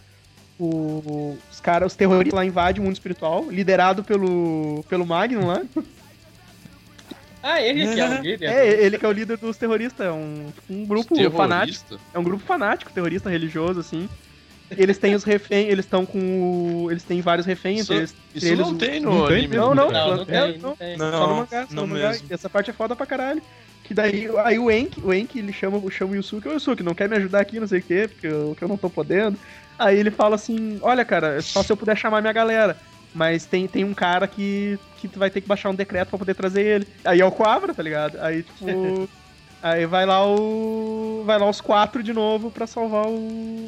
[0.60, 5.62] o os caras, os terroristas lá invadem o mundo espiritual, liderado pelo, pelo Magnum lá.
[7.42, 8.50] Ah, ele que é o líder.
[8.50, 10.08] É, ele que é o líder dos terroristas.
[10.08, 11.38] É um, um grupo Terrorista?
[11.38, 12.00] fanático.
[12.14, 14.10] É um grupo fanático, terrorista religioso, assim.
[14.72, 16.20] Eles têm os reféns, eles estão com
[16.86, 16.92] o.
[16.92, 18.16] Eles têm vários reféns, Isso- eles.
[18.36, 19.56] Isso eles- não tem no não tem anime.
[19.56, 20.70] Não, não, Não, não, não tem, não.
[20.70, 20.98] não tem.
[20.98, 22.10] Não, Só no mangá, só não no mangá.
[22.10, 22.28] mesmo.
[22.30, 23.42] Essa parte é foda pra caralho.
[23.86, 26.94] Que daí aí o Enki, o Enki, ele chama, chama o Yusuke, ô Yusuke, não
[26.94, 29.38] quer me ajudar aqui, não sei o quê, porque eu, que eu não tô podendo.
[29.78, 32.78] Aí ele fala assim, olha, cara, só se eu puder chamar minha galera.
[33.14, 36.20] Mas tem, tem um cara que, que tu vai ter que baixar um decreto pra
[36.20, 36.88] poder trazer ele.
[37.04, 38.20] Aí é o Quabra, tá ligado?
[38.20, 39.10] Aí, tipo.
[39.62, 41.24] aí vai lá o.
[41.26, 43.16] Vai lá os quatro de novo pra salvar o,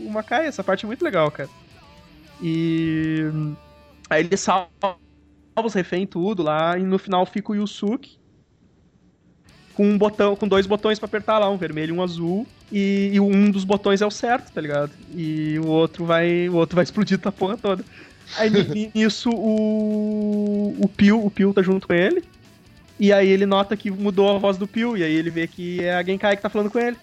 [0.07, 0.45] o Makai.
[0.45, 1.49] Essa parte é muito legal, cara.
[2.41, 3.23] E.
[4.09, 4.67] Aí ele salva
[5.63, 8.18] os refém tudo lá, e no final fica o Yusuke
[9.79, 13.11] com um botão, com dois botões pra apertar lá, um vermelho e um azul, e,
[13.13, 14.91] e um dos botões é o certo, tá ligado?
[15.15, 17.81] E o outro vai, o outro vai explodir a porra toda.
[18.35, 22.21] Aí ni- nisso o o Pio, o Pio tá junto com ele.
[22.99, 25.81] E aí ele nota que mudou a voz do Pio, e aí ele vê que
[25.81, 26.97] é a Genkai que tá falando com ele.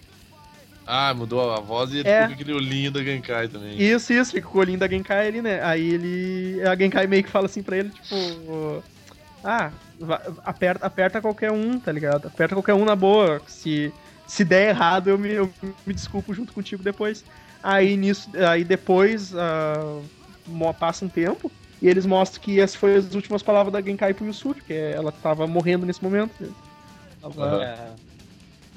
[0.85, 2.27] Ah, mudou a voz e ele É.
[2.27, 3.81] com aquele olhinho da Genkai também.
[3.81, 5.63] Isso, isso, fica com o olhinho da Genkai ali, né?
[5.63, 6.61] Aí ele.
[6.61, 8.83] A Genkai meio que fala assim pra ele, tipo.
[9.43, 9.71] Ah,
[10.45, 12.27] aperta, aperta qualquer um, tá ligado?
[12.27, 13.41] Aperta qualquer um na boa.
[13.47, 13.91] Se,
[14.27, 15.51] se der errado, eu me, eu
[15.85, 17.23] me desculpo junto contigo depois.
[17.63, 18.29] Aí nisso.
[18.49, 19.33] Aí depois
[20.47, 21.51] mo- passa um tempo.
[21.81, 24.93] E eles mostram que essas foram as últimas palavras da Genkai pro Yusuke, que é-
[24.93, 26.33] ela tava morrendo nesse momento.
[27.21, 27.61] Tava- Aham.
[27.63, 27.77] É.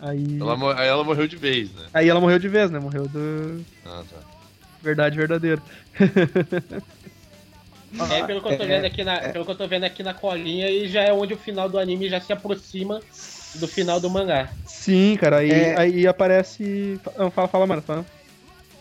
[0.03, 1.87] aí, Ela, aí ela morreu de vez, né?
[1.95, 2.79] aí ela morreu de vez, né?
[2.79, 3.65] Morreu do.
[3.87, 4.19] Ah, tá.
[4.83, 5.63] Verdade verdadeira.
[7.99, 10.03] É, pelo que eu tô É, vendo aqui na, pelo que eu tô vendo aqui
[10.03, 13.01] na colinha, e já é onde o final do anime já se aproxima
[13.57, 14.49] do final do mangá.
[14.65, 15.79] Sim, cara, aí, É.
[15.79, 17.01] aí aparece.
[17.19, 17.83] Não, fala, fala, mano.
[17.83, 18.07] Fala.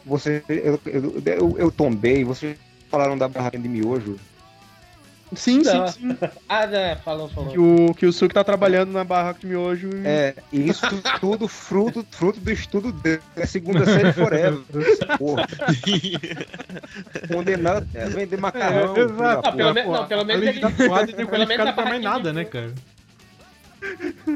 [0.06, 2.58] Você, eu, eu, eu, eu tombei, vocês
[2.90, 4.18] falaram da barraca de miojo.
[5.36, 5.88] Sim, Não.
[5.88, 6.18] sim, sim.
[6.48, 7.52] Ah, né, falou, falou.
[7.52, 9.90] Que o, que o Suki tá trabalhando na barraca de miojo.
[9.96, 10.88] e- É, isso
[11.20, 13.22] tudo fruto, fruto do estudo dele.
[13.36, 14.60] É a segunda série forever.
[15.20, 15.46] Porra.
[17.32, 18.96] Condenado a vender macarrão.
[18.96, 19.58] É, exato.
[19.58, 19.74] Não, pelo porra.
[19.74, 22.74] me- não, pelo menos ele- tem pelo menos qualificado a pra mais nada, né, cara?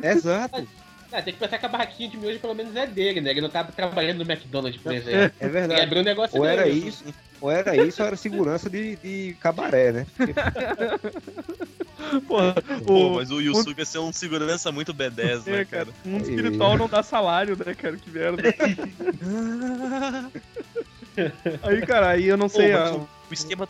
[0.04, 0.68] Exato,
[1.12, 3.32] Ah, tem que pensar que a barraquinha de miojo pelo menos é dele, né?
[3.32, 5.32] Ele não tá trabalhando no McDonald's, por exemplo.
[5.40, 5.82] é Ele verdade.
[5.82, 6.88] abriu um negócio Ou era dele.
[6.88, 7.04] isso,
[7.44, 10.08] ou era isso, ou era segurança de, de cabaré, né?
[12.26, 12.54] Porra,
[12.86, 15.90] Pô, o, mas o Yusuke ia ser um segurança muito B10, é, né, cara, cara?
[16.06, 17.98] o mundo espiritual não dá salário, né, cara?
[17.98, 18.42] Que merda.
[21.64, 22.72] aí, cara, aí eu não Pô, sei.
[22.72, 23.68] ah, o, o esquema.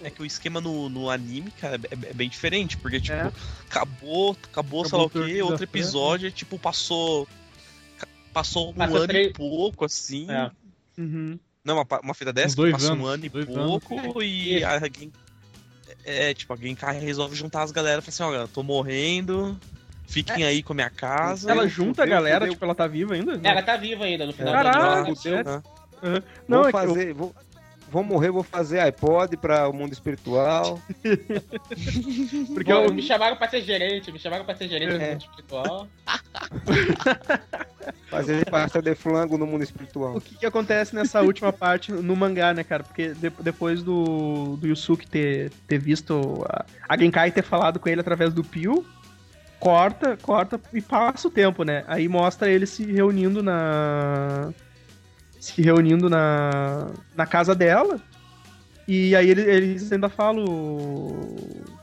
[0.00, 3.32] É que o esquema no, no anime, cara, é, é bem diferente, porque, tipo, É.
[3.68, 5.80] acabou, acabou, sei lá Acabou o quê, o outro Time.
[5.80, 7.26] episódio, tipo, passou.
[8.32, 10.30] Passou um Passou ano três- e pouco, assim.
[10.30, 10.52] É.
[10.96, 11.36] uhum.
[11.64, 14.66] Não, uma, uma fita dessa dois passa um anos, ano e pouco e Isso.
[14.66, 15.12] a Gen-
[16.04, 19.58] É, tipo, a Genkai resolve juntar as galera e fala assim, olha, eu tô morrendo,
[20.06, 21.50] fiquem aí com a minha casa.
[21.50, 22.52] Ela junta a galera, fudeu.
[22.54, 23.38] tipo, ela tá viva ainda?
[23.42, 25.62] Ela tá viva ainda no final Caralho, do episódio.
[26.00, 27.34] Ah, Não, vou é que eu- fazer, vou,
[27.90, 30.80] vou morrer, vou fazer iPod para o mundo espiritual.
[32.54, 35.10] porque Pô, eu, Me chamaram pra ser gerente, me chamaram pra ser gerente do É.
[35.12, 35.88] mundo espiritual.
[38.10, 40.16] Fazer pasta de flango no mundo espiritual.
[40.16, 42.82] o que, que acontece nessa última parte no mangá, né, cara?
[42.82, 47.88] Porque de- depois do, do Yusuke ter, ter visto a, a Genkai ter falado com
[47.88, 48.84] ele através do Pio,
[49.60, 51.84] corta, corta e passa o tempo, né?
[51.86, 54.52] Aí mostra ele se reunindo na.
[55.40, 58.00] Se reunindo na, na casa dela.
[58.86, 60.44] E aí ele- eles ainda falam.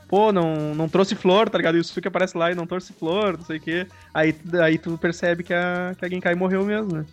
[0.08, 1.74] Pô, não, não trouxe flor, tá ligado?
[1.74, 3.86] E o Yusuke aparece lá e não trouxe flor, não sei o quê.
[4.14, 7.06] Aí, aí tu percebe que a, que a Genkai morreu mesmo, né?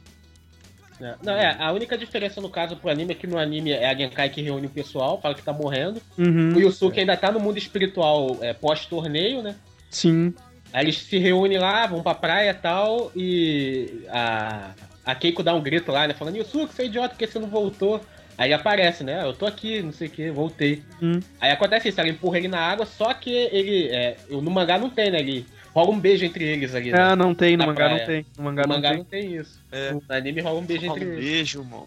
[1.02, 1.16] É.
[1.24, 3.96] Não, é, a única diferença no caso pro anime é que no anime é a
[3.96, 6.00] Genkai que reúne o pessoal, fala que tá morrendo.
[6.18, 6.54] Uhum.
[6.56, 9.56] O Yusuke ainda tá no mundo espiritual é, pós-torneio, né?
[9.90, 10.34] Sim.
[10.72, 14.70] Aí eles se reúnem lá, vão pra praia e tal, e a,
[15.06, 16.14] a Keiko dá um grito lá, né?
[16.14, 18.02] Falando, Yusuke, você é idiota, por que você não voltou?
[18.38, 19.24] Aí aparece, né?
[19.24, 20.82] Eu tô aqui, não sei o que, voltei.
[21.02, 21.20] Hum.
[21.40, 23.88] Aí acontece isso, ela empurra ele na água, só que ele.
[23.90, 25.20] É, no mangá não tem, né?
[25.20, 26.92] Ele rola um beijo entre eles ali.
[26.92, 27.00] Né?
[27.00, 28.00] Ah, não tem, no mangá praia.
[28.00, 28.26] não tem.
[28.38, 28.98] No mangá no não mangá tem.
[28.98, 29.60] não tem isso.
[29.72, 29.92] É.
[29.92, 31.26] No anime rola um beijo Rola entre um eles.
[31.26, 31.86] beijo, mano.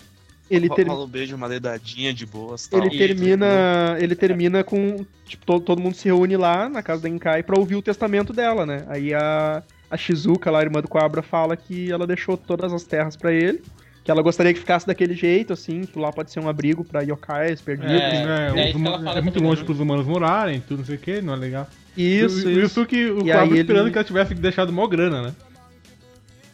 [0.48, 2.68] Ele, ter- Rola um beijo, uma dedadinha de boas.
[2.68, 2.80] tal.
[2.80, 3.96] ele termina.
[3.98, 5.04] Ele termina com.
[5.26, 8.32] Tipo, todo, todo mundo se reúne lá na casa da Enkai pra ouvir o testamento
[8.32, 8.84] dela, né?
[8.88, 12.84] Aí a, a Shizuka, lá, a irmã do Cobra, fala que ela deixou todas as
[12.84, 13.62] terras pra ele.
[14.04, 17.00] Que ela gostaria que ficasse daquele jeito, assim, que lá pode ser um abrigo pra
[17.02, 17.92] yokais perdidos.
[17.92, 19.64] É, né, é isso que huma- ela fala é muito longe né?
[19.66, 21.66] pros humanos morarem, tudo, não sei o que, não é legal.
[21.96, 22.60] Isso, o, o isso.
[22.60, 25.34] Yusuke, o E Cobra esperando ele- que ela tivesse deixado mó grana, né?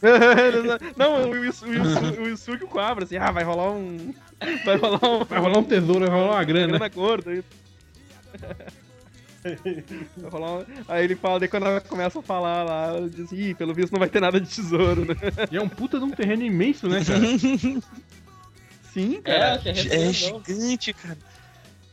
[0.96, 4.14] não, o Yusuke, o e Cobra, assim, ah, vai rolar um.
[4.64, 5.24] Vai rolar um.
[5.24, 6.66] Vai rolar um tesouro, vai rolar uma grana.
[6.78, 7.42] grana gorda aí.
[8.40, 8.81] Vai rolar um-
[10.88, 13.92] Aí ele fala, daí quando ela começa a falar lá, ela diz, ih, pelo visto
[13.92, 15.14] não vai ter nada de tesouro, né?
[15.50, 17.20] E é um puta de um terreno imenso, né, cara?
[18.92, 19.58] Sim, É, cara.
[19.58, 20.42] terreno É grandão.
[20.46, 21.18] gigante, cara.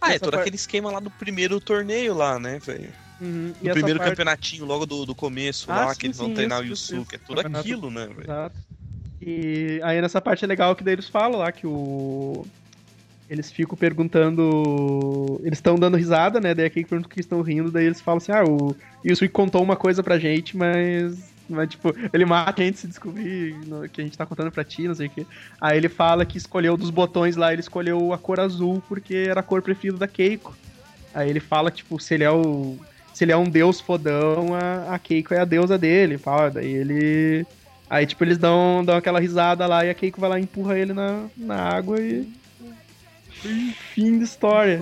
[0.01, 2.89] Ah, é todo par- aquele esquema lá do primeiro torneio lá, né, velho?
[3.21, 3.53] Uhum.
[3.61, 6.33] Do primeiro parte- campeonatinho, logo do, do começo Ah, lá, sim, que eles vão sim,
[6.35, 7.15] treinar isso, o Yusuke.
[7.15, 7.59] É tudo Campeonato.
[7.67, 8.21] aquilo, né, velho?
[8.23, 8.55] Exato.
[9.21, 12.45] E aí nessa parte é legal que daí eles falam lá que o.
[13.29, 15.39] Eles ficam perguntando.
[15.43, 16.55] Eles estão dando risada, né?
[16.55, 18.75] Daí aqui pergunta que estão rindo, daí eles falam assim: ah, o
[19.05, 21.29] Yusuke contou uma coisa pra gente, mas.
[21.47, 23.55] Mas, tipo, ele mata a gente se descobrir
[23.91, 25.25] que a gente tá contando pra ti, não sei o quê.
[25.59, 29.39] Aí ele fala que escolheu dos botões lá, ele escolheu a cor azul porque era
[29.39, 30.55] a cor preferida da Keiko.
[31.13, 32.77] Aí ele fala, tipo, se ele é o.
[33.13, 36.51] Se ele é um deus fodão, a, a Keiko é a deusa dele, fala.
[36.51, 37.45] Daí ele.
[37.89, 40.77] Aí, tipo, eles dão, dão aquela risada lá e a Keiko vai lá e empurra
[40.77, 42.38] ele na, na água e.
[43.93, 44.81] fim de história.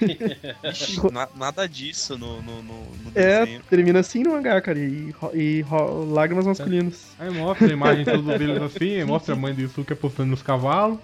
[0.64, 3.62] Ixi, na- nada disso no, no, no, no É, desenho.
[3.70, 4.78] termina assim no mangá, cara.
[4.78, 5.64] E, e
[6.12, 7.14] lágrimas masculinas.
[7.18, 10.98] Aí mostra a imagem todos deles assim, mostra a mãe do Yusuke apostando nos cavalos.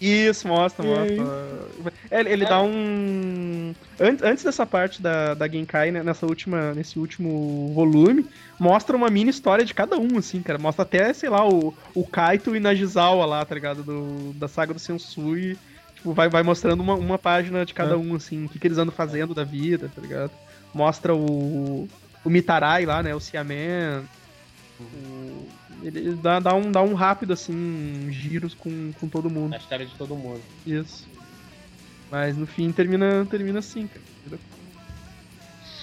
[0.00, 1.92] Isso, mostra, mostra.
[2.10, 3.74] É, ele dá um.
[3.98, 8.24] Antes, dessa parte da, da Genkai, né, nessa última, nesse último volume,
[8.60, 10.58] mostra uma mini história de cada um, assim, cara.
[10.58, 13.82] Mostra até, sei lá, o, o Kaito e Nagizawa lá, tá ligado?
[13.82, 15.58] Do, da saga do Sensui.
[15.96, 17.96] Tipo, vai, vai mostrando uma, uma página de cada É.
[17.96, 20.30] um, assim, o que, que eles andam fazendo da vida, tá ligado?
[20.72, 21.88] Mostra o.
[22.24, 23.14] O Mitarai lá, né?
[23.14, 24.04] O Siaman.
[24.80, 25.48] O,
[25.82, 29.54] ele dá, dá, um, dá um rápido, assim, giros com, com todo mundo.
[29.54, 30.40] A história de todo mundo.
[30.66, 31.06] Isso.
[32.10, 34.38] Mas no fim termina, termina assim, cara.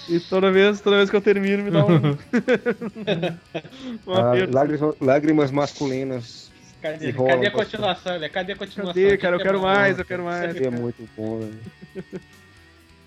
[0.08, 1.96] E toda vez, toda vez que eu termino, me dá um.
[4.06, 6.50] um Ah, lágrimas, lágrimas masculinas.
[6.80, 8.28] Cadê, E rola cadê a continuação, né?
[8.28, 8.94] Cadê a continuação?
[8.94, 9.34] Cadê, cara?
[9.34, 10.56] Eu Que quero é mais, eu quero mais.
[10.56, 11.50] É muito bom, né?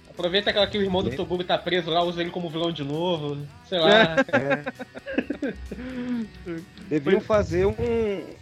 [0.10, 2.84] Aproveita aquela que o irmão do Toguro tá preso lá, usa ele como vilão de
[2.84, 3.38] novo.
[3.70, 4.18] Sei lá.
[6.90, 7.76] Deviam fazer um,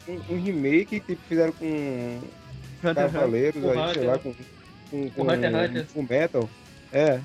[0.08, 2.22] um, um remake que fizeram com.
[2.82, 4.34] Cavaleiros Com aí, sei lá, com,
[4.90, 5.26] com, com,
[5.94, 6.50] com Metal.
[6.94, 7.20] É,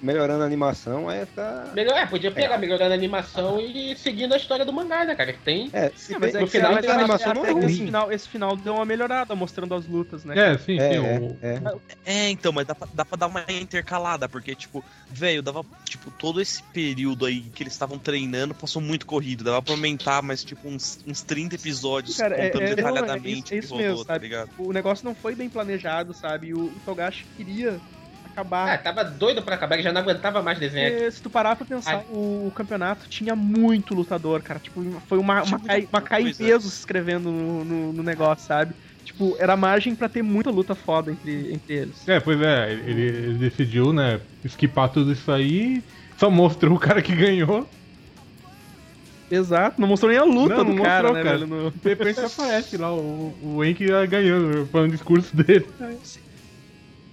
[0.00, 1.70] melhorando a animação, aí fica.
[1.74, 5.32] Melhor, é, podia pegar, melhorando a animação e seguindo a história do mangá, né, cara?
[5.32, 5.70] Que tem.
[5.72, 7.76] É, se É, mas é no que final tem uma- animação não é que esse
[7.78, 7.86] ruim.
[7.86, 10.34] final, esse final deu uma melhorada mostrando as lutas, né?
[10.52, 11.38] É, sim, É, sim.
[11.40, 11.62] é, é.
[12.04, 16.10] É, então, mas dá pra, dá pra dar uma intercalada, porque, tipo, velho, dava, tipo,
[16.10, 19.44] todo esse período aí que eles estavam treinando passou muito corrido.
[19.44, 22.74] Dava pra aumentar mais, tipo, uns, uns 30 episódios Cara, é- contando é- não, é
[22.76, 24.50] detalhadamente isso- é que rolou, mesmo, tá ligado?
[24.58, 26.52] O negócio não foi bem planejado, sabe?
[26.54, 27.80] O, o Togashi queria
[28.36, 28.82] Ah, acabar.
[28.82, 30.90] tava doido pra acabar, ele já não aguentava mais desenhar.
[30.92, 32.04] Porque se tu parar pra pensar, Ai.
[32.10, 34.60] o, campeonato tinha muito lutador, cara.
[34.60, 38.46] Tipo, foi uma, uma, cai, uma cai em peso se escrevendo no, no, no negócio,
[38.46, 38.74] sabe?
[39.04, 42.08] Tipo, era margem pra ter muita luta foda entre, entre eles.
[42.08, 45.82] É, pois é, ele, ele decidiu, né, esquipar tudo isso aí,
[46.18, 47.68] só mostrou o cara que ganhou.
[49.30, 51.38] Exato, não mostrou nem a luta Não, do não cara, mostrou, né, cara.
[51.38, 51.46] velho?
[51.64, 55.66] no- De repente aparece lá o, o Enki ganhando, falando o discurso dele.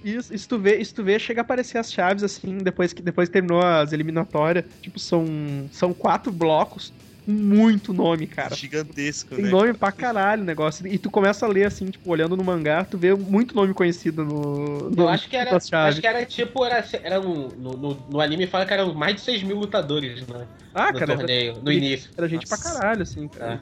[0.03, 3.01] Isso, isso tu vê, isso tu vê, chega a aparecer as chaves assim, depois que
[3.01, 4.65] depois que terminou as eliminatórias.
[4.81, 5.25] Tipo, são,
[5.71, 6.93] são quatro blocos
[7.25, 8.53] com muito nome, cara.
[8.53, 9.49] Gigantesco, Tem né?
[9.49, 10.85] nome pra caralho o negócio.
[10.85, 14.25] E tu começa a ler assim, tipo, olhando no mangá, tu vê muito nome conhecido
[14.25, 14.89] no.
[14.89, 18.19] no Eu acho que era, acho que era tipo, era, era um, no, no, no
[18.19, 21.71] anime fala que eram mais de 6 mil lutadores né, Ah, no cara, torneio, no
[21.71, 22.11] era- início.
[22.17, 22.73] Era gente pra Nossa.
[22.73, 23.61] caralho, assim, cara.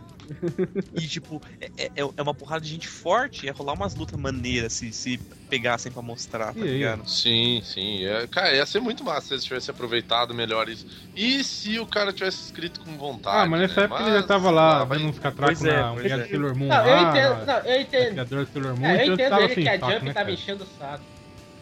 [0.93, 4.73] E, tipo, é, é, é uma porrada de gente forte, ia rolar umas lutas maneiras
[4.73, 5.17] se, se
[5.49, 6.73] pegassem pra mostrar, tá E aí?
[6.73, 7.07] ligado?
[7.07, 8.03] Sim, sim.
[8.05, 10.85] É, cara, ia ser muito massa se eles tivessem aproveitado melhor isso.
[11.15, 13.37] E se o cara tivesse escrito com vontade.
[13.37, 13.85] Ah, mas nessa né?
[13.85, 16.27] época ele já tava lá, vai- dando uns catracos Pois é, na Unidade é.
[16.27, 18.47] Sailor Moon Não, eu entendo, não, eu entendo.
[18.51, 20.31] Sailor Moon, É, eu entendo tava ele sem que a Jump né, tava cara?
[20.31, 21.05] enchendo o saco.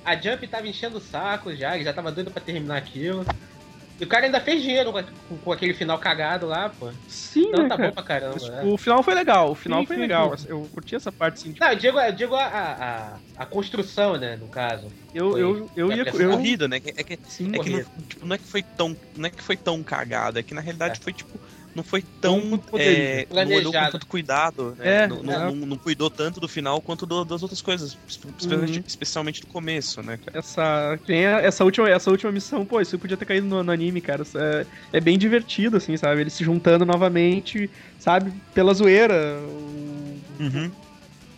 [0.03, 3.23] A Jump tava enchendo o saco já, ele já tava doido pra terminar aquilo.
[3.99, 4.93] E o cara ainda fez dinheiro
[5.27, 6.89] com, com- aquele final cagado lá, pô.
[7.07, 7.89] Sim, Então né, tá cara?
[7.89, 8.63] bom pra caramba, Mas, né?
[8.63, 10.37] o final foi legal, o final Sim, foi sim, legal.
[10.37, 10.45] sim.
[10.49, 12.71] Eu curti essa parte, assim, tipo, Não, eu digo, eu digo a, a,
[13.15, 14.89] a, a construção, né, no caso.
[15.13, 16.03] eu, foi- eu, eu ia.
[16.07, 16.77] Eu, Corrida, né?
[16.95, 17.89] É que, sim, é que não, corrida.
[18.07, 18.95] tipo, não é que foi tão.
[19.17, 21.03] Não é que foi tão cagado, é que na realidade É.
[21.03, 21.39] foi tipo.
[21.75, 22.39] Não foi tão.
[22.39, 22.59] Não.
[22.73, 24.75] É, não olhou com tanto cuidado.
[24.77, 25.03] Né?
[25.03, 25.21] É, não, é.
[25.23, 27.95] não, não- não cuidou tanto do final quanto do- das outras coisas.
[28.07, 28.83] Especialmente, Uhum.
[28.87, 30.19] especialmente do começo, né?
[30.33, 33.71] essa, tem a- essa, última, essa última missão, pô, isso podia ter caído no, no
[33.71, 34.23] anime, cara.
[34.35, 36.21] É, é bem divertido, assim, sabe?
[36.21, 37.69] Eles se juntando novamente,
[37.99, 38.33] sabe?
[38.53, 39.39] Pela zoeira.
[39.43, 40.71] O Uhum.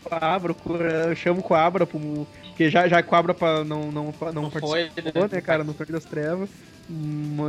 [0.05, 4.31] O Co- eu chamo o Coabra, pro- porque já, já Coabra pra não, não, não,
[4.33, 6.49] Não participou, foi, né, cara, no Torneio das Trevas.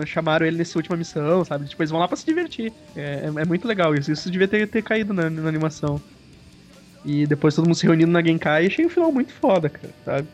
[0.07, 1.69] Chamaram ele nessa última missão, sabe?
[1.69, 2.73] Tipo, eles vão lá pra se divertir.
[2.97, 4.13] É, é, é muito legal isso.
[4.13, 6.01] Isso devia ter, ter caído na, na animação.
[7.05, 10.29] E depois todo mundo se reunindo na Genkai, achei um final muito foda, cara, sabe?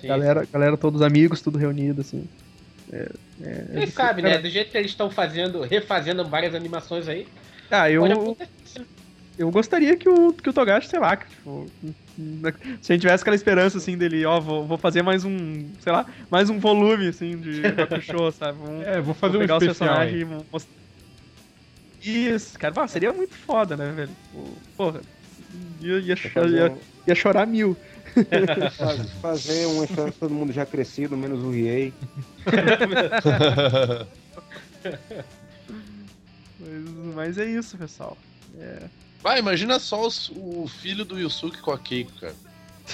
[0.00, 0.08] Sim.
[0.08, 2.24] Galera, galera, todos amigos, tudo reunido, assim.
[2.90, 3.08] É,
[3.42, 4.40] é, Quem é- sabe, cara, né?
[4.40, 7.26] Do jeito que eles estão fazendo, refazendo várias animações aí,
[7.70, 8.06] Ah, eu,
[9.38, 11.66] eu gostaria que o, que o Togashi, sei lá, que, tipo,
[12.82, 15.92] se a gente tivesse aquela esperança, assim, dele, ó, vou, vou fazer mais um, sei
[15.92, 18.58] lá, mais um volume, assim, de Hakusho, sabe?
[18.58, 20.20] Um, É, vou fazer vou um pegar os especial personagens aí.
[20.20, 20.72] e vou mostrar.
[22.00, 24.12] Isso, cara, pá, seria muito foda, né, velho?
[24.76, 25.00] Porra,
[25.80, 26.14] ia, ia,
[26.48, 27.76] ia, um- ia chorar mil.
[28.76, 31.92] Faz- Fazer uma história todo mundo já crescido, menos o Riei.
[36.58, 38.16] Mas, mas é isso, pessoal.
[39.20, 42.36] Vai, imagina só os- o filho do Yusuke com a Keiko, cara.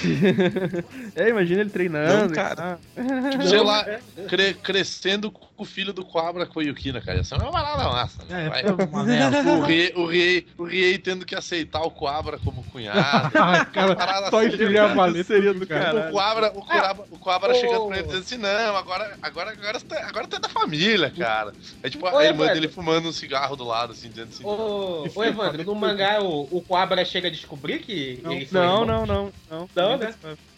[1.15, 2.25] é, imagina ele treinando.
[2.27, 2.79] Não, cara.
[2.97, 3.85] e sei lá,
[4.29, 7.21] cre- crescendo com o filho do Cobra com a Yukina, cara.
[7.21, 8.47] Isso é uma parada massa, né?
[8.47, 8.63] É, Vai.
[8.63, 9.35] é uma merda.
[9.55, 13.31] O Riei, o, Riei, o Riei tendo que aceitar o Cobra como cunhado.
[13.45, 14.49] Ah, cara, Parada só assim.
[14.49, 16.09] isso já valeu Seria do cara.
[16.09, 17.55] O Coabra, o Coabra, o Coabra Ô.
[17.55, 21.11] chegando pra ele dizendo assim, não, agora, agora, agora, você tá, agora tá da família,
[21.11, 21.53] cara.
[21.83, 22.55] É tipo Ô, a irmã Evandro.
[22.55, 24.45] dele fumando um cigarro do lado, assim, dizendo assim.
[24.45, 29.07] Ô, ô Evandro, no mangá o, o Coabra chega a descobrir que Não, Não, não,
[29.07, 29.69] não, não.
[29.91, 30.15] Não, né?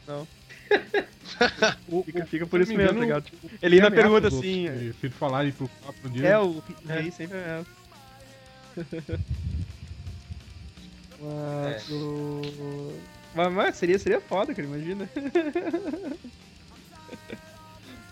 [0.06, 0.28] Não.
[1.88, 3.24] O- Fica, fica por isso não me mesmo, tá ligado?
[3.24, 4.68] Tipo, ele ainda pergunta os outros, assim.
[4.92, 5.68] Se se tu falar e pro
[6.04, 6.28] um dia.
[6.28, 7.00] É, o É.
[7.00, 7.64] rei sempre é.
[11.18, 12.92] Mas, o...
[13.34, 15.08] mas, mas seria, seria foda, cara, imagina.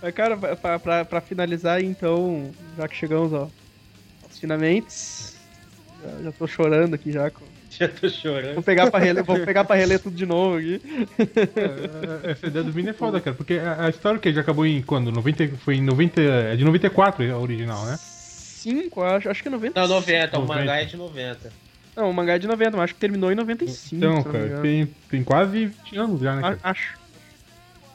[0.01, 3.51] mas, cara, pra, pra, pra finalizar, então, já que chegamos ó,
[4.23, 5.35] aos finamentos,
[6.03, 7.31] já, já tô chorando aqui já.
[7.31, 7.45] com-
[7.78, 8.55] Já tô chorando.
[8.55, 10.80] Vou pegar pra reler, vou pegar pra reler tudo de novo aqui.
[11.18, 13.36] É, é, Essa ideia do Vini é foda, cara.
[13.36, 15.10] Porque a, a história que já acabou em quando?
[15.10, 16.20] 90, foi em 90.
[16.20, 17.98] É de 94 a original, né?
[17.98, 19.80] 5, acho, acho que é 90.
[19.80, 20.60] Não, 90, o 90.
[20.60, 21.52] mangá é de 90.
[21.96, 23.96] Não, o mangá é de 90, mas acho que terminou em 95.
[23.96, 26.42] Então, se não me cara, tem, tem quase 20 anos já, né?
[26.42, 26.59] Cara?
[26.62, 26.98] Acho.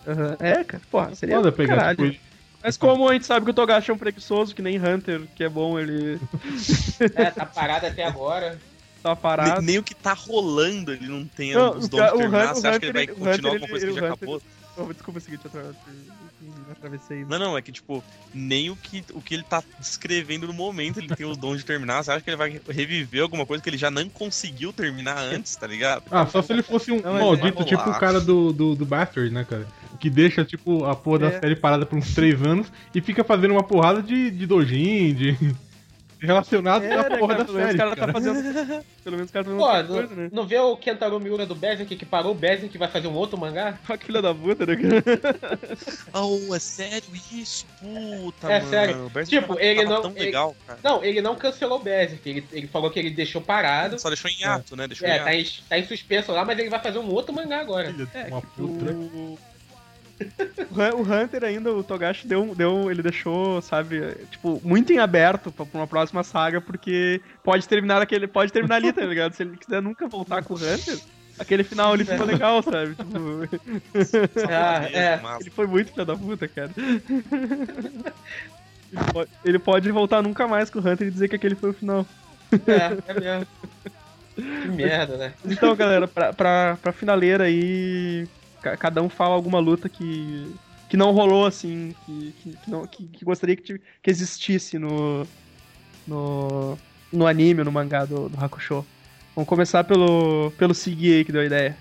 [0.07, 0.37] Aham.
[0.39, 2.11] É, cara, porra, seria foda pegar, caralho.
[2.11, 2.23] tipo,
[2.63, 5.43] Mas como a gente sabe que o Togashi é um preguiçoso, que nem Hunter, que
[5.43, 6.19] é bom, ele
[7.15, 8.57] É, tá parado até agora.
[9.01, 9.65] Tá parado.
[9.79, 12.01] O que tá rolando ele não tem Não, os dons.
[12.13, 14.13] Hunter- Você acha que ele vai Hunter- continuar Hunter, alguma coisa que ele- já o
[14.13, 14.41] acabou?
[14.77, 17.25] Oh, desculpa, seguinte, eu atra- eu atravessei.
[17.25, 18.01] Não, não, é que tipo,
[18.33, 21.65] nem o que, o que ele tá descrevendo no momento ele tem os dons de
[21.65, 22.01] terminar.
[22.03, 25.55] Você acha que ele vai reviver alguma coisa que ele já não conseguiu terminar antes,
[25.55, 26.03] tá ligado?
[26.09, 28.85] Ah, só se ele fosse um Não, maldito, vai tipo o cara do, do, do
[28.85, 29.67] Bastard, né, cara?
[29.99, 31.31] Que deixa, tipo, a porra É.
[31.31, 35.13] da série parada por uns 3 anos e fica fazendo uma porrada de, de dojin,
[35.13, 35.37] de.
[36.19, 37.75] Relacionados É, na né, porra cara, da pelo menos série.
[37.75, 38.83] o cara tá fazendo.
[39.03, 40.29] Pelo menos o cara tá fazendo Pô, outra coisa, né?
[40.31, 43.13] não vê o Kentaro Miura do Berserk que parou o Berserk que vai fazer um
[43.15, 43.79] outro mangá?
[43.89, 45.59] Olha que filha da puta, né, cara?
[46.13, 47.65] Oh, é sério isso?
[47.79, 48.69] Puta, É mano.
[48.69, 49.11] sério.
[49.25, 50.79] Tipo, tava- ele tava não- tão ele- legal, cara.
[50.83, 53.97] Não, ele não cancelou o Berserk, ele, ele falou que ele deixou parado.
[53.97, 54.87] Só deixou em hiato, né?
[54.87, 55.25] Deixou em É, hiato.
[55.25, 57.93] tá em, tá em suspenso lá, mas ele vai fazer um outro mangá agora.
[58.29, 58.91] Uma puta, né?
[58.93, 59.39] O...
[60.69, 64.01] o Hun- o Hunter ainda, o Togashi deu, deu, ele deixou, sabe,
[64.31, 68.75] tipo, muito em aberto pra, pra uma próxima saga, porque pode terminar aquele, pode terminar
[68.75, 69.33] ali, tá ligado?
[69.33, 70.99] Se ele quiser nunca voltar com o Hunter,
[71.39, 72.95] aquele final ali ficou legal, sabe?
[72.95, 73.09] Tipo,
[74.49, 75.37] Ah, Mesmo, é.
[75.41, 76.71] ele foi muito filho da puta, cara.
[78.91, 81.69] Ele pode, ele pode voltar nunca mais com o Hunter e dizer que aquele foi
[81.69, 82.05] o final.
[82.67, 83.47] É, é mesmo.
[84.35, 85.33] Que merda, né?
[85.45, 88.27] Então, galera, pra, pra, pra finaleira aí,
[88.59, 90.53] cada um fala alguma luta que,
[90.89, 95.25] que não rolou, assim, que, que, que não, que, que gostaria que, que existisse no,
[96.07, 96.77] no,
[97.11, 98.85] no anime, no mangá do, do Hakusho.
[99.35, 101.77] Vamos começar pelo, pelo Sigui aí que deu a ideia.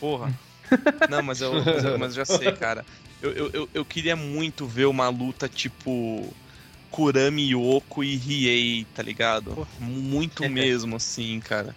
[0.00, 0.32] Porra.
[1.08, 2.84] Não, mas eu, mas eu, mas eu já sei, cara.
[3.22, 6.32] Eu, eu, eu, eu queria muito ver uma luta tipo
[6.90, 9.66] Kurami Yoko e Riei, tá ligado?
[9.78, 11.74] Muito mesmo, assim, cara.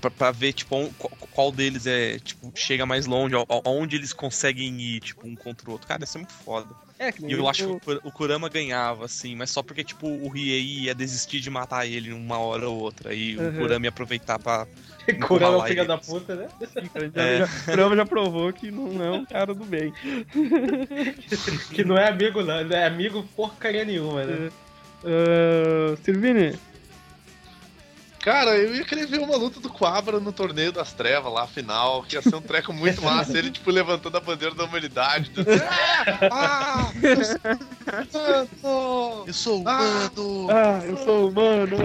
[0.00, 0.90] Pra, pra ver, tipo, um-
[1.30, 3.34] qual, deles é, tipo, chega mais longe,
[3.64, 5.86] aonde eles conseguem ir, tipo, um contra o outro.
[5.88, 6.68] Cara, isso é muito foda.
[6.98, 9.84] É, que E eu acho que o Kur- o Kurama ganhava, assim, mas só porque,
[9.84, 13.12] tipo, o Riei ia desistir de matar ele uma hora ou outra.
[13.14, 13.48] E Uhum.
[13.48, 14.38] o Kurama ia aproveitar
[15.52, 15.88] Falar filho isso.
[15.88, 16.48] da puta, né?
[17.14, 17.38] É.
[17.38, 19.92] já, o Kurama já provou que não é um cara do bem.
[21.72, 22.64] Que não é amigo, não.
[22.64, 24.50] Não é amigo porcaria nenhuma, né?
[25.04, 26.58] Uh, Sirvini,
[28.26, 32.02] Cara, eu ia querer ver uma luta do Quabra no torneio das trevas lá, final,
[32.02, 33.38] que ia ser um treco muito massa.
[33.38, 35.30] Ele, tipo, levantando a bandeira da humanidade.
[35.30, 35.44] do-
[36.32, 36.90] Ah!
[36.92, 36.92] Ah!
[39.24, 40.10] Eu sou Ah!
[40.16, 40.50] humano!
[40.50, 41.76] ah, eu sou humano.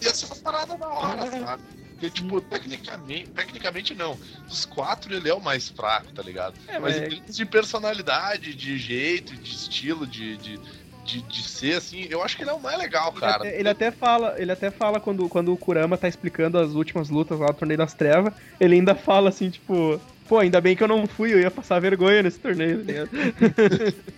[0.00, 1.62] Ia ser uma parada da hora, sabe?
[1.98, 4.16] Porque, tipo, tecnicamente, tecnicamente não.
[4.48, 6.54] Dos quatro, ele é o mais fraco, tá ligado?
[6.68, 10.60] É, mas mas- termos de personalidade, de jeito, de estilo, de, de,
[11.06, 13.36] de, de ser, assim, eu acho que ele é o mais legal, Ele cara.
[13.36, 17.08] até, ele até fala, ele até fala quando, quando o Kurama tá explicando as últimas
[17.08, 20.82] lutas lá do Torneio das Trevas, ele ainda fala assim, tipo, pô, ainda bem que
[20.82, 23.10] eu não fui, eu ia passar vergonha nesse torneio, tá ligado?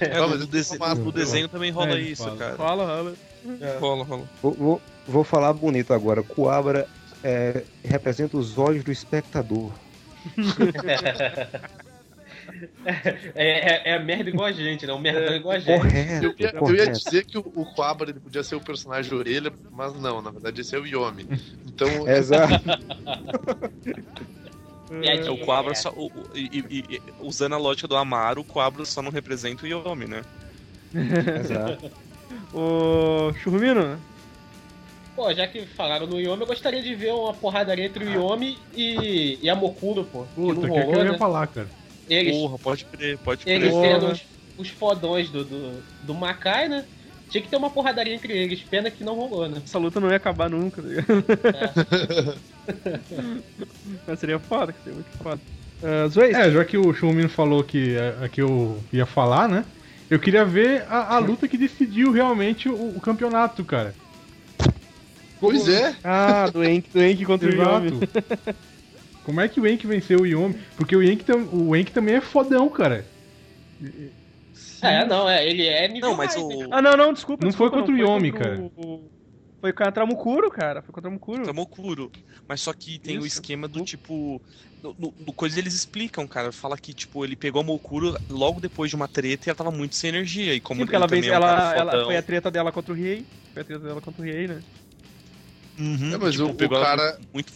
[0.00, 2.36] É, no, dese- é no desenho também rola É, ele isso, fala.
[2.36, 2.56] cara.
[2.56, 3.14] Rola, rola.
[3.80, 4.28] Rola, rola.
[4.42, 6.22] Vou, vou, vou falar bonito agora.
[6.22, 6.86] Coabra
[7.24, 9.72] é, representa os olhos do espectador.
[13.34, 14.92] É, é, é merda igual a gente, né?
[14.92, 15.78] Um merdão igual a gente.
[15.80, 16.98] Correto, Eu ia, eu ia correto.
[16.98, 20.74] dizer que o, o Quabra podia ser o personagem orelha, mas não, na verdade esse
[20.74, 21.26] é o Yomi.
[21.66, 22.54] Então, Exato.
[24.90, 25.90] É, o Quabra só.
[25.90, 29.68] o- o- e- e- usando a lógica do Amaro, o Quabra só não representa o
[29.68, 30.22] Yomi, né?
[31.38, 31.90] Exato.
[32.54, 33.98] Ô, Churrumino,
[35.14, 38.56] Pô, já que falaram no Yomi, eu gostaria de ver uma porradaria entre o Yomi
[38.72, 40.22] e, e a Mokuro, pô.
[40.22, 41.18] Que Puta, não que é que rolou, eu ia né?
[41.18, 41.68] falar, cara.
[42.08, 43.56] Eles, Porra, pode crer, pode crer.
[43.56, 43.86] eles Porra.
[43.86, 44.22] sendo os,
[44.58, 46.84] os fodões do, do, do Makai, né?
[47.30, 48.60] Tinha que ter uma porradaria entre eles.
[48.62, 49.60] Pena que não rolou, né?
[49.64, 51.24] essa luta não ia acabar nunca, tá ligado?
[54.06, 55.40] Mas seria foda, seria muito foda.
[55.82, 59.64] Uh, Zoe, É, já que o Shumino falou que, é, que eu ia falar, né?
[60.10, 63.94] Eu queria ver a, a luta que decidiu realmente o, o campeonato, cara.
[65.38, 65.94] pois é.
[66.02, 68.00] Ah, do Enki, do Enki contra o Yomi.
[69.28, 70.54] Como é que o Enki venceu o Yomi?
[70.74, 73.04] Porque o Enki, tam- o Enki também é fodão, cara.
[74.80, 76.40] É, não, é, ele é nível Não, mas né?
[76.40, 76.72] o.
[76.72, 77.44] Ah, não, não, desculpa.
[77.44, 78.70] Não desculpa, foi contra o Yomi, contra cara.
[78.74, 79.10] o-
[79.60, 80.80] Foi contra o Mukuro, cara.
[80.80, 81.42] Foi contra o Mukuro.
[81.44, 82.10] Tamokuro.
[82.48, 83.36] Mas só que tem o Isso.
[83.38, 84.40] esquema do tipo.
[84.82, 86.50] No, no- no coisa eles explicam, cara.
[86.50, 89.70] Fala que, tipo, ele pegou a Mokuro logo depois de uma treta e ela tava
[89.70, 90.54] muito sem energia.
[90.54, 92.94] E como Sim, porque ela, vez, é um ela, ela foi a treta dela contra
[92.94, 93.26] o Riei.
[93.52, 94.60] Foi a treta dela contra o Riei, né?
[95.78, 97.52] Uhum, É, mas tipo, o- o cara- Muito.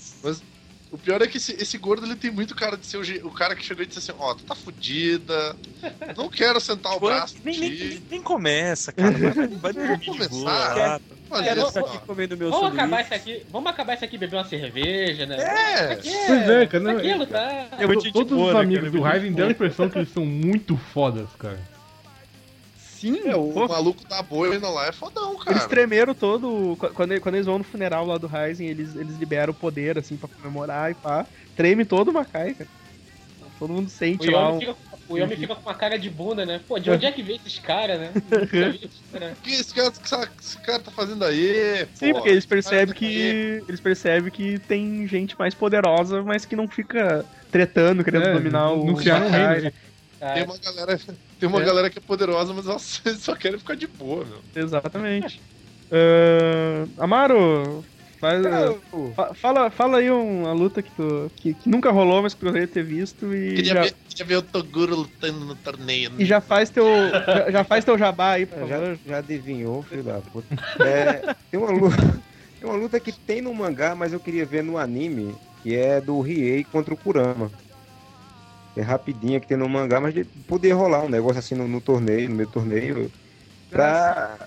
[0.92, 3.30] O pior é que esse, esse gordo ele tem muito cara de ser o, o
[3.32, 5.56] cara que chegou e disse assim: Ó, tu tá fudida,
[6.14, 9.10] não quero sentar o braço nem, em nem, nem começa, cara.
[9.10, 10.28] Vai, vai, dormir de Começar.
[10.28, 10.74] boa.
[10.74, 11.00] Quer-
[11.30, 11.54] Olha É.
[11.54, 13.46] Tô aqui comendo meu Vamos acabar isso aqui.
[13.50, 15.36] Vamos acabar isso aqui, beber uma cerveja, né?
[15.38, 17.68] É, Aqui Pois é, cara, não- Aquilo, tá?
[17.78, 18.90] É Todos boa, os né, amigos cara?
[18.90, 21.58] do gente dão a impressão que eles são muito fodas, cara.
[23.02, 25.56] Sim, é, o pô, maluco da boina lá é fodão, cara.
[25.56, 26.76] Eles tremeram todo.
[26.76, 29.98] qu- Quando, quando eles vão no funeral lá do Ryzen, eles, eles liberam o poder,
[29.98, 31.28] assim, pra comemorar e pá.
[31.54, 32.70] Treme todo o Makai, cara.
[33.58, 34.58] Todo mundo O sente lá Yomi, um.
[34.58, 34.76] fica,
[35.08, 36.58] o Yomi fica com uma cara de bunda, né?
[36.60, 38.12] Pô, de onde é que veio esses caras, né?
[39.38, 39.92] O que esse cara,
[40.40, 41.86] esse cara tá fazendo aí?
[41.94, 42.14] Sim, pô?
[42.14, 43.64] porque eles percebem Cara, que.
[43.68, 48.72] Eles percebem que tem gente mais poderosa, mas que não fica tretando, querendo É, dominar
[48.72, 48.86] o.
[48.86, 49.60] não criaram um Makai.
[49.60, 49.72] reino.
[50.22, 50.98] Ah, Tem uma galera,
[51.38, 51.64] tem uma É.
[51.64, 54.42] galera que é poderosa, mas elas só querem ficar de boa, meu.
[54.54, 55.42] Exatamente.
[55.90, 57.82] Ah, Amaro,
[58.20, 58.42] faz,
[59.14, 62.44] fa- fala, fala aí uma luta que, tu, que, que nunca rolou, mas que tu
[62.46, 66.10] gostaria de ter visto e Queria, já, ver, queria ver o Toguro lutando no torneio.
[66.10, 66.16] né?
[66.18, 69.00] e já faz teu já, já faz teu jabá aí, por É, Já, favor.
[69.04, 70.48] já adivinhou, filho da puta.
[70.80, 71.96] É, tem, uma luta,
[72.58, 76.00] tem uma luta que tem no mangá, mas eu queria ver no anime, que é
[76.00, 77.50] do Riei contra o Kurama.
[78.74, 81.80] É rapidinha que tem no mangá, mas de- poderia rolar um negócio assim no, no
[81.80, 83.12] torneio, no meio do torneio.
[83.70, 84.38] Pra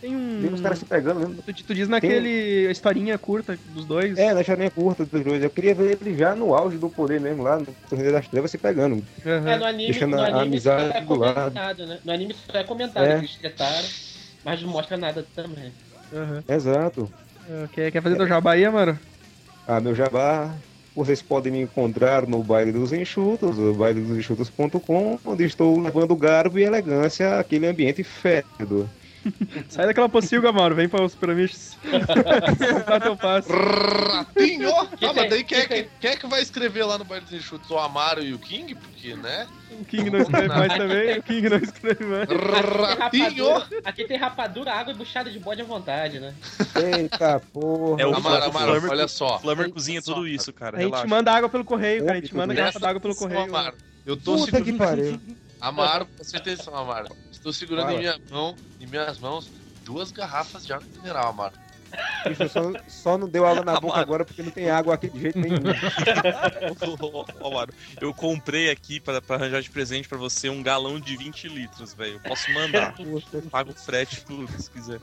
[0.00, 1.42] Tem um ver os caras se pegando mesmo.
[1.44, 4.18] tu, tu diz naquele historinha curta dos dois.
[4.18, 5.42] É, na historinha curta dos dois.
[5.42, 8.50] Eu queria ver ele já no auge do poder mesmo, lá no torneio das trevas
[8.50, 9.06] se pegando.
[9.24, 9.48] Aham.
[9.50, 11.58] É, no anime, Deixando no a anime isso amizade é do lado.
[11.58, 12.00] comentado, né?
[12.04, 13.14] No anime isso é comentado É.
[13.14, 13.88] que eles tretaram,
[14.44, 15.74] mas não mostra nada também.
[16.12, 16.44] aham.
[16.46, 17.12] Exato.
[17.72, 18.98] Quer, quer fazer teu jabá aí, Amaro?
[19.66, 20.62] Ah, meu jabá,
[20.94, 26.64] vocês podem me encontrar no Baile dos Enxutos, o bailedosενxutos.com, onde estou levando garbo e
[26.64, 28.88] elegância àquele ambiente fétido.
[29.68, 30.74] Sai daquela pocilga, Amaro.
[30.74, 31.76] Vem para os piramides.
[32.74, 33.50] Comprar teu passe.
[33.52, 34.72] Ratinho!
[34.96, 35.14] Que ah, tem?
[35.14, 37.70] mas daí quem é, Que quem é que vai escrever lá no Baile dos Enxutos?
[37.70, 38.74] O Amaro e o King?
[38.74, 39.46] Porque, né?
[39.80, 41.18] O King não escreve mais também.
[41.18, 42.28] O King não escreve mais.
[42.98, 43.62] Ratinho!
[43.84, 46.34] Aqui tem rapadura, água e buchada de bode à vontade, né?
[46.76, 48.02] Eita porra.
[48.02, 49.38] É o Amaro, Amaro, Flamer- olha só.
[49.38, 50.76] Flamer cozinha tudo isso, cara.
[50.76, 51.08] A gente Relaxa.
[51.08, 52.18] manda água pelo correio, cara.
[52.18, 53.42] A gente manda garrafa d'água pelo correio.
[53.42, 53.74] Amaro.
[54.04, 54.64] Eu tô Puta segurando.
[54.64, 55.20] que pariu.
[55.60, 57.06] Amaro, presta atenção, Amaro.
[57.42, 57.98] Estou segurando Fala.
[57.98, 59.50] em, minha mão, em minhas mãos
[59.84, 61.34] duas garrafas de água mineral.
[62.24, 65.20] Bicho, só, só não deu água na boca agora porque não tem água aqui de
[65.20, 65.56] jeito nenhum.
[67.42, 71.16] Ô, Amaro, eu comprei aqui pra, pra arranjar de presente pra você um galão de
[71.16, 72.14] 20 litros, velho.
[72.14, 72.94] Eu Posso mandar.
[73.50, 75.00] Pago o frete tudo, se quiser.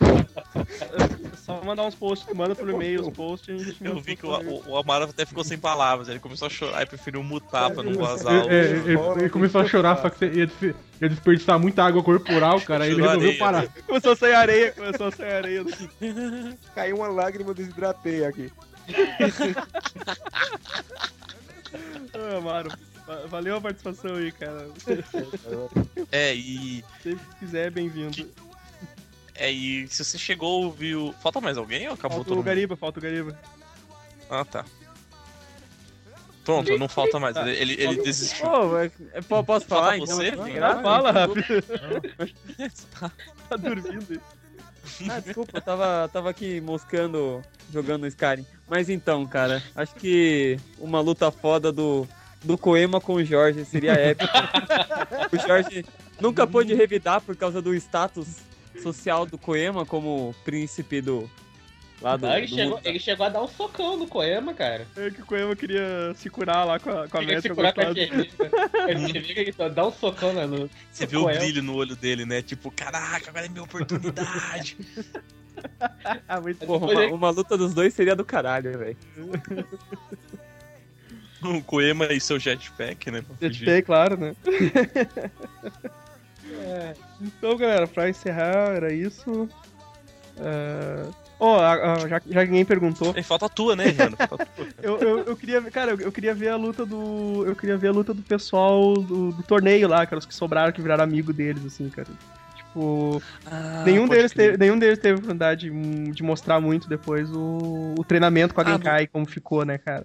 [0.00, 2.32] É só mandar uns posts.
[2.34, 3.48] Manda pelo e-mail os posts.
[3.48, 6.08] e a gente Eu vi que o, o, o Amaro até ficou sem palavras.
[6.08, 8.34] Ele começou a chorar e preferiu mutar pra não vazar.
[8.34, 10.50] É, o- é, ele, ele começou a chorar, só que ia,
[11.00, 12.84] ia desperdiçar muita água corporal, cara.
[12.84, 13.68] Aí ele resolveu areia, parar.
[13.86, 14.72] Começou a sair areia.
[14.72, 15.64] Começou a sair areia.
[16.74, 18.52] Caiu uma lágrima, eu desidratei aqui.
[22.14, 22.70] Ah, Amaro.
[23.06, 24.68] va- Valeu a participação aí, cara.
[26.10, 28.26] É, e, que quiser, bem-vindo.
[29.38, 31.14] É, e se você chegou, ouviu.
[31.22, 32.46] Falta mais alguém ou acabou Falta todo o mundo?
[32.46, 33.38] Gariba, falta o Gariba.
[34.28, 34.64] Ah, tá.
[36.44, 37.36] Pronto, não falta mais.
[37.36, 38.78] Ele, ele, ele desistiu.
[38.78, 40.16] É- é- po- posso falar Fala então?
[40.16, 40.78] você, graça?
[40.78, 41.44] Ah, fala, rápido.
[43.48, 44.20] Tá dormindo.
[45.10, 48.46] Ah, desculpa, eu tava, tava aqui moscando, jogando Skyrim.
[48.66, 52.08] Mas então, cara, acho que uma luta foda do,
[52.42, 54.32] do Koema com o Jorge seria épico.
[55.30, 55.84] o Jorge
[56.18, 58.47] nunca pôde revidar por causa do status
[58.82, 61.28] social do Koema como príncipe do.
[62.00, 62.26] Lá do.
[62.28, 62.86] Não, ele, do chegou, mundo.
[62.86, 64.86] ele chegou a dar um socão no Koema, cara.
[64.96, 67.54] É que o Koema queria se curar lá com a, com a Queria médica.
[67.54, 67.92] segurar com a
[69.34, 70.70] gritou, dá um socão na no.
[70.92, 71.40] Você viu o Koema.
[71.40, 72.40] brilho no olho dele, né?
[72.40, 74.76] Tipo, caraca, agora é minha oportunidade.
[76.28, 78.96] Ah, muito Porra, uma, ele- uma luta dos dois seria do caralho, velho.
[81.42, 83.24] o Koema e seu jetpack, né?
[83.40, 84.36] Jetpack, claro, né?
[86.58, 89.48] É, Então, galera, pra encerrar, era isso.
[91.40, 94.16] A- a- já, já ninguém perguntou, E falta a tua, né, Renan?
[94.16, 94.66] Falta a tua.
[94.82, 97.44] eu, eu, eu queria ver, cara, eu, eu queria ver a luta do.
[97.46, 100.72] Eu queria ver a luta do pessoal do, do torneio lá, cara, os que sobraram,
[100.72, 102.08] que viraram amigo deles, assim, cara.
[102.56, 104.46] Tipo, Ah, nenhum, deles crer.
[104.52, 108.64] teve, nenhum deles teve oportunidade de, de mostrar muito depois o, o treinamento com a
[108.64, 110.04] Ah, Genkai, como ficou, né, cara.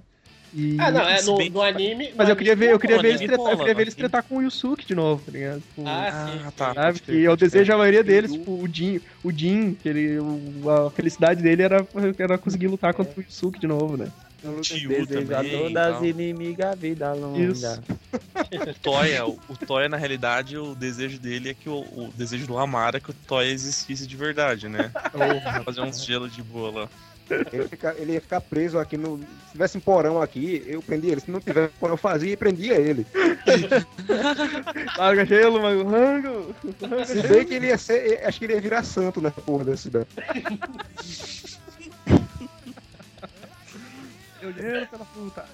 [0.56, 2.14] E- Ah, não, é no, no anime.
[2.16, 3.96] Mas no eu queria ver, anime eu queria ver eles tretar, eu queria ver eles
[3.96, 5.62] tretar com o Yusuke de novo, tá ligado?
[5.62, 6.52] Tipo, Ah, Ah, sim.
[6.56, 6.74] tá.
[6.74, 7.00] Sabe?
[7.02, 10.20] Que é pode desejo da maioria deles, Eu- tipo, o Jin, o Jin, que ele,
[10.20, 11.88] o- a felicidade dele era,
[12.20, 14.08] era conseguir lutar contra o Yusuke de novo, né?
[14.62, 16.06] Tio Desejador das tal.
[16.06, 17.52] inimigas, vida longa.
[17.52, 17.82] Isso.
[18.52, 22.46] O Toya, o, o Toya, na realidade, o desejo dele é que o, o desejo
[22.46, 24.92] do Amara é que o Toya existisse de verdade, né?
[25.66, 26.90] Fazer uns gelo de boa lá.
[27.52, 29.18] Ele, fica- ele ia ficar preso aqui no.
[29.18, 31.22] Se tivesse um porão aqui, eu prendia ele.
[31.22, 33.06] Se não tivesse porão, eu fazia e prendia ele.
[34.98, 36.56] Larga gelo, mas rango.
[37.06, 38.24] Se bem que ele ia ser.
[38.26, 40.08] Acho que ele ia virar santo na porra da cidade.
[44.42, 45.46] Deu dinheiro pela puta.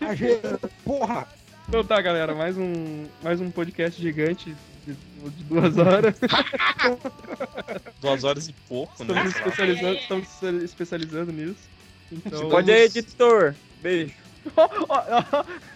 [0.00, 0.40] A gente,
[0.84, 1.26] porra!
[1.68, 4.54] Então tá, galera, mais um, mais um podcast gigante
[4.86, 4.92] de,
[5.30, 6.14] de duas horas.
[8.00, 9.26] Duas horas e pouco, né?
[9.26, 11.68] Estamos especializando, estamos se especializando nisso.
[12.10, 13.54] Então, Pode aí, editor.
[13.82, 14.14] Beijo.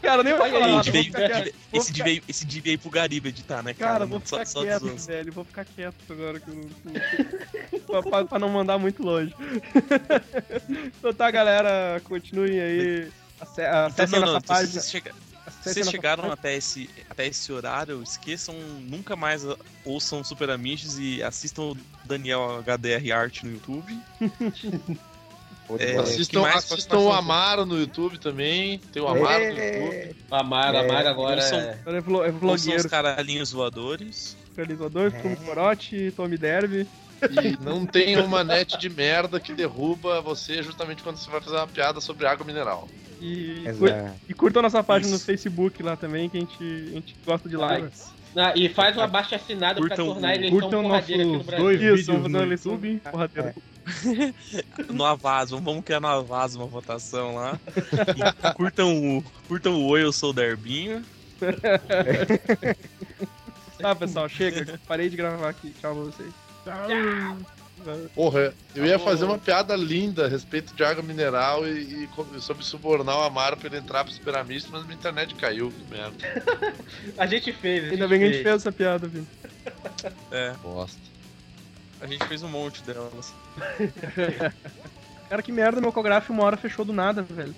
[0.00, 0.88] Cara, nem vou Olha falar aí, nada,
[1.72, 3.92] Esse vou devia, esse, ficar- ir pro Gariba editar, né, cara?
[3.92, 4.98] Cara, vou Só- ficar só quieto, zoando.
[5.02, 5.32] velho.
[5.32, 7.80] Vou ficar quieto agora que eu não...
[7.86, 9.34] pra, pra- pra não mandar muito longe.
[10.98, 12.00] então tá, galera.
[12.04, 13.08] Continuem aí.
[13.42, 14.80] Ace- Então, Acessem não, a não, então, página.
[14.82, 15.12] chega-
[15.72, 19.42] vocês chegaram até esse, até esse horário, esqueçam, nunca mais
[19.84, 23.98] ouçam Super Amiches e assistam o Daniel HDR Art no YouTube.
[25.80, 28.78] É, assistam assistam o Amaro no YouTube também.
[28.92, 29.78] Tem o Amaro no É.
[29.80, 30.16] YouTube.
[30.30, 31.78] Amaro, Amaro agora ouçam- é...
[31.84, 34.36] É, é Ouçam os vlogueiro, caralhinhos voadores.
[34.56, 36.86] realizador, Fumo Corote, Tommy Derby.
[37.22, 41.56] E não tem uma net de merda que derruba você justamente quando você vai fazer
[41.56, 42.88] uma piada sobre água mineral.
[43.20, 43.64] E,
[44.28, 45.20] e curtam nossa página Isso.
[45.22, 48.14] no Facebook lá também, que a gente, a gente gosta de likes.
[48.36, 51.42] Ah, e faz um abaixo assinado pra Curtam- tornar a eleição Curtam porradeira aqui no
[51.44, 51.64] Brasil.
[51.64, 53.00] dois Isso, vídeos fazer no uma eleição YouTube.
[53.10, 53.54] porradeira.
[54.92, 57.58] No Avaz, vamos criar no Avaz uma votação lá.
[58.44, 61.02] E curtam o, curtam o Oi, eu sou o Derbinho.
[63.78, 64.80] Tá, pessoal, chega.
[64.88, 65.70] Parei de gravar aqui.
[65.80, 66.32] Tchau pra vocês.
[68.14, 72.64] Porra, eu ia fazer uma piada linda a respeito de água mineral e, e sobre
[72.64, 76.16] subornar o Amaro pra ele entrar pros piramistas, mas minha internet caiu, que merda.
[77.16, 78.48] A gente fez, a gente Ainda bem que a gente fez.
[78.48, 79.24] fez essa piada, viu?
[80.32, 80.98] É, Bosta.
[82.00, 83.32] a gente fez um monte delas.
[85.28, 87.54] Cara, que merda, meu ecográfico uma hora fechou do nada, velho.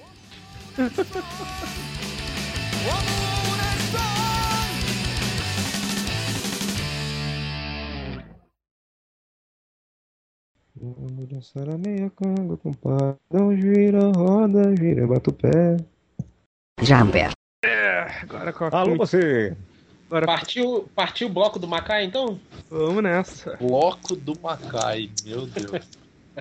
[10.81, 15.77] Vamos dançar a meia canga, compadrão, gira, roda, gira, bata o pé.
[16.81, 17.33] Jumper.
[18.23, 19.57] Agora com a Alô, você!
[20.07, 22.39] Agora Partiu, partiu o bloco do Macai, então?
[22.71, 23.57] vamos nessa.
[23.57, 25.85] Bloco do Macai, meu Deus.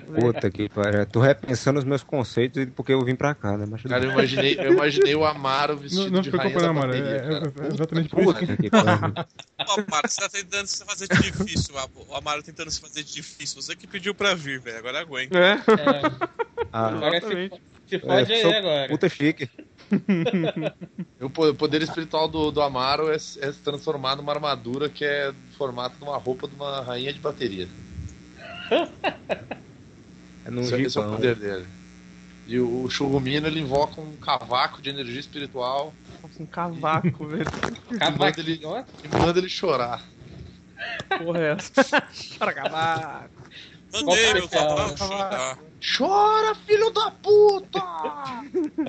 [0.18, 1.06] Puta que pariu.
[1.06, 3.66] Tô repensando os meus conceitos porque eu vim pra cá, né?
[3.68, 6.72] Mas Cara, eu imaginei, eu imaginei o Amaro Não, vestido não de se preocupa, rainha
[6.72, 9.14] não, da bateria, É, é- é exatamente por isso que pariu.
[9.68, 11.74] Ô, Amaro, você tá tentando se fazer de difícil.
[12.08, 13.60] O Amaro tentando se fazer de difícil.
[13.60, 14.78] Você que pediu pra vir, velho.
[14.78, 15.36] Agora aguenta.
[15.38, 15.58] É, É,
[16.72, 17.60] Ah, agora se, Exatamente.
[17.88, 18.88] se fode É, aí agora.
[18.88, 19.48] puta chique.
[21.20, 24.88] O po- o poder espiritual do, do Amaro é, se- é se transformar numa armadura
[24.88, 27.66] que é do formato de uma roupa de uma rainha de bateria.
[30.48, 31.66] É num Esse, é- esse é o poder dele.
[32.46, 35.92] E o, o Churrumino ele invoca um cavaco de energia espiritual
[36.40, 37.44] um cavaco, velho.
[38.18, 38.60] manda ele-
[39.04, 40.02] e manda ele chorar.
[41.18, 41.70] Porra é essa?
[42.38, 43.30] Para cavaco.
[43.92, 45.58] Mandei, meu foi, chorar.
[45.96, 47.82] Chora, filho da puta!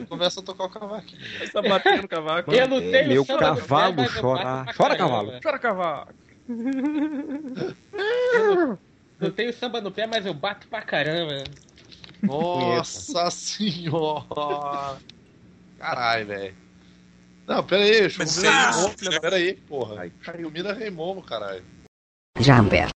[0.07, 1.21] Começa a tocar o cavaquinho.
[1.51, 2.53] Tá batendo no cavaco.
[2.53, 4.73] Eu não tenho Meu no cavalo chorar.
[4.75, 5.33] Chora, cavalo.
[5.43, 6.13] Chora, cavaco.
[9.19, 11.43] Não tenho samba no pé, mas eu bato pra caramba.
[12.23, 14.97] Nossa senhora!
[15.77, 16.55] Caralho, velho.
[17.47, 18.09] Não, pera aí, o
[19.11, 20.01] da- Pera aí, porra.
[20.01, 20.41] Ai, caiu.
[20.41, 21.63] Churrumino é Rei Momo, caralho.
[22.39, 22.87] Jumper.